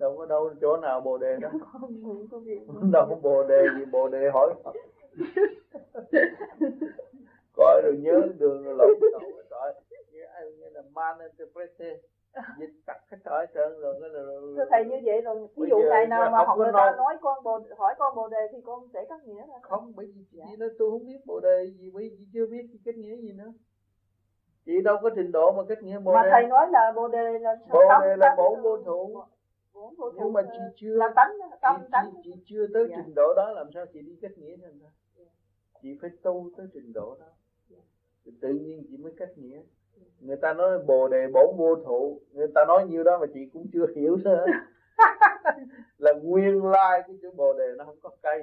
Đâu 0.00 0.16
có 0.18 0.26
đâu 0.26 0.50
chỗ 0.60 0.76
nào 0.76 1.00
bồ 1.00 1.18
đề 1.18 1.36
đó. 1.40 1.48
Đâu 2.92 3.06
có 3.08 3.14
bồ 3.22 3.44
đề 3.44 3.66
gì 3.78 3.84
bồ 3.84 4.08
đề 4.08 4.30
hỏi. 4.32 4.54
Coi 7.56 7.82
rồi 7.84 7.96
nhớ 8.02 8.22
đường 8.38 8.64
rồi 8.64 8.74
lộn 8.78 8.88
cái 9.00 9.10
trời 9.50 9.72
như 10.12 10.22
ai 10.34 10.52
như 10.58 10.68
là 10.72 10.82
man 10.94 11.18
interprete. 11.18 11.96
Dịch 12.60 12.70
tắt 12.86 12.96
cái 13.10 13.20
trời 13.24 13.46
trơn 13.54 13.80
rồi 13.80 13.94
cái 14.00 14.10
là 14.10 14.22
thưa 14.56 14.64
thầy 14.70 14.84
như 14.84 14.96
vậy 15.04 15.20
rồi 15.20 15.48
ví 15.56 15.68
dụ 15.70 15.78
ngày 15.88 16.06
nào 16.06 16.30
mà 16.30 16.38
học 16.44 16.58
người 16.58 16.72
ta 16.74 16.94
nói- 16.96 17.16
con 17.20 17.42
bồ 17.44 17.58
hỏi 17.78 17.94
con 17.98 18.14
bồ 18.16 18.28
đề 18.28 18.38
thì 18.52 18.58
con 18.64 18.88
sẽ 18.94 19.04
cắt 19.08 19.24
nghĩa 19.24 19.40
ra. 19.40 19.54
Không 19.62 19.92
bởi 19.96 20.06
vì 20.06 20.24
chị 20.32 20.38
nói 20.58 20.68
tôi 20.78 20.90
không 20.90 21.06
biết 21.06 21.18
bồ 21.26 21.40
đề 21.40 21.66
gì 21.78 21.90
bởi 21.94 22.02
vì 22.02 22.16
chị 22.18 22.24
chưa 22.34 22.46
biết 22.46 22.66
cái 22.84 22.94
nghĩa 22.94 23.16
gì 23.16 23.32
nữa. 23.32 23.52
Chị 24.66 24.80
đâu 24.80 24.96
có 25.02 25.10
trình 25.16 25.32
độ 25.32 25.52
mà 25.52 25.62
cách 25.68 25.82
nghĩa 25.82 25.98
bồ 25.98 26.12
mà 26.12 26.22
đề. 26.22 26.28
thầy 26.32 26.46
nói 26.46 26.66
là 26.70 26.92
bồ 26.96 27.08
đề 27.08 27.38
là 27.38 27.56
bồ 27.72 27.80
đề 28.02 28.16
là 28.16 28.34
bổn 28.36 28.60
vô 28.62 28.76
thủ 28.76 29.22
vô 29.98 30.12
nhưng 30.16 30.32
mà 30.32 30.42
là- 30.42 30.48
chị 30.52 30.58
chưa 30.76 30.94
là 30.96 31.12
tánh 31.16 31.32
tâm 31.62 31.76
chị, 31.80 31.88
tánh 31.92 32.10
chị, 32.24 32.30
chị 32.34 32.42
chưa 32.46 32.66
tới 32.74 32.86
Dạ. 32.90 32.96
trình 33.04 33.14
độ 33.14 33.34
đó 33.36 33.52
làm 33.52 33.66
sao 33.74 33.86
chị 33.92 34.00
đi 34.02 34.16
cách 34.22 34.38
nghĩa 34.38 34.56
cho 34.56 34.66
người 34.68 34.80
ta 34.82 34.90
chị 35.82 35.98
phải 36.00 36.10
tu 36.22 36.50
tới 36.56 36.66
trình 36.74 36.92
độ 36.92 37.16
đó. 37.20 37.26
Thì 38.24 38.32
tự 38.40 38.48
nhiên 38.48 38.84
chị 38.90 38.96
mới 38.96 39.12
cách 39.16 39.28
nghĩa. 39.36 39.62
Người 40.20 40.36
ta 40.36 40.54
nói 40.54 40.78
bồ 40.86 41.08
đề 41.08 41.26
bổn 41.34 41.56
vô 41.58 41.76
thụ. 41.76 42.20
Người 42.32 42.48
ta 42.54 42.64
nói 42.68 42.86
nhiêu 42.88 43.04
đó 43.04 43.18
mà 43.20 43.26
chị 43.34 43.40
cũng 43.52 43.66
chưa 43.72 43.86
hiểu 43.96 44.16
nữa. 44.24 44.44
Là 45.98 46.12
nguyên 46.22 46.64
lai 46.64 47.02
cái 47.06 47.16
chữ 47.22 47.30
bồ 47.36 47.52
đề 47.52 47.64
nó 47.78 47.84
không 47.84 47.98
có 48.02 48.10
cây. 48.22 48.42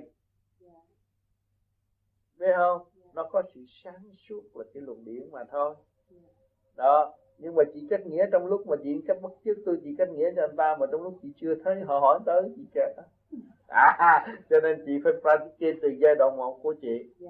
Biết 2.38 2.54
không? 2.58 2.82
Nó 3.14 3.24
có 3.32 3.44
sự 3.56 3.62
sáng 3.84 4.04
suốt 4.30 4.42
là 4.56 4.66
cái 4.74 4.82
luồng 4.84 5.06
điển 5.06 5.32
mà 5.32 5.44
thôi. 5.52 5.76
Đó 6.76 7.14
nhưng 7.38 7.56
mà 7.56 7.64
chị 7.74 7.88
cách 7.90 8.06
nghĩa 8.06 8.26
trong 8.32 8.46
lúc 8.46 8.68
mà 8.68 8.76
chị 8.84 9.02
cách 9.08 9.18
bắt 9.22 9.32
chước 9.46 9.58
tôi 9.66 9.78
chị 9.84 9.96
cách 9.98 10.10
nghĩa 10.10 10.32
cho 10.36 10.42
anh 10.44 10.56
ta 10.56 10.76
mà 10.80 10.86
trong 10.92 11.02
lúc 11.04 11.14
chị 11.22 11.30
chưa 11.42 11.56
thấy 11.64 11.76
họ 11.88 12.00
hỏi 12.00 12.20
tới 12.26 12.42
chị 12.56 12.62
kẹt 12.74 12.90
à 13.68 14.28
cho 14.50 14.60
nên 14.64 14.84
chị 14.86 15.00
phải 15.04 15.14
practice 15.22 15.80
từ 15.82 15.90
giai 16.02 16.16
đoạn 16.16 16.38
một 16.38 16.60
của 16.64 16.74
chị 16.82 17.10
Dạ. 17.20 17.30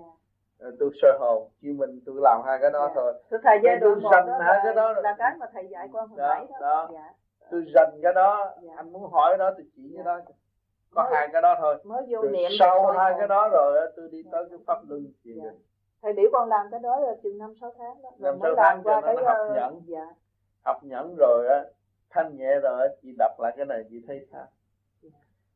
Rồi 0.60 0.72
tôi 0.80 0.90
soi 1.02 1.18
hồn 1.20 1.50
chứ 1.62 1.74
mình 1.78 2.00
tôi 2.06 2.16
làm 2.24 2.42
hai 2.46 2.58
cái 2.62 2.72
đó 2.72 2.88
Dạ. 2.88 2.92
thôi 2.96 3.14
thưa 3.32 3.38
thầy 3.44 3.58
giai 3.64 3.78
tôi 3.82 3.96
đoạn 4.02 4.26
một 4.26 4.32
đó 4.32 4.38
là, 4.40 4.62
cái 4.64 4.74
đó 4.74 4.94
là 4.94 5.16
cái 5.18 5.32
mà 5.40 5.46
thầy 5.54 5.68
dạy 5.72 5.88
con 5.94 6.10
hồi 6.10 6.18
nãy 6.20 6.46
đó, 6.52 6.58
đó. 6.62 6.90
Dạ. 6.94 7.14
tôi 7.52 7.64
dành 7.76 8.00
cái 8.04 8.14
đó 8.16 8.56
Dạ. 8.62 8.74
anh 8.78 8.92
muốn 8.94 9.12
hỏi 9.12 9.38
đó 9.38 9.52
tôi 9.58 9.66
chỉ 9.76 9.92
cái 9.96 10.04
đó 10.04 10.20
có 10.92 11.04
Mới- 11.04 11.12
hai 11.16 11.28
cái 11.34 11.42
đó 11.42 11.56
thôi 11.60 11.76
mới 11.84 12.04
vô 12.10 12.22
rồi 12.22 12.32
niệm 12.32 12.52
sau 12.60 12.92
hai 12.92 13.12
thôi. 13.12 13.20
cái 13.20 13.28
đó 13.28 13.50
rồi 13.50 13.92
tôi 13.96 14.10
đi 14.12 14.24
tới 14.32 14.46
cái 14.50 14.60
pháp 14.68 14.78
luân 14.88 15.06
thiền 15.24 15.38
Dạ. 15.44 15.50
Thầy 16.02 16.14
biểu 16.14 16.30
con 16.34 16.50
làm 16.50 16.68
cái 16.72 16.80
đó 16.80 17.00
là 17.00 17.16
chừng 17.24 17.38
năm 17.38 17.54
sáu 17.62 17.74
tháng 17.78 18.02
đó. 18.02 18.10
Năm, 18.18 18.40
sáu 18.42 18.56
tháng 18.58 18.84
qua 18.84 19.02
cái 19.02 19.16
học 19.16 19.38
ờ, 19.38 19.56
nhẫn. 19.56 19.82
dạ. 19.86 20.16
Học 20.66 20.84
nhẫn 20.84 21.16
rồi 21.18 21.48
á 21.48 21.64
thanh 22.10 22.38
nhẹ 22.38 22.60
rồi 22.60 22.88
chị 23.02 23.16
đọc 23.18 23.32
lại 23.40 23.54
cái 23.58 23.66
này 23.66 23.84
chị 23.90 24.02
thấy 24.08 24.28
khác. 24.32 24.46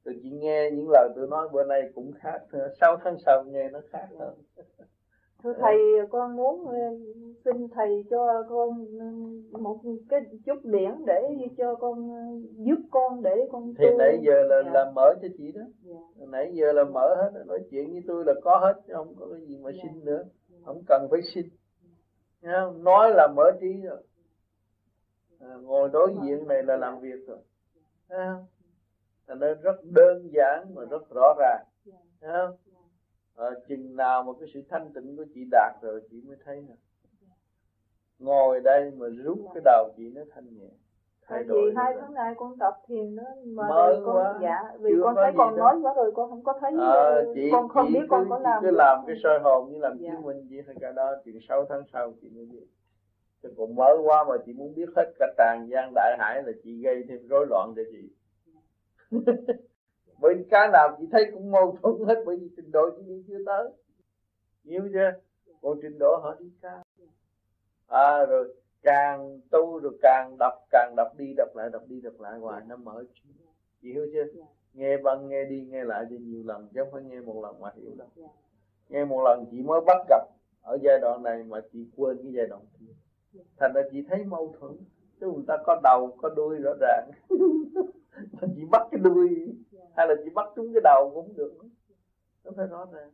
Rồi 0.05 0.19
chị 0.23 0.29
nghe 0.31 0.69
những 0.71 0.89
lời 0.89 1.09
tôi 1.15 1.27
nói 1.27 1.49
bữa 1.51 1.63
nay 1.63 1.81
cũng 1.95 2.11
khác 2.19 2.39
nữa. 2.51 2.67
Sáu 2.81 2.97
tháng 3.03 3.17
sau 3.25 3.43
nghe 3.43 3.69
nó 3.69 3.79
khác 3.91 4.07
hơn 4.19 4.33
thưa 5.43 5.53
thầy 5.59 5.77
con 6.09 6.35
muốn 6.35 6.65
ờ, 6.67 6.73
xin 7.45 7.67
thầy 7.75 8.05
cho 8.09 8.43
con 8.49 8.85
ờ, 8.99 9.05
một 9.59 9.79
cái 10.09 10.19
chút 10.45 10.59
điển 10.63 10.91
để 11.05 11.21
cho 11.57 11.75
con 11.75 12.09
ờ, 12.11 12.21
giúp 12.57 12.79
con 12.91 13.23
để 13.23 13.47
con 13.51 13.73
thì 13.77 13.85
tu. 13.91 13.97
nãy 13.97 14.19
giờ 14.21 14.43
là 14.43 14.61
Dạ. 14.65 14.71
là 14.73 14.91
mở 14.95 15.13
cho 15.21 15.27
chị 15.37 15.51
đó 15.51 15.61
Dạ. 15.83 16.25
nãy 16.27 16.51
giờ 16.53 16.71
là 16.71 16.83
mở 16.83 17.15
hết 17.15 17.43
nói 17.47 17.59
chuyện 17.71 17.91
với 17.91 18.03
tôi 18.07 18.25
là 18.25 18.33
có 18.43 18.57
hết 18.57 18.81
chứ 18.87 18.93
không 18.95 19.15
có 19.19 19.27
cái 19.31 19.41
gì 19.47 19.57
mà 19.63 19.71
Dạ. 19.71 19.79
xin 19.83 20.05
nữa 20.05 20.23
không 20.65 20.81
cần 20.87 21.07
phải 21.11 21.21
xin 21.33 21.45
Nha, 22.41 22.65
nói 22.79 23.11
là 23.15 23.27
mở 23.35 23.43
trí 23.61 23.81
rồi 23.81 24.03
à, 25.39 25.57
ngồi 25.63 25.89
đối 25.93 26.13
diện 26.23 26.47
này 26.47 26.63
là 26.63 26.77
làm 26.77 26.99
việc 26.99 27.27
rồi? 27.27 27.37
Thành 29.27 29.39
nên 29.39 29.57
rất 29.61 29.75
đơn 29.83 30.29
giản 30.31 30.75
mà 30.75 30.81
rất 30.89 31.09
rõ 31.09 31.33
ràng 31.39 31.65
Thấy 32.21 32.31
không? 32.33 32.55
À, 33.35 33.45
chừng 33.67 33.95
nào 33.95 34.23
mà 34.23 34.31
cái 34.39 34.49
sự 34.53 34.61
thanh 34.69 34.93
tịnh 34.93 35.17
của 35.17 35.25
chị 35.33 35.45
đạt 35.51 35.75
rồi 35.81 36.01
chị 36.11 36.21
mới 36.27 36.37
thấy 36.45 36.65
nè. 36.67 36.73
Ngồi 38.19 38.59
đây 38.59 38.91
mà 38.97 39.07
rút 39.23 39.39
cái 39.53 39.61
đầu 39.65 39.89
chị 39.97 40.11
nó 40.15 40.21
thanh 40.35 40.57
nhẹ 40.57 40.69
thay 41.27 41.43
đổi 41.43 41.69
vì 41.69 41.75
hai 41.75 41.93
tháng 42.01 42.13
nay 42.13 42.33
con 42.37 42.57
tập 42.59 42.73
thiền 42.87 43.15
đó 43.15 43.23
mà 43.45 43.67
Mới 43.69 43.95
con 44.05 44.15
quá. 44.15 44.39
dạ 44.41 44.57
vì 44.79 44.91
Chưa 44.95 45.01
con 45.03 45.15
thấy 45.15 45.31
con 45.37 45.55
nói 45.57 45.79
quá 45.81 45.93
rồi 45.93 46.11
con 46.15 46.29
không 46.29 46.43
có 46.43 46.53
thấy 46.61 46.71
ờ, 46.77 47.33
chị, 47.35 47.49
con 47.51 47.69
không 47.69 47.85
chị 47.87 47.93
biết 47.93 47.99
cứ, 48.01 48.07
con 48.09 48.29
có 48.29 48.39
làm 48.39 48.63
cứ 48.63 48.71
làm 48.71 48.99
cái 49.07 49.15
soi 49.23 49.39
hồn 49.39 49.71
như 49.71 49.77
làm 49.79 49.97
Dạ. 49.99 50.11
chứng 50.11 50.21
minh 50.21 50.47
gì 50.47 50.61
hay 50.67 50.75
cả 50.81 50.91
đó 50.91 51.15
chuyện 51.25 51.37
6 51.49 51.65
tháng 51.69 51.81
sau 51.93 52.13
chị 52.21 52.29
mới 52.29 52.45
biết. 52.45 52.65
Chứ 53.43 53.49
còn 53.57 53.75
mới 53.75 53.97
qua 54.03 54.23
mà 54.23 54.35
chị 54.45 54.53
muốn 54.53 54.75
biết 54.75 54.89
hết 54.95 55.11
cả 55.19 55.33
tràn 55.37 55.67
gian 55.69 55.91
đại 55.95 56.17
hải 56.19 56.43
là 56.43 56.51
chị 56.63 56.81
gây 56.83 57.03
thêm 57.09 57.27
rối 57.27 57.45
loạn 57.49 57.73
cho 57.75 57.81
chị 57.91 58.09
bởi 60.21 60.33
vì 60.37 60.43
cái 60.49 60.67
nào 60.73 60.97
chị 60.99 61.05
thấy 61.11 61.25
cũng 61.33 61.51
mâu 61.51 61.77
thuẫn 61.81 61.95
hết 62.07 62.23
bởi 62.25 62.37
vì 62.37 62.49
trình 62.55 62.71
độ 62.71 62.89
chị 62.97 63.03
đi 63.07 63.23
chưa 63.27 63.43
tới. 63.45 63.69
Hiểu 64.63 64.81
chưa? 64.93 65.11
Còn 65.61 65.79
trình 65.81 65.99
độ 65.99 66.17
họ 66.23 66.35
đi 66.39 66.51
cao 66.61 66.83
à 67.87 68.25
rồi 68.25 68.55
càng 68.81 69.39
tu 69.51 69.79
rồi 69.79 69.97
càng 70.01 70.35
đọc 70.39 70.53
càng 70.71 70.93
đọc 70.97 71.07
đi 71.17 71.33
đọc 71.37 71.49
lại 71.55 71.69
đọc 71.73 71.83
đi 71.87 72.01
đọc 72.01 72.13
lại. 72.19 72.39
Hoài 72.39 72.61
nó 72.67 72.75
mở 72.75 73.03
chị 73.81 73.93
hiểu 73.93 74.07
chưa? 74.13 74.23
Nghe 74.73 74.97
băng 74.97 75.27
nghe 75.27 75.45
đi 75.45 75.65
nghe 75.69 75.83
lại 75.83 76.05
cho 76.09 76.15
nhiều 76.19 76.43
lần 76.45 76.67
chứ 76.73 76.81
không 76.83 76.91
phải 76.91 77.03
nghe 77.03 77.19
một 77.19 77.43
lần 77.43 77.61
mà 77.61 77.69
hiểu 77.75 77.91
đâu. 77.97 78.07
Nghe 78.89 79.05
một 79.05 79.23
lần 79.23 79.45
chị 79.51 79.61
mới 79.61 79.81
bắt 79.85 79.97
gặp 80.09 80.27
ở 80.61 80.77
giai 80.81 80.99
đoạn 80.99 81.23
này 81.23 81.43
mà 81.43 81.61
chị 81.73 81.85
quên 81.95 82.17
cái 82.23 82.31
giai 82.33 82.47
đoạn 82.47 82.61
kia. 82.79 82.93
Thành 83.57 83.73
ra 83.73 83.81
chị 83.91 84.03
thấy 84.09 84.23
mâu 84.23 84.55
thuẫn. 84.59 84.71
Chứ 85.19 85.31
người 85.31 85.43
ta 85.47 85.57
có 85.65 85.79
đầu 85.83 86.17
có 86.21 86.29
đuôi 86.29 86.57
rõ 86.57 86.71
ràng. 86.81 87.11
Mà 88.31 88.47
chị 88.55 88.61
bắt 88.71 88.87
cái 88.91 88.99
đuôi 89.03 89.55
hay 89.97 90.07
là 90.07 90.13
chỉ 90.23 90.29
bắt 90.35 90.45
trúng 90.55 90.73
cái 90.73 90.81
đầu 90.83 91.11
cũng 91.13 91.37
được. 91.37 91.57
Nó 92.43 92.51
phải 92.57 92.67
rõ 92.67 92.85
ràng. 92.93 93.13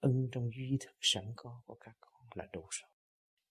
Ân 0.00 0.28
trong 0.32 0.50
duy 0.56 0.76
thức 0.80 0.96
sẵn 1.00 1.24
có 1.36 1.62
của 1.66 1.76
các 1.80 1.96
con 2.00 2.26
là 2.34 2.48
đủ 2.52 2.66
rồi 2.70 2.90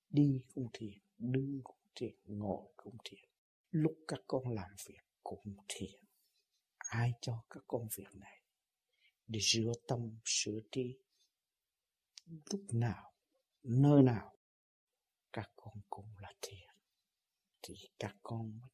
đi 0.10 0.44
cũng 0.56 0.68
thiền, 0.74 1.00
đứng 1.18 1.62
cũng 1.64 1.78
thiền, 1.96 2.16
ngồi 2.26 2.74
cũng 2.78 2.98
thiền. 3.04 3.30
Lúc 3.72 3.98
các 4.08 4.20
con 4.28 4.50
làm 4.50 4.72
việc 4.88 5.02
cũng 5.24 5.58
thiền. 5.68 6.02
Ai 6.78 7.14
cho 7.22 7.44
các 7.50 7.64
con 7.68 7.88
việc 7.96 8.16
này? 8.16 8.42
Để 9.28 9.40
rửa 9.42 9.72
tâm, 9.88 10.18
sửa 10.26 10.60
trí. 10.72 11.00
Lúc 12.26 12.66
nào, 12.74 13.14
nơi 13.64 14.02
nào, 14.02 14.34
các 15.34 15.52
con 15.56 15.74
cũng 15.90 16.18
là 16.18 16.34
thiền. 16.42 16.70
Thì 17.62 17.76
các 18.00 18.16
con 18.24 18.60
mới 18.60 18.70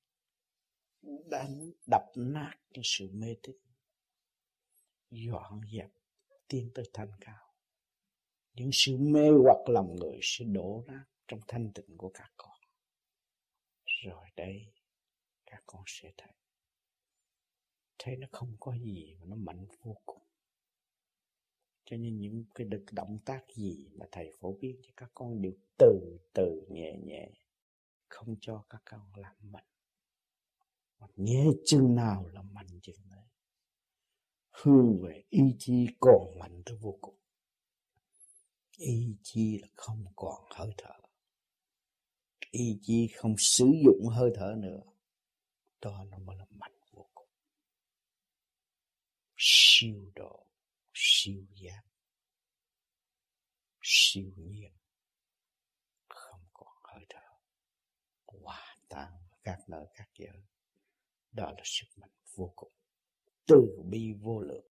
đánh 1.30 1.72
đập 1.88 2.04
nát 2.16 2.54
cái 2.74 2.82
sự 2.84 3.10
mê 3.14 3.36
tín. 3.44 3.56
Dọn 5.10 5.62
dẹp 5.74 5.90
tiến 6.48 6.72
tới 6.76 6.90
thanh 6.94 7.12
cao. 7.22 7.54
Những 8.54 8.70
sự 8.74 8.98
mê 8.98 9.30
hoặc 9.44 9.70
lòng 9.70 9.96
người 9.96 10.20
sẽ 10.22 10.46
đổ 10.46 10.84
ra 10.88 11.06
trong 11.28 11.40
thanh 11.48 11.72
tịnh 11.74 11.98
của 11.98 12.10
các 12.14 12.32
con. 12.38 12.58
Rồi 13.86 14.30
đây, 14.36 14.74
các 15.46 15.64
con 15.66 15.84
sẽ 15.88 16.12
thấy. 16.18 16.34
Thấy 18.00 18.18
nó 18.18 18.28
không 18.32 18.58
có 18.60 18.76
gì 18.78 19.16
mà 19.20 19.26
nó 19.26 19.36
mạnh 19.36 19.66
vô 19.82 19.96
cùng. 20.06 20.22
Cho 21.86 21.98
nên 21.98 22.20
những 22.20 22.46
cái 22.56 22.68
được 22.68 22.86
động 22.92 23.20
tác 23.26 23.46
gì 23.56 23.88
mà 23.94 24.06
thầy 24.12 24.32
phổ 24.40 24.58
biến 24.62 24.82
cho 24.84 24.94
các 24.98 25.12
con 25.14 25.42
đều 25.42 25.54
từ 25.78 26.18
từ 26.34 26.66
nhẹ 26.70 26.98
nhẹ, 27.04 27.30
không 28.08 28.36
cho 28.42 28.66
các 28.70 28.82
con 28.86 29.12
làm 29.16 29.36
mạnh 29.52 29.66
nhẹ 31.16 31.46
chừng 31.66 31.96
nào 31.96 32.28
là 32.28 32.42
mạnh 32.42 32.80
chừng 32.82 33.10
đấy. 33.10 33.26
Hướng 34.50 35.02
về 35.02 35.24
ý 35.30 35.56
chí 35.60 35.88
còn 36.00 36.40
mạnh 36.40 36.62
tới 36.66 36.78
vô 36.82 36.98
cùng. 37.02 37.18
Ý 38.78 39.18
chí 39.24 39.60
là 39.62 39.68
không 39.76 40.06
còn 40.16 40.44
hơi 40.50 40.72
thở. 40.78 40.94
Ý 42.52 42.80
chí 42.82 43.08
không 43.16 43.36
sử 43.38 43.66
dụng 43.86 44.08
hơi 44.08 44.32
thở 44.36 44.56
nữa, 44.58 44.82
đó 45.82 46.04
nó 46.04 46.18
mới 46.18 46.38
là 46.38 46.46
mạnh 46.50 46.80
vô 46.92 47.10
cùng. 47.14 47.28
Siêu 49.38 50.12
độ, 50.16 50.46
siêu 50.94 51.46
giác, 51.56 51.82
siêu 53.82 54.32
nhiên, 54.38 54.72
không 56.08 56.42
còn 56.54 56.74
hơi 56.84 57.06
thở. 57.10 57.28
Hòa 58.26 58.76
tan 58.90 59.14
các 59.44 59.60
nơi, 59.68 59.86
các 59.96 60.10
giới 60.18 60.44
đó 61.34 61.52
là 61.52 61.62
sức 61.64 61.88
mạnh 61.96 62.12
vô 62.36 62.54
cùng, 62.56 62.72
từ 63.48 63.82
bi 63.86 64.14
vô 64.22 64.40
lượng. 64.40 64.68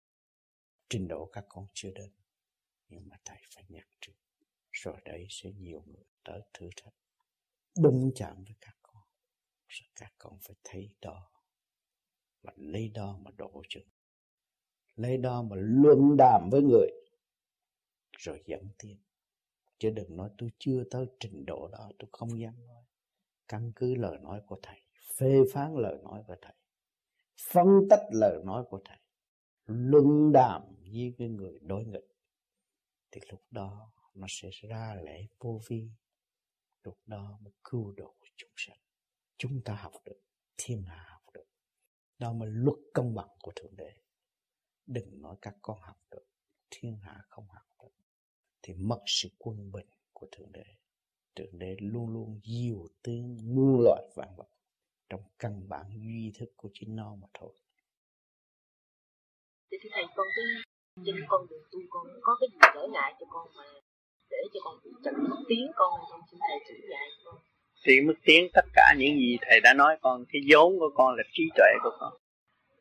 Trình 0.88 1.08
độ 1.08 1.30
các 1.32 1.44
con 1.48 1.66
chưa 1.74 1.90
đến, 1.90 2.12
nhưng 2.88 3.08
mà 3.08 3.16
thầy 3.24 3.38
phải 3.54 3.64
nhắc 3.68 3.88
trước, 4.00 4.12
rồi 4.72 4.96
đấy 5.04 5.26
sẽ 5.30 5.50
nhiều 5.52 5.82
người 5.86 6.04
tới 6.24 6.40
thử 6.52 6.68
thách. 6.76 6.94
Đụng 7.78 8.10
chạm 8.14 8.44
với 8.44 8.54
các 8.60 8.76
con, 8.82 9.02
rồi 9.68 9.88
các 9.94 10.12
con 10.18 10.38
phải 10.42 10.56
thấy 10.64 10.94
đó 11.00 11.30
và 12.42 12.52
lấy 12.56 12.88
đó 12.88 13.18
mà 13.22 13.30
đổ 13.36 13.62
chừng, 13.68 13.88
lấy 14.94 15.16
đó 15.16 15.42
mà 15.42 15.56
luận 15.58 16.16
đàm 16.18 16.48
với 16.52 16.62
người, 16.62 16.88
rồi 18.18 18.42
dẫn 18.46 18.68
tiến. 18.78 18.98
Chứ 19.78 19.90
đừng 19.90 20.16
nói 20.16 20.30
tôi 20.38 20.50
chưa 20.58 20.84
tới 20.90 21.06
trình 21.20 21.46
độ 21.46 21.68
đó, 21.68 21.90
tôi 21.98 22.08
không 22.12 22.40
dám 22.40 22.66
nói. 22.66 22.84
Căn 23.48 23.72
cứ 23.76 23.94
lời 23.94 24.18
nói 24.18 24.40
của 24.46 24.58
thầy 24.62 24.81
phê 25.16 25.42
phán 25.52 25.74
lời 25.76 25.98
nói 26.02 26.22
của 26.26 26.36
thầy, 26.42 26.54
phân 27.50 27.66
tích 27.90 28.02
lời 28.10 28.42
nói 28.44 28.64
của 28.70 28.80
thầy 28.84 28.98
luận 29.66 30.32
đàm 30.32 30.62
với 30.80 31.14
cái 31.18 31.28
người 31.28 31.58
đối 31.62 31.84
nghịch, 31.84 32.08
thì 33.10 33.20
lúc 33.30 33.42
đó 33.50 33.92
nó 34.14 34.26
sẽ 34.30 34.50
ra 34.50 34.94
lễ 35.04 35.26
vô 35.38 35.60
vi, 35.68 35.90
lúc 36.82 36.98
đó 37.06 37.38
mới 37.42 37.52
cứu 37.64 37.92
độ 37.96 38.14
chúng 38.36 38.50
sanh. 38.56 38.78
Chúng 39.36 39.60
ta 39.64 39.74
học 39.74 39.92
được, 40.04 40.20
thiên 40.56 40.82
hạ 40.82 41.06
học 41.08 41.22
được. 41.34 41.44
Đó 42.18 42.32
mới 42.32 42.48
luật 42.52 42.78
công 42.94 43.14
bằng 43.14 43.28
của 43.42 43.52
thượng 43.56 43.76
đế. 43.76 43.92
Đừng 44.86 45.22
nói 45.22 45.36
các 45.42 45.56
con 45.62 45.78
học 45.80 45.96
được, 46.10 46.24
thiên 46.70 46.96
hạ 46.96 47.24
không 47.28 47.46
học 47.48 47.66
được. 47.82 47.90
Thì 48.62 48.74
mất 48.74 49.00
sự 49.06 49.28
quân 49.38 49.72
bình 49.72 49.88
của 50.12 50.26
thượng 50.32 50.52
đế. 50.52 50.64
Thượng 51.34 51.58
đế 51.58 51.76
luôn 51.78 52.08
luôn 52.08 52.40
diều 52.44 52.86
tiếng 53.02 53.54
muôn 53.54 53.80
loại 53.84 54.02
vạn 54.14 54.34
vật 54.36 54.48
trong 55.12 55.22
căn 55.38 55.68
bản 55.68 55.86
duy 56.04 56.32
thức 56.38 56.50
của 56.56 56.68
chính 56.72 56.96
nó 56.96 57.14
mà 57.22 57.28
thôi. 57.34 57.52
Thì 59.70 59.88
thầy 59.92 60.04
con 60.16 60.26
cái 60.36 60.44
trên 61.06 61.16
con 61.28 61.46
đường 61.50 61.62
tu 61.72 61.78
con 61.90 62.06
có 62.20 62.36
cái 62.40 62.48
gì 62.52 62.58
trở 62.74 62.86
ngại 62.92 63.14
cho 63.20 63.26
con 63.30 63.48
mà 63.56 63.64
để 64.30 64.36
cho 64.54 64.60
con 64.64 64.74
chậm 65.04 65.14
mất 65.30 65.36
tiếng 65.48 65.70
con 65.74 66.00
con 66.10 66.20
xin 66.30 66.40
thầy 66.48 66.58
chỉ 66.68 66.74
dạy 66.90 67.08
con. 67.24 67.34
Thì 67.86 68.00
mức 68.00 68.14
tiến 68.24 68.48
tất 68.54 68.64
cả 68.74 68.94
những 68.98 69.16
gì 69.16 69.38
thầy 69.40 69.60
đã 69.60 69.74
nói 69.74 69.98
con 70.02 70.24
cái 70.32 70.42
vốn 70.50 70.78
của 70.78 70.90
con 70.94 71.14
là 71.16 71.22
trí 71.32 71.44
tuệ 71.56 71.72
của 71.82 71.96
con. 72.00 72.12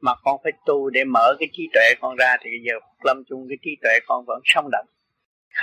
Mà 0.02 0.12
con 0.24 0.40
phải 0.44 0.52
tu 0.66 0.90
để 0.90 1.04
mở 1.04 1.36
cái 1.40 1.50
trí 1.54 1.64
tuệ 1.74 1.94
con 2.02 2.16
ra 2.16 2.38
thì 2.42 2.50
bây 2.50 2.64
giờ 2.68 2.74
lâm 3.04 3.24
chung 3.28 3.46
cái 3.50 3.58
trí 3.62 3.72
tuệ 3.82 4.00
con 4.08 4.26
vẫn 4.28 4.42
sống 4.46 4.70
động 4.72 4.86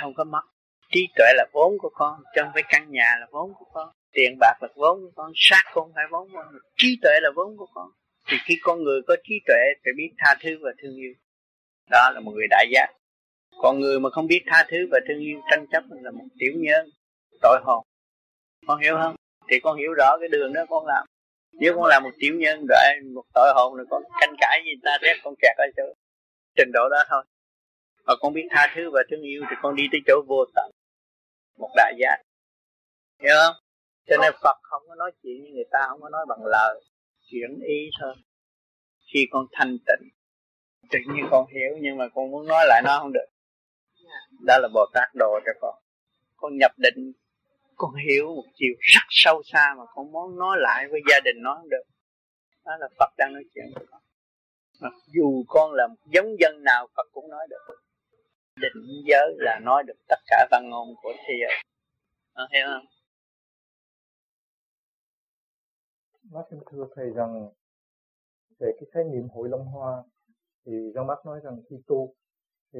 không 0.01 0.13
có 0.13 0.23
mất. 0.23 0.43
Trí 0.91 1.07
tuệ 1.15 1.27
là 1.35 1.45
vốn 1.53 1.77
của 1.79 1.91
con 1.93 2.23
chứ 2.35 2.41
không 2.43 2.51
phải 2.53 2.63
căn 2.69 2.91
nhà 2.91 3.15
là 3.19 3.27
vốn 3.31 3.53
của 3.59 3.65
con 3.73 3.89
tiền 4.11 4.37
bạc 4.39 4.53
là 4.61 4.67
vốn 4.75 5.01
của 5.01 5.11
con 5.15 5.31
sát 5.35 5.63
con 5.73 5.91
phải 5.95 6.03
vốn 6.11 6.29
của 6.31 6.35
con, 6.35 6.53
trí 6.77 6.99
tuệ 7.01 7.11
là 7.21 7.29
vốn 7.35 7.57
của 7.57 7.67
con. 7.73 7.89
Thì 8.27 8.37
khi 8.45 8.55
con 8.61 8.83
người 8.83 9.01
có 9.07 9.15
trí 9.23 9.35
tuệ 9.45 9.61
phải 9.83 9.93
biết 9.97 10.09
tha 10.17 10.35
thứ 10.41 10.57
và 10.61 10.71
thương 10.81 10.95
yêu. 10.95 11.13
Đó 11.89 12.11
là 12.13 12.19
một 12.19 12.31
người 12.35 12.47
đại 12.49 12.67
giác. 12.73 12.87
Còn 13.61 13.79
người 13.79 13.99
mà 13.99 14.09
không 14.09 14.27
biết 14.27 14.43
tha 14.47 14.65
thứ 14.69 14.77
và 14.91 14.99
thương 15.07 15.19
yêu, 15.19 15.39
tranh 15.51 15.65
chấp 15.71 15.83
là 15.89 16.11
một 16.11 16.25
tiểu 16.39 16.53
nhân, 16.55 16.89
tội 17.41 17.59
hồn. 17.63 17.85
Con 18.67 18.79
hiểu 18.79 18.97
không? 19.01 19.15
Thì 19.49 19.59
con 19.59 19.77
hiểu 19.77 19.93
rõ 19.93 20.17
cái 20.19 20.29
đường 20.29 20.53
đó 20.53 20.65
con 20.69 20.85
làm. 20.85 21.05
Nếu 21.51 21.73
con 21.75 21.85
làm 21.85 22.03
một 22.03 22.11
tiểu 22.19 22.35
nhân 22.35 22.65
rồi 22.69 22.77
một 23.13 23.23
tội 23.33 23.53
hồn 23.55 23.75
rồi 23.75 23.85
con 23.89 24.03
tranh 24.21 24.35
cãi 24.39 24.61
gì 24.65 24.71
ta, 24.83 24.97
rét 25.01 25.15
con 25.23 25.33
kẹt 25.41 25.55
ở 25.57 25.65
chỗ 25.77 25.83
trình 26.55 26.71
độ 26.73 26.89
đó 26.89 27.03
thôi. 27.09 27.23
Mà 28.05 28.13
con 28.19 28.33
biết 28.33 28.47
tha 28.49 28.73
thứ 28.75 28.89
và 28.93 29.01
thương 29.09 29.21
yêu 29.21 29.43
thì 29.49 29.55
con 29.61 29.75
đi 29.75 29.83
tới 29.91 30.01
chỗ 30.07 30.21
vô 30.27 30.45
tận. 30.55 30.71
Một 31.57 31.69
đại 31.75 31.93
giác. 31.99 32.17
Hiểu 33.23 33.35
không? 33.45 33.55
Cho 34.09 34.17
nên 34.21 34.33
Phật 34.43 34.57
không 34.61 34.83
có 34.87 34.95
nói 34.95 35.11
chuyện 35.23 35.43
như 35.43 35.49
người 35.53 35.67
ta 35.71 35.79
không 35.89 36.01
có 36.01 36.09
nói 36.09 36.25
bằng 36.29 36.45
lời 36.45 36.81
chuyển 37.31 37.59
ý 37.67 37.89
thôi. 38.01 38.15
Khi 39.13 39.27
con 39.31 39.45
thanh 39.51 39.77
tịnh 39.87 40.09
tự 40.89 40.99
nhiên 41.13 41.25
con 41.31 41.45
hiểu 41.47 41.77
nhưng 41.81 41.97
mà 41.97 42.05
con 42.13 42.31
muốn 42.31 42.47
nói 42.47 42.65
lại 42.67 42.81
nó 42.85 42.99
không 42.99 43.13
được. 43.13 43.25
Đó 44.45 44.57
là 44.61 44.67
Bồ 44.73 44.85
Tát 44.93 45.09
đồ 45.15 45.39
cho 45.45 45.51
con. 45.61 45.75
Con 46.35 46.57
nhập 46.57 46.71
định 46.77 47.11
con 47.75 47.91
hiểu 47.95 48.35
một 48.35 48.45
chiều 48.55 48.73
rất 48.79 49.05
sâu 49.09 49.41
xa 49.45 49.75
mà 49.77 49.83
con 49.95 50.11
muốn 50.11 50.39
nói 50.39 50.57
lại 50.59 50.87
với 50.91 51.01
gia 51.09 51.19
đình 51.19 51.35
nó 51.41 51.55
không 51.55 51.69
được. 51.69 51.83
Đó 52.65 52.71
là 52.79 52.87
Phật 52.99 53.09
đang 53.17 53.33
nói 53.33 53.43
chuyện 53.53 53.65
với 53.75 53.85
con. 53.91 54.01
Mặc 54.81 54.93
dù 55.13 55.43
con 55.47 55.71
là 55.73 55.87
một 55.87 56.11
giống 56.13 56.39
dân 56.39 56.63
nào 56.63 56.87
Phật 56.95 57.07
cũng 57.11 57.29
nói 57.29 57.47
được. 57.49 57.75
Định 58.55 59.03
giới 59.05 59.35
là 59.37 59.59
nói 59.63 59.83
được 59.87 59.97
tất 60.07 60.19
cả 60.27 60.47
văn 60.51 60.69
ngôn 60.69 60.87
của 61.01 61.13
thế 61.17 61.33
giới. 61.41 61.63
À, 62.33 62.43
hiểu 62.53 62.65
không? 62.67 62.85
Bác 66.31 66.41
xin 66.49 66.59
thưa 66.71 66.87
thầy 66.95 67.09
rằng 67.09 67.49
về 68.59 68.71
cái 68.79 68.89
khái 68.91 69.03
niệm 69.03 69.27
hội 69.29 69.49
Long 69.49 69.65
Hoa 69.65 70.03
thì 70.65 70.91
Giang 70.95 71.07
Bác 71.07 71.25
nói 71.25 71.39
rằng 71.43 71.61
khi 71.69 71.75
tu 71.87 72.13
thì 72.73 72.79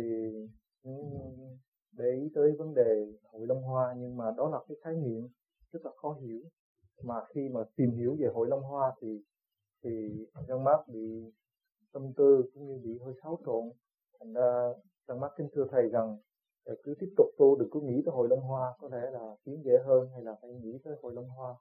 để 1.92 2.12
ý 2.22 2.32
tới 2.36 2.52
vấn 2.58 2.74
đề 2.74 3.06
hội 3.24 3.48
Long 3.48 3.62
Hoa, 3.62 3.94
nhưng 3.98 4.18
mà 4.18 4.32
đó 4.38 4.50
là 4.50 4.60
cái 4.68 4.78
khái 4.84 4.96
niệm 4.96 5.28
rất 5.72 5.80
là 5.84 5.92
khó 5.96 6.14
hiểu. 6.14 6.42
Mà 7.04 7.16
khi 7.30 7.50
mà 7.50 7.64
tìm 7.76 7.92
hiểu 7.92 8.16
về 8.20 8.28
hội 8.34 8.48
Long 8.48 8.62
Hoa 8.62 8.96
thì 9.02 9.22
thì 9.84 10.26
Giang 10.48 10.64
Bác 10.64 10.88
bị 10.88 11.32
tâm 11.94 12.14
tư 12.18 12.44
cũng 12.54 12.68
như 12.68 12.80
bị 12.84 13.00
hơi 13.06 13.14
xáo 13.24 13.40
trộn. 13.46 13.64
Thành 14.20 14.34
ra 14.34 14.74
Giang 15.08 15.20
Bác 15.20 15.30
kính 15.38 15.50
thưa 15.54 15.68
thầy 15.72 15.90
rằng 15.90 16.18
cứ 16.84 16.96
tiếp 17.00 17.14
tục 17.18 17.28
tu 17.38 17.56
đừng 17.60 17.70
cứ 17.72 17.80
nghĩ 17.82 18.02
tới 18.06 18.14
hội 18.14 18.28
Long 18.30 18.42
Hoa, 18.42 18.78
có 18.80 18.90
thể 18.90 19.12
là 19.12 19.36
kiếm 19.46 19.62
dễ 19.66 19.74
hơn 19.86 20.10
hay 20.14 20.24
là 20.24 20.36
phải 20.42 20.52
nghĩ 20.52 20.80
tới 20.84 20.96
hội 21.02 21.14
Long 21.14 21.30
Hoa 21.30 21.56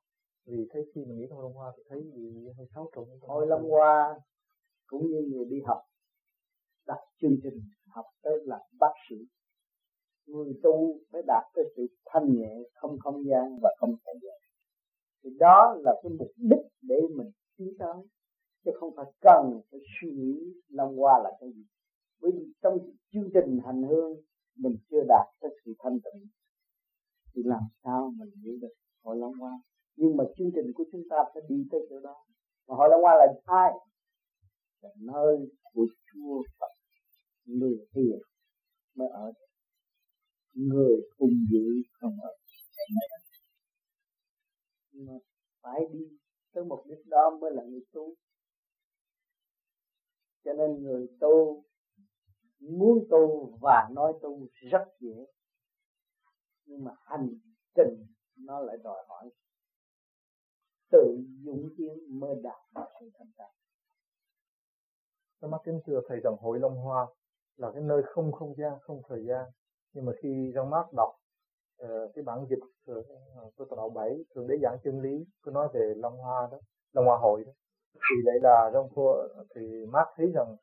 vì 0.49 0.69
thấy 0.70 0.83
khi 0.95 1.05
mình 1.05 1.19
nghĩ 1.19 1.27
hội 1.31 1.43
Long 1.43 1.55
Hoa 1.55 1.73
thì 1.77 1.83
thấy 1.89 2.01
bị 2.15 2.49
hơi 2.57 2.66
xáo 2.75 2.91
trộn 2.95 3.09
hội 3.20 3.47
Long 3.47 3.70
Hoa. 3.70 4.20
Cũng 4.87 5.07
như 5.07 5.23
người 5.31 5.45
đi 5.45 5.57
học 5.66 5.79
đặt 6.87 6.99
chương 7.20 7.37
trình 7.43 7.61
học 7.87 8.07
tới 8.23 8.35
là 8.45 8.59
bác 8.81 8.93
sĩ. 9.11 9.16
Người 10.27 10.53
tu 10.62 10.99
phải 11.12 11.23
đạt 11.27 11.45
tới 11.55 11.65
sự 11.77 11.87
thanh 12.07 12.33
nhẹ 12.35 12.57
không 12.75 12.99
không 12.99 13.25
gian 13.25 13.59
và 13.62 13.70
không 13.79 13.97
thời 14.05 14.15
gian 14.23 14.39
thì 15.23 15.31
đó 15.39 15.77
là 15.85 15.95
cái 16.03 16.12
mục 16.19 16.31
đích 16.37 16.66
để 16.83 16.97
mình 17.16 17.31
tiến 17.57 17.75
tới 17.79 17.97
chứ 18.65 18.70
không 18.81 18.93
phải 18.97 19.07
cần 19.20 19.61
phải 19.70 19.81
suy 20.01 20.11
nghĩ 20.11 20.39
long 20.69 20.97
hoa 20.97 21.20
là 21.25 21.31
cái 21.41 21.53
gì. 21.53 21.65
Bởi 22.20 22.31
vì 22.35 22.53
trong 22.62 22.79
chương 23.12 23.31
trình 23.35 23.59
hành 23.65 23.83
hương 23.83 24.16
mình 24.57 24.77
chưa 24.91 25.01
đạt 25.09 25.27
tới 25.41 25.51
sự 25.65 25.75
thanh 25.79 25.99
tịnh. 26.01 26.27
Thì 27.35 27.43
làm 27.45 27.62
sao 27.85 28.12
mình 28.16 28.31
hiểu 28.45 28.59
được 28.61 28.75
hội 29.03 29.16
long 29.16 29.33
hoa 29.35 29.61
nhưng 30.01 30.16
mà 30.16 30.25
chương 30.37 30.51
trình 30.55 30.73
của 30.75 30.85
chúng 30.93 31.03
ta 31.11 31.16
phải 31.35 31.43
đi 31.49 31.57
tới 31.70 31.81
chỗ 31.91 32.01
đó. 32.01 32.16
Mà 32.66 32.75
hội 32.79 32.89
long 32.91 33.03
hoa 33.03 33.15
là 33.15 33.27
ai? 33.45 33.70
Là 34.83 34.91
nơi 35.12 35.37
của 35.73 35.87
chúa 36.07 36.43
phật, 36.59 36.73
người 37.45 37.77
hiền 37.95 38.19
mới 38.95 39.09
ở 39.09 39.33
người 40.55 40.97
cùng 41.16 41.35
dữ 41.51 41.66
không 42.01 42.16
ở 42.23 42.33
mà 44.93 45.12
phải 45.62 45.81
đi 45.93 46.01
tới 46.53 46.65
mục 46.65 46.81
đích 46.87 47.07
đó 47.07 47.39
mới 47.41 47.51
là 47.55 47.62
người 47.62 47.85
tu. 47.93 48.15
Cho 50.45 50.53
nên 50.53 50.83
người 50.83 51.07
tu, 51.20 51.65
muốn 52.61 52.99
tu 53.11 53.53
và 53.61 53.89
nói 53.93 54.12
tu 54.23 54.47
rất 54.70 54.85
dễ. 55.01 55.27
Nhưng 56.65 56.85
mà 56.85 56.93
hành 57.05 57.29
trình 57.75 58.07
nó 58.37 58.61
lại 58.61 58.77
đòi 58.85 59.05
hỏi 59.09 59.31
tự 60.90 61.19
dũng 61.44 61.69
tiến 61.78 62.20
mới 62.20 62.35
đạt 62.43 62.60
được 62.74 62.86
sự 63.01 63.10
thành 63.19 63.28
đạt. 63.39 63.51
Tôi 65.40 65.51
mắt 65.51 65.59
kính 65.65 65.81
thưa 65.86 66.01
thầy 66.09 66.20
rằng 66.24 66.36
hội 66.40 66.59
Long 66.59 66.77
Hoa 66.77 67.06
là 67.56 67.70
cái 67.70 67.82
nơi 67.82 68.02
không 68.06 68.32
không 68.32 68.55
gian, 68.56 68.73
không 68.81 69.02
thời 69.09 69.24
gian. 69.24 69.47
Nhưng 69.93 70.05
mà 70.05 70.12
khi 70.23 70.52
trong 70.55 70.70
mắt 70.70 70.86
đọc 70.97 71.10
uh, 71.85 71.89
cái 72.15 72.24
bản 72.24 72.47
dịch 72.51 72.62
của 72.86 73.02
uh, 73.62 73.70
đạo 73.77 73.90
bảy 73.90 74.24
thường 74.35 74.47
để 74.48 74.59
giảng 74.62 74.78
chân 74.85 75.01
lý 75.01 75.24
cứ 75.43 75.51
nói 75.51 75.69
về 75.74 75.94
Long 75.97 76.16
Hoa 76.16 76.48
đó, 76.51 76.59
Long 76.93 77.05
Hoa 77.06 77.19
hội 77.19 77.44
đó. 77.44 77.52
Thì 77.94 78.16
lại 78.24 78.36
là 78.43 78.70
trong 78.73 78.89
thì 79.55 79.86
Mark 79.86 80.09
thấy 80.16 80.31
rằng 80.35 80.56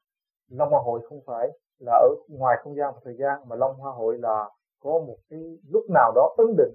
long 0.49 0.69
hoa 0.69 0.81
hội 0.85 1.01
không 1.09 1.19
phải 1.25 1.49
là 1.79 1.93
ở 1.93 2.09
ngoài 2.27 2.57
không 2.63 2.75
gian 2.75 2.93
và 2.93 3.01
thời 3.03 3.15
gian 3.17 3.49
mà 3.49 3.55
long 3.55 3.75
hoa 3.75 3.91
hội 3.91 4.17
là 4.17 4.49
có 4.79 4.89
một 4.89 5.17
cái 5.29 5.39
lúc 5.69 5.83
nào 5.93 6.11
đó 6.15 6.35
ứng 6.37 6.55
định 6.57 6.73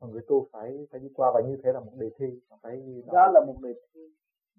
mà 0.00 0.08
người 0.08 0.22
tu 0.28 0.48
phải 0.52 0.86
phải 0.90 1.00
đi 1.00 1.08
qua 1.14 1.30
và 1.34 1.40
như 1.48 1.56
thế 1.64 1.72
là 1.72 1.80
một 1.80 1.92
đề 1.96 2.10
thi 2.18 2.26
phải 2.62 2.76
đó. 3.06 3.12
đó 3.12 3.30
là 3.34 3.40
một 3.46 3.56
đề 3.62 3.72
thi. 3.94 4.00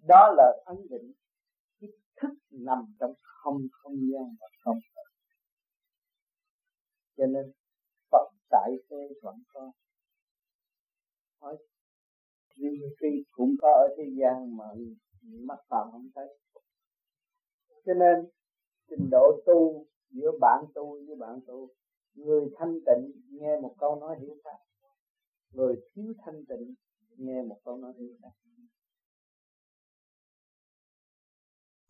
Đó 0.08 0.34
là 0.38 0.54
ấn 0.66 0.78
định 0.90 1.12
cái 1.82 1.90
thức 2.22 2.34
nằm 2.52 2.96
trong 3.00 3.14
không 3.24 3.58
không 3.72 3.96
gian 3.96 4.36
và 4.40 4.48
không 4.64 4.78
cho 7.20 7.26
nên 7.26 7.52
Phật 8.12 8.28
tại 8.50 8.72
thế 8.90 8.98
vẫn 9.22 9.36
có. 9.54 9.72
Hỏi 11.42 11.58
riêng 12.56 12.74
cũng 13.32 13.56
có 13.62 13.68
ở 13.68 13.96
thế 13.98 14.04
gian 14.20 14.58
mà 14.58 14.66
mắt 15.22 15.60
phàm 15.70 15.92
không 15.92 16.10
thấy. 16.16 16.28
Cho 17.86 17.94
nên, 17.94 18.30
trình 18.90 19.10
độ 19.12 19.42
tu 19.46 19.86
giữa 20.10 20.32
bạn 20.42 20.66
tu 20.74 21.06
với 21.08 21.16
bạn 21.16 21.40
tu, 21.48 21.70
người 22.14 22.50
thanh 22.56 22.80
tịnh 22.86 23.12
nghe 23.30 23.60
một 23.62 23.76
câu 23.80 23.96
nói 23.96 24.18
hiểu 24.20 24.36
khác 24.44 24.69
người 25.52 25.76
thiếu 25.96 26.14
thanh 26.26 26.46
tịnh, 26.50 26.76
nghe 27.18 27.42
một 27.50 27.60
câu 27.64 27.78
nói 27.78 27.94
như 27.98 28.18
khác 28.22 28.30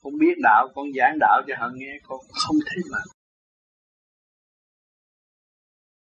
không 0.02 0.14
biết 0.20 0.36
đạo, 0.44 0.68
con 0.76 0.86
giảng 0.98 1.18
đạo 1.20 1.42
cho 1.48 1.54
họ 1.60 1.70
nghe, 1.76 1.94
con 2.04 2.20
không 2.30 2.56
thấy 2.66 2.78
mà 2.92 3.00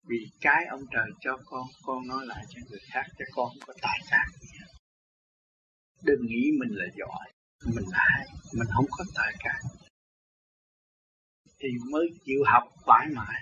vì 0.09 0.17
cái 0.41 0.67
ông 0.71 0.81
trời 0.93 1.09
cho 1.21 1.39
con 1.45 1.67
con 1.83 2.07
nói 2.07 2.27
lại 2.27 2.45
cho 2.49 2.61
người 2.71 2.81
khác, 2.93 3.05
cho 3.19 3.25
con 3.35 3.49
không 3.49 3.67
có 3.67 3.75
tài 3.83 3.99
sản. 4.11 4.27
Đừng 6.03 6.27
nghĩ 6.27 6.51
mình 6.61 6.71
là 6.71 6.85
giỏi, 6.97 7.33
mình 7.75 7.85
là 7.91 7.99
hay, 7.99 8.27
mình 8.59 8.69
không 8.75 8.87
có 8.91 9.05
tài 9.15 9.33
cả 9.39 9.55
thì 11.59 11.69
mới 11.91 12.07
chịu 12.25 12.41
học 12.47 12.63
mãi 12.87 13.07
mãi 13.17 13.41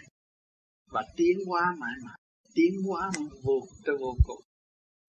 và 0.91 1.03
tiến 1.17 1.39
hóa 1.49 1.75
mãi 1.79 1.93
mãi 2.05 2.22
tiến 2.55 2.73
hóa 2.89 3.11
vô 3.45 3.61
tới 3.85 3.97
vô 4.01 4.13
cùng. 4.27 4.43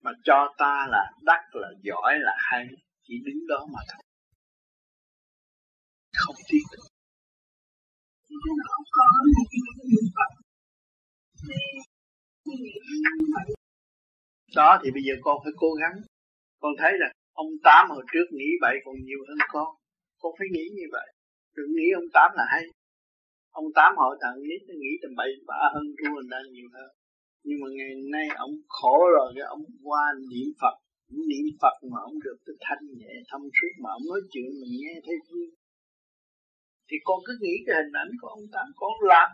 Mà 0.02 0.10
cho 0.24 0.54
ta 0.58 0.86
là 0.90 1.04
đắc, 1.22 1.42
là 1.52 1.68
giỏi, 1.82 2.12
là 2.18 2.32
hay, 2.36 2.66
chỉ 3.02 3.14
đứng 3.24 3.46
đó 3.48 3.66
mà 3.72 3.80
thôi. 3.92 4.02
Không 6.16 6.36
tiến 6.48 6.62
được. 6.72 6.86
Đó, 14.56 14.78
thì 14.84 14.90
bây 14.90 15.02
giờ 15.06 15.14
con 15.22 15.36
phải 15.44 15.52
cố 15.56 15.70
gắng. 15.80 15.96
Con 16.60 16.72
thấy 16.78 16.92
là 16.98 17.08
ông 17.32 17.50
tám 17.64 17.90
hồi 17.90 18.04
trước 18.12 18.26
nghĩ 18.32 18.50
vậy, 18.60 18.76
còn 18.84 18.94
nhiều 19.04 19.18
hơn 19.28 19.38
con. 19.52 19.68
Con 20.18 20.32
phải 20.38 20.46
nghĩ 20.52 20.66
như 20.76 20.86
vậy. 20.92 21.08
Đừng 21.56 21.70
nghĩ 21.76 21.88
ông 21.94 22.08
tám 22.12 22.30
là 22.36 22.44
hay. 22.52 22.64
Ông 23.50 23.64
tám 23.74 23.92
hội 23.96 24.16
thằng 24.22 24.36
nít 24.48 24.60
nó 24.68 24.74
nghĩ 24.80 24.92
tầm 25.02 25.12
bậy, 25.16 25.30
bạ 25.46 25.60
hơn 25.74 25.86
tu 25.98 26.06
mình 26.16 26.28
đang 26.30 26.46
nhiều 26.52 26.68
hơn 26.74 26.90
nhưng 27.46 27.58
mà 27.62 27.68
ngày 27.76 27.92
nay 28.14 28.26
ông 28.46 28.54
khổ 28.68 28.96
rồi, 29.16 29.28
cái 29.36 29.44
ông 29.54 29.64
qua 29.82 30.04
niệm 30.30 30.48
phật 30.60 30.76
niệm 31.30 31.46
phật 31.60 31.76
mà 31.90 31.98
ông 32.08 32.16
được 32.24 32.38
cái 32.46 32.56
thanh 32.64 32.84
nhẹ 32.98 33.14
thông 33.30 33.44
suốt 33.56 33.72
mà 33.82 33.88
ông 33.98 34.04
nói 34.10 34.20
chuyện 34.32 34.48
mình 34.60 34.74
nghe 34.82 34.94
thấy 35.06 35.16
vui. 35.28 35.46
Thì 36.88 36.96
con 37.04 37.18
cứ 37.26 37.32
nghĩ 37.40 37.54
cái 37.66 37.74
hình 37.80 37.94
ảnh 38.02 38.12
của 38.20 38.28
ông 38.36 38.44
tám 38.52 38.66
con 38.80 38.94
làm 39.12 39.28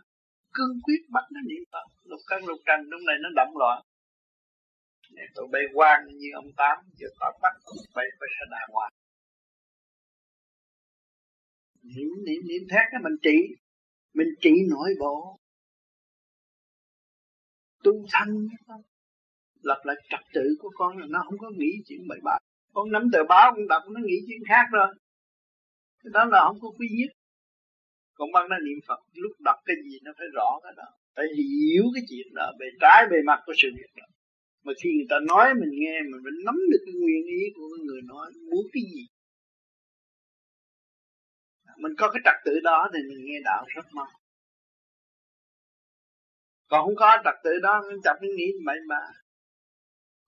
cương 0.55 0.75
quyết 0.85 1.03
bắt 1.15 1.25
nó 1.35 1.41
niệm 1.51 1.65
phật. 1.73 1.87
Lục 2.11 2.23
căn, 2.31 2.41
lục 2.51 2.61
trần, 2.67 2.81
lúc 2.91 3.01
này 3.09 3.17
nó 3.23 3.29
động 3.37 3.53
loạn. 3.61 3.79
Để 5.17 5.23
tôi 5.35 5.47
bay 5.53 5.63
quan 5.75 5.99
như 6.21 6.29
ông 6.35 6.51
tám, 6.57 6.77
giờ 6.99 7.09
tao 7.21 7.31
bắt 7.43 7.55
bay 7.95 8.07
phải 8.19 8.29
sẽ 8.37 8.45
đàng 8.51 8.71
hoàng 8.73 8.93
niệm 11.83 12.09
niệm 12.27 12.41
niệm 12.49 12.63
thét 12.71 12.85
cái 12.91 13.01
mình 13.05 13.19
trị 13.23 13.37
mình 14.15 14.29
trị 14.41 14.51
nội 14.71 14.91
bộ 15.01 15.40
tu 17.85 17.93
thanh 18.13 18.47
lập 19.63 19.81
lại 19.85 19.97
trật 20.11 20.21
tự 20.35 20.57
của 20.59 20.71
con 20.75 20.99
là 20.99 21.07
nó 21.11 21.21
không 21.25 21.39
có 21.39 21.51
nghĩ 21.59 21.71
chuyện 21.87 22.01
bậy 22.09 22.19
bạ 22.23 22.39
con 22.75 22.93
nắm 22.93 23.03
tờ 23.13 23.25
báo, 23.25 23.53
con 23.57 23.69
đọc, 23.69 23.83
nó 23.95 24.01
nghĩ 24.05 24.17
chuyện 24.27 24.43
khác 24.49 24.65
rồi. 24.73 24.89
Cái 26.03 26.11
đó 26.15 26.25
là 26.25 26.41
không 26.47 26.61
có 26.61 26.69
quý 26.79 26.89
nhất. 26.99 27.13
Còn 28.15 28.33
bắt 28.33 28.45
nó 28.51 28.57
niệm 28.59 28.79
phật, 28.89 29.01
lúc 29.15 29.33
đọc 29.39 29.57
cái 29.65 29.77
gì 29.85 29.99
nó 30.05 30.13
phải 30.19 30.27
rõ 30.35 30.49
cái 30.63 30.73
đó. 30.77 30.89
Phải 31.17 31.27
hiểu 31.37 31.85
cái 31.95 32.03
chuyện 32.09 32.27
đó, 32.35 32.53
bề 32.59 32.67
trái, 32.81 33.07
bề 33.11 33.17
mặt 33.27 33.41
của 33.47 33.53
sự 33.57 33.69
việc 33.77 33.91
đó. 33.97 34.07
Mà 34.65 34.73
khi 34.83 34.89
người 34.97 35.07
ta 35.11 35.17
nói, 35.29 35.55
mình 35.55 35.73
nghe, 35.73 36.03
mình 36.03 36.21
phải 36.25 36.33
nắm 36.47 36.57
được 36.71 36.83
cái 36.87 36.95
nguyên 37.01 37.25
ý 37.27 37.43
của 37.55 37.69
người 37.87 38.03
nói, 38.03 38.27
muốn 38.51 38.65
cái 38.73 38.83
gì. 38.95 39.05
Mình 41.79 41.93
có 41.99 42.11
cái 42.11 42.21
trật 42.25 42.35
tự 42.45 42.61
đó 42.63 42.89
thì 42.93 43.01
mình 43.09 43.25
nghe 43.27 43.39
đạo 43.45 43.65
rất 43.77 43.87
mau 43.93 44.07
còn 46.71 46.85
không 46.85 46.97
có 46.97 47.19
trật 47.25 47.35
tự 47.45 47.51
đó 47.63 47.83
nó 47.89 47.97
chậm 48.05 48.17
nó 48.23 48.29
nghĩ 48.37 48.49
bậy 48.67 48.79
mà. 48.89 49.01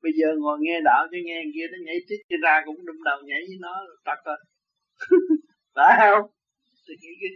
Bây 0.02 0.12
giờ 0.19 0.27
ngồi 0.39 0.59
nghe 0.60 0.81
đạo 0.85 1.06
cho 1.10 1.19
nghe 1.24 1.43
kia 1.55 1.66
nó 1.73 1.78
nhảy 1.86 1.98
tít 2.09 2.20
ra 2.43 2.62
cũng 2.66 2.86
đâm 2.86 2.97
đầu 3.05 3.19
nhảy 3.24 3.40
với 3.48 3.59
nó 3.60 3.74
trật 4.06 4.19
rồi 4.24 4.36
à. 4.36 4.47
phải 5.74 5.93
không? 6.01 6.31
Thì 6.89 6.94
cái, 7.02 7.14
cái, 7.20 7.31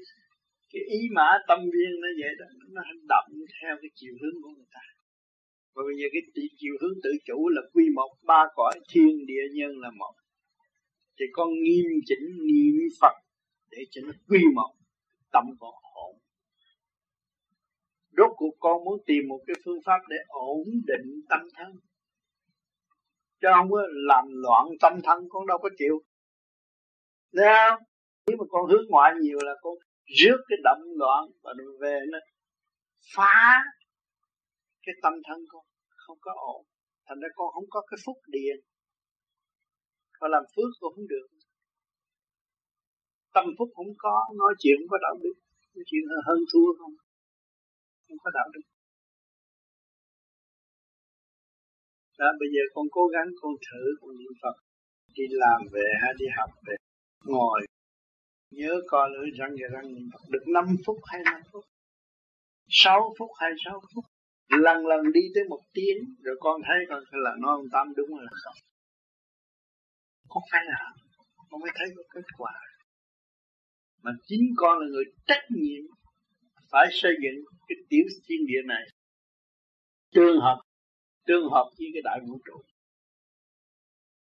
cái 0.72 0.82
ý 0.98 1.00
mã 1.16 1.28
tâm 1.48 1.58
viên 1.72 1.90
nó 2.02 2.08
vậy 2.20 2.32
đó 2.38 2.46
nó 2.74 2.82
hành 2.84 3.02
động 3.08 3.28
theo 3.62 3.76
cái 3.82 3.90
chiều 3.94 4.14
hướng 4.20 4.42
của 4.42 4.50
người 4.56 4.70
ta. 4.72 4.84
Và 5.74 5.82
bây 5.88 5.96
giờ 5.98 6.06
cái 6.12 6.22
chiều 6.58 6.74
hướng 6.80 6.96
tự 7.02 7.10
chủ 7.24 7.48
là 7.48 7.62
quy 7.72 7.84
một 7.94 8.10
ba 8.26 8.42
cõi 8.54 8.74
thiên 8.90 9.26
địa 9.26 9.44
nhân 9.52 9.72
là 9.78 9.90
một. 9.98 10.14
Thì 11.18 11.24
con 11.32 11.48
nghiêm 11.62 11.86
chỉnh 12.06 12.26
niệm 12.46 12.76
phật 13.00 13.16
để 13.70 13.78
cho 13.90 14.00
nó 14.04 14.12
quy 14.28 14.40
một 14.54 14.72
tâm 15.32 15.44
con 15.60 15.74
rốt 18.16 18.30
cuộc 18.36 18.54
con 18.60 18.84
muốn 18.84 18.98
tìm 19.06 19.22
một 19.28 19.40
cái 19.46 19.56
phương 19.64 19.80
pháp 19.86 19.98
để 20.08 20.16
ổn 20.28 20.64
định 20.86 21.20
tâm 21.28 21.40
thân. 21.56 21.72
Chứ 23.40 23.48
không 23.54 23.70
có 23.70 23.82
làm 23.90 24.24
loạn 24.28 24.66
tâm 24.80 24.92
thân, 25.04 25.18
con 25.28 25.46
đâu 25.46 25.58
có 25.58 25.68
chịu. 25.78 26.02
Thấy 27.36 27.46
không? 27.68 27.82
Nếu 28.26 28.36
mà 28.38 28.44
con 28.48 28.70
hướng 28.70 28.84
ngoại 28.88 29.12
nhiều 29.20 29.38
là 29.42 29.54
con 29.62 29.74
rước 30.04 30.38
cái 30.48 30.58
động 30.64 30.82
loạn 30.96 31.24
và 31.42 31.54
về 31.80 32.00
nó 32.12 32.18
phá 33.16 33.62
cái 34.82 34.94
tâm 35.02 35.12
thân 35.26 35.38
con, 35.48 35.64
không 35.88 36.18
có 36.20 36.32
ổn. 36.36 36.64
Thành 37.08 37.20
ra 37.20 37.28
con 37.34 37.48
không 37.54 37.64
có 37.70 37.80
cái 37.90 37.98
phúc 38.04 38.16
điền 38.26 38.56
con 40.20 40.30
làm 40.30 40.44
phước 40.56 40.70
con 40.80 40.92
không 40.94 41.08
được. 41.14 41.26
Tâm 43.34 43.44
phúc 43.58 43.68
không 43.76 43.92
có, 43.98 44.14
nói 44.40 44.52
chuyện 44.58 44.76
không 44.80 44.90
có 44.92 44.98
đạo 45.02 45.16
đức, 45.24 45.36
nói 45.74 45.84
chuyện 45.86 46.02
hơn 46.26 46.38
thua 46.52 46.68
không 46.78 46.94
có 48.26 48.30
đạo 48.38 48.48
đức. 48.54 48.64
Đó, 52.18 52.28
bây 52.40 52.48
giờ 52.54 52.62
con 52.74 52.86
cố 52.96 53.04
gắng, 53.14 53.28
con 53.40 53.52
thử, 53.66 53.82
con 54.00 54.10
niệm 54.18 54.32
phật. 54.42 54.56
Đi 55.16 55.24
làm 55.30 55.60
về 55.72 55.86
hay 56.02 56.12
đi 56.18 56.26
học 56.38 56.50
về, 56.66 56.76
ngồi. 57.24 57.60
Nhớ 58.50 58.72
coi 58.88 59.10
lưỡi 59.14 59.28
răng 59.38 59.52
và 59.60 59.68
răng 59.74 59.94
niệm 59.94 60.08
phật 60.12 60.24
được 60.32 60.44
5 60.54 60.64
phút 60.86 60.98
hay 61.10 61.20
5 61.24 61.40
phút? 61.52 61.64
6 62.68 63.14
phút 63.18 63.30
hay 63.40 63.50
6 63.64 63.80
phút? 63.94 64.04
Lần 64.48 64.86
lần 64.86 65.02
đi 65.12 65.20
tới 65.34 65.44
một 65.48 65.62
tiếng, 65.72 65.98
rồi 66.24 66.36
con 66.40 66.60
thấy 66.66 66.78
con 66.88 67.02
là 67.12 67.32
nói 67.42 67.52
ông 67.60 67.68
tâm 67.72 67.86
đúng 67.96 68.18
là 68.18 68.32
không 68.44 68.58
con 70.28 70.42
phải 70.52 70.62
làm 70.66 70.92
con 71.50 71.60
mới 71.60 71.70
thấy 71.74 71.88
có 71.96 72.02
kết 72.14 72.26
quả. 72.38 72.54
Mà 74.02 74.10
chính 74.26 74.44
con 74.56 74.78
là 74.78 74.86
người 74.92 75.04
trách 75.26 75.44
nhiệm 75.50 75.84
phải 76.70 76.86
xây 76.92 77.12
dựng 77.22 77.44
cái 77.66 77.76
tiểu 77.88 78.04
thiên 78.28 78.46
địa 78.46 78.62
này. 78.66 78.84
Tương 80.14 80.40
hợp 80.40 80.60
tương 81.26 81.48
hợp 81.50 81.66
với 81.78 81.88
cái 81.94 82.02
đại 82.04 82.18
vũ 82.26 82.38
trụ. 82.46 82.62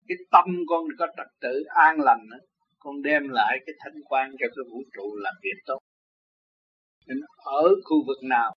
Cái 0.08 0.18
tâm 0.32 0.48
con 0.68 0.84
có 0.98 1.08
trật 1.18 1.28
tự 1.42 1.64
an 1.68 2.00
lành 2.00 2.24
đó, 2.32 2.38
con 2.80 3.02
đem 3.02 3.30
lại 3.30 3.60
cái 3.66 3.76
thanh 3.80 4.02
quan 4.10 4.32
cho 4.40 4.48
cái 4.56 4.64
vũ 4.72 4.84
trụ 4.96 5.16
làm 5.16 5.34
việc 5.44 5.60
tốt. 5.66 5.80
Nên 7.08 7.18
ở 7.38 7.64
khu 7.84 7.98
vực 8.08 8.24
nào 8.24 8.56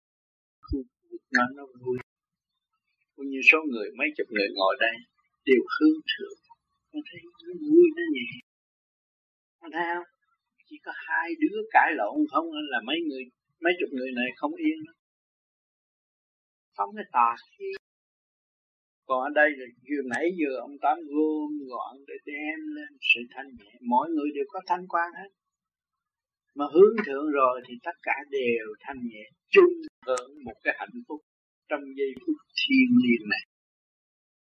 khu 0.62 0.80
vực 1.12 1.22
nào 1.32 1.48
nó 1.56 1.64
vui. 1.86 1.98
Cũng 3.16 3.30
như 3.30 3.40
số 3.52 3.58
người 3.72 3.90
mấy 3.98 4.08
chục 4.18 4.28
người 4.30 4.48
ngồi 4.56 4.76
đây 4.80 4.96
đều 5.46 5.62
hướng 5.76 6.00
thượng. 6.12 6.38
Con 6.92 7.02
thấy 7.12 7.22
nó 7.24 7.54
vui 7.70 7.86
nó 7.96 8.04
nhẹ. 8.14 8.30
Con 9.60 9.72
thấy 9.72 9.86
không? 9.96 10.04
Chỉ 10.70 10.76
có 10.86 10.92
hai 10.96 11.30
đứa 11.40 11.58
cãi 11.72 11.92
lộn 11.96 12.16
không 12.32 12.46
là 12.72 12.82
mấy 12.86 12.98
người 13.08 13.24
mấy 13.64 13.74
chục 13.80 13.90
người 13.94 14.12
này 14.20 14.30
không 14.40 14.54
yên 14.66 14.78
đó. 14.88 14.94
không 16.78 16.90
cái 16.96 17.06
tà 17.12 17.30
khí. 17.52 17.70
Còn 19.08 19.20
ở 19.24 19.30
đây 19.40 19.50
là 19.60 19.66
vừa 19.88 20.04
nãy 20.14 20.26
vừa 20.40 20.56
ông 20.68 20.76
tám 20.84 20.98
gom 21.12 21.52
gọn 21.72 21.94
để 22.08 22.16
đem 22.26 22.60
lên 22.76 22.92
sự 23.10 23.22
thanh 23.34 23.50
nhẹ. 23.60 23.72
Mỗi 23.92 24.06
người 24.14 24.30
đều 24.36 24.46
có 24.54 24.60
thanh 24.68 24.86
quan 24.92 25.10
hết. 25.20 25.30
Mà 26.58 26.66
hướng 26.74 26.96
thượng 27.06 27.28
rồi 27.40 27.62
thì 27.68 27.74
tất 27.84 27.98
cả 28.08 28.16
đều 28.30 28.66
thanh 28.84 29.00
nhẹ, 29.12 29.24
chung 29.54 29.74
hưởng 30.08 30.32
một 30.46 30.58
cái 30.64 30.74
hạnh 30.80 30.98
phúc 31.08 31.22
trong 31.70 31.84
giây 31.98 32.12
phút 32.22 32.38
thiên 32.60 32.90
liêng 33.04 33.26
này. 33.34 33.44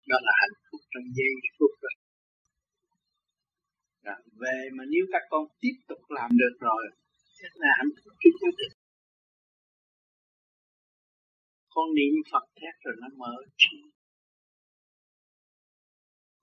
Đó 0.09 0.17
là 0.27 0.33
hạnh 0.41 0.57
phúc 0.67 0.81
trong 0.93 1.05
giây 1.17 1.33
phút 1.59 1.71
rồi. 1.83 1.95
Về 4.41 4.59
mà 4.75 4.83
nếu 4.91 5.05
các 5.11 5.21
con 5.29 5.43
tiếp 5.61 5.75
tục 5.87 5.99
làm 6.09 6.29
được 6.41 6.55
rồi 6.59 6.83
thế 7.39 7.47
là 7.63 7.71
hạnh 7.79 7.93
phúc 8.03 8.13
chúng 8.21 8.37
ta 8.41 8.49
được 8.59 8.73
con 11.77 11.87
niệm 11.97 12.13
Phật 12.31 12.45
thét 12.59 12.75
rồi 12.83 12.95
nó 13.01 13.07
mở 13.21 13.33
trí 13.57 13.77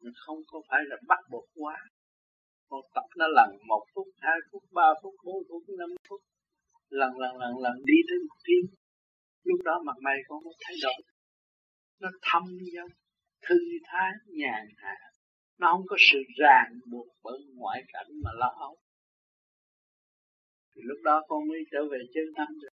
nó 0.02 0.10
không 0.14 0.38
có 0.46 0.58
phải 0.68 0.80
là 0.90 0.96
bắt 1.08 1.18
buộc 1.30 1.46
quá. 1.54 1.76
Con 2.68 2.80
tập 2.94 3.08
nó 3.16 3.26
lần 3.28 3.50
một 3.68 3.84
phút, 3.94 4.08
hai 4.18 4.36
phút, 4.52 4.62
ba 4.72 4.88
phút, 5.02 5.14
bốn 5.24 5.42
phút, 5.48 5.62
năm 5.78 5.88
phút. 6.08 6.20
Lần 6.88 7.12
lần 7.18 7.36
lần 7.36 7.52
lần 7.64 7.76
đi 7.84 7.98
tới 8.08 8.18
một 8.28 8.36
tiếng 8.44 8.66
lúc 9.44 9.60
đó 9.64 9.82
mặt 9.86 9.96
mày 10.02 10.16
con 10.28 10.44
có 10.44 10.50
thay 10.60 10.76
đổi. 10.82 11.00
Nó 12.00 12.08
thâm 12.22 12.42
dâm 12.74 12.88
thư 13.48 13.54
thái, 13.84 14.12
nhàn 14.26 14.66
hạ. 14.76 14.96
Nó 15.58 15.72
không 15.72 15.86
có 15.86 15.96
sự 15.98 16.18
ràng 16.36 16.70
buộc 16.90 17.06
bởi 17.22 17.38
ngoại 17.54 17.82
cảnh 17.92 18.06
mà 18.24 18.30
lo 18.34 18.54
âu. 18.58 18.76
Thì 20.74 20.80
lúc 20.84 20.98
đó 21.04 21.22
con 21.28 21.48
mới 21.48 21.58
trở 21.72 21.78
về 21.90 21.98
chân 22.14 22.24
tâm 22.36 22.48
được. 22.60 22.74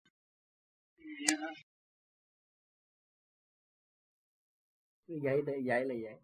Vậy 5.09 5.43
thì 5.47 5.53
vậy 5.65 5.85
là 5.85 5.95
vậy. 6.03 6.17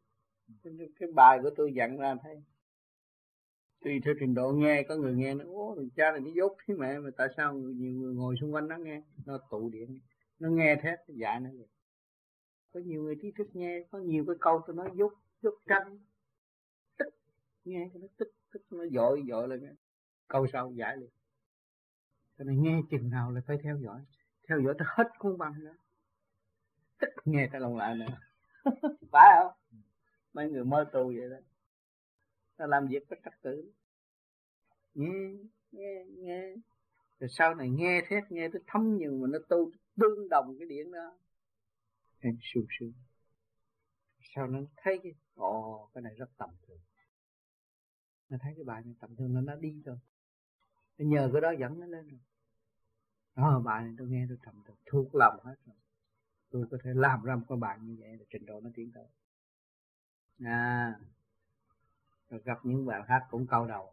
Cái, 0.62 0.73
cái 1.01 1.09
bài 1.12 1.39
của 1.43 1.51
tôi 1.56 1.74
dặn 1.74 1.98
ra 1.98 2.15
thấy 2.23 2.43
tùy 3.81 4.01
theo 4.05 4.15
trình 4.20 4.35
độ 4.35 4.52
nghe 4.52 4.82
có 4.82 4.97
người 4.97 5.15
nghe 5.15 5.35
nó 5.35 5.44
ố 5.44 5.74
thằng 5.77 5.90
cha 5.97 6.11
này 6.11 6.20
nó 6.20 6.31
dốt 6.35 6.56
thế 6.66 6.74
mẹ 6.74 6.98
mà 6.98 7.11
tại 7.16 7.28
sao 7.36 7.55
nhiều 7.55 7.93
người 7.93 8.15
ngồi 8.15 8.36
xung 8.40 8.55
quanh 8.55 8.69
nó 8.69 8.77
nghe? 8.77 9.02
Nó 9.27 9.39
tụ 9.51 9.70
điện 9.70 10.01
nó 10.39 10.48
nghe 10.48 10.77
thế 10.82 10.97
dạy 11.09 11.40
nó 11.40 11.51
vậy. 11.59 11.69
Có 12.73 12.81
nhiều 12.81 13.02
người 13.02 13.16
trí 13.23 13.32
thức 13.32 13.48
nghe 13.52 13.85
có 13.90 13.98
nhiều 13.98 14.24
cái 14.27 14.36
câu 14.40 14.62
tôi 14.66 14.77
nói 14.77 14.90
dốt 14.94 15.12
dốt 15.43 15.55
tranh. 15.66 15.98
Tức 16.98 17.15
nghe 17.65 17.90
nó 17.94 18.06
tức 18.16 18.32
tức 18.52 18.62
nó 18.70 18.85
dội 18.86 19.23
dội 19.28 19.48
lên. 19.48 19.74
Câu 20.28 20.47
sau 20.52 20.73
giải 20.73 20.97
liền. 20.97 21.11
Cho 22.39 22.44
nên 22.44 22.62
nghe 22.62 22.81
chừng 22.90 23.11
nào 23.11 23.31
là 23.31 23.40
phải 23.47 23.59
theo 23.62 23.78
dõi. 23.78 24.05
Theo 24.48 24.61
dõi 24.61 24.74
tới 24.78 24.89
hết 24.90 25.09
cuốn 25.19 25.39
băng 25.39 25.65
nữa 25.65 25.74
tức 26.98 27.23
nghe 27.24 27.48
cái 27.52 27.61
lòng 27.61 27.77
lại 27.77 27.94
nữa. 27.94 28.06
phải 29.12 29.40
không? 29.40 29.52
Mấy 30.32 30.50
người 30.50 30.64
mơ 30.64 30.90
tù 30.92 31.06
vậy 31.06 31.30
đó. 31.30 31.36
Nó 32.58 32.66
làm 32.66 32.86
việc 32.86 33.02
có 33.10 33.16
trật 33.24 33.34
tự 33.42 33.72
nghe 34.94 35.32
nghe 35.72 36.04
nghe. 36.08 36.54
Rồi 37.20 37.28
sau 37.30 37.54
này 37.54 37.70
nghe 37.70 38.02
thét, 38.08 38.24
nghe 38.30 38.48
tới 38.52 38.62
thấm 38.66 38.96
nhưng 38.98 39.20
mà 39.20 39.28
nó 39.30 39.38
tu 39.48 39.70
tương 39.96 40.28
đồng 40.28 40.56
cái 40.58 40.68
điện 40.68 40.92
đó. 40.92 41.16
Em 42.20 42.38
sung 42.42 42.66
sướng. 42.78 42.92
Sau 44.34 44.46
nó 44.46 44.58
thấy 44.76 45.00
cái, 45.02 45.12
ồ, 45.34 45.88
cái 45.94 46.02
này 46.02 46.14
rất 46.14 46.30
tầm 46.36 46.50
thường. 46.66 46.78
Nó 48.28 48.38
thấy 48.40 48.52
cái 48.56 48.64
bài 48.64 48.82
này 48.84 48.94
tầm 49.00 49.16
thường 49.16 49.34
nó 49.34 49.40
nó 49.40 49.54
đi 49.54 49.82
rồi. 49.84 49.98
Nó 50.98 51.06
nhờ 51.06 51.30
cái 51.32 51.40
đó 51.40 51.50
dẫn 51.58 51.80
nó 51.80 51.86
lên 51.86 52.08
rồi. 52.08 52.20
Đó 53.36 53.62
bài 53.64 53.84
này 53.84 53.94
tôi 53.98 54.08
nghe 54.08 54.26
tôi 54.28 54.38
tầm 54.44 54.62
thường 54.66 54.76
thuộc 54.86 55.14
lòng 55.14 55.44
hết 55.44 55.56
rồi 55.66 55.76
tôi 56.55 56.66
có 56.70 56.78
thể 56.85 56.90
làm 56.94 57.24
ra 57.24 57.36
một 57.36 57.44
cái 57.48 57.59
bài 57.59 57.78
như 57.82 57.97
vậy 58.01 58.09
là 58.18 58.24
trình 58.31 58.47
độ 58.47 58.60
nó 58.60 58.70
tiến 58.74 58.90
tới. 58.94 59.05
À 60.44 60.94
rồi 62.31 62.40
gặp 62.44 62.59
những 62.62 62.86
bạn 62.86 63.02
khác 63.06 63.22
cũng 63.31 63.47
câu 63.47 63.66
đầu 63.66 63.93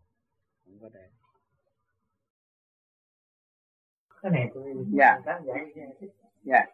không 0.66 0.78
có 0.82 0.90
để. 0.94 1.10
Cái 4.22 4.32
này 4.32 4.52
tôi 4.54 4.76
dạ. 4.98 5.20
khán 5.26 5.44
giả 5.46 5.54
thích. 6.00 6.12
Dạ. 6.44 6.66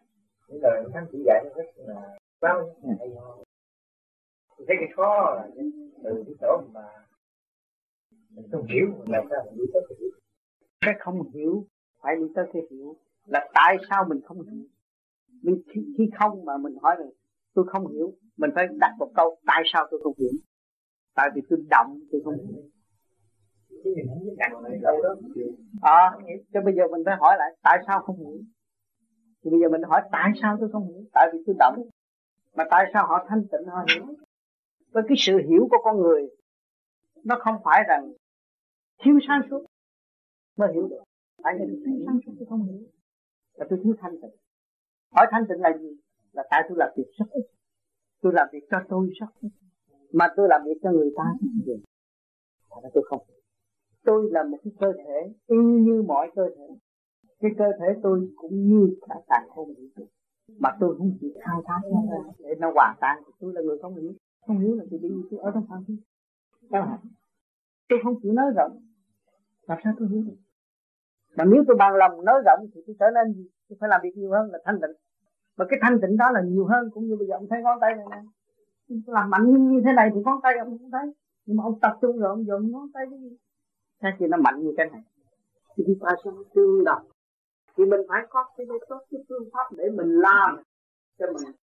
Những 0.47 0.59
lời 0.61 0.83
khán 0.93 1.05
chỉ 1.11 1.23
dạy 1.25 1.43
nó 1.45 1.49
rất 1.55 1.71
là 1.75 2.17
bao 2.41 2.75
hay 2.99 3.09
ho. 3.15 3.35
Tôi 4.57 4.65
thấy 4.67 4.77
cái 4.79 4.89
khó 4.95 5.35
là 5.35 5.47
từ 6.03 6.23
cái 6.25 6.35
chỗ 6.41 6.61
mà 6.73 7.05
mình 8.29 8.45
không 8.51 8.65
hiểu 8.67 9.03
làm 9.07 9.27
sao 9.29 9.45
mình 9.45 9.57
đi 9.57 9.63
tới 9.73 9.81
cái 9.89 9.97
hiểu 9.99 10.11
cái 10.81 10.95
không 10.99 11.31
hiểu 11.33 11.67
phải 11.99 12.15
đi 12.15 12.25
tới 12.35 12.45
cái 12.53 12.61
hiểu 12.71 12.95
là 13.25 13.49
tại 13.53 13.77
sao 13.89 14.05
mình 14.09 14.21
không 14.25 14.41
hiểu 14.41 14.65
mình 15.41 15.61
khi, 15.67 15.81
khi 15.97 16.09
không 16.19 16.45
mà 16.45 16.53
mình 16.57 16.73
hỏi 16.81 16.95
rằng 16.99 17.09
tôi 17.53 17.65
không 17.67 17.87
hiểu. 17.87 18.13
Mình 18.37 18.49
phải 18.55 18.67
đặt 18.79 18.95
một 18.99 19.11
câu 19.15 19.37
tại 19.45 19.63
sao 19.73 19.87
tôi 19.91 19.99
không 20.03 20.13
hiểu? 20.17 20.31
Tại 21.15 21.29
vì 21.35 21.41
tôi 21.49 21.59
động 21.69 21.99
tôi 22.11 22.21
không 22.23 22.35
hiểu. 22.37 22.63
À, 25.81 26.11
cho 26.53 26.61
bây 26.61 26.73
giờ 26.75 26.83
mình 26.91 27.01
phải 27.05 27.15
hỏi 27.19 27.35
lại 27.39 27.49
tại 27.63 27.77
sao 27.87 28.01
không 28.01 28.17
hiểu? 28.17 28.39
Thì 29.43 29.51
bây 29.51 29.59
giờ 29.59 29.69
mình 29.69 29.81
hỏi 29.81 30.01
tại 30.11 30.31
sao 30.41 30.57
tôi 30.59 30.69
không 30.71 30.87
hiểu? 30.87 31.03
Tại 31.13 31.29
vì 31.33 31.39
tôi 31.45 31.55
động. 31.59 31.89
Mà 32.55 32.63
tại 32.69 32.85
sao 32.93 33.07
họ 33.07 33.25
thanh 33.29 33.41
tịnh 33.51 33.67
họ 33.67 33.85
hiểu? 33.95 34.05
Với 34.91 35.03
cái 35.07 35.15
sự 35.19 35.37
hiểu 35.49 35.67
của 35.71 35.77
con 35.83 35.97
người 35.97 36.29
nó 37.23 37.39
không 37.39 37.55
phải 37.63 37.83
rằng 37.87 38.11
thiếu 39.03 39.19
sáng 39.27 39.41
suốt 39.49 39.65
mới 40.57 40.73
hiểu 40.73 40.87
được. 40.87 41.03
Tại 41.43 41.53
vì 41.59 41.65
thiếu 41.85 42.03
sáng 42.05 42.19
suốt 42.25 42.31
tôi 42.39 42.47
không 42.49 42.63
hiểu. 42.63 42.87
Là 43.53 43.65
tôi 43.69 43.79
thiếu 43.83 43.95
thanh 43.99 44.11
tịnh 44.21 44.35
hỏi 45.15 45.27
thanh 45.31 45.43
tịnh 45.49 45.61
là 45.61 45.77
gì 45.81 45.89
là 46.31 46.43
tại 46.49 46.65
tôi 46.69 46.77
làm 46.77 46.89
việc 46.97 47.09
rất 47.17 47.25
ít. 47.31 47.45
Tôi 48.21 48.33
làm 48.33 48.47
việc 48.53 48.63
cho 48.71 48.77
tôi 48.89 49.09
rất 49.19 49.27
ít. 49.41 49.49
Mà 50.13 50.27
tôi 50.35 50.47
làm 50.49 50.61
việc 50.65 50.77
cho 50.83 50.91
người 50.91 51.11
ta 51.17 51.23
thì 51.41 51.47
gì 51.65 51.83
là 52.83 52.89
tôi 52.93 53.03
không 53.09 53.21
tôi 54.07 54.29
là 54.31 54.43
một 54.43 54.57
cái 54.63 54.73
cơ 54.79 54.93
thể 54.97 55.33
y 55.47 55.57
như 55.57 56.03
mọi 56.07 56.31
cơ 56.35 56.49
thể. 56.57 56.67
Cái 57.39 57.51
cơ 57.57 57.65
thể 57.79 57.99
tôi 58.03 58.29
cũng 58.35 58.67
như 58.69 58.97
cả 59.07 59.15
tàn 59.27 59.49
khôn 59.49 59.67
vũ 59.67 59.83
trụ 59.95 60.07
mà 60.59 60.69
tôi 60.79 60.95
không 60.97 61.17
chịu 61.21 61.31
khai 61.45 61.59
thác 61.65 61.79
nó 61.91 62.01
ra 62.11 62.31
để 62.39 62.55
nó 62.59 62.71
hòa 62.73 62.95
tan. 63.01 63.23
Tôi 63.39 63.53
là 63.53 63.61
người 63.61 63.77
không 63.81 63.95
hiểu. 63.95 64.13
Không 64.47 64.59
hiểu 64.59 64.75
là 64.75 64.83
thì 64.91 64.97
đi, 64.97 65.09
tôi 65.31 65.39
ở 65.39 65.51
trong 65.53 65.65
phạm 65.69 65.83
vi. 65.87 65.95
Tôi 67.89 67.99
không 68.03 68.19
chịu 68.21 68.33
nói 68.33 68.45
rộng. 68.55 68.79
Làm 69.67 69.77
sao 69.83 69.93
tôi 69.99 70.07
hiểu 70.09 70.21
được? 70.21 70.35
Mà 71.37 71.43
nếu 71.45 71.63
tôi 71.67 71.75
bằng 71.79 71.95
lòng 71.95 72.25
nói 72.25 72.41
rộng 72.45 72.67
thì 72.73 72.81
tôi 72.87 72.95
trở 72.99 73.05
nên 73.15 73.33
gì 73.33 73.49
tôi 73.69 73.77
phải 73.79 73.89
làm 73.89 74.01
việc 74.03 74.17
nhiều 74.17 74.31
hơn 74.31 74.51
là 74.51 74.59
thanh 74.65 74.79
tịnh. 74.81 74.95
Mà 75.57 75.65
cái 75.69 75.79
thanh 75.81 76.01
tịnh 76.01 76.17
đó 76.17 76.31
là 76.31 76.41
nhiều 76.41 76.65
hơn 76.65 76.89
cũng 76.93 77.07
như 77.07 77.15
bây 77.19 77.27
giờ 77.27 77.35
ông 77.35 77.47
thấy 77.49 77.61
ngón 77.61 77.77
tay 77.81 77.95
này 77.95 78.05
nè. 78.11 78.21
Làm 79.05 79.29
mạnh 79.29 79.71
như 79.71 79.81
thế 79.85 79.91
này 79.93 80.09
thì 80.13 80.21
ngón 80.25 80.39
tay 80.43 80.53
ông 80.57 80.77
không 80.77 80.91
thấy. 80.91 81.13
Nhưng 81.45 81.57
mà 81.57 81.63
ông 81.63 81.79
tập 81.79 81.97
trung 82.01 82.17
rồi 82.19 82.29
ông 82.29 82.45
dùng 82.45 82.71
ngón 82.71 82.91
tay 82.93 83.05
cái 83.09 83.19
gì? 83.19 83.37
Thế 84.01 84.09
thì 84.19 84.27
nó 84.27 84.37
mạnh 84.37 84.59
như 84.59 84.73
cái 84.77 84.89
này. 84.91 85.01
Thì 85.75 85.83
đi 85.87 85.97
qua 85.99 86.15
sao 86.23 86.33
tương 86.53 86.83
đồng 86.83 87.07
thì 87.77 87.85
mình 87.85 88.01
phải 88.09 88.25
có 88.29 88.45
cái 88.57 88.67
cái 88.69 88.77
tốt 88.89 89.01
cái 89.11 89.21
phương 89.29 89.49
pháp 89.53 89.75
để 89.77 89.89
mình 89.89 90.09
làm 90.09 90.57
cho 91.19 91.25
mình 91.33 91.55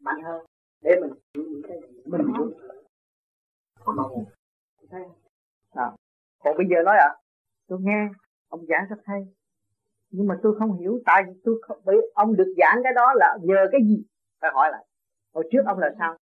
mạnh 0.00 0.22
hơn. 0.22 0.46
Để 0.82 0.90
mình 1.00 1.12
hiểu 1.34 1.44
những 1.50 1.62
cái 1.68 1.78
mình 2.04 2.22
muốn 2.26 2.52
còn 3.84 3.96
bây 6.56 6.66
giờ 6.70 6.82
nói 6.84 6.96
à 6.96 7.16
tôi 7.68 7.78
nghe 7.82 8.08
ông 8.50 8.66
giảng 8.66 8.86
rất 8.90 9.00
hay. 9.04 9.22
Nhưng 10.10 10.26
mà 10.26 10.34
tôi 10.42 10.54
không 10.58 10.78
hiểu 10.78 11.00
tại 11.06 11.22
vì 11.26 11.40
tôi 11.44 11.54
không 11.62 11.78
bởi 11.84 11.96
ông 12.14 12.36
được 12.36 12.54
giảng 12.58 12.78
cái 12.84 12.92
đó 12.96 13.06
là 13.14 13.38
nhờ 13.42 13.60
cái 13.72 13.80
gì? 13.88 14.04
Phải 14.40 14.50
hỏi 14.54 14.68
lại. 14.72 14.84
Hồi 15.34 15.48
trước 15.52 15.62
ông 15.66 15.78
là 15.78 15.90
sao? 15.98 16.16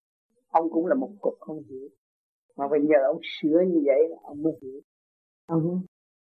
Ông 0.48 0.70
cũng 0.70 0.86
là 0.86 0.94
một 0.94 1.10
cục 1.20 1.34
không 1.40 1.62
hiểu. 1.68 1.88
Mà 2.56 2.68
bây 2.68 2.80
giờ 2.88 2.96
ông 3.06 3.20
sửa 3.22 3.60
như 3.66 3.82
vậy 3.86 4.09
là 4.10 4.16
ông 4.22 4.42
mới 4.42 4.52
hiểu. 4.62 4.80
Ông 5.46 5.82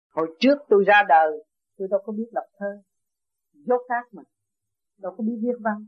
hồi 0.09 0.35
trước 0.39 0.57
tôi 0.69 0.83
ra 0.87 1.03
đời 1.09 1.43
tôi 1.77 1.87
đâu 1.91 1.99
có 2.05 2.13
biết 2.13 2.29
đọc 2.33 2.45
thơ. 2.57 2.81
Dốt 3.53 3.81
khác 3.89 4.07
mà. 4.11 4.23
Đâu 4.97 5.15
có 5.17 5.23
biết 5.23 5.37
viết 5.41 5.57
văn. 5.59 5.85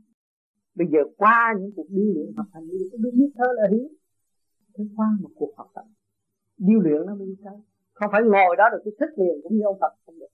Bây 0.74 0.86
giờ 0.92 0.98
qua 1.16 1.54
những 1.58 1.70
cuộc 1.76 1.86
điêu 1.88 2.12
luyện 2.14 2.34
học 2.36 2.46
hành 2.52 2.68
tôi 2.90 3.00
biết 3.04 3.10
viết 3.14 3.30
thơ 3.34 3.44
là 3.56 3.68
hiểu 3.70 3.88
tôi 4.74 4.88
qua 4.96 5.06
một 5.20 5.30
cuộc 5.34 5.52
học 5.56 5.70
tập. 5.74 5.84
Điêu 6.58 6.80
luyện 6.80 7.06
nó 7.06 7.14
mới 7.14 7.26
đi 7.26 7.36
tới 7.44 7.54
không 7.98 8.10
phải 8.12 8.22
ngồi 8.22 8.56
đó 8.56 8.64
rồi 8.72 8.80
tôi 8.84 8.94
thích 9.00 9.12
liền 9.16 9.36
cũng 9.42 9.52
như 9.56 9.64
ông 9.64 9.78
Phật 9.80 9.92
không 10.06 10.18
được. 10.18 10.32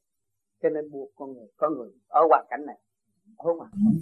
Cho 0.63 0.69
nên 0.69 0.91
buộc 0.91 1.11
con 1.15 1.33
người 1.33 1.49
con 1.57 1.75
người 1.75 1.91
ở 2.09 2.23
hoàn 2.31 2.47
cảnh 2.51 2.67
này 2.67 2.79
ở 3.39 3.53
hoàn 3.59 3.71
cảnh 3.71 3.95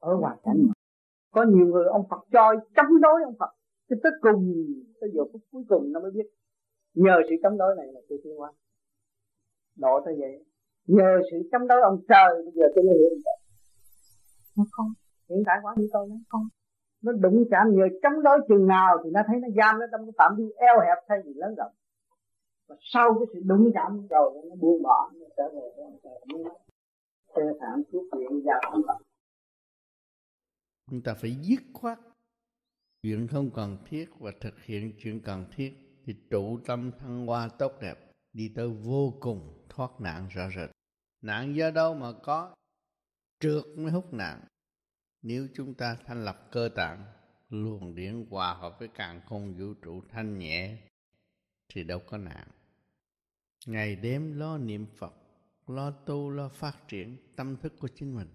ở 0.00 0.14
hoàn 0.14 0.38
cảnh 0.44 0.58
này. 0.66 0.74
có 1.30 1.42
nhiều 1.42 1.66
người 1.66 1.84
ông 1.84 2.06
Phật 2.10 2.22
cho 2.32 2.54
chống 2.76 3.00
đối 3.00 3.22
ông 3.24 3.34
Phật 3.38 3.52
cho 3.88 3.96
tới 4.02 4.12
cùng 4.20 4.66
tới 5.00 5.10
giờ 5.14 5.22
phút 5.32 5.42
cuối 5.52 5.64
cùng 5.68 5.92
nó 5.92 6.00
mới 6.00 6.10
biết. 6.10 6.26
Nhờ 6.94 7.14
sự 7.28 7.34
chống 7.42 7.58
đối 7.58 7.76
này 7.76 7.86
là 7.86 8.00
tôi 8.08 8.18
tiến 8.24 8.36
hóa. 8.36 8.52
Độ 9.76 10.00
tới 10.04 10.14
vậy. 10.20 10.44
Nhờ 10.86 11.20
sự 11.30 11.36
chống 11.52 11.66
đối 11.66 11.80
ông 11.80 11.98
trời 12.08 12.42
bây 12.44 12.52
giờ 12.54 12.66
tôi 12.74 12.84
mới 12.84 12.94
hiểu 12.98 13.10
được. 13.10 13.38
Nó 14.56 14.64
không. 14.70 14.92
Hiện 15.28 15.42
tại 15.46 15.56
quá 15.62 15.74
như 15.76 15.88
tôi 15.92 16.06
nó 16.08 16.16
không. 16.28 16.46
Nó 17.02 17.12
đụng 17.12 17.44
chạm 17.50 17.66
nhờ 17.70 17.84
chống 18.02 18.22
đối 18.22 18.38
chừng 18.48 18.66
nào 18.66 18.96
thì 19.04 19.10
nó 19.10 19.20
thấy 19.26 19.36
nó 19.42 19.48
giam 19.56 19.80
nó 19.80 19.86
trong 19.92 20.00
cái 20.06 20.12
phạm 20.18 20.36
vi 20.38 20.44
eo 20.56 20.80
hẹp 20.80 20.98
thay 21.08 21.18
vì 21.24 21.32
lớn 21.36 21.54
rộng 21.58 21.72
và 22.70 22.76
sau 22.80 23.14
cái 23.18 23.26
sự 23.32 23.40
đúng 23.44 23.70
cảm 23.74 24.06
rồi 24.10 24.32
nó 24.48 24.54
buông 24.54 24.82
bỏ, 24.82 25.10
nó 25.14 25.26
trở 25.36 25.42
về 25.54 25.66
với 25.76 25.84
ông 25.84 25.98
trời. 26.02 26.54
Sơ 27.34 27.42
thảm 27.60 27.82
thuốc 27.92 28.04
viện 28.18 28.42
và 28.44 28.54
không 28.70 28.82
còn 28.86 29.02
chúng 30.90 31.02
ta 31.02 31.14
phải 31.14 31.36
dứt 31.42 31.60
khoát. 31.72 31.98
Chuyện 33.02 33.28
không 33.28 33.50
cần 33.54 33.78
thiết 33.84 34.10
và 34.18 34.32
thực 34.40 34.62
hiện 34.62 34.92
chuyện 34.98 35.20
cần 35.20 35.44
thiết 35.56 35.74
thì 36.04 36.14
trụ 36.30 36.58
tâm 36.66 36.90
thăng 36.98 37.26
hoa 37.26 37.48
tốt 37.58 37.72
đẹp, 37.80 38.12
đi 38.32 38.52
tới 38.56 38.68
vô 38.68 39.14
cùng 39.20 39.66
thoát 39.68 40.00
nạn 40.00 40.28
rõ 40.30 40.42
rệt. 40.56 40.70
Nạn 41.22 41.56
do 41.56 41.70
đâu 41.70 41.94
mà 41.94 42.12
có? 42.22 42.54
Trượt 43.40 43.64
mới 43.76 43.92
hút 43.92 44.12
nạn. 44.12 44.40
Nếu 45.22 45.48
chúng 45.54 45.74
ta 45.74 45.96
thanh 46.06 46.24
lập 46.24 46.48
cơ 46.52 46.68
tạng, 46.76 47.04
luồng 47.48 47.94
điển 47.94 48.26
hòa 48.30 48.54
hợp 48.54 48.78
với 48.78 48.88
càng 48.88 49.20
không 49.26 49.54
vũ 49.58 49.74
trụ 49.82 50.02
thanh 50.08 50.38
nhẹ, 50.38 50.76
thì 51.68 51.84
đâu 51.84 52.00
có 52.06 52.18
nạn 52.18 52.48
ngày 53.66 53.96
đêm 53.96 54.38
lo 54.38 54.58
niệm 54.58 54.86
phật, 54.96 55.14
lo 55.66 55.90
tu, 55.90 56.30
lo 56.30 56.48
phát 56.48 56.88
triển 56.88 57.16
tâm 57.36 57.56
thức 57.56 57.74
của 57.78 57.88
chính 57.88 58.14
mình. 58.14 58.28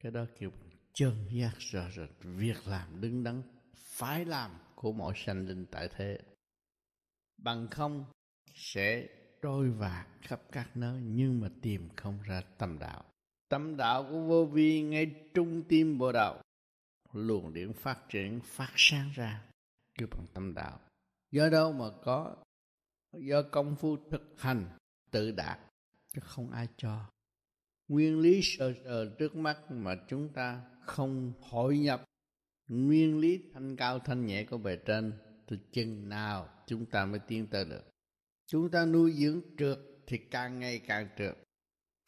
Cái 0.00 0.12
đó 0.12 0.26
kiểu 0.38 0.52
chân 0.92 1.14
giác 1.30 1.54
rõ 1.58 1.90
rệt, 1.96 2.10
việc 2.20 2.66
làm 2.66 3.00
đứng 3.00 3.24
đắn, 3.24 3.42
phải 3.74 4.24
làm 4.24 4.50
của 4.74 4.92
mọi 4.92 5.12
sanh 5.16 5.46
linh 5.48 5.66
tại 5.70 5.88
thế. 5.96 6.18
Bằng 7.36 7.68
không 7.70 8.04
sẽ 8.54 9.08
trôi 9.42 9.70
vạt 9.70 10.06
khắp 10.22 10.42
các 10.52 10.76
nơi, 10.76 11.00
nhưng 11.02 11.40
mà 11.40 11.48
tìm 11.62 11.88
không 11.96 12.18
ra 12.22 12.42
tâm 12.58 12.78
đạo. 12.78 13.04
Tâm 13.48 13.76
đạo 13.76 14.06
của 14.10 14.20
vô 14.20 14.44
vi 14.44 14.82
ngay 14.82 15.14
trung 15.34 15.62
tim 15.68 15.98
bộ 15.98 16.12
đạo. 16.12 16.42
Luồng 17.12 17.54
điện 17.54 17.72
phát 17.72 17.98
triển, 18.08 18.40
phát 18.40 18.72
sáng 18.76 19.10
ra, 19.14 19.44
kêu 19.98 20.08
bằng 20.10 20.26
tâm 20.34 20.54
đạo. 20.54 20.80
Do 21.30 21.48
đâu 21.48 21.72
mà 21.72 21.84
có 22.04 22.36
do 23.12 23.42
công 23.42 23.76
phu 23.76 23.96
thực 24.10 24.34
hành 24.36 24.66
tự 25.10 25.30
đạt. 25.30 25.58
Chứ 26.14 26.20
không 26.24 26.50
ai 26.50 26.68
cho. 26.76 27.10
Nguyên 27.88 28.20
lý 28.20 28.40
sờ 28.42 28.74
sờ 28.84 29.14
trước 29.18 29.36
mắt 29.36 29.70
mà 29.70 29.96
chúng 30.08 30.32
ta 30.32 30.62
không 30.86 31.32
hội 31.40 31.78
nhập. 31.78 32.04
Nguyên 32.68 33.18
lý 33.18 33.40
thanh 33.52 33.76
cao 33.76 33.98
thanh 33.98 34.26
nhẹ 34.26 34.44
của 34.44 34.58
bề 34.58 34.76
trên 34.76 35.12
từ 35.46 35.56
chừng 35.72 36.08
nào 36.08 36.48
chúng 36.66 36.86
ta 36.86 37.06
mới 37.06 37.20
tiến 37.28 37.46
tới 37.46 37.64
được. 37.64 37.84
Chúng 38.46 38.70
ta 38.70 38.86
nuôi 38.86 39.12
dưỡng 39.12 39.40
trượt 39.58 39.78
thì 40.06 40.18
càng 40.18 40.58
ngày 40.58 40.78
càng 40.78 41.08
trượt. 41.18 41.36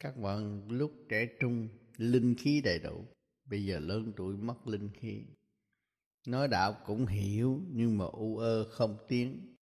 Các 0.03 0.17
bạn 0.17 0.69
lúc 0.69 0.93
trẻ 1.09 1.27
trung 1.41 1.69
linh 1.97 2.35
khí 2.39 2.61
đầy 2.65 2.79
đủ. 2.79 3.05
Bây 3.45 3.65
giờ 3.65 3.79
lớn 3.79 4.13
tuổi 4.17 4.37
mất 4.37 4.67
linh 4.67 4.91
khí. 4.95 5.23
Nói 6.27 6.49
đạo 6.49 6.77
cũng 6.87 7.07
hiểu 7.07 7.61
nhưng 7.73 7.99
mà 7.99 8.05
u 8.05 8.39
ơ 8.39 8.69
không 8.71 8.97
tiến 9.09 9.55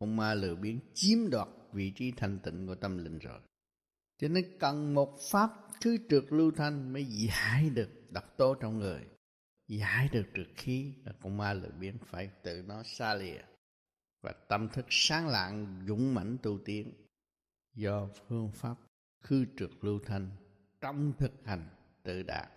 Hồn 0.00 0.16
ma 0.16 0.34
lừa 0.34 0.54
biến 0.54 0.80
chiếm 0.94 1.30
đoạt 1.30 1.48
vị 1.72 1.92
trí 1.96 2.12
thanh 2.16 2.38
tịnh 2.38 2.66
của 2.66 2.74
tâm 2.74 2.98
linh 2.98 3.18
rồi. 3.18 3.40
Cho 4.18 4.28
nên 4.28 4.58
cần 4.58 4.94
một 4.94 5.18
pháp 5.30 5.50
thứ 5.80 5.96
trượt 6.08 6.24
lưu 6.30 6.50
thanh 6.56 6.92
mới 6.92 7.04
giải 7.04 7.70
được 7.70 7.90
độc 8.10 8.36
tố 8.36 8.54
trong 8.54 8.78
người, 8.78 9.06
giải 9.68 10.08
được 10.12 10.26
trượt 10.34 10.48
khí. 10.56 10.92
Là 11.04 11.12
con 11.22 11.36
ma 11.36 11.52
lười 11.52 11.70
biến 11.70 11.98
phải 12.04 12.30
tự 12.42 12.62
nó 12.66 12.82
xa 12.82 13.14
lìa 13.14 13.42
và 14.22 14.32
tâm 14.48 14.68
thức 14.72 14.86
sáng 14.88 15.28
lạng, 15.28 15.84
dũng 15.88 16.14
mãnh 16.14 16.36
tu 16.42 16.58
tiến. 16.64 16.92
Do 17.74 18.08
phương 18.28 18.50
pháp 18.54 18.76
khư 19.22 19.44
trượt 19.58 19.70
lưu 19.80 20.00
thanh 20.06 20.30
trong 20.80 21.12
thực 21.18 21.32
hành 21.44 21.68
tự 22.02 22.22
đạt 22.22 22.48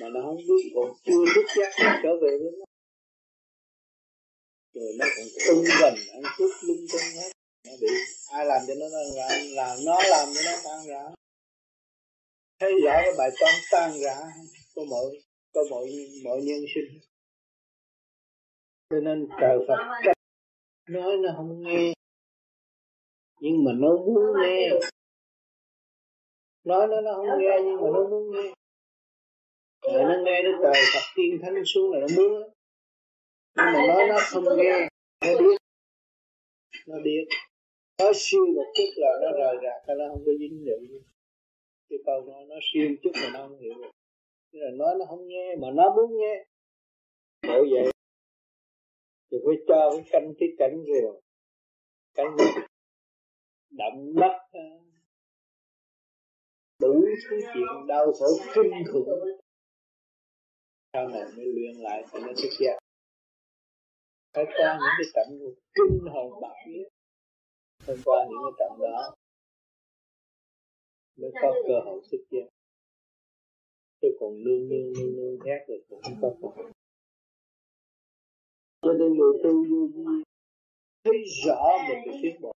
mà 0.00 0.08
nó 0.14 0.20
không 0.22 0.36
biết 0.36 0.72
còn 0.74 0.90
chưa 1.04 1.24
thức 1.34 1.46
giác 1.56 2.00
trở 2.02 2.10
về 2.22 2.38
với 2.42 2.50
nó 2.58 2.67
rồi 4.80 4.92
nó 4.98 5.06
cũng 5.16 5.28
tung 5.46 5.64
gần, 5.80 5.94
ăn 6.12 6.22
cướp 6.36 6.50
lung 6.62 6.84
tung 6.92 7.08
hết. 7.16 7.30
Nó 7.66 7.72
bị 7.80 7.88
ai 8.32 8.46
làm 8.46 8.62
cho 8.66 8.74
nó 8.80 8.86
làm 8.88 9.40
là 9.50 9.76
nó 9.86 9.96
làm 10.10 10.28
cho 10.34 10.40
nó 10.44 10.52
tan 10.64 10.86
rã. 10.88 11.02
Thấy 12.60 12.72
rõ 12.84 12.92
cái 13.04 13.12
bài 13.18 13.30
toán 13.40 13.54
tan 13.72 13.90
rã 14.04 14.16
của 14.74 14.84
mọi 14.84 15.04
của 15.52 15.64
mọi 15.70 15.86
mọi 16.24 16.40
nhân 16.42 16.60
sinh. 16.74 17.00
Cho 18.90 19.00
nên 19.00 19.28
trời 19.40 19.58
Phật 19.68 19.76
trách 20.04 20.16
nói 20.88 21.16
nó 21.16 21.28
không 21.36 21.62
nghe. 21.62 21.92
Nhưng 23.40 23.64
mà 23.64 23.72
nó 23.74 23.96
muốn 23.96 24.24
nghe. 24.42 24.70
Nói 26.64 26.86
nó 26.86 27.00
nó 27.00 27.14
không 27.14 27.38
nghe, 27.38 27.56
nhưng 27.64 27.76
mà 27.76 27.88
nó 27.94 28.08
muốn 28.10 28.30
nghe. 28.32 28.52
Rồi 29.82 30.02
nó 30.02 30.14
nghe 30.24 30.42
đến 30.42 30.52
trời 30.62 30.82
Phật 30.94 31.12
tiên 31.16 31.38
thánh 31.42 31.62
xuống 31.64 31.92
là 31.92 31.98
nó 32.00 32.06
muốn 32.16 32.50
nhưng 33.58 33.72
mà 33.72 33.86
nói 33.88 34.08
nó 34.08 34.18
không 34.18 34.44
nghe, 34.56 34.88
nó 35.24 35.38
biết 35.38 35.58
nó 36.86 36.96
biết. 37.04 37.24
Nó 37.98 38.12
siêu 38.14 38.46
một 38.56 38.72
chút 38.74 38.90
là 38.96 39.10
nó 39.22 39.38
rời 39.38 39.56
rạc 39.62 39.96
nó 39.98 40.04
không 40.08 40.22
có 40.26 40.32
dính 40.40 40.64
được 40.64 40.78
cái 41.88 41.98
câu 42.06 42.24
nói 42.26 42.44
nó 42.48 42.56
siêu 42.72 42.88
chút 43.02 43.10
mà 43.14 43.30
nó 43.32 43.38
không 43.38 43.58
hiểu 43.60 43.74
được. 43.74 43.90
Thế 44.52 44.58
là 44.62 44.70
nói 44.76 44.94
nó 44.98 45.04
không 45.08 45.28
nghe, 45.28 45.56
mà 45.56 45.68
nó 45.70 45.94
muốn 45.96 46.18
nghe. 46.18 46.44
Bởi 47.42 47.62
vậy, 47.70 47.92
thì 49.30 49.38
phải 49.46 49.56
cho 49.68 49.90
cái 49.92 50.04
canh 50.12 50.32
cái 50.40 50.48
cảnh 50.58 50.84
rồi. 50.86 51.20
Cảnh 52.14 52.36
đậm 53.70 53.92
mắt 54.14 54.38
ờ, 54.52 54.60
đủ 56.80 57.04
thứ 57.30 57.40
chuyện 57.54 57.86
đau 57.88 58.12
khổ 58.12 58.26
kinh 58.54 58.72
khủng. 58.92 59.08
Sau 60.92 61.08
này 61.08 61.22
mới 61.36 61.46
luyện 61.46 61.76
lại 61.76 62.04
thì 62.12 62.20
nó 62.20 62.32
thức 62.42 62.50
giác 62.60 62.78
phải 64.34 64.44
qua 64.58 64.78
những 64.80 64.94
cái 64.98 65.06
trận 65.14 65.28
kinh 65.74 66.12
hồn 66.12 66.40
bạc 66.42 66.56
biết 66.66 66.88
phải 67.86 67.96
qua 68.04 68.26
những 68.28 68.38
cái 68.44 68.54
trận 68.58 68.78
đó. 68.80 69.14
Mới 71.16 71.30
có 71.42 71.54
cơ 71.68 71.74
hội 71.84 72.00
xuất 72.10 72.18
gia 72.30 72.40
chứ 74.00 74.08
còn 74.20 74.44
nương 74.44 74.68
nương 74.68 74.92
nương 74.92 75.16
nương 75.16 75.38
khác 75.44 75.64
rồi 75.68 75.84
cũng 75.88 76.00
không 76.02 76.18
có 76.22 76.30
cơ 76.42 76.48
hội. 76.56 76.72
Cho 78.82 78.92
nên 78.92 79.08
người 79.18 79.32
tu 79.44 79.52
vô 79.70 79.86
vi 79.94 80.22
thấy 81.04 81.24
rõ 81.46 81.62
mình 81.88 81.98
được 82.06 82.18
tiến 82.22 82.40
bộ 82.40 82.52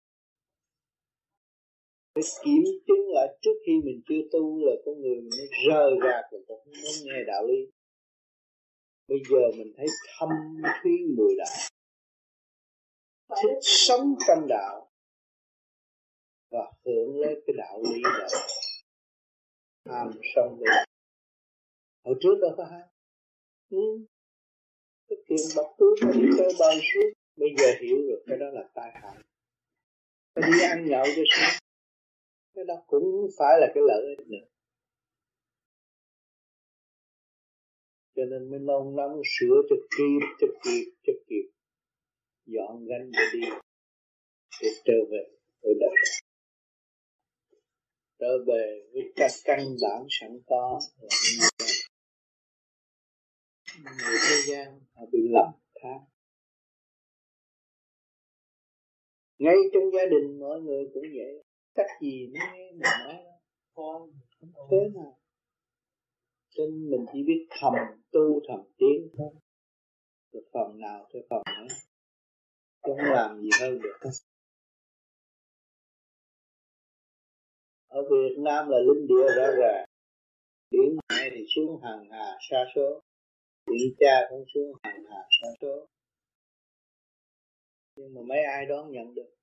phải 2.15 2.23
kiểm 2.45 2.64
chứng 2.88 3.06
lại 3.15 3.38
trước 3.41 3.56
khi 3.65 3.73
mình 3.84 4.02
chưa 4.07 4.22
tu 4.31 4.65
là 4.65 4.73
con 4.85 5.02
người 5.02 5.15
mình 5.15 5.49
rời 5.68 5.91
rạc 6.03 6.31
rồi 6.31 6.43
cũng 6.48 6.60
không 6.65 6.73
muốn 6.84 6.95
nghe 7.03 7.23
đạo 7.27 7.43
lý 7.48 7.60
bây 9.12 9.20
giờ 9.30 9.58
mình 9.58 9.74
thấy 9.78 9.86
thâm 10.18 10.30
thúy 10.84 10.92
mười 11.18 11.36
đạo. 11.38 11.58
Thích 13.30 13.60
sống 13.62 14.16
trong 14.28 14.48
đạo 14.50 14.92
và 16.52 16.72
hưởng 16.86 17.20
lấy 17.20 17.44
cái 17.48 17.56
đạo 17.58 17.82
lý 17.94 18.02
là 18.04 18.28
tham 19.86 20.12
sân 20.36 20.60
đi 20.60 20.66
hồi 22.06 22.16
trước 22.22 22.36
đâu 22.42 22.52
có 22.58 22.64
hai 22.72 22.82
ừ. 23.70 24.06
cái 25.08 25.18
tiền 25.28 25.48
bạc 25.56 25.70
túi 25.78 25.96
mà 26.02 26.12
đi 26.14 26.28
chơi 26.38 26.54
bời 26.60 26.80
suốt 26.94 27.10
bây 27.36 27.50
giờ 27.58 27.66
hiểu 27.82 27.98
được 27.98 28.24
cái 28.28 28.38
đó 28.38 28.46
là 28.54 28.70
tai 28.74 28.92
hại. 28.94 29.16
Cái 30.36 30.52
đi 30.52 30.62
ăn 30.62 30.86
nhậu 30.90 31.06
cho 31.16 31.22
xong 31.30 31.62
cái 32.56 32.66
đó 32.66 32.76
cũng 32.88 33.28
phải 33.38 33.60
là 33.62 33.68
cái 33.74 33.84
lợi 33.88 34.16
ích 34.18 34.28
nữa. 34.28 34.51
Cho 38.22 38.26
nên 38.26 38.52
mới 38.52 38.60
nôn 38.60 38.95
nóng 38.95 39.22
sửa 39.26 39.61
cho 39.69 39.76
kịp 39.98 40.26
cho 40.39 40.48
kịp 40.64 40.91
cho 41.03 41.14
kịp. 41.27 41.48
Dọn 42.45 42.85
gánh 42.85 43.11
để 43.11 43.23
đi, 43.34 43.48
để 44.61 44.69
trở 44.85 44.93
về 45.11 45.23
với 45.61 45.73
đời 45.80 45.95
trở 48.19 48.38
về 48.48 48.89
với 48.93 49.03
các 49.15 49.31
căn 49.43 49.60
bản 49.81 50.06
sẵn 50.10 50.39
có. 50.48 50.80
Người 53.84 54.18
thế 54.30 54.35
gian, 54.48 54.80
họ 54.93 55.06
bị 55.11 55.19
lầm 55.30 55.52
than. 55.76 55.99
Ngay 59.38 59.56
trong 59.73 59.84
gia 59.93 60.06
đình 60.06 60.39
mọi 60.39 60.61
người 60.61 60.84
cũng 60.93 61.03
vậy. 61.18 61.43
Cách 61.76 61.89
gì 62.02 62.27
nó 62.34 62.39
nghe 62.53 62.72
mình 62.72 62.80
nói 62.80 63.23
con 63.73 64.11
không 64.39 64.68
thế 64.72 64.89
nào? 64.95 65.20
Cho 66.52 66.64
nên 66.64 66.90
mình 66.91 67.06
chỉ 67.14 67.23
biết 67.23 67.48
thầm 67.49 67.73
tu, 68.11 68.41
thầm 68.48 68.60
tiến. 68.78 69.10
Thôi 69.18 69.34
được 70.34 70.49
phần 70.53 70.80
nào 70.80 71.07
theo 71.14 71.22
phần 71.30 71.41
ấy. 71.45 71.68
Không 72.82 72.98
làm 72.98 73.41
gì 73.41 73.49
hơn 73.60 73.80
được. 73.82 74.10
Ở 77.88 78.02
Việt 78.10 78.36
Nam 78.38 78.69
là 78.69 78.78
linh 78.78 79.07
địa 79.07 79.36
rõ 79.36 79.48
ràng. 79.61 79.86
Biển 80.72 80.98
mẹ 81.10 81.30
thì 81.32 81.45
xuống 81.56 81.82
hàng 81.84 82.10
hà 82.11 82.38
xa 82.49 82.57
số. 82.76 83.02
Biển 83.65 83.94
cha 83.99 84.28
cũng 84.30 84.45
xuống 84.53 84.76
hàng 84.84 85.03
hà 85.10 85.22
xa 85.41 85.48
số. 85.61 85.88
Nhưng 87.95 88.14
mà 88.14 88.22
mấy 88.22 88.44
ai 88.44 88.65
đón 88.65 88.91
nhận 88.91 89.14
được? 89.14 89.34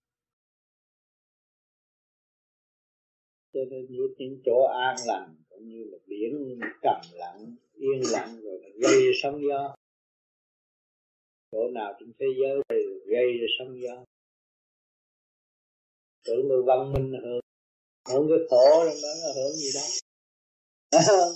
Cho 3.58 3.64
nên 3.70 3.86
những, 3.90 4.14
những 4.18 4.42
chỗ 4.46 4.62
an 4.62 4.96
lành 5.06 5.36
cũng 5.48 5.68
như 5.68 5.84
là 5.90 5.98
biển 6.06 6.58
trầm 6.82 7.00
lặng 7.12 7.56
yên 7.74 8.02
lặng 8.12 8.40
rồi 8.42 8.72
gây 8.82 9.02
sóng 9.22 9.40
gió. 9.48 9.74
Chỗ 11.52 11.68
nào 11.74 11.94
trên 12.00 12.12
thế 12.18 12.26
giới 12.40 12.62
thì 12.68 12.76
gây 13.06 13.26
ra 13.40 13.46
sóng 13.58 13.80
gió. 13.82 14.04
Tưởng 16.24 16.48
người 16.48 16.62
văn 16.66 16.92
minh 16.92 17.12
hưởng. 17.22 17.40
Hưởng 18.08 18.28
cái 18.28 18.38
khổ 18.50 18.84
trong 18.84 19.00
đó 19.02 19.14
là 19.22 19.32
hưởng 19.36 19.52
gì 19.52 19.70
đó. 19.74 19.86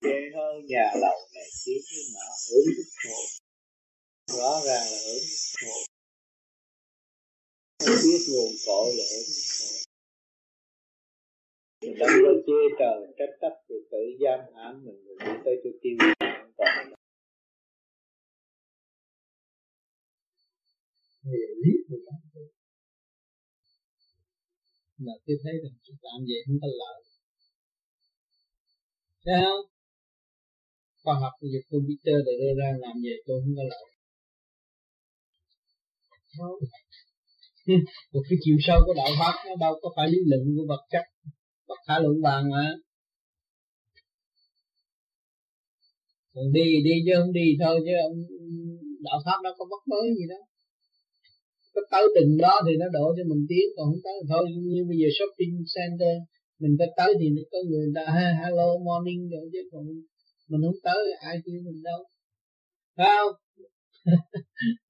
Ghê 0.00 0.20
hơn 0.34 0.66
nhà 0.66 0.92
lầu 1.00 1.18
này 1.34 1.48
kia 1.64 1.78
chứ 1.84 1.96
nọ 2.14 2.28
hưởng 2.50 2.66
cái 2.76 2.84
khổ. 3.02 3.20
Rõ 4.38 4.60
ràng 4.66 4.86
là 4.92 4.98
hưởng 5.06 5.22
cái 5.28 5.38
khổ. 5.60 5.76
Không 7.78 7.96
biết 8.04 8.20
nguồn 8.30 8.52
cội 8.66 8.92
là 8.96 9.04
hưởng 9.10 9.24
cái 9.26 9.42
khổ 9.58 9.81
mình 11.82 11.94
đâm 12.00 12.10
ra 12.24 12.32
chê 12.46 12.60
trời, 12.78 12.98
trách 13.18 13.34
trách 13.40 13.56
thì 13.68 13.74
tự 13.90 14.02
giam 14.20 14.40
hãm 14.54 14.84
mình 14.84 14.98
rồi 15.06 15.16
đi 15.24 15.32
tới 15.44 15.54
chỗ 15.64 15.70
tiêu 15.82 15.96
không 15.98 16.52
còn 16.58 17.02
hiểu 21.24 21.52
lý 21.62 21.72
của 21.88 21.96
là 25.06 25.14
tôi 25.26 25.36
thấy 25.42 25.54
rằng 25.62 25.76
tôi 25.84 25.96
làm 26.06 26.18
vậy 26.28 26.40
không 26.46 26.58
có 26.62 26.68
lợi. 26.80 26.98
Thấy 29.24 29.36
không? 29.44 29.64
Khoa 31.02 31.14
học 31.22 31.32
bây 31.40 31.48
giờ 31.52 31.60
computer 31.70 32.16
để 32.26 32.32
đưa 32.40 32.54
ra 32.60 32.68
làm 32.84 32.94
vậy 33.04 33.16
tôi 33.26 33.36
không 33.42 33.54
có 33.58 33.64
lợi. 33.72 33.86
Không. 36.38 36.58
Một 38.12 38.22
cái 38.28 38.38
chiều 38.42 38.56
sâu 38.66 38.78
của 38.86 38.94
đạo 39.00 39.12
pháp 39.18 39.34
nó 39.46 39.54
đâu 39.64 39.72
có 39.82 39.88
phải 39.96 40.06
lý 40.12 40.18
luận 40.30 40.42
của 40.56 40.66
vật 40.68 40.82
chất. 40.92 41.04
Phật 41.72 41.82
khả 41.88 41.98
luận 42.02 42.16
bàn 42.22 42.50
mà. 42.50 42.66
Còn 46.34 46.46
đi 46.52 46.66
đi 46.86 46.94
chứ 47.06 47.12
không 47.18 47.32
đi 47.32 47.46
thôi 47.62 47.76
chứ 47.84 47.92
ông 48.08 48.16
đạo 49.06 49.18
pháp 49.24 49.38
nó 49.44 49.50
có 49.58 49.64
bất 49.72 49.82
mới 49.92 50.06
gì 50.18 50.24
đó. 50.32 50.40
Có 51.74 51.80
tới 51.90 52.04
từng 52.14 52.36
đó 52.44 52.54
thì 52.66 52.72
nó 52.80 52.86
đổ 52.96 53.06
cho 53.16 53.24
mình 53.30 53.42
tiến 53.48 53.66
còn 53.76 53.86
không 53.88 54.02
tới 54.04 54.18
thôi. 54.30 54.44
Như 54.72 54.82
bây 54.88 54.96
giờ 55.00 55.08
shopping 55.16 55.54
center 55.74 56.14
mình 56.62 56.74
có 56.78 56.86
tới 56.98 57.10
thì 57.20 57.26
có 57.52 57.58
người 57.68 57.86
ta 57.96 58.02
hello 58.40 58.68
morning 58.86 59.22
rồi 59.32 59.44
chứ 59.52 59.60
còn 59.72 59.84
mình 60.50 60.62
không 60.66 60.80
tới 60.86 61.00
ai 61.28 61.36
kêu 61.44 61.60
mình 61.66 61.82
đâu. 61.88 62.00
Phải 62.96 63.08
không? 63.18 63.34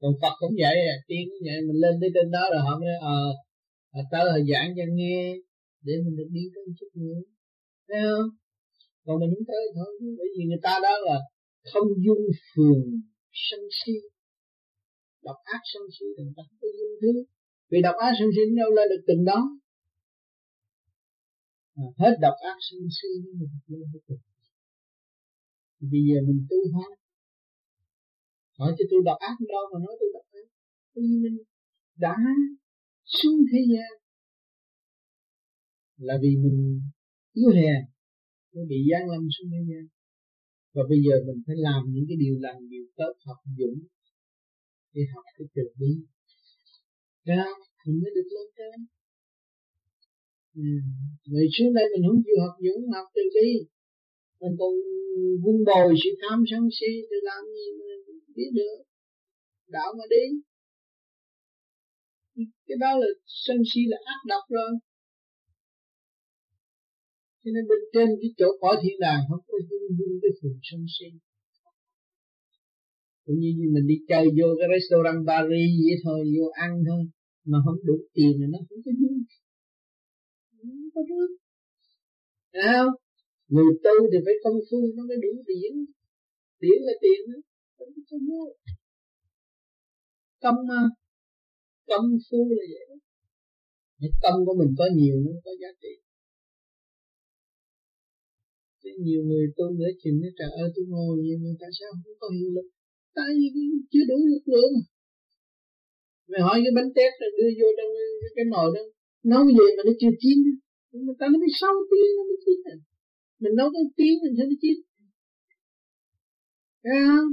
Còn 0.00 0.12
Phật 0.22 0.34
cũng 0.40 0.54
vậy 0.62 0.76
à 0.94 0.96
tiên 1.08 1.22
cũng 1.30 1.42
vậy. 1.46 1.58
Mình 1.68 1.78
lên 1.84 1.94
tới 2.00 2.10
trên 2.14 2.30
đó 2.30 2.42
rồi 2.52 2.60
họ 2.66 2.78
mới 2.80 2.94
ờ 3.00 3.20
à, 3.98 4.00
tới 4.12 4.24
họ 4.30 4.38
giảng 4.50 4.68
cho 4.76 4.82
nghe 4.98 5.34
để 5.86 5.94
mình 6.04 6.16
được 6.18 6.30
đi 6.36 6.44
tới 6.54 6.64
chút 6.78 6.90
nữa. 7.02 7.18
Thấy 7.88 8.00
không? 8.08 8.28
Còn 9.04 9.14
mình 9.20 9.30
không 9.34 9.46
tới 9.50 9.64
thôi. 9.76 9.90
Bởi 10.18 10.28
vì 10.34 10.42
người 10.48 10.62
ta 10.66 10.74
đó 10.86 10.94
là 11.06 11.16
không 11.72 11.88
dung 12.04 12.24
phường 12.50 12.84
sân 13.46 13.62
si. 13.78 13.96
Độc 15.26 15.38
ác 15.54 15.62
sân 15.72 15.82
si 15.94 16.06
thì 16.14 16.22
người 16.24 16.36
ta 16.36 16.42
không 16.46 16.58
có 16.62 16.68
dung 16.78 16.94
thứ. 17.02 17.12
Vì 17.70 17.78
độc 17.86 17.96
ác 18.06 18.12
sân 18.18 18.28
si 18.34 18.42
đâu 18.60 18.70
lên 18.76 18.86
được 18.92 19.02
từng 19.08 19.24
đó 19.30 19.40
à, 21.82 21.86
hết 22.00 22.14
độc 22.24 22.36
ác 22.50 22.56
sân 22.66 22.80
si 22.96 23.08
mình 23.38 23.52
lên 23.66 23.88
được. 23.92 24.16
Từng 25.78 25.90
bây 25.92 26.02
giờ 26.08 26.16
mình 26.28 26.40
tu 26.50 26.58
hóa. 26.72 26.88
Hỏi 28.58 28.72
cho 28.78 28.84
tôi 28.90 29.00
độc 29.04 29.18
ác 29.18 29.36
đâu 29.52 29.64
mà 29.72 29.78
nói 29.84 29.94
tôi 30.00 30.10
độc 30.16 30.26
ác. 30.40 30.46
Tôi 30.94 31.04
vì 31.08 31.16
mình 31.24 31.36
đã 32.04 32.16
xuống 33.04 33.38
thế 33.52 33.60
gian 33.72 34.01
là 36.08 36.14
vì 36.22 36.32
mình 36.42 36.58
yếu 37.38 37.50
hèn 37.58 37.80
mới 38.52 38.64
bị 38.70 38.78
gian 38.88 39.02
lâm 39.12 39.22
xuống 39.34 39.48
thế 39.52 39.60
gian. 39.68 39.84
Và 40.74 40.82
bây 40.90 40.98
giờ 41.04 41.14
mình 41.26 41.42
phải 41.46 41.56
làm 41.66 41.82
những 41.94 42.06
cái 42.08 42.16
điều 42.24 42.36
lành, 42.44 42.68
điều 42.72 42.86
tốt, 42.98 43.12
học 43.26 43.40
dũng 43.58 43.78
để 44.94 45.02
học 45.14 45.24
cái 45.36 45.46
từ 45.54 45.62
bi. 45.78 45.92
Ra 47.28 47.44
mình 47.84 47.96
mới 48.02 48.10
được 48.16 48.28
lên 48.36 48.46
trên 48.56 48.78
ừ. 50.54 50.68
vậy 51.32 51.46
xuống 51.54 51.74
đây 51.74 51.86
mình 51.92 52.04
không 52.08 52.22
chịu 52.24 52.38
học 52.44 52.56
dũng, 52.66 52.82
học 52.94 53.06
từ 53.14 53.22
bi. 53.34 53.50
Mình 54.40 54.54
còn 54.60 54.72
vun 55.42 55.56
bồi 55.68 55.94
sự 56.02 56.10
tham 56.22 56.38
sân 56.50 56.62
si 56.76 56.92
thì 57.08 57.16
làm 57.28 57.42
gì 57.56 57.66
mà 57.78 57.90
biết 58.36 58.50
được. 58.58 58.78
Đạo 59.76 59.90
mà 59.98 60.04
đi. 60.14 60.24
Cái 62.66 62.76
đó 62.80 62.90
là 63.00 63.06
sân 63.44 63.58
si 63.70 63.80
là 63.92 63.98
ác 64.12 64.20
độc 64.26 64.44
rồi 64.48 64.72
cho 67.42 67.50
nên 67.54 67.64
bên 67.70 67.82
trên 67.94 68.08
cái 68.20 68.30
chỗ 68.38 68.48
cõi 68.60 68.74
thiên 68.82 68.96
đàng 69.04 69.20
không 69.28 69.42
có 69.48 69.56
dung 69.68 69.86
dung 69.98 70.14
cái 70.22 70.32
phần 70.38 70.52
sân 70.68 70.82
si. 70.94 71.08
Cũng 73.24 73.38
như, 73.40 73.50
như 73.58 73.66
mình 73.74 73.86
đi 73.90 73.96
chơi 74.08 74.24
vô 74.38 74.48
cái 74.58 74.68
restaurant 74.74 75.20
Paris 75.28 75.70
vậy 75.86 75.96
thôi 76.04 76.18
vô 76.34 76.46
ăn 76.66 76.72
thôi. 76.88 77.02
Mà 77.50 77.58
không 77.64 77.78
đủ 77.88 77.96
tiền 78.14 78.32
thì 78.38 78.46
nó 78.52 78.58
không 78.68 78.80
có 78.84 78.92
dung 79.00 79.18
không 80.62 80.90
có 80.94 81.02
được 81.10 81.30
Sao? 82.52 82.84
Người 83.48 83.72
tu 83.84 83.96
thì 84.10 84.18
phải 84.24 84.34
công 84.44 84.58
phu 84.68 84.78
nó 84.96 85.02
mới 85.08 85.16
đủ 85.24 85.32
điển 85.48 85.72
Điển 86.60 86.78
là 86.86 86.92
tiền 87.02 87.20
đó 87.30 87.38
Không 87.78 87.92
có 88.10 88.16
vô 88.28 88.42
Công 90.42 90.58
mà. 90.68 90.80
Công 91.86 92.06
phu 92.30 92.40
là 92.58 92.64
vậy 92.72 92.84
đó. 92.90 92.96
Công 94.22 94.46
của 94.46 94.54
mình 94.58 94.74
có 94.78 94.84
nhiều 94.96 95.16
nó 95.26 95.32
có 95.44 95.50
giá 95.60 95.68
trị. 95.82 96.01
Thế 98.82 98.90
nhiều 99.06 99.22
người 99.28 99.46
tu 99.56 99.64
nữa 99.78 99.90
chừng 100.02 100.18
nói 100.22 100.32
trời 100.38 100.50
ơi 100.62 100.68
tôi 100.74 100.84
ngồi 100.92 101.14
vậy 101.26 101.36
mà 101.42 101.50
tại 101.60 101.70
sao 101.78 101.88
không 102.02 102.16
có 102.20 102.26
hiệu 102.36 102.50
lực? 102.56 102.66
Tại 103.18 103.30
vì 103.38 103.48
chưa 103.92 104.04
đủ 104.10 104.18
lực 104.32 104.44
lượng. 104.52 104.74
Mày 106.30 106.40
hỏi 106.46 106.56
cái 106.64 106.72
bánh 106.76 106.90
tét 106.96 107.12
rồi 107.20 107.30
đưa 107.38 107.50
vô 107.58 107.68
trong 107.78 107.90
cái 108.36 108.46
nồi 108.54 108.68
đó. 108.76 108.82
Nấu 109.30 109.42
gì 109.56 109.66
mà 109.76 109.82
nó 109.88 109.92
chưa 110.00 110.12
chín. 110.22 110.36
Người 111.06 111.16
ta 111.20 111.26
nó 111.32 111.36
mới 111.42 111.50
sáu 111.60 111.74
tiếng 111.90 112.12
nó 112.18 112.22
mới 112.28 112.38
chín 112.44 112.58
rồi 112.66 112.78
mình 113.42 113.54
nấu 113.58 113.68
cái 113.74 113.84
tiếng 113.98 114.16
mình 114.22 114.34
sẽ 114.38 114.44
chín. 114.62 114.76
Thấy 116.84 116.98
không? 117.08 117.28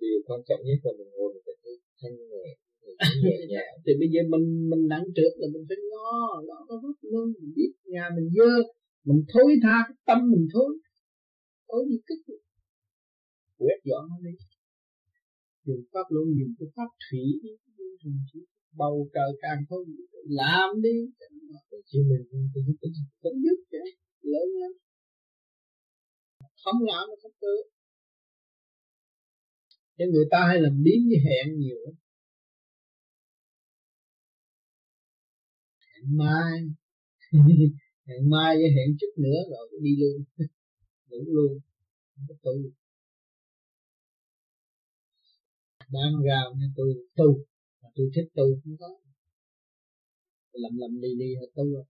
Điều 0.00 0.18
quan 0.26 0.40
trọng 0.48 0.60
nhất 0.66 0.78
là 0.86 0.92
mình 0.98 1.10
ngồi 1.14 1.28
mình 1.34 1.42
phải 1.46 1.74
thanh 2.00 2.16
nhẹ 2.32 2.46
thì 3.84 3.92
bây 4.00 4.08
giờ 4.12 4.20
mình 4.32 4.46
mình 4.70 4.82
nặng 4.92 5.06
trượt 5.16 5.32
là 5.40 5.46
mình 5.54 5.64
phải 5.68 5.78
lo 5.92 6.12
lo 6.48 6.58
có 6.68 6.74
hết 6.84 6.96
luôn 7.12 7.26
mình 7.38 7.52
biết 7.56 7.72
nhà 7.84 8.04
mình 8.16 8.28
dơ 8.36 8.52
mình 9.04 9.24
thối 9.32 9.50
tha 9.62 9.76
cái 9.86 9.96
tâm 10.08 10.18
mình 10.32 10.46
thối. 10.52 10.72
Thối 11.68 11.82
đi 11.88 11.96
cất 12.06 12.34
quét 13.58 13.78
dọn 13.84 14.08
nó 14.10 14.16
đi. 14.26 14.34
Dùng 15.64 15.82
pháp 15.92 16.06
luôn 16.14 16.26
dùng 16.38 16.54
cái 16.58 16.68
pháp 16.76 16.90
thủy 17.04 17.24
bầu 18.72 19.08
trời 19.14 19.30
càng 19.42 19.60
không 19.68 19.84
làm 20.24 20.68
đi. 20.82 20.96
Chứ 21.86 21.98
mình 22.08 22.24
cũng 23.22 23.34
giúp 23.44 23.58
chứ. 23.70 23.78
Lớn 24.22 24.48
lắm. 24.60 24.72
Không 26.64 26.80
làm 26.86 27.04
nó 27.08 27.16
không 27.22 27.32
được. 27.40 27.62
Cho 29.98 30.04
người 30.12 30.24
ta 30.30 30.38
hay 30.48 30.60
làm 30.60 30.82
biến 30.82 31.08
với 31.08 31.18
hẹn 31.26 31.58
nhiều 31.58 31.76
lắm. 31.84 31.94
Hẹn 35.78 36.16
mai. 36.18 36.60
hẹn 38.08 38.30
mai 38.30 38.56
với 38.56 38.70
hẹn 38.76 38.88
chút 39.00 39.12
nữa 39.16 39.40
rồi 39.50 39.80
đi 39.82 39.92
luôn. 40.00 40.16
Ngủ 41.08 41.18
luôn. 41.26 41.58
Không 42.14 42.24
có 42.28 42.34
tu. 42.42 42.54
Đang 45.94 46.12
rào 46.26 46.54
nên 46.58 46.70
tôi 46.76 46.94
tu. 47.16 47.28
Mà 47.82 47.88
tôi 47.94 48.10
thích 48.14 48.28
tu 48.34 48.44
không 48.64 48.76
có. 48.80 48.90
Lầm 50.52 50.72
lầm 50.76 51.00
đi 51.00 51.08
đi 51.18 51.34
là 51.40 51.46
tu 51.54 51.64
rồi 51.72 51.84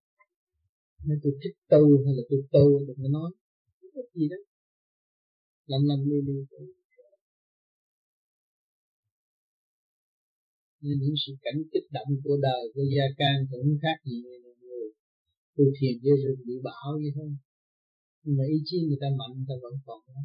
nên 1.07 1.19
tôi 1.23 1.33
thích 1.43 1.57
tu 1.69 1.83
hay 2.05 2.15
là 2.17 2.23
tôi 2.31 2.41
tu, 2.53 2.87
đừng 2.87 2.97
có 3.03 3.09
nói. 3.09 3.31
Không 3.81 3.91
có 3.95 4.03
gì 4.15 4.29
đó 4.29 4.37
lầm 5.71 5.83
lầm 5.89 6.01
đi 6.11 6.19
đi 6.27 6.37
nên 10.83 10.99
những 11.01 11.15
sự 11.27 11.33
cảnh 11.43 11.63
kích 11.73 11.87
động 11.91 12.11
của 12.25 12.37
đời 12.43 12.63
của 12.75 12.85
gia 12.95 13.07
can 13.19 13.37
cũng 13.51 13.79
khác 13.83 13.97
gì 14.05 14.17
người 14.23 14.50
tu 15.61 15.67
thiền 15.79 15.95
với 16.03 16.15
rừng 16.23 16.41
bị 16.47 16.55
bão 16.67 16.91
vậy 17.03 17.13
thôi. 17.17 17.31
Nhưng 18.23 18.37
mà 18.39 18.45
ý 18.55 18.59
chí 18.69 18.77
người 18.87 19.01
ta 19.03 19.09
mạnh, 19.19 19.33
người 19.37 19.49
ta 19.51 19.57
vẫn 19.65 19.75
còn 19.87 20.01
đó. 20.09 20.23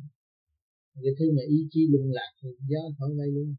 Cái 1.04 1.14
thứ 1.18 1.26
mà 1.36 1.42
ý 1.56 1.58
chí 1.72 1.82
lung 1.92 2.10
lạc 2.18 2.32
thì 2.40 2.50
gió 2.70 2.82
thổi 2.98 3.12
bay 3.18 3.28
luôn. 3.36 3.56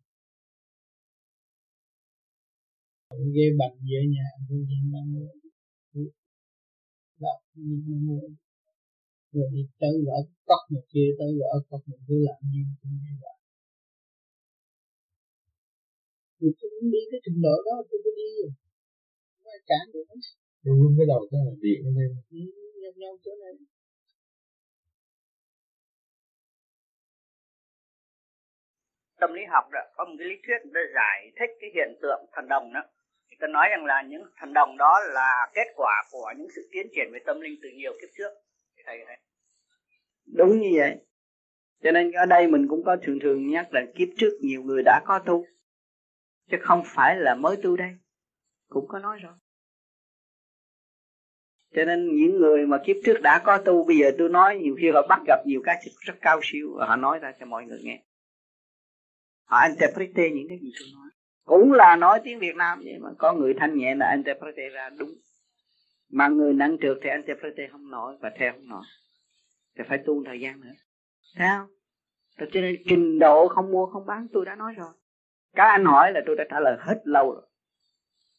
Ghê 3.34 3.46
bạch 3.58 3.74
về 3.88 4.00
nhà, 4.14 4.26
tôi 4.48 4.58
nhìn 4.68 4.92
đang 4.92 5.08
mua 5.12 5.28
đọc 7.24 7.40
những 7.54 8.06
mua 8.06 8.20
rồi 9.32 9.48
đi 9.52 9.62
tới 9.80 9.94
gõ 10.06 10.18
cốc 10.48 10.62
một 10.70 10.84
kia, 10.92 11.08
tới 11.18 11.30
gõ 11.38 11.52
cốc 11.68 11.80
một 11.88 12.00
kia 12.08 12.20
làm 12.26 12.40
gì 12.52 12.60
cũng 12.80 12.92
như 13.04 13.12
vậy 13.22 13.36
thì 16.40 16.46
tôi 16.58 16.70
muốn 16.74 16.90
đi 16.92 17.02
cái 17.10 17.20
trình 17.24 17.38
độ 17.46 17.56
đó, 17.66 17.76
tôi 17.88 17.98
cứ 18.04 18.10
đi. 18.20 18.30
Không 19.38 19.50
ai 19.54 19.60
cản 19.70 19.84
được 19.92 20.04
hết 20.10 20.45
tôi 20.66 20.74
muốn 20.74 20.94
cái 20.98 21.06
đầu 21.06 21.28
cái 21.30 21.40
là 21.46 21.52
điện 21.60 21.82
lên. 21.96 22.10
Nhau 22.82 22.92
nhau 22.96 23.16
chỗ 23.24 23.30
này 23.44 23.52
tâm 29.20 29.32
lý 29.32 29.42
học 29.48 29.64
đó 29.72 29.80
có 29.96 30.04
một 30.04 30.14
cái 30.18 30.28
lý 30.28 30.34
thuyết 30.46 30.58
để 30.64 30.80
giải 30.94 31.32
thích 31.38 31.50
cái 31.60 31.70
hiện 31.74 31.98
tượng 32.02 32.26
thần 32.32 32.48
đồng 32.48 32.72
đó. 32.72 32.80
Thì 33.30 33.36
ta 33.40 33.46
nói 33.46 33.66
rằng 33.70 33.84
là 33.84 34.02
những 34.02 34.22
thần 34.36 34.52
đồng 34.52 34.76
đó 34.76 35.00
là 35.14 35.50
kết 35.54 35.66
quả 35.76 36.04
của 36.12 36.32
những 36.38 36.48
sự 36.56 36.68
tiến 36.72 36.86
triển 36.94 37.10
về 37.12 37.18
tâm 37.26 37.40
linh 37.40 37.60
từ 37.62 37.68
nhiều 37.68 37.92
kiếp 38.00 38.08
trước. 38.16 38.30
Thầy 38.86 38.98
thấy. 39.06 39.16
Đúng 40.26 40.60
như 40.60 40.70
vậy. 40.76 40.96
Cho 41.82 41.90
nên 41.90 42.12
ở 42.12 42.26
đây 42.26 42.46
mình 42.46 42.66
cũng 42.68 42.82
có 42.84 42.96
thường 43.02 43.18
thường 43.22 43.48
nhắc 43.50 43.66
là 43.72 43.80
kiếp 43.94 44.08
trước 44.16 44.38
nhiều 44.40 44.62
người 44.62 44.82
đã 44.82 45.00
có 45.06 45.18
tu 45.26 45.46
chứ 46.50 46.56
không 46.60 46.82
phải 46.84 47.16
là 47.16 47.34
mới 47.34 47.56
tu 47.62 47.76
đây. 47.76 47.90
Cũng 48.68 48.88
có 48.88 48.98
nói 48.98 49.18
rồi 49.22 49.32
cho 51.76 51.84
nên 51.84 52.16
những 52.16 52.38
người 52.38 52.66
mà 52.66 52.78
kiếp 52.84 52.96
trước 53.04 53.20
đã 53.22 53.42
có 53.44 53.58
tu 53.58 53.84
bây 53.84 53.96
giờ 53.96 54.10
tôi 54.18 54.28
nói 54.28 54.58
nhiều 54.58 54.76
khi 54.80 54.90
họ 54.90 55.06
bắt 55.08 55.20
gặp 55.26 55.46
nhiều 55.46 55.60
cái 55.64 55.76
rất 56.00 56.14
cao 56.20 56.40
siêu 56.42 56.74
và 56.78 56.86
họ 56.86 56.96
nói 56.96 57.18
ra 57.18 57.32
cho 57.40 57.46
mọi 57.46 57.64
người 57.64 57.80
nghe. 57.82 58.02
Họ 59.44 59.66
interprete 59.68 60.30
những 60.30 60.48
cái 60.48 60.58
gì 60.58 60.72
tôi 60.78 60.88
nói. 60.94 61.10
Cũng 61.44 61.72
là 61.72 61.96
nói 61.96 62.20
tiếng 62.24 62.38
Việt 62.38 62.56
Nam 62.56 62.80
vậy 62.84 62.98
mà 63.00 63.08
có 63.18 63.32
người 63.32 63.54
thanh 63.54 63.76
nhẹ 63.76 63.94
là 63.94 64.12
interprete 64.12 64.68
ra 64.68 64.90
đúng. 64.98 65.10
Mà 66.10 66.28
người 66.28 66.52
nặng 66.54 66.76
trượt 66.82 66.98
thì 67.02 67.10
anh 67.10 67.22
interprete 67.22 67.68
không 67.72 67.90
nổi 67.90 68.16
và 68.20 68.30
theo 68.38 68.52
không 68.52 68.68
nổi. 68.68 68.84
Thì 69.78 69.84
phải 69.88 69.98
tu 70.06 70.24
thời 70.24 70.40
gian 70.40 70.60
nữa. 70.60 70.72
Sao 71.38 71.68
cho 72.38 72.60
nên 72.60 72.76
trình 72.88 73.18
độ 73.18 73.48
không 73.48 73.70
mua 73.70 73.86
không 73.86 74.06
bán 74.06 74.26
tôi 74.32 74.44
đã 74.44 74.54
nói 74.54 74.74
rồi. 74.76 74.92
Các 75.54 75.64
anh 75.64 75.84
hỏi 75.84 76.12
là 76.12 76.20
tôi 76.26 76.36
đã 76.36 76.44
trả 76.50 76.60
lời 76.60 76.76
hết 76.80 77.00
lâu 77.04 77.32
rồi. 77.32 77.46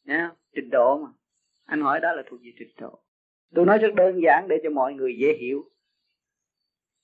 Nha, 0.04 0.30
trình 0.54 0.70
độ 0.70 0.98
mà. 0.98 1.08
Anh 1.64 1.80
hỏi 1.80 2.00
đó 2.00 2.12
là 2.12 2.22
thuộc 2.30 2.40
về 2.42 2.50
trình 2.58 2.68
độ 2.80 3.02
tôi 3.54 3.66
nói 3.66 3.78
rất 3.78 3.94
đơn 3.94 4.20
giản 4.22 4.48
để 4.48 4.56
cho 4.62 4.70
mọi 4.70 4.94
người 4.94 5.16
dễ 5.18 5.36
hiểu. 5.40 5.70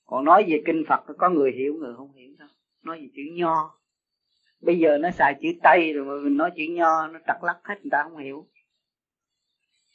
Còn 0.06 0.24
nói 0.24 0.44
về 0.48 0.62
kinh 0.66 0.84
phật, 0.88 1.04
có 1.18 1.28
người 1.28 1.52
hiểu, 1.52 1.74
người 1.74 1.94
không 1.96 2.12
hiểu 2.12 2.34
đâu 2.38 2.48
nói 2.84 3.00
về 3.00 3.08
chữ 3.14 3.22
nho. 3.32 3.78
Bây 4.60 4.78
giờ 4.78 4.98
nó 4.98 5.10
xài 5.10 5.34
chữ 5.42 5.48
tây 5.62 5.92
rồi 5.92 6.04
mà 6.04 6.24
mình 6.24 6.36
nói 6.36 6.50
chữ 6.56 6.62
nho, 6.70 7.06
nó 7.08 7.18
trật 7.26 7.36
lắc 7.42 7.60
hết, 7.64 7.74
người 7.82 7.90
ta 7.90 8.02
không 8.02 8.16
hiểu. 8.16 8.46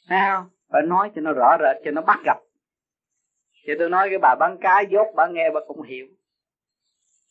Thấy 0.08 0.18
không? 0.30 0.48
Phải 0.68 0.82
nói 0.82 1.10
cho 1.14 1.20
nó 1.20 1.32
rõ 1.32 1.56
rệt, 1.60 1.82
cho 1.84 1.90
nó 1.90 2.02
bắt 2.02 2.20
gặp. 2.24 2.38
Thì 3.66 3.72
tôi 3.78 3.90
nói 3.90 4.08
cái 4.10 4.18
bà 4.22 4.34
bán 4.40 4.56
cá 4.60 4.80
dốt, 4.90 5.06
bà 5.16 5.28
nghe 5.28 5.50
bà 5.54 5.60
cũng 5.68 5.82
hiểu. 5.82 6.06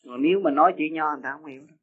Còn 0.04 0.22
nếu 0.22 0.40
mà 0.40 0.50
nói 0.50 0.74
chữ 0.78 0.84
nho, 0.92 1.12
người 1.12 1.22
ta 1.22 1.32
không 1.32 1.46
hiểu. 1.46 1.60
Đâu. 1.68 1.76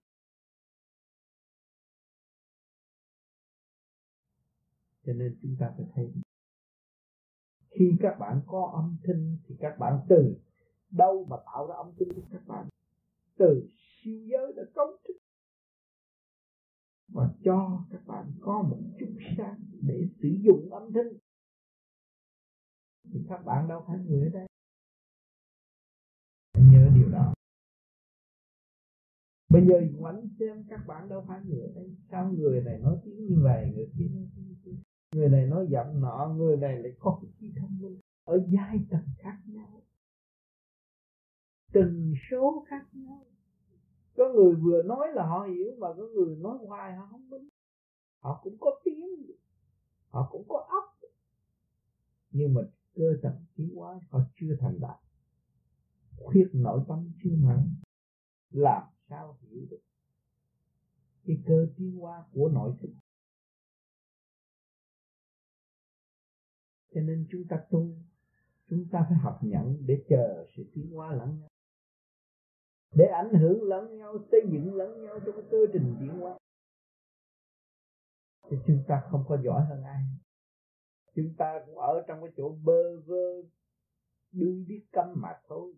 cho 5.06 5.14
nên 5.14 5.38
chúng 5.42 5.56
ta 5.60 5.68
phải 5.78 5.86
thấy 5.96 6.06
khi 7.80 7.92
các 8.00 8.20
bạn 8.20 8.42
có 8.48 8.72
âm 8.74 8.98
thanh 9.04 9.38
thì 9.48 9.56
các 9.60 9.80
bạn 9.80 10.00
từ 10.10 10.36
đâu 10.92 11.26
mà 11.30 11.38
tạo 11.46 11.68
ra 11.68 11.76
âm 11.76 11.92
thanh 12.00 12.14
của 12.16 12.28
các 12.32 12.48
bạn 12.48 12.68
từ 13.38 13.70
siêu 13.78 14.28
giới 14.32 14.54
đã 14.56 14.64
cấu 14.76 14.98
trúc. 15.08 15.16
Và 17.14 17.30
cho 17.44 17.86
các 17.92 18.08
bạn 18.08 18.32
có 18.42 18.62
một 18.62 18.80
chút 19.00 19.14
sáng 19.38 19.60
để 19.82 20.08
sử 20.22 20.30
dụng 20.46 20.70
âm 20.72 20.94
thanh. 20.94 21.14
Thì 23.14 23.20
các 23.30 23.46
bạn 23.46 23.68
đâu 23.68 23.84
phải 23.88 23.98
người 24.00 24.24
ở 24.24 24.30
đây. 24.30 24.48
Nhớ 26.54 26.90
điều 26.96 27.10
đó. 27.12 27.34
Bây 29.50 29.68
giờ 29.68 29.82
ngoảnh 29.98 30.28
xem 30.40 30.64
các 30.70 30.80
bạn 30.88 31.10
đâu 31.10 31.26
phải 31.28 31.42
người 31.46 31.62
ở 31.62 31.72
đây. 31.76 31.96
Sao 32.12 32.34
người 32.34 32.62
này 32.62 32.80
nói 32.80 32.98
tiếng 33.04 33.26
như 33.26 33.36
vậy, 33.44 33.72
người 33.76 33.90
kia 33.98 34.08
nói 34.14 34.26
tiếng 34.36 34.37
người 35.16 35.30
này 35.30 35.46
nói 35.46 35.68
giọng 35.70 36.02
nọ, 36.02 36.34
người 36.38 36.58
này 36.58 36.80
lại 36.84 36.92
có 37.00 37.20
cái 37.22 37.32
trí 37.40 37.54
thông 37.60 37.82
minh 37.82 38.00
ở 38.24 38.46
giai 38.52 38.80
tầng 38.90 39.06
khác 39.18 39.38
nhau 39.46 39.78
từng 41.78 42.14
số 42.32 42.66
khác 42.68 42.86
nhau. 42.94 43.26
Có 44.16 44.34
người 44.34 44.56
vừa 44.56 44.84
nói 44.84 45.08
là 45.14 45.28
họ 45.28 45.44
hiểu, 45.44 45.72
mà 45.78 45.88
có 45.98 46.04
người 46.16 46.36
nói 46.36 46.58
hoài 46.68 46.96
họ 46.96 47.08
không 47.12 47.30
biết 47.30 47.50
họ 48.20 48.40
cũng 48.44 48.58
có 48.60 48.80
tiếng, 48.84 49.06
họ 50.10 50.30
cũng 50.32 50.46
có 50.48 50.66
óc. 50.70 51.12
Nhưng 52.32 52.54
mà 52.54 52.62
cơ 52.96 53.04
tầng 53.22 53.46
tiến 53.56 53.76
hóa 53.76 54.00
họ 54.10 54.20
chưa 54.40 54.56
thành 54.60 54.80
đạt. 54.80 55.00
Khuyết 56.18 56.50
nội 56.54 56.82
tâm 56.88 57.12
chưa 57.24 57.36
mở 57.42 57.64
làm 58.52 58.84
sao 59.10 59.38
hiểu 59.42 59.66
được 59.70 59.80
cái 61.26 61.38
cơ 61.46 61.68
tiến 61.78 61.98
hóa 62.00 62.24
của 62.34 62.50
nội 62.50 62.74
thức 62.82 62.90
cho 66.98 67.04
nên 67.04 67.28
chúng 67.32 67.48
ta 67.50 67.64
tu, 67.70 67.96
chúng 68.70 68.86
ta 68.92 69.06
phải 69.10 69.18
học 69.18 69.40
nhận 69.42 69.86
để 69.86 70.04
chờ 70.10 70.46
sự 70.56 70.64
tiến 70.74 70.92
hóa 70.92 71.16
lẫn 71.16 71.40
nhau, 71.40 71.50
để 72.96 73.06
ảnh 73.06 73.34
hưởng 73.34 73.64
lẫn 73.64 73.98
nhau, 73.98 74.18
xây 74.32 74.42
dựng 74.52 74.76
lẫn 74.76 75.02
nhau 75.02 75.20
trong 75.26 75.36
cái 75.36 75.46
cơ 75.52 75.58
trình 75.74 75.96
tiến 76.00 76.10
hóa. 76.10 76.38
Thì 78.50 78.58
chúng 78.68 78.84
ta 78.88 79.04
không 79.12 79.24
có 79.28 79.38
giỏi 79.44 79.66
hơn 79.66 79.84
ai. 79.84 80.04
Chúng 81.16 81.34
ta 81.38 81.62
cũng 81.66 81.78
ở 81.78 82.04
trong 82.08 82.22
cái 82.22 82.32
chỗ 82.38 82.58
bơ 82.64 83.00
vơ, 83.00 83.42
đương 84.32 84.66
biết 84.68 84.86
câm 84.92 85.14
mà 85.16 85.30
thôi. 85.48 85.74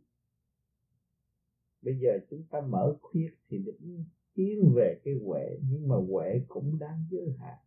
Bây 1.81 1.99
giờ 1.99 2.09
chúng 2.29 2.43
ta 2.51 2.61
mở 2.61 2.97
khuyết 3.01 3.29
thì 3.47 3.57
định 3.57 4.05
tiến 4.33 4.73
về 4.75 5.01
cái 5.03 5.13
huệ, 5.25 5.59
nhưng 5.69 5.87
mà 5.87 5.95
huệ 5.95 6.41
cũng 6.47 6.79
đang 6.79 7.05
giới 7.11 7.35
hạn. 7.39 7.57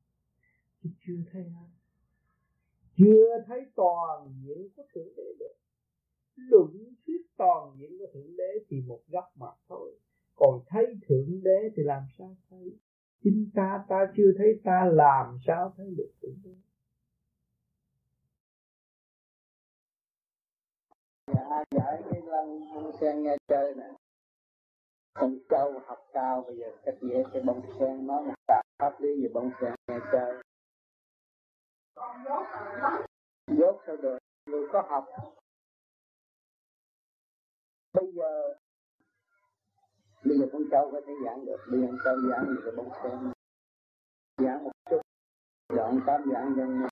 Chứ 0.83 0.91
chưa 1.07 1.23
thấy 1.33 1.43
hết 1.43 1.69
chưa 2.97 3.44
thấy 3.47 3.60
toàn 3.74 4.35
diện 4.43 4.69
của 4.77 4.82
thượng 4.94 5.16
đế 5.16 5.35
được. 5.39 5.55
Luận 6.36 6.94
thuyết 7.06 7.23
toàn 7.36 7.77
diện 7.78 7.98
của 7.98 8.06
thượng 8.14 8.36
đế 8.36 8.64
thì 8.69 8.81
một 8.86 9.01
góc 9.09 9.24
mặt 9.35 9.55
thôi. 9.69 9.98
Còn 10.35 10.60
thấy 10.66 10.86
thượng 11.09 11.43
đế 11.43 11.70
thì 11.77 11.82
làm 11.82 12.02
sao 12.19 12.36
thấy? 12.51 12.78
Chính 13.24 13.51
ta 13.55 13.85
ta 13.89 14.12
chưa 14.16 14.32
thấy 14.39 14.60
ta 14.64 14.90
làm 14.93 15.36
sao 15.47 15.74
thấy 15.77 15.94
được 15.97 16.12
thượng 16.23 16.36
đế. 16.44 16.51
Dạ 21.27 21.64
giải 21.70 22.02
cái 22.10 22.23
lăng 22.24 22.60
bông 22.74 22.93
sen 23.01 23.23
nghe 23.23 23.36
chơi 23.48 23.74
nè. 23.74 23.89
Con 25.14 25.39
trâu 25.51 25.78
học 25.86 25.98
cao 26.12 26.44
bây 26.47 26.56
giờ, 26.56 26.66
cách 26.85 26.94
gì 27.01 27.09
hết 27.14 27.24
cái 27.32 27.43
bông 27.43 27.62
sen? 27.78 28.06
Nó 28.06 28.20
là 28.20 28.62
pháp 28.78 29.01
lý 29.01 29.23
về 29.23 29.28
bông 29.35 29.51
sen 29.60 29.74
nghe 29.89 29.98
chơi 30.12 30.43
dốt 33.47 33.82
sao 33.86 33.97
được 33.97 34.19
người 34.47 34.69
có 34.73 34.82
học. 34.89 35.06
Bây 37.93 38.12
giờ 38.12 38.59
bây 40.24 40.39
giờ 40.39 40.47
con 40.52 40.62
cháu 40.70 40.89
có 40.93 41.01
thể 41.06 41.12
giảng 41.24 41.44
được. 41.47 41.56
Bây 41.70 41.81
giờ 41.81 41.86
con 41.86 41.98
cháu 42.05 42.14
giảng 42.31 42.44
được 42.47 42.60
cái 42.64 42.74
bông 42.77 42.90
sen. 43.02 43.32
Giảng 44.36 44.64
một 44.64 44.73
chút. 44.90 45.01
Dọn 45.77 46.01
tám 46.06 46.20
giảng 46.32 46.55
cho 46.56 46.64
nhau 46.64 46.89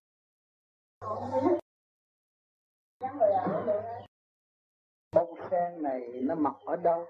bông 5.12 5.34
sen 5.50 5.82
này 5.82 6.20
nó 6.22 6.34
mọc 6.34 6.60
ở 6.64 6.76
đâu? 6.76 7.06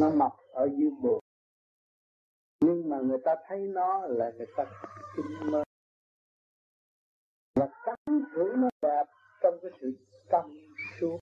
Nó 0.00 0.10
mọc 0.10 0.36
ở 0.52 0.68
dưới 0.76 0.90
bùn 1.02 1.20
nhưng 2.60 2.88
mà 2.88 2.98
người 3.00 3.18
ta 3.24 3.34
thấy 3.46 3.58
nó 3.58 4.06
là 4.06 4.30
người 4.36 4.46
ta 4.56 4.64
kinh 5.16 5.50
mơ 5.50 5.62
và 7.56 7.68
cắn 7.84 8.24
thưởng 8.34 8.60
nó 8.60 8.68
đẹp 8.82 9.04
trong 9.42 9.54
cái 9.62 9.70
sự 9.80 9.92
tâm 10.30 10.50
suốt 11.00 11.18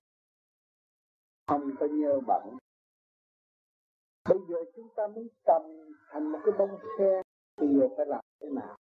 không 1.46 1.70
có 1.80 1.86
nhơ 1.86 2.20
bẩn. 2.26 2.58
Bây 4.28 4.38
giờ 4.48 4.56
chúng 4.76 4.88
ta 4.96 5.06
muốn 5.06 5.28
cầm 5.44 5.62
thành 6.08 6.32
một 6.32 6.38
cái 6.44 6.54
bông 6.58 6.78
sen, 6.98 7.22
thì 7.56 7.66
giờ 7.78 7.88
phải 7.96 8.06
làm 8.06 8.24
thế 8.40 8.48
nào? 8.50 8.76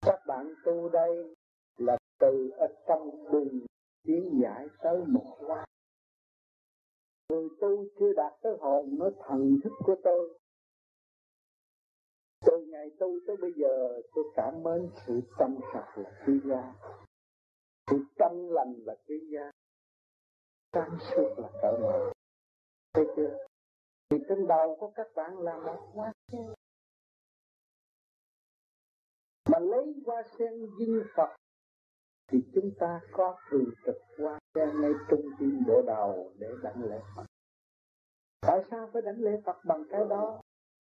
Các 0.00 0.20
bạn 0.26 0.54
tu 0.64 0.88
đây 0.88 1.34
là 1.76 1.96
từ 2.18 2.50
ở 2.58 2.66
trong 2.88 3.32
bùn 3.32 3.66
tiến 4.02 4.40
giải 4.42 4.66
tới 4.82 5.04
một 5.06 5.36
hoa 5.38 5.66
người 7.28 7.48
tu 7.60 7.84
chưa 7.98 8.12
đạt 8.16 8.32
tới 8.42 8.56
hồn, 8.60 8.98
nó 8.98 9.10
thần 9.26 9.60
thức 9.64 9.72
của 9.78 9.96
tôi 10.04 10.39
từ 12.46 12.66
ngày 12.68 12.90
tu 12.98 13.08
tới 13.26 13.36
bây 13.36 13.52
giờ, 13.56 14.00
tôi 14.14 14.24
cảm 14.36 14.64
ơn 14.64 14.90
sự 15.06 15.20
tâm 15.38 15.56
sạch 15.72 15.98
là 15.98 16.24
quý 16.26 16.40
giá. 16.44 16.74
Sự 17.90 17.96
tâm 18.18 18.48
lành 18.48 18.74
là 18.84 18.94
quý 19.08 19.28
giá. 19.32 19.50
Tâm 20.72 20.98
sức 21.00 21.34
là 21.36 21.48
cỡ 21.62 21.78
mở 21.82 22.12
thấy 22.92 23.04
chưa? 23.16 23.46
Thì 24.10 24.16
trên 24.28 24.46
đầu 24.46 24.76
của 24.80 24.92
các 24.94 25.06
bạn 25.14 25.38
là 25.38 25.58
một 25.58 25.90
hoa 25.94 26.12
sen. 26.32 26.46
Mà 29.50 29.58
lấy 29.58 29.94
hoa 30.06 30.22
sen 30.38 30.66
dinh 30.78 31.02
Phật, 31.16 31.36
thì 32.26 32.38
chúng 32.54 32.70
ta 32.80 33.00
có 33.12 33.38
thường 33.50 33.70
trực 33.86 33.96
hoa 34.18 34.38
sen 34.54 34.80
ngay 34.80 34.92
trung 35.10 35.30
tim 35.38 35.62
bộ 35.66 35.82
đầu 35.86 36.32
để 36.38 36.48
đảnh 36.62 36.84
lễ 36.84 37.00
Phật. 37.16 37.24
Tại 38.40 38.64
sao 38.70 38.90
phải 38.92 39.02
đảnh 39.02 39.18
lễ 39.18 39.40
Phật 39.44 39.56
bằng 39.64 39.84
cái 39.90 40.04
đó? 40.10 40.40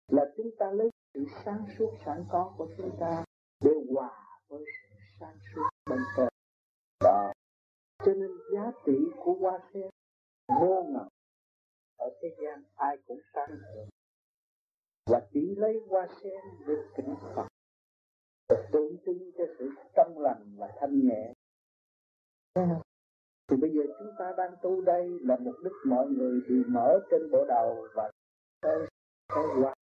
Là 0.08 0.26
chúng 0.38 0.50
ta 0.60 0.72
lấy 0.72 0.90
sự 1.14 1.26
sáng 1.46 1.66
suốt 1.78 1.94
sẵn 2.06 2.26
có 2.30 2.54
của 2.58 2.68
chúng 2.78 2.98
ta 3.00 3.24
để 3.64 3.72
hòa 3.94 4.40
với 4.48 4.64
sự 4.66 4.96
sáng 5.20 5.38
suốt 5.56 5.70
bên 5.90 6.00
trên. 6.18 6.28
Đó 7.04 7.32
cho 8.06 8.14
nên 8.14 8.30
giá 8.54 8.72
trị 8.86 8.98
của 9.24 9.34
hoa 9.34 9.60
sen 9.74 9.90
vô 10.62 10.84
ngần 10.84 11.08
ở 11.98 12.10
thế 12.22 12.36
gian 12.44 12.64
ai 12.76 12.98
cũng 13.08 13.20
sáng 13.34 13.50
hưởng 13.50 13.90
và 15.06 15.22
chỉ 15.34 15.56
lấy 15.58 15.82
hoa 15.90 16.08
sen 16.24 16.42
để 16.68 16.74
kính 16.98 17.16
Phật, 17.36 17.48
để 18.50 18.56
tượng 18.72 18.98
trưng 19.06 19.32
cho 19.38 19.44
sự 19.60 19.70
trong 19.96 20.20
lành 20.20 20.56
và 20.58 20.68
thanh 20.80 21.08
nhẹ. 21.08 21.34
Thì 23.48 23.58
bây 23.58 23.72
giờ 23.72 23.82
chúng 24.00 24.12
ta 24.20 24.34
đang 24.38 24.56
tu 24.62 24.82
đây 24.82 25.20
là 25.22 25.38
mục 25.40 25.56
đích 25.64 25.74
mọi 25.86 26.08
người 26.08 26.42
đều 26.50 26.64
mở 26.68 27.00
trên 27.12 27.32
bộ 27.32 27.46
đầu 27.48 27.88
và 27.96 28.12
cái 28.62 28.76
cái 29.28 29.44
hoa 29.62 29.74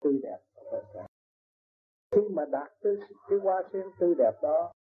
tươi 0.00 0.18
đẹp 0.22 0.38
khi 2.10 2.22
mà 2.30 2.44
đạt 2.44 2.72
tới 2.82 2.96
cái 3.30 3.38
hoa 3.38 3.62
sen 3.72 3.82
tươi 3.98 4.14
đẹp 4.18 4.32
đó, 4.42 4.72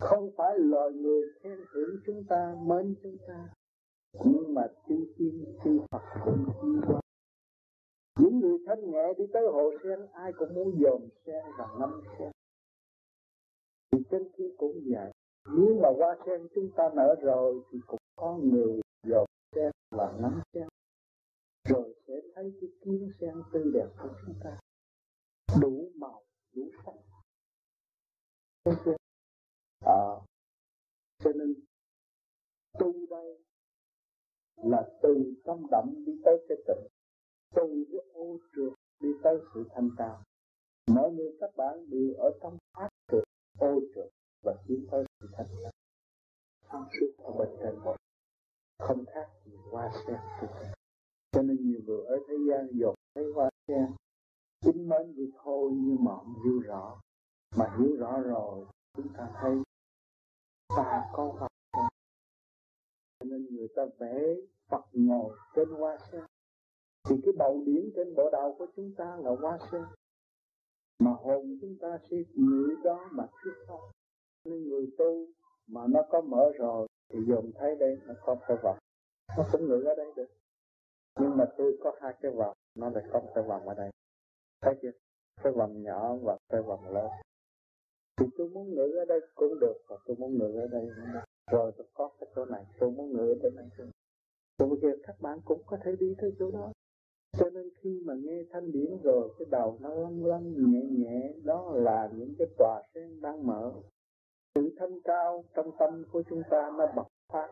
không 0.00 0.30
phải 0.36 0.58
loài 0.58 0.90
người 0.92 1.22
khen 1.40 1.58
thưởng 1.72 2.00
chúng 2.06 2.24
ta, 2.28 2.54
mến 2.62 2.94
chúng 3.02 3.16
ta, 3.28 3.48
nhưng 4.24 4.54
mà 4.54 4.62
chư 4.88 4.94
tiên 5.18 5.44
chư 5.64 5.80
Phật 5.90 6.02
cũng 6.24 6.44
chi 6.62 6.68
qua 6.86 7.00
những 8.18 8.40
người 8.40 8.58
thanh 8.66 8.90
nhẹ 8.90 9.14
đi 9.18 9.24
tới 9.32 9.42
hồ 9.52 9.70
sen, 9.82 10.06
ai 10.12 10.32
cũng 10.32 10.54
muốn 10.54 10.80
dòm 10.82 11.08
sen 11.26 11.44
và 11.58 11.68
ngâm 11.78 12.02
sen. 12.18 12.30
Thì 13.92 13.98
trên 14.10 14.28
kia 14.36 14.48
cũng 14.58 14.80
vậy. 14.90 15.12
Nếu 15.56 15.78
mà 15.82 15.88
hoa 15.98 16.16
sen 16.26 16.46
chúng 16.54 16.70
ta 16.76 16.90
nở 16.94 17.14
rồi 17.22 17.62
thì 17.70 17.78
cũng 17.86 18.00
có 18.16 18.38
người 18.42 18.80
dồn 19.06 19.26
sen 19.54 19.70
và 19.90 20.12
nắm 20.20 20.40
sen 20.52 20.68
thấy 22.44 22.52
cái 22.60 22.70
kiến 22.84 23.10
sen 23.20 23.34
tươi 23.52 23.64
đẹp 23.74 23.86
của 23.98 24.08
chúng 24.26 24.34
ta. 24.44 24.58
Đủ 25.60 25.90
màu 25.94 26.22
đủ 26.52 26.70
sắc. 26.84 26.92
À, 29.86 30.02
cho 31.18 31.32
nên 31.34 31.54
tu 32.78 32.92
đây 33.10 33.42
là 34.56 34.90
từ 35.02 35.34
tâm 35.44 35.66
động 35.70 35.94
đi 36.06 36.12
tới 36.24 36.46
cái 36.48 36.58
tịnh 36.66 36.86
từ 37.54 37.84
cái 37.92 38.00
ô 38.14 38.38
trượt 38.56 38.72
đi 39.00 39.08
tới 39.22 39.38
sự 39.54 39.64
thanh 39.74 39.90
cao 39.98 40.22
mọi 40.86 41.12
người 41.12 41.36
các 41.40 41.50
bạn 41.56 41.90
đều 41.90 42.14
ở 42.14 42.30
trong 42.42 42.58
ác 42.72 42.88
trượt 43.12 43.24
ô 43.58 43.80
trượt 43.94 44.10
và 44.42 44.54
tiến 44.66 44.86
tới 44.90 45.04
sự 45.20 45.28
thanh 45.32 45.46
cao 45.62 45.72
sáng 46.72 46.88
suốt 47.00 47.24
ở 47.24 47.32
bên 47.38 47.48
trên. 47.62 47.94
Không 48.78 49.04
khác 49.14 49.28
gì 49.44 49.52
hoa 49.70 49.90
sen 50.06 50.16
cho 51.34 51.42
nên 51.42 51.56
nhiều 51.56 51.80
người 51.86 52.04
ở 52.06 52.18
thế 52.28 52.34
gian 52.48 52.68
dột 52.72 52.94
thấy 53.14 53.24
hoa 53.34 53.50
sen. 53.68 53.86
Kính 54.64 54.88
mến 54.88 55.12
vì 55.16 55.32
thôi, 55.42 55.70
nhưng 55.74 56.04
mà 56.04 56.16
không 56.16 56.34
hiểu 56.44 56.60
rõ. 56.60 57.00
Mà 57.56 57.76
hiểu 57.78 57.96
rõ 57.96 58.20
rồi, 58.20 58.66
chúng 58.96 59.08
ta 59.16 59.30
thấy 59.40 59.62
ta 60.76 61.02
có 61.12 61.32
hoa 61.38 61.48
sen. 61.72 61.84
Cho 63.20 63.26
nên 63.26 63.56
người 63.56 63.68
ta 63.76 63.82
vẽ 63.98 64.34
Phật 64.70 64.84
ngồi 64.92 65.36
trên 65.56 65.68
hoa 65.68 65.98
sen. 66.12 66.22
Thì 67.08 67.16
cái 67.24 67.34
bầu 67.38 67.62
điểm 67.66 67.90
trên 67.96 68.14
bộ 68.14 68.30
đầu 68.32 68.56
của 68.58 68.66
chúng 68.76 68.92
ta 68.96 69.16
là 69.16 69.30
hoa 69.40 69.58
sen. 69.72 69.82
Mà 70.98 71.10
hồn 71.10 71.58
chúng 71.60 71.76
ta 71.80 71.98
sẽ 72.10 72.16
ngự 72.34 72.74
đó 72.84 73.08
mà 73.10 73.26
thuyết 73.42 73.54
pháp. 73.68 73.78
Nên 74.44 74.68
người 74.68 74.86
tu 74.98 75.26
mà 75.66 75.86
nó 75.86 76.00
có 76.10 76.20
mở 76.20 76.52
rồi, 76.58 76.88
thì 77.08 77.18
dùng 77.28 77.52
thấy 77.54 77.76
đây, 77.76 77.98
nó 78.06 78.14
có 78.24 78.36
Phật 78.48 78.56
vọng 78.62 78.78
nó 79.36 79.44
cũng 79.52 79.68
ngự 79.68 79.82
ở 79.82 79.94
đây 79.94 80.12
được 80.16 80.28
nhưng 81.20 81.36
mà 81.36 81.44
tôi 81.58 81.78
có 81.80 81.92
hai 82.00 82.14
cái 82.20 82.32
vòng, 82.32 82.56
nó 82.74 82.90
lại 82.90 83.04
không 83.12 83.26
cái 83.34 83.44
vòng 83.44 83.68
ở 83.68 83.74
đây. 83.74 83.90
Thấy 84.60 84.74
chưa? 84.82 84.90
Cái 85.42 85.52
vòng 85.52 85.82
nhỏ 85.82 86.16
và 86.22 86.38
cái 86.48 86.62
vòng 86.62 86.94
lớn. 86.94 87.10
Thì 88.16 88.26
tôi 88.38 88.48
muốn 88.48 88.74
ngự 88.74 88.96
ở 88.98 89.04
đây 89.04 89.20
cũng 89.34 89.58
được, 89.60 89.76
và 89.88 89.96
tôi 90.06 90.16
muốn 90.16 90.38
ngự 90.38 90.60
ở 90.60 90.66
đây 90.66 90.88
cũng 90.96 91.12
được. 91.12 91.24
Rồi 91.52 91.72
tôi 91.76 91.86
có 91.94 92.10
cái 92.20 92.30
chỗ 92.34 92.44
này, 92.44 92.64
tôi 92.80 92.90
muốn 92.90 93.12
ngự 93.12 93.32
ở 93.32 93.38
bên 93.42 93.56
này 93.56 93.66
cũng 93.76 93.90
rồi 94.58 94.68
bây 94.68 94.78
giờ 94.82 94.88
các 95.06 95.20
bạn 95.20 95.38
cũng 95.44 95.62
có 95.66 95.76
thể 95.84 95.96
đi 96.00 96.14
tới 96.18 96.32
chỗ 96.38 96.50
đó. 96.50 96.72
Cho 97.38 97.50
nên 97.50 97.68
khi 97.76 98.02
mà 98.04 98.14
nghe 98.14 98.42
thanh 98.50 98.72
điển 98.72 98.96
rồi, 99.04 99.34
cái 99.38 99.46
đầu 99.50 99.78
nó 99.80 99.94
lăn 99.94 100.24
lăn, 100.24 100.72
nhẹ 100.72 100.82
nhẹ, 100.90 101.32
đó 101.44 101.72
là 101.74 102.10
những 102.14 102.34
cái 102.38 102.48
tòa 102.58 102.82
sen 102.94 103.20
đang 103.20 103.46
mở. 103.46 103.72
Sự 104.54 104.74
thanh 104.78 105.00
cao 105.04 105.44
trong 105.54 105.70
tâm 105.78 106.04
của 106.12 106.22
chúng 106.30 106.42
ta 106.50 106.70
nó 106.78 106.86
bộc 106.96 107.06
phát 107.32 107.48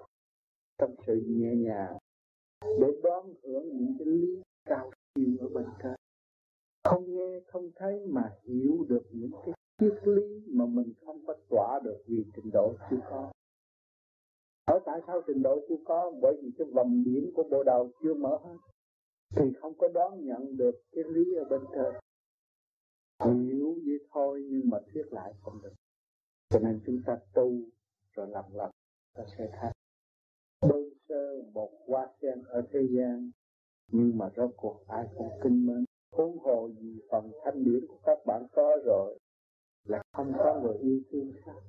trong 0.79 0.95
sự 1.07 1.23
nhẹ 1.27 1.55
nhàng 1.57 1.97
để 2.81 3.01
đón 3.03 3.35
hưởng 3.43 3.69
những 3.79 3.95
cái 3.99 4.07
lý 4.07 4.43
cao 4.65 4.91
siêu 5.15 5.37
ở 5.41 5.49
bên 5.49 5.65
trên 5.83 5.95
không 6.85 7.15
nghe, 7.15 7.41
không 7.47 7.71
thấy 7.77 8.07
mà 8.07 8.23
hiểu 8.45 8.87
được 8.89 9.03
những 9.11 9.31
cái 9.45 9.55
triết 9.81 10.09
lý 10.09 10.43
mà 10.47 10.67
mình 10.67 10.93
không 11.07 11.27
có 11.27 11.35
tỏa 11.51 11.81
được 11.85 12.03
vì 12.07 12.25
trình 12.37 12.51
độ 12.53 12.75
chưa 12.91 12.97
có. 13.11 13.33
Ở 14.65 14.81
tại 14.87 15.01
sao 15.07 15.21
trình 15.27 15.43
độ 15.43 15.61
chưa 15.69 15.77
có? 15.85 16.13
Bởi 16.23 16.37
vì 16.43 16.51
cái 16.59 16.67
vòng 16.75 17.05
điểm 17.05 17.31
của 17.35 17.43
bộ 17.51 17.63
đầu 17.63 17.91
chưa 18.03 18.15
mở 18.15 18.39
hết. 18.45 18.57
Thì 19.37 19.53
không 19.61 19.75
có 19.79 19.89
đón 19.95 20.25
nhận 20.25 20.57
được 20.57 20.83
cái 20.93 21.05
lý 21.05 21.35
ở 21.35 21.45
bên 21.45 21.61
trên 21.75 21.95
hiểu 23.25 23.75
vậy 23.87 23.99
thôi, 24.11 24.47
nhưng 24.51 24.71
mà 24.71 24.79
thuyết 24.93 25.13
lại 25.13 25.33
không 25.43 25.63
được. 25.63 25.73
Cho 26.49 26.59
nên 26.59 26.81
chúng 26.87 27.03
ta 27.07 27.19
tu 27.35 27.53
rồi 28.13 28.27
làm 28.29 28.45
lần 28.53 28.71
ta 29.15 29.25
sẽ 29.39 29.51
thấy 29.61 29.71
sơ 31.13 31.43
bột 31.55 31.71
hoa 31.87 32.09
sen 32.23 32.43
ở 32.43 32.63
thế 32.73 32.81
gian. 32.91 33.31
Nhưng 33.93 34.19
mà 34.19 34.31
rốt 34.37 34.51
cuộc 34.57 34.85
ai 34.89 35.07
cũng 35.17 35.31
kinh 35.43 35.67
mến. 35.67 35.85
Huống 36.13 36.39
hồ 36.39 36.71
gì 36.81 37.01
phần 37.11 37.33
thanh 37.45 37.65
điển 37.65 37.87
của 37.89 37.99
các 38.05 38.19
bạn 38.27 38.47
có 38.53 38.77
rồi, 38.85 39.19
là 39.85 40.03
không 40.13 40.33
có 40.39 40.61
người 40.63 40.79
yêu 40.79 41.01
thương 41.11 41.33
khác. 41.45 41.61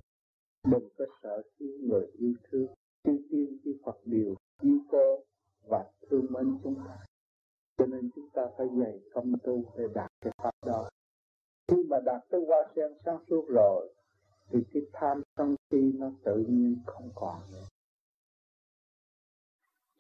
Đừng 0.72 0.90
có 0.98 1.06
sợ 1.24 1.42
khi 1.56 1.66
người 1.90 2.08
yêu 2.18 2.34
thương 2.44 2.68
chư 3.04 3.18
tiên 3.32 3.58
chư 3.64 3.78
Phật 3.86 3.98
đều 4.06 4.36
yêu 4.62 4.80
cô 4.92 5.20
và 5.70 5.92
thương 6.10 6.26
mến 6.30 6.58
chúng 6.64 6.76
ta. 6.76 6.98
Cho 7.78 7.86
nên 7.86 8.10
chúng 8.16 8.30
ta 8.34 8.48
phải 8.58 8.68
dày 8.80 9.00
công 9.14 9.34
tu 9.44 9.64
để 9.78 9.84
đạt 9.96 10.12
cái 10.22 10.34
pháp 10.38 10.52
đó. 10.66 10.90
Khi 11.68 11.84
mà 11.90 11.98
đạt 12.06 12.22
tới 12.30 12.42
hoa 12.48 12.72
sen 12.76 12.92
sáng 13.06 13.20
suốt 13.30 13.46
rồi, 13.50 13.94
thì 14.50 14.60
cái 14.74 14.84
tham 14.94 15.22
sân 15.38 15.56
si 15.72 15.92
nó 15.98 16.12
tự 16.26 16.46
nhiên 16.50 16.78
không 16.86 17.10
còn 17.16 17.42
nữa 17.52 17.66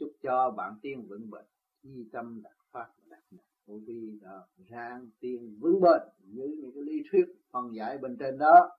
chúc 0.04 0.14
cho 0.24 0.52
bạn 0.58 0.74
tiên 0.82 1.08
vững 1.08 1.30
bền. 1.30 1.46
Chi 1.84 2.10
tâm 2.12 2.42
đạt 2.44 2.58
pháp 2.72 2.88
đạt 3.06 3.24
đạt 3.32 3.46
vô 3.66 3.80
vi 3.86 4.20
đó. 4.22 4.48
Rang 4.70 5.10
tiên 5.20 5.58
vững 5.60 5.82
bền. 5.82 6.02
Như 6.20 6.58
những 6.62 6.72
cái 6.74 6.84
lý 6.84 7.04
thuyết 7.12 7.26
phân 7.52 7.76
giải 7.76 7.98
bên 7.98 8.18
trên 8.20 8.38
đó, 8.38 8.70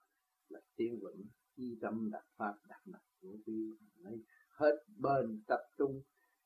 là 0.49 0.59
tiên 0.75 0.99
vững, 1.01 1.21
chi 1.55 1.77
tâm 1.81 2.11
đạt 2.11 2.23
pháp 2.37 2.53
đạt 2.69 2.81
đạt 2.85 3.01
vô 3.21 3.29
vi 3.45 3.71
lấy 3.97 4.23
hết 4.49 4.75
bền 4.97 5.41
tập 5.47 5.59
trung 5.77 6.01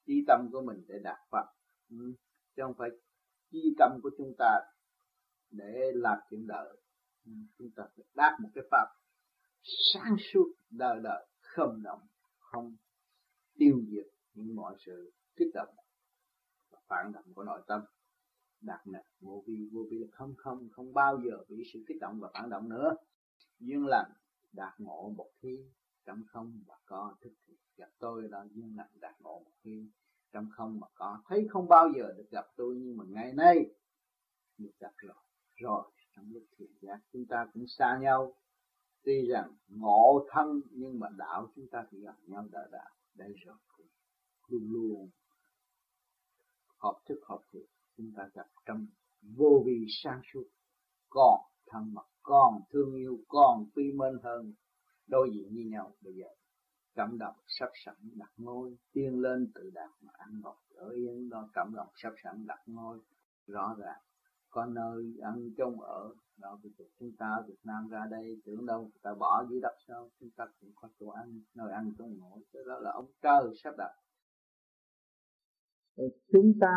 chi 0.06 0.24
tâm 0.28 0.50
của 0.52 0.62
mình 0.62 0.84
để 0.88 1.00
đạt 1.04 1.18
pháp 1.30 1.46
ừ. 1.90 2.14
chứ 2.56 2.64
không 2.64 2.74
phải 2.78 2.90
chi 3.52 3.76
tâm 3.80 4.00
của 4.04 4.10
chúng 4.18 4.34
ta 4.38 4.60
để 5.50 5.92
làm 5.96 6.18
chuyện 6.30 6.48
đời. 6.48 6.78
Ừ. 7.26 7.32
chúng 7.58 7.72
ta 7.76 7.84
phải 7.96 8.06
đạt 8.14 8.40
một 8.40 8.50
cái 8.56 8.64
pháp 8.72 8.86
sáng 9.94 10.16
suốt, 10.34 10.54
đời 10.70 11.00
đời, 11.04 11.28
không 11.40 11.84
động, 11.84 12.02
không 12.40 12.76
tiêu 13.58 13.82
diệt 13.88 14.08
những 14.40 14.56
mọi 14.56 14.76
sự 14.80 15.12
kích 15.36 15.50
động 15.54 15.76
và 16.72 16.80
phản 16.88 17.12
động 17.12 17.34
của 17.36 17.44
nội 17.44 17.62
tâm. 17.68 17.82
Đạt 18.62 18.88
nặng 18.88 19.06
vô 19.20 19.44
vi 19.48 19.70
vô 19.74 19.82
vi 19.92 19.98
là 20.00 20.08
không 20.12 20.36
không 20.38 20.70
không 20.72 20.94
bao 20.94 21.22
giờ 21.26 21.38
bị 21.50 21.64
sự 21.74 21.84
kích 21.88 21.98
động 22.02 22.20
và 22.20 22.30
phản 22.34 22.50
động 22.50 22.70
nữa. 22.70 22.96
Duyên 23.60 23.86
lành 23.86 24.12
đạt 24.52 24.80
ngộ 24.80 25.14
một 25.18 25.30
khi 25.42 25.60
trong 26.06 26.24
không 26.28 26.64
và 26.68 26.76
có 26.86 27.16
thức 27.22 27.34
thì 27.48 27.54
gặp 27.78 27.90
tôi 28.00 28.30
là 28.30 28.46
duyên 28.52 28.78
lành 28.78 28.90
đạt 29.00 29.22
ngộ 29.22 29.40
một 29.40 29.52
khi 29.64 29.90
trong 30.32 30.48
không 30.52 30.80
mà 30.80 30.88
có 30.94 31.22
thấy 31.26 31.48
không 31.50 31.68
bao 31.68 31.90
giờ 31.96 32.14
được 32.18 32.28
gặp 32.32 32.46
tôi, 32.56 32.76
nhưng 32.76 32.98
mà 32.98 33.04
ngày 33.08 33.34
nay 33.34 33.66
được 34.58 34.72
gặp 34.80 34.94
rồi 34.98 35.16
rồi 35.56 35.92
trong 36.16 36.32
lúc 36.34 36.44
thiền 36.58 36.72
giác 36.82 37.00
chúng 37.14 37.26
ta 37.26 37.48
cũng 37.54 37.68
xa 37.68 38.00
nhau. 38.02 38.34
Tuy 39.04 39.28
rằng 39.28 39.56
ngộ 39.68 40.28
thân 40.32 40.62
nhưng 40.72 41.00
mà 41.00 41.08
đạo 41.18 41.48
chúng 41.56 41.68
ta 41.72 41.86
thì 41.92 42.00
gặp 42.02 42.16
nhau 42.28 42.48
đời 42.52 42.68
đạo 42.72 42.90
đây 43.14 43.34
rồi 43.46 43.56
luôn 44.50 44.72
luôn 44.72 45.10
hợp 46.78 47.00
thức 47.06 47.20
hợp 47.26 47.40
thiện 47.52 47.66
chúng 47.98 48.12
ta 48.18 48.30
gặp 48.34 48.48
trong 48.66 48.88
vô 49.22 49.64
vi 49.66 49.86
sang 49.90 50.22
suốt. 50.34 50.44
Còn 51.10 51.42
thân 51.68 51.94
mật 51.94 52.08
còn 52.22 52.62
thương 52.70 52.96
yêu 52.96 53.20
còn 53.28 53.66
quy 53.76 53.92
mến 53.92 54.18
hơn. 54.24 54.54
Đối 55.08 55.30
diện 55.34 55.56
như 55.56 55.70
nhau. 55.72 55.94
Bây 56.02 56.14
giờ 56.14 56.28
cảm 56.96 57.18
động 57.18 57.36
sắp 57.48 57.70
sẵn 57.86 57.96
đặt 58.16 58.32
ngôi. 58.38 58.78
Tiên 58.94 59.22
lên 59.22 59.52
tự 59.56 59.70
đạt 59.74 59.90
mà 60.02 60.14
ăn 60.18 60.42
ngọt 60.42 60.58
ở 60.76 60.90
yên 60.90 61.30
đó. 61.30 61.50
Cảm 61.54 61.76
động 61.76 61.88
sắp 61.96 62.14
sẵn 62.24 62.48
đặt 62.48 62.60
ngôi. 62.66 63.00
Rõ 63.48 63.76
ràng 63.80 64.02
có 64.50 64.66
nơi 64.66 65.14
ăn 65.22 65.50
chung 65.58 65.82
ở. 65.82 66.16
Đó 66.38 66.60
bây 66.64 66.72
giờ 66.78 66.86
chúng 67.00 67.12
ta 67.18 67.26
ở 67.26 67.44
Việt 67.48 67.60
Nam 67.64 67.88
ra 67.90 68.06
đây 68.12 68.42
tưởng 68.46 68.66
đâu 68.66 68.82
người 68.82 69.00
ta 69.02 69.14
bỏ 69.14 69.46
dưới 69.50 69.62
đất 69.62 69.78
sao? 69.88 70.10
Chúng 70.20 70.30
ta 70.30 70.46
cũng 70.60 70.72
có 70.76 70.88
chỗ 71.00 71.10
ăn 71.10 71.42
nơi 71.54 71.72
ăn 71.72 71.94
chỗ 71.98 72.06
ngủ, 72.06 72.42
đó 72.54 72.80
là 72.80 72.92
ông 72.92 73.08
trời 73.22 73.56
sắp 73.64 73.74
đặt 73.78 73.92
chúng 76.32 76.54
ta 76.62 76.76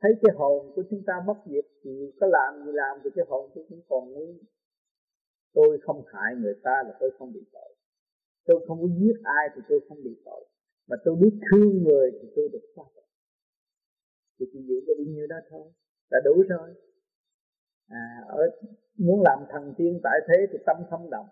thấy 0.00 0.12
cái 0.22 0.32
hồn 0.38 0.72
của 0.74 0.82
chúng 0.90 1.02
ta 1.06 1.14
mất 1.26 1.38
diệt 1.46 1.64
thì 1.84 1.90
có 2.20 2.26
làm 2.26 2.66
gì 2.66 2.72
làm 2.72 2.98
thì 3.04 3.10
cái 3.14 3.24
hồn 3.28 3.50
tôi 3.54 3.64
cũng 3.68 3.80
còn 3.88 4.12
nguyên 4.12 4.38
tôi 5.54 5.78
không 5.82 6.04
hại 6.12 6.34
người 6.36 6.54
ta 6.64 6.82
là 6.86 6.96
tôi 7.00 7.10
không 7.18 7.32
bị 7.32 7.40
tội. 7.52 7.74
Tôi 8.46 8.64
không 8.68 8.78
có 8.80 8.88
giết 8.98 9.16
ai 9.22 9.48
thì 9.54 9.62
tôi 9.68 9.80
không 9.88 9.98
bị 10.04 10.22
tội. 10.24 10.46
Mà 10.88 10.96
tôi 11.04 11.16
biết 11.20 11.34
thương 11.50 11.82
người 11.82 12.10
thì 12.22 12.28
tôi 12.36 12.48
được 12.52 12.66
thoát 12.74 12.86
thì 14.38 14.46
chỉ 14.52 14.60
giữ 14.68 14.74
có 14.86 14.92
bao 14.98 15.04
nhiêu 15.14 15.26
đó 15.26 15.36
thôi. 15.50 15.72
Là 16.10 16.18
đủ 16.24 16.42
rồi. 16.48 16.74
À, 17.88 18.24
ở 18.28 18.42
muốn 18.98 19.22
làm 19.22 19.38
thần 19.50 19.74
tiên 19.78 20.00
tại 20.04 20.20
thế 20.28 20.46
thì 20.52 20.58
tâm 20.66 20.76
không 20.90 21.10
động. 21.10 21.26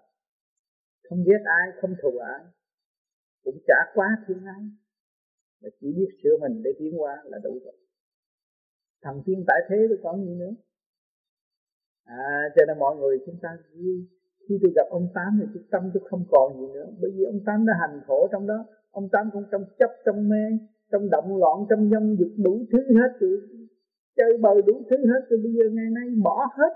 Không 1.09 1.24
giết 1.24 1.43
ai 1.45 1.69
không 1.81 1.95
thù 2.03 2.19
ai. 2.19 2.41
Cũng 3.45 3.59
chả 3.66 3.74
quá 3.95 4.07
thương 4.27 4.45
ai 4.47 4.62
mà 5.62 5.69
chỉ 5.81 5.93
biết 5.97 6.09
sửa 6.23 6.37
mình 6.41 6.62
để 6.65 6.70
tiến 6.78 7.03
qua 7.03 7.16
là 7.24 7.39
đủ 7.45 7.59
rồi. 7.65 7.77
Thằng 9.03 9.23
tiên 9.27 9.45
tại 9.47 9.61
thế 9.69 9.77
tôi 9.89 9.99
còn 10.03 10.24
gì 10.27 10.35
nữa? 10.35 10.55
À 12.05 12.49
cho 12.57 12.62
nên 12.69 12.78
mọi 12.78 12.97
người 12.97 13.19
chúng 13.27 13.39
ta 13.43 13.49
khi 14.49 14.59
tôi 14.62 14.73
gặp 14.74 14.87
ông 14.91 15.09
tám 15.15 15.39
thì 15.41 15.47
cái 15.55 15.62
tâm 15.70 15.91
tôi 15.95 16.03
không 16.11 16.24
còn 16.31 16.61
gì 16.61 16.66
nữa. 16.74 16.87
Bởi 17.01 17.11
vì 17.15 17.24
ông 17.24 17.41
tám 17.47 17.66
đã 17.66 17.73
hành 17.81 18.01
khổ 18.07 18.28
trong 18.32 18.47
đó. 18.47 18.65
Ông 18.91 19.09
tám 19.12 19.31
cũng 19.32 19.45
trong 19.53 19.65
chấp, 19.78 19.91
trong 20.07 20.28
mê, 20.28 20.45
trong 20.93 21.11
động 21.11 21.37
loạn, 21.37 21.66
trong 21.70 21.91
dâm 21.91 22.16
dục 22.19 22.32
đủ 22.45 22.65
thứ 22.73 22.78
hết 22.99 23.11
rồi. 23.20 23.41
Chơi 24.16 24.39
bời 24.39 24.62
đủ 24.66 24.82
thứ 24.91 24.97
hết 24.97 25.23
rồi. 25.28 25.41
Bây 25.43 25.53
giờ 25.53 25.65
ngày 25.73 25.91
nay 25.91 26.07
bỏ 26.24 26.47
hết 26.59 26.73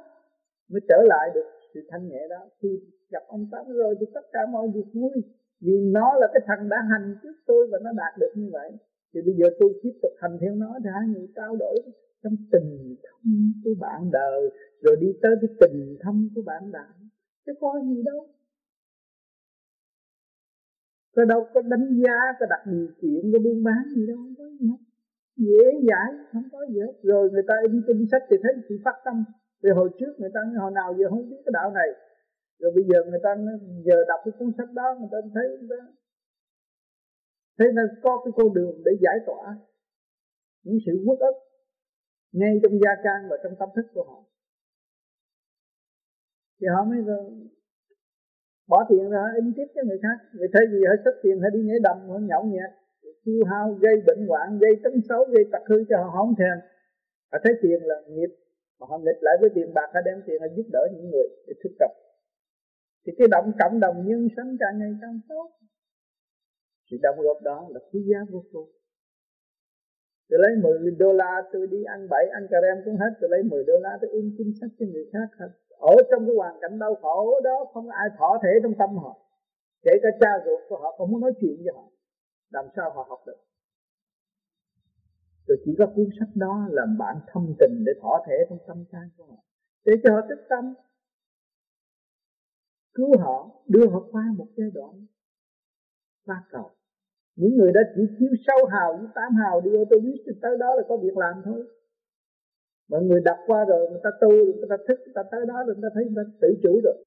mới 0.69 0.81
trở 0.89 0.99
lại 1.07 1.31
được 1.35 1.47
sự 1.75 1.81
thanh 1.91 2.09
nhẹ 2.09 2.23
đó. 2.31 2.41
Khi 2.63 2.69
gặp 3.11 3.23
ông 3.29 3.49
tám 3.53 3.67
rồi 3.69 3.95
thì 4.01 4.07
tất 4.15 4.25
cả 4.33 4.41
mọi 4.53 4.69
việc 4.75 4.87
vui 4.95 5.23
vì 5.65 5.77
nó 5.97 6.09
là 6.21 6.27
cái 6.33 6.43
thằng 6.47 6.69
đã 6.69 6.77
hành 6.91 7.17
trước 7.23 7.37
tôi 7.47 7.63
và 7.71 7.79
nó 7.85 7.91
đạt 7.97 8.13
được 8.21 8.33
như 8.35 8.49
vậy. 8.53 8.71
Thì 9.15 9.21
bây 9.27 9.35
giờ 9.39 9.47
tôi 9.61 9.71
tiếp 9.83 9.95
tục 10.03 10.13
hành 10.23 10.39
theo 10.41 10.55
nó 10.55 10.71
thì 10.85 10.91
hai 10.95 11.07
người 11.09 11.29
trao 11.37 11.57
đổi 11.57 11.77
trong 12.23 12.37
tình 12.53 12.97
thâm 13.03 13.53
của 13.65 13.75
bạn 13.81 14.11
đời, 14.13 14.41
rồi 14.83 14.97
đi 15.01 15.09
tới 15.23 15.35
cái 15.41 15.51
tình 15.61 15.97
thâm 16.01 16.29
của 16.35 16.43
bạn 16.47 16.73
đời. 16.73 16.95
Chứ 17.47 17.53
có 17.61 17.81
gì 17.89 18.03
đâu. 18.05 18.27
Có 21.17 21.25
đâu 21.25 21.47
có 21.55 21.63
đánh 21.63 22.03
giá, 22.03 22.19
có 22.41 22.47
đặt 22.51 22.63
điều 22.67 22.89
kiện, 23.01 23.33
có 23.33 23.39
buôn 23.45 23.65
bán 23.65 23.83
gì 23.97 24.07
đâu 24.07 24.17
không 24.17 24.35
có 24.39 24.45
gì 24.61 24.67
hết. 24.71 24.81
Dễ 25.37 25.65
dãi, 25.89 26.11
không 26.33 26.49
có 26.53 26.59
gì 26.73 26.81
hết. 26.81 26.95
Rồi 27.03 27.31
người 27.31 27.43
ta 27.49 27.55
in 27.69 27.83
kinh 27.87 28.07
sách 28.11 28.23
thì 28.31 28.37
thấy 28.43 28.53
sự 28.69 28.79
phát 28.85 28.97
tâm. 29.05 29.25
Thì 29.63 29.69
hồi 29.71 29.91
trước 29.99 30.13
người 30.19 30.31
ta 30.35 30.41
hồi 30.61 30.73
nào 30.75 30.95
giờ 30.99 31.07
không 31.11 31.31
biết 31.31 31.43
cái 31.45 31.53
đạo 31.53 31.71
này? 31.71 31.89
Rồi 32.59 32.73
bây 32.75 32.85
giờ 32.91 32.99
người 33.11 33.21
ta 33.23 33.31
giờ 33.87 33.97
đọc 34.09 34.21
cái 34.25 34.33
cuốn 34.39 34.53
sách 34.59 34.73
đó, 34.73 34.97
người 34.99 35.09
ta 35.13 35.19
thấy 35.35 35.47
người 35.59 35.69
ta 35.71 35.87
thấy 37.59 37.69
nó 37.73 37.83
có 38.03 38.23
cái 38.25 38.33
con 38.37 38.55
đường 38.55 38.83
để 38.85 38.93
giải 39.05 39.19
tỏa 39.27 39.57
những 40.65 40.79
sự 40.87 40.93
uất 41.07 41.19
ức 41.19 41.37
ngay 42.33 42.53
trong 42.63 42.75
gia 42.83 42.95
can 43.05 43.21
và 43.31 43.37
trong 43.43 43.55
tâm 43.59 43.69
thức 43.77 43.87
của 43.95 44.05
họ. 44.05 44.25
Thì 46.61 46.67
họ 46.75 46.85
mới 46.85 47.01
rồi 47.09 47.25
bỏ 48.69 48.87
tiền 48.89 49.11
ra, 49.11 49.25
in 49.37 49.53
tiếp 49.57 49.69
cho 49.75 49.83
người 49.87 49.99
khác. 50.03 50.17
Người 50.35 50.49
thấy 50.53 50.63
gì 50.73 50.81
họ 50.89 50.95
xuất 51.05 51.15
tiền, 51.23 51.37
họ 51.43 51.49
đi 51.55 51.61
nhảy 51.69 51.79
đầm, 51.83 51.97
họ 52.09 52.19
nhậu 52.19 52.43
nhẹt, 52.45 52.71
tiêu 53.25 53.45
hao, 53.51 53.73
gây 53.85 53.97
bệnh 54.07 54.27
hoạn, 54.29 54.59
gây 54.59 54.73
tấn 54.85 54.93
xấu, 55.09 55.25
gây 55.25 55.45
tật 55.53 55.63
hư 55.69 55.85
cho 55.89 55.97
họ 56.03 56.11
không 56.17 56.35
thèm. 56.39 56.57
Họ 57.33 57.39
thấy 57.45 57.55
tiền 57.63 57.79
là 57.83 57.97
nghiệp, 58.09 58.31
mà 58.79 58.87
họ 58.91 58.99
nghịch 58.99 59.21
lại 59.27 59.37
với 59.41 59.51
tiền 59.55 59.75
bạc, 59.75 59.89
họ 59.95 60.01
đem 60.05 60.23
tiền, 60.27 60.41
họ 60.41 60.47
giúp 60.57 60.67
đỡ 60.73 60.83
những 60.95 61.11
người 61.11 61.29
để 61.47 61.55
thức 61.65 61.73
tập 61.79 61.91
thì 63.07 63.13
cái 63.19 63.29
động 63.31 63.53
cộng 63.59 63.81
đồng 63.81 64.07
nhân 64.07 64.29
sinh 64.37 64.57
càng 64.61 64.79
ngày 64.79 64.93
càng 65.03 65.21
tốt. 65.29 65.51
Sự 66.91 66.97
đóng 67.03 67.17
góp 67.21 67.43
đó 67.43 67.69
là 67.71 67.81
quý 67.93 68.01
giá 68.11 68.19
vô 68.31 68.45
cùng. 68.53 68.69
Tôi 70.29 70.39
lấy 70.43 70.53
10 70.63 70.91
đô 70.99 71.13
la 71.13 71.43
tôi 71.53 71.67
đi 71.67 71.85
ăn 71.85 72.09
bậy 72.11 72.27
ăn 72.33 72.47
cà 72.51 72.59
rem 72.63 72.85
cũng 72.85 72.97
hết. 72.97 73.13
Tôi 73.21 73.31
lấy 73.31 73.43
10 73.43 73.65
đô 73.65 73.75
la 73.81 73.99
tôi 74.01 74.11
in 74.11 74.35
kinh 74.39 74.53
sách 74.61 74.71
cho 74.79 74.87
người 74.93 75.07
khác 75.13 75.29
hết. 75.39 75.49
Ở 75.79 75.97
trong 76.11 76.27
cái 76.27 76.35
hoàn 76.37 76.55
cảnh 76.61 76.79
đau 76.79 76.95
khổ 76.95 77.41
đó, 77.45 77.71
không 77.75 77.89
ai 77.89 78.09
thỏ 78.19 78.39
thể 78.43 78.51
trong 78.63 78.75
tâm 78.79 78.97
họ. 78.97 79.19
Kể 79.83 79.93
cả 80.03 80.09
cha 80.21 80.31
ruột 80.45 80.61
của 80.69 80.79
họ 80.79 80.95
không 80.99 81.11
muốn 81.11 81.21
nói 81.21 81.33
chuyện 81.41 81.57
với 81.65 81.73
họ. 81.75 81.85
Làm 82.51 82.65
sao 82.77 82.91
họ 82.91 83.07
học 83.09 83.21
được? 83.27 83.41
Rồi 85.47 85.59
chỉ 85.65 85.75
có 85.79 85.87
cuốn 85.87 86.09
sách 86.21 86.29
đó 86.35 86.69
làm 86.71 86.99
bạn 86.99 87.17
thâm 87.33 87.55
tình 87.59 87.85
để 87.87 87.93
thỏa 88.01 88.23
thể 88.27 88.35
trong 88.49 88.59
tâm 88.67 88.85
can 88.93 89.09
của 89.17 89.25
họ. 89.25 89.37
Để 89.85 89.93
cho 90.03 90.15
họ 90.15 90.21
tích 90.29 90.47
tâm 90.49 90.75
cứu 92.95 93.19
họ, 93.19 93.51
đưa 93.69 93.87
họ 93.89 94.01
qua 94.13 94.25
một 94.37 94.49
giai 94.57 94.71
đoạn 94.75 95.07
qua 96.27 96.43
cầu. 96.51 96.71
Những 97.37 97.57
người 97.57 97.73
đó 97.73 97.81
chỉ 97.95 98.03
thiếu 98.19 98.31
sâu 98.47 98.67
hào 98.67 98.97
với 98.99 99.07
tám 99.15 99.35
hào 99.35 99.61
đi 99.61 99.71
ô 99.71 99.85
tô 99.91 99.97
biết 100.01 100.23
thì 100.27 100.33
tới 100.43 100.57
đó 100.59 100.75
là 100.75 100.83
có 100.89 100.97
việc 100.97 101.17
làm 101.17 101.43
thôi. 101.45 101.67
Mọi 102.91 103.03
người 103.03 103.21
đọc 103.21 103.39
qua 103.47 103.65
rồi, 103.65 103.91
người 103.91 104.01
ta 104.05 104.11
tu, 104.21 104.31
người 104.31 104.69
ta 104.71 104.77
thích 104.89 104.99
người 105.05 105.15
ta 105.15 105.23
tới 105.31 105.41
đó 105.49 105.65
rồi, 105.67 105.75
người 105.77 105.91
ta 105.91 105.95
thấy 105.95 106.05
người 106.05 106.25
ta 106.25 106.31
tự 106.41 106.49
chủ 106.63 106.81
rồi. 106.85 107.05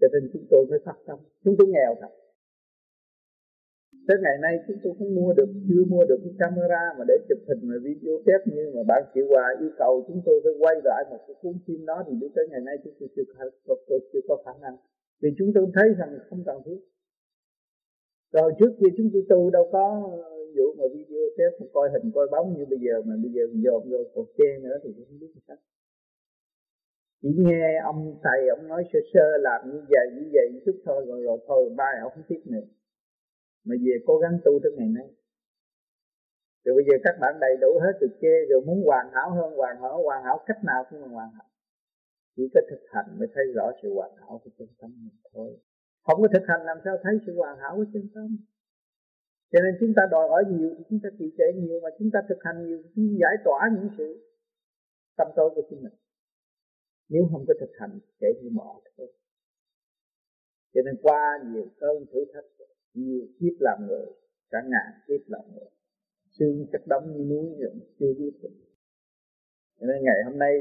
Cho 0.00 0.06
nên 0.12 0.30
chúng 0.32 0.46
tôi 0.50 0.66
mới 0.70 0.78
phát 0.84 0.96
tâm. 1.06 1.18
Chúng 1.44 1.54
tôi 1.58 1.66
nghèo 1.68 1.94
thật 2.00 2.12
tới 4.06 4.16
ngày 4.22 4.36
nay 4.44 4.54
chúng 4.66 4.78
tôi 4.82 4.92
không 4.98 5.14
mua 5.14 5.32
được, 5.38 5.50
chưa 5.68 5.84
mua 5.92 6.04
được 6.04 6.20
cái 6.24 6.34
camera 6.38 6.84
mà 6.98 7.04
để 7.08 7.16
chụp 7.28 7.38
hình 7.48 7.62
và 7.70 7.76
video 7.86 8.14
test 8.26 8.42
như 8.54 8.72
mà 8.74 8.82
bạn 8.90 9.02
chịu 9.14 9.26
hòa 9.32 9.46
yêu 9.60 9.70
cầu 9.78 10.04
chúng 10.08 10.20
tôi 10.26 10.40
phải 10.44 10.52
quay 10.62 10.76
lại 10.84 11.04
một 11.10 11.20
cái 11.26 11.36
cuốn 11.42 11.54
phim 11.66 11.86
đó 11.86 12.04
thì 12.06 12.12
đến 12.20 12.30
tới 12.34 12.44
ngày 12.50 12.60
nay 12.60 12.76
chúng 12.84 12.94
tôi 13.00 13.08
chưa 13.16 13.22
có, 13.66 13.74
tôi 13.88 14.00
chưa 14.12 14.20
có 14.28 14.42
khả 14.44 14.52
năng. 14.62 14.76
Vì 15.22 15.30
chúng 15.38 15.50
tôi 15.54 15.66
thấy 15.74 15.88
rằng 15.98 16.18
không 16.30 16.42
cần 16.46 16.56
thiết. 16.66 16.80
Rồi 18.32 18.52
trước 18.58 18.72
kia 18.80 18.90
chúng 18.96 19.10
tôi 19.12 19.22
tu 19.28 19.50
đâu 19.50 19.68
có 19.72 19.84
vụ 20.56 20.66
mà 20.78 20.84
video 20.94 21.22
test 21.38 21.60
mà 21.60 21.66
coi 21.72 21.90
hình, 21.92 22.10
coi 22.14 22.26
bóng 22.32 22.54
như 22.56 22.64
bây 22.70 22.78
giờ, 22.78 23.02
mà 23.06 23.14
bây 23.22 23.32
giờ 23.32 23.42
dồn 23.64 23.90
vô 23.90 23.98
cột 24.14 24.26
chê 24.38 24.58
nữa 24.62 24.76
thì 24.82 24.92
cũng 24.96 25.04
không 25.08 25.18
biết 25.20 25.32
sao. 25.48 25.56
Chỉ 27.22 27.28
nghe 27.36 27.80
ông 27.84 28.18
thầy, 28.22 28.48
ông 28.48 28.68
nói 28.68 28.84
sơ 28.92 28.98
sơ 29.14 29.26
làm 29.40 29.70
như 29.72 29.80
vậy 29.90 30.06
như 30.14 30.30
vậy 30.32 30.62
chút 30.66 30.76
thôi, 30.84 31.04
rồi 31.08 31.22
rồi 31.22 31.38
thôi 31.46 31.70
mai 31.78 31.94
ông 32.02 32.12
không 32.14 32.24
tiếp 32.28 32.40
nữa 32.44 32.66
mà 33.64 33.74
về 33.84 33.94
cố 34.06 34.14
gắng 34.22 34.34
tu 34.44 34.52
tới 34.62 34.72
ngày 34.76 34.88
nay. 34.98 35.08
Rồi 36.64 36.72
bây 36.78 36.84
giờ 36.88 36.94
các 37.04 37.14
bạn 37.20 37.32
đầy 37.40 37.54
đủ 37.62 37.70
hết 37.84 37.94
rồi 38.00 38.10
chê, 38.20 38.34
rồi 38.50 38.60
muốn 38.66 38.78
hoàn 38.86 39.06
hảo 39.14 39.28
hơn, 39.36 39.56
hoàn 39.60 39.76
hảo 39.82 40.02
hoàn 40.02 40.24
hảo, 40.24 40.36
cách 40.46 40.60
nào 40.64 40.80
cũng 40.90 41.00
là 41.02 41.08
hoàn 41.08 41.30
hảo. 41.36 41.48
Chỉ 42.36 42.42
có 42.54 42.60
thực 42.70 42.82
hành 42.92 43.18
mới 43.18 43.28
thấy 43.34 43.44
rõ 43.56 43.66
sự 43.82 43.88
hoàn 43.94 44.12
hảo 44.20 44.40
của 44.44 44.50
chân 44.58 44.68
tâm 44.80 44.90
mình 45.04 45.16
thôi. 45.32 45.58
Không 46.06 46.22
có 46.22 46.28
thực 46.34 46.44
hành 46.48 46.62
làm 46.64 46.78
sao 46.84 46.96
thấy 47.02 47.14
sự 47.26 47.32
hoàn 47.36 47.58
hảo 47.58 47.72
của 47.76 47.84
chân 47.92 48.08
tâm. 48.14 48.28
Cho 49.52 49.58
nên 49.64 49.72
chúng 49.80 49.92
ta 49.96 50.02
đòi 50.10 50.28
hỏi 50.28 50.44
nhiều 50.48 50.70
thì 50.78 50.84
chúng 50.90 51.00
ta 51.02 51.08
trì 51.18 51.26
trệ 51.38 51.48
nhiều, 51.60 51.80
mà 51.82 51.88
chúng 51.98 52.10
ta 52.14 52.18
thực 52.28 52.38
hành 52.40 52.66
nhiều 52.66 52.78
chúng 52.94 53.06
ta 53.08 53.14
giải 53.22 53.34
tỏa 53.44 53.60
những 53.74 53.88
sự 53.98 54.08
tâm 55.16 55.28
tối 55.36 55.50
của 55.54 55.62
chính 55.70 55.82
mình. 55.82 55.96
Nếu 57.08 57.22
không 57.32 57.44
có 57.48 57.54
thực 57.60 57.72
hành 57.80 57.98
sẽ 58.20 58.26
như 58.42 58.50
bỏ 58.56 58.80
thôi. 58.96 59.12
Cho 60.74 60.80
nên 60.84 60.94
qua 61.02 61.38
nhiều 61.52 61.66
cơn 61.80 62.06
thử 62.12 62.24
thách 62.34 62.44
nhiều 62.94 63.26
kiếp 63.40 63.52
làm 63.60 63.86
người, 63.88 64.06
cả 64.50 64.58
ngàn 64.62 65.00
kiếp 65.08 65.20
làm 65.26 65.42
người. 65.54 65.68
Xương 66.38 66.66
chất 66.72 66.82
đóng 66.86 67.12
như 67.12 67.24
núi 67.24 67.54
nhưng 67.58 67.80
chưa 67.98 68.12
biết 68.18 68.32
được. 68.42 68.54
Cho 69.80 69.86
nên 69.86 70.04
ngày 70.04 70.16
hôm 70.24 70.38
nay, 70.38 70.52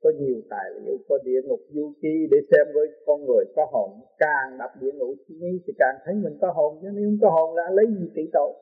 có 0.00 0.12
nhiều 0.18 0.40
tài 0.50 0.70
liệu, 0.70 0.96
có 1.08 1.18
địa 1.24 1.40
ngục 1.44 1.60
du 1.70 1.92
ký 2.02 2.26
để 2.30 2.38
xem 2.50 2.66
với 2.74 2.86
con 3.06 3.24
người 3.24 3.44
có 3.56 3.66
hồn. 3.72 3.90
Càng 4.18 4.58
đập 4.58 4.70
địa 4.80 4.92
ngục 4.92 5.08
du 5.08 5.34
ký 5.40 5.60
thì 5.66 5.72
càng 5.78 5.96
thấy 6.04 6.14
mình 6.14 6.38
có 6.40 6.52
hồn, 6.52 6.78
chứ 6.82 6.88
nếu 6.94 7.08
không 7.10 7.18
có 7.22 7.30
hồn 7.30 7.56
là 7.56 7.70
lấy 7.70 7.86
gì 7.86 8.10
trị 8.14 8.30
tội? 8.32 8.52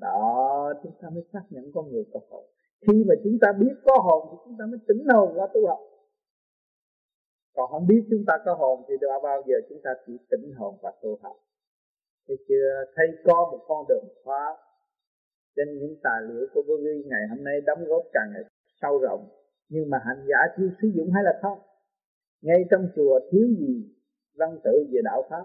Đó, 0.00 0.74
chúng 0.82 0.92
ta 1.00 1.10
mới 1.10 1.24
xác 1.32 1.42
nhận 1.50 1.72
con 1.74 1.92
người 1.92 2.04
có 2.12 2.20
hồn. 2.30 2.44
Khi 2.86 3.04
mà 3.08 3.14
chúng 3.24 3.38
ta 3.40 3.52
biết 3.60 3.74
có 3.84 3.98
hồn 3.98 4.28
thì 4.30 4.36
chúng 4.44 4.56
ta 4.58 4.66
mới 4.66 4.78
tỉnh 4.88 5.04
hồn 5.14 5.34
ra 5.34 5.46
tu 5.54 5.66
học. 5.66 5.78
Còn 7.54 7.70
không 7.70 7.86
biết 7.86 8.02
chúng 8.10 8.24
ta 8.26 8.34
có 8.44 8.54
hồn 8.54 8.84
thì 8.88 8.94
đã 9.00 9.18
bao 9.22 9.42
giờ 9.46 9.54
chúng 9.68 9.80
ta 9.84 9.90
chỉ 10.06 10.12
tỉnh 10.30 10.52
hồn 10.56 10.74
và 10.82 10.92
tu 11.02 11.18
học? 11.22 11.36
Thì 12.28 12.34
chưa 12.48 12.84
thấy 12.94 13.06
có 13.24 13.48
một 13.52 13.64
con 13.68 13.86
đường 13.88 14.04
khóa 14.24 14.56
trên 15.56 15.78
những 15.78 15.96
tài 16.02 16.20
liệu 16.28 16.46
của 16.54 16.62
vô 16.68 16.74
vi 16.84 17.02
ngày 17.06 17.20
hôm 17.30 17.44
nay 17.44 17.60
đóng 17.66 17.84
góp 17.84 18.02
càng 18.12 18.28
ngày 18.32 18.42
sâu 18.82 18.98
rộng. 18.98 19.28
Nhưng 19.68 19.90
mà 19.90 19.98
hành 20.04 20.26
giả 20.28 20.38
chưa 20.56 20.68
sử 20.82 20.88
dụng 20.96 21.10
hay 21.14 21.22
là 21.24 21.38
không? 21.42 21.58
Ngay 22.42 22.64
trong 22.70 22.88
chùa 22.96 23.20
thiếu 23.30 23.46
gì 23.58 23.94
văn 24.34 24.58
tự 24.64 24.86
về 24.92 25.00
đạo 25.04 25.22
pháp? 25.30 25.44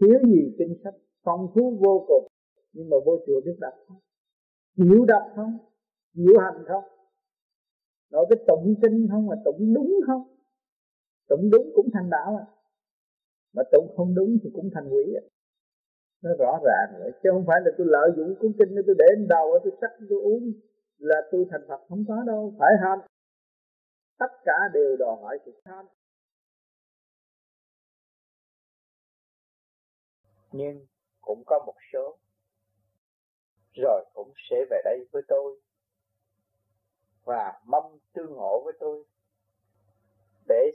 Thiếu 0.00 0.18
gì 0.26 0.54
kinh 0.58 0.74
sách? 0.84 0.94
Phong 1.24 1.48
phú 1.54 1.78
vô 1.84 2.04
cùng, 2.08 2.26
nhưng 2.72 2.90
mà 2.90 2.96
vô 3.04 3.18
chùa 3.26 3.40
biết 3.44 3.56
đọc 3.60 3.74
không? 3.88 4.00
Hiểu 4.76 5.04
đọc 5.04 5.22
không? 5.36 5.58
Hiểu 6.14 6.38
hành 6.38 6.64
không? 6.68 6.84
Nói 8.10 8.26
cái 8.30 8.38
tụng 8.46 8.74
kinh 8.82 9.08
không 9.10 9.26
mà 9.26 9.36
tụng 9.44 9.74
đúng 9.74 10.00
không? 10.06 10.22
Tụng 11.28 11.50
đúng 11.50 11.70
cũng 11.74 11.88
thành 11.94 12.10
đạo 12.10 12.36
à. 12.36 12.46
Mà 13.54 13.62
tụng 13.72 13.94
không 13.96 14.14
đúng 14.14 14.38
thì 14.42 14.50
cũng 14.54 14.70
thành 14.74 14.88
quỷ 14.90 15.14
à 15.16 15.24
nó 16.22 16.30
rõ 16.38 16.58
ràng 16.64 17.00
vậy 17.00 17.12
chứ 17.22 17.30
không 17.32 17.44
phải 17.46 17.60
là 17.64 17.70
tôi 17.78 17.86
lợi 17.90 18.10
dụng 18.16 18.34
cuốn 18.40 18.52
kinh 18.58 18.74
để 18.76 18.82
tôi 18.86 18.94
để 18.98 19.04
lên 19.16 19.28
đầu 19.28 19.58
tôi 19.64 19.72
sắc 19.80 19.90
tôi 20.10 20.20
uống 20.22 20.52
là 20.98 21.16
tôi 21.30 21.46
thành 21.50 21.64
Phật. 21.68 21.80
Không 21.88 22.04
có 22.08 22.22
đâu. 22.26 22.54
Phải 22.58 22.72
ham 22.82 22.98
tất 24.18 24.32
cả 24.44 24.58
đều 24.72 24.96
đòi 24.96 25.16
hỏi 25.22 25.38
sự 25.44 25.60
tham 25.64 25.86
nhưng 30.52 30.86
cũng 31.20 31.42
có 31.46 31.64
một 31.66 31.74
số. 31.92 32.18
Rồi 33.72 34.04
cũng 34.14 34.32
sẽ 34.50 34.56
về 34.70 34.80
đây 34.84 35.08
với 35.12 35.22
tôi. 35.28 35.60
Và 37.24 37.60
mong 37.66 37.98
tương 38.12 38.32
ngộ 38.32 38.62
với 38.64 38.74
tôi. 38.80 39.04
Để 40.48 40.70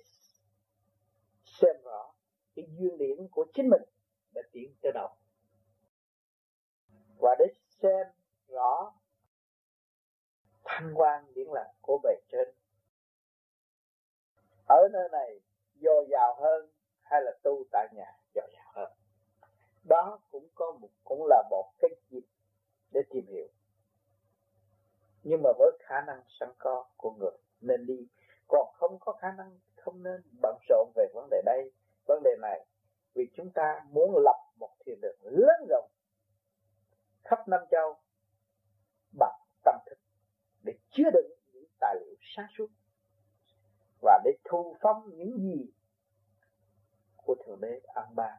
xem 1.44 1.76
rõ 1.84 2.14
cái 2.56 2.66
duyên 2.78 2.98
điển 2.98 3.28
của 3.32 3.46
chính 3.54 3.70
mình 3.70 3.82
đã 4.34 4.42
tiến 4.52 4.76
tới 4.82 4.92
đâu 4.92 5.10
và 7.24 7.36
để 7.40 7.46
xem 7.82 8.08
rõ 8.48 8.94
thanh 10.64 10.94
quan 10.96 11.34
điển 11.34 11.48
lạc 11.48 11.72
của 11.82 12.00
bề 12.04 12.16
trên. 12.32 12.48
Ở 14.68 14.88
nơi 14.94 15.10
này, 15.12 15.40
dồi 15.76 16.08
dào 16.10 16.36
hơn 16.42 16.72
hay 17.02 17.22
là 17.22 17.32
tu 17.44 17.64
tại 17.72 17.88
nhà, 17.94 18.18
dồi 18.36 18.50
dào 18.54 18.72
hơn? 18.76 18.92
Đó 19.84 20.20
cũng 20.32 20.48
có 20.56 20.72
một, 20.82 20.90
cũng 21.04 21.26
là 21.28 21.44
một 21.50 21.72
cái 21.80 21.90
dịp 22.10 22.26
để 22.92 23.02
tìm 23.10 23.26
hiểu. 23.28 23.48
Nhưng 25.24 25.42
mà 25.44 25.50
với 25.60 25.72
khả 25.80 26.02
năng 26.02 26.22
sẵn 26.40 26.50
có 26.58 26.86
của 26.98 27.12
người 27.12 27.38
nên 27.62 27.86
đi. 27.86 28.08
Còn 28.48 28.74
không 28.74 28.98
có 29.00 29.14
khả 29.14 29.32
năng, 29.38 29.60
không 29.76 30.04
nên 30.04 30.22
bận 30.42 30.58
rộn 30.70 30.92
về 30.96 31.06
vấn 31.14 31.28
đề 31.32 31.42
đây, 31.46 31.72
vấn 32.06 32.24
đề 32.24 32.32
này. 32.42 32.66
Vì 33.14 33.24
chúng 33.36 33.52
ta 33.52 33.86
muốn 33.90 34.16
lập 34.16 34.38
một 34.60 34.76
thiền 34.86 35.02
đường 35.02 35.18
lớn 35.22 35.66
rộng 35.70 35.90
khắp 37.24 37.48
năm 37.48 37.62
châu, 37.72 37.98
bằng 39.20 39.40
tâm 39.64 39.76
thức 39.86 39.98
để 40.64 40.74
chứa 40.92 41.10
đựng 41.14 41.32
những 41.54 41.66
tài 41.80 41.96
liệu 41.96 42.16
sáng 42.36 42.48
suốt 42.58 42.68
và 44.02 44.22
để 44.24 44.32
thu 44.44 44.76
phóng 44.82 45.10
những 45.14 45.38
gì 45.38 45.72
của 47.16 47.36
thượng 47.46 47.62
đế 47.62 47.82
an 47.96 48.16
ban 48.16 48.38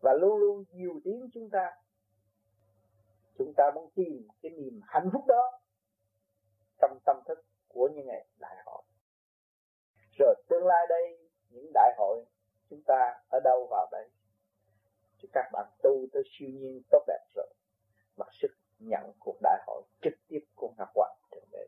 và 0.00 0.12
luôn 0.12 0.38
luôn 0.38 0.64
nhiều 0.72 1.00
tiếng 1.04 1.28
chúng 1.34 1.50
ta 1.50 1.70
chúng 3.38 3.52
ta 3.56 3.70
muốn 3.74 3.90
tìm 3.94 4.28
cái 4.42 4.52
niềm 4.52 4.80
hạnh 4.82 5.08
phúc 5.12 5.24
đó 5.28 5.60
trong 6.80 6.98
tâm 7.06 7.16
thức 7.28 7.44
của 7.68 7.88
những 7.94 8.06
ngày 8.06 8.26
đại 8.38 8.56
hội. 8.66 8.82
Rồi 10.18 10.34
tương 10.48 10.66
lai 10.66 10.86
đây, 10.88 11.18
những 11.50 11.70
đại 11.74 11.94
hội 11.98 12.24
chúng 12.70 12.82
ta 12.86 13.22
ở 13.28 13.40
đâu 13.44 13.66
vào 13.70 13.88
đây 13.92 14.10
cho 15.22 15.28
các 15.32 15.50
bạn 15.52 15.66
tu 15.82 16.06
tới 16.12 16.22
siêu 16.26 16.48
nhiên 16.52 16.82
tốt 16.90 17.04
đẹp 17.06 17.24
rồi 17.34 17.54
mặc 18.16 18.28
sức 18.32 18.48
nhận 18.78 19.12
cuộc 19.18 19.36
đại 19.42 19.62
hội 19.66 19.82
trực 20.02 20.14
tiếp 20.28 20.40
của 20.54 20.72
ngọc 20.78 20.88
hoàng 20.94 21.16
thượng 21.30 21.48
đế. 21.52 21.66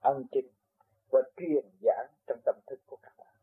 Ân 0.00 0.24
trình 0.32 0.46
và 1.10 1.22
truyền 1.36 1.70
giảng 1.82 2.06
trong 2.26 2.38
tâm 2.44 2.54
thức 2.66 2.80
của 2.86 2.96
các 3.02 3.12
bạn. 3.18 3.34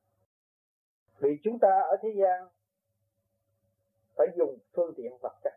Vì 1.18 1.40
chúng 1.44 1.60
ta 1.60 1.82
ở 1.82 1.98
thế 2.02 2.10
gian 2.16 2.48
phải 4.16 4.28
dùng 4.38 4.58
phương 4.74 4.94
tiện 4.98 5.18
vật 5.22 5.38
chất. 5.44 5.54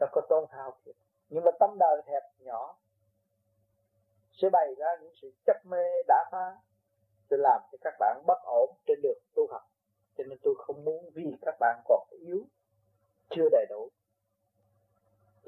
Nó 0.00 0.06
có 0.12 0.20
tôn 0.28 0.44
thao 0.50 0.78
thiệt 0.84 0.96
nhưng 1.32 1.44
mà 1.44 1.50
tâm 1.60 1.70
đời 1.78 2.02
hẹp 2.06 2.22
nhỏ, 2.38 2.76
sẽ 4.32 4.50
bày 4.50 4.74
ra 4.78 4.86
những 5.00 5.12
sự 5.22 5.32
chấp 5.46 5.66
mê 5.66 5.84
đã 6.08 6.28
phá, 6.32 6.56
sẽ 7.30 7.36
làm 7.36 7.62
cho 7.72 7.78
các 7.80 7.94
bạn 7.98 8.22
bất 8.26 8.42
ổn 8.44 8.76
trên 8.86 8.98
đường 9.02 9.18
tu 9.34 9.46
học. 9.52 9.62
Cho 10.16 10.24
nên 10.24 10.38
tôi 10.42 10.54
không 10.58 10.84
muốn 10.84 11.10
vì 11.14 11.36
các 11.40 11.54
bạn 11.60 11.82
còn 11.88 12.08
yếu, 12.10 12.44
chưa 13.30 13.48
đầy 13.52 13.66
đủ 13.70 13.90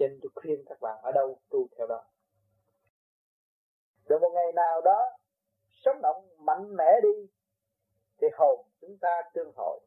cho 0.04 0.08
nên 0.08 0.18
tôi 0.22 0.30
khuyên 0.34 0.64
các 0.66 0.80
bạn 0.80 0.98
ở 1.02 1.12
đâu, 1.12 1.38
tu 1.50 1.68
theo 1.78 1.86
đó. 1.86 2.04
Rồi 4.08 4.20
một 4.20 4.30
ngày 4.34 4.52
nào 4.52 4.80
đó 4.80 5.10
sống 5.70 6.00
động 6.02 6.28
mạnh 6.38 6.76
mẽ 6.76 7.00
đi, 7.02 7.28
thì 8.20 8.26
hồn 8.38 8.66
chúng 8.80 8.98
ta 9.00 9.22
tương 9.34 9.52
hội. 9.56 9.80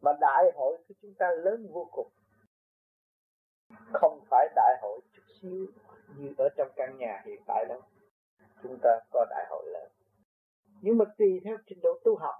Mà 0.00 0.12
đại 0.20 0.44
hội 0.54 0.78
của 0.88 0.94
chúng 1.02 1.14
ta 1.18 1.30
lớn 1.30 1.66
vô 1.72 1.88
cùng. 1.92 2.08
Không 3.92 4.24
phải 4.30 4.48
đại 4.56 4.78
hội 4.82 5.00
chút 5.12 5.22
xíu 5.40 5.66
như 6.16 6.34
ở 6.38 6.48
trong 6.56 6.68
căn 6.76 6.98
nhà 6.98 7.22
hiện 7.26 7.42
tại 7.46 7.64
đâu. 7.68 7.80
Chúng 8.62 8.78
ta 8.82 9.00
có 9.10 9.26
đại 9.30 9.46
hội 9.50 9.64
lớn. 9.72 9.92
Nhưng 10.82 10.98
mà 10.98 11.04
tùy 11.18 11.40
theo 11.44 11.56
trình 11.66 11.78
độ 11.82 11.98
tu 12.04 12.16
học. 12.16 12.34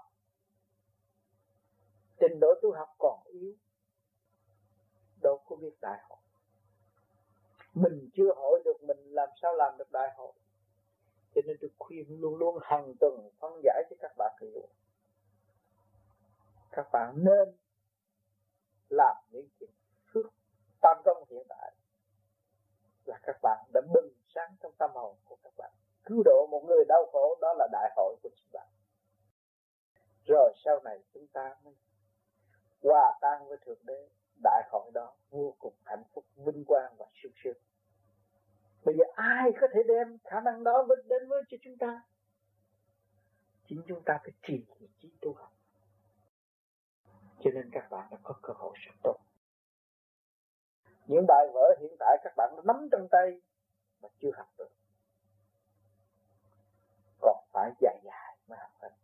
Trình 2.19 2.39
độ 2.39 2.47
tu 2.61 2.71
học 2.71 2.89
còn 2.99 3.23
yếu. 3.25 3.53
Đâu 5.21 5.43
có 5.45 5.55
biết 5.55 5.73
đại 5.81 5.99
hội 6.09 6.20
mình 7.73 8.09
chưa 8.13 8.33
hội 8.35 8.61
được 8.65 8.83
mình 8.83 8.97
làm 9.05 9.29
sao 9.41 9.53
làm 9.53 9.77
được 9.77 9.91
đại 9.91 10.09
hội. 10.15 10.33
Cho 11.35 11.41
nên 11.45 11.57
tôi 11.61 11.69
khuyên 11.79 12.21
luôn 12.21 12.35
luôn 12.35 12.57
hàng 12.61 12.93
tuần 12.99 13.29
phân 13.39 13.61
giải 13.63 13.83
cho 13.89 13.95
các 13.99 14.11
bạn 14.17 14.37
hiểu. 14.41 14.67
Các 16.71 16.87
bạn 16.91 17.13
nên 17.17 17.55
làm 18.89 19.15
những 19.31 19.47
chuyện 19.59 19.69
phước 20.13 20.25
tam 20.81 20.97
công 21.05 21.23
hiện 21.29 21.45
tại 21.49 21.73
là 23.05 23.19
các 23.23 23.35
bạn 23.41 23.65
đã 23.73 23.81
bừng 23.93 24.13
sáng 24.35 24.55
trong 24.63 24.71
tâm 24.77 24.91
hồn 24.93 25.15
của 25.25 25.37
các 25.43 25.53
bạn. 25.57 25.71
Cứu 26.03 26.23
độ 26.25 26.47
một 26.51 26.63
người 26.67 26.85
đau 26.87 27.09
khổ, 27.11 27.37
đó 27.41 27.53
là 27.57 27.67
đại 27.71 27.91
hội 27.95 28.15
của 28.23 28.29
chúng 28.35 28.49
bạn. 28.53 28.67
Rồi 30.27 30.53
sau 30.65 30.79
này 30.83 30.99
chúng 31.13 31.27
ta 31.27 31.55
mới 31.63 31.73
hòa 32.83 33.17
tan 33.21 33.47
với 33.47 33.57
thượng 33.65 33.85
đế 33.85 34.09
đại 34.43 34.63
hội 34.71 34.91
đó 34.93 35.13
vô 35.29 35.55
cùng 35.59 35.73
hạnh 35.85 36.03
phúc, 36.13 36.25
vinh 36.35 36.65
quang 36.65 36.95
và 36.97 37.05
sung 37.23 37.31
sướng 37.43 37.57
bây 38.85 38.95
giờ 38.97 39.03
ai 39.15 39.51
có 39.61 39.67
thể 39.73 39.79
đem 39.87 40.17
khả 40.23 40.39
năng 40.39 40.63
đó 40.63 40.87
đến 41.05 41.27
với 41.29 41.43
cho 41.49 41.57
chúng 41.61 41.77
ta? 41.77 42.01
Chính 43.67 43.81
chúng 43.87 44.03
ta 44.05 44.19
phải 44.23 44.31
trì 44.41 44.65
ý 44.79 44.87
chí 44.99 45.11
tu 45.21 45.33
học. 45.33 45.51
Cho 47.39 47.51
nên 47.53 47.69
các 47.71 47.87
bạn 47.91 48.07
đã 48.11 48.17
có 48.23 48.33
cơ 48.41 48.53
hội 48.53 48.77
rất 48.81 48.93
tốt. 49.03 49.17
Những 51.07 51.25
bài 51.27 51.47
vở 51.53 51.75
hiện 51.79 51.95
tại 51.99 52.17
các 52.23 52.33
bạn 52.37 52.53
đã 52.55 52.61
nắm 52.65 52.87
trong 52.91 53.07
tay 53.11 53.41
mà 54.01 54.09
chưa 54.19 54.31
học 54.33 54.47
được. 54.57 54.69
Còn 57.21 57.43
phải 57.51 57.71
dài 57.81 57.99
dài 58.03 58.37
mới 58.47 58.59
học 58.59 58.71
được 58.81 59.00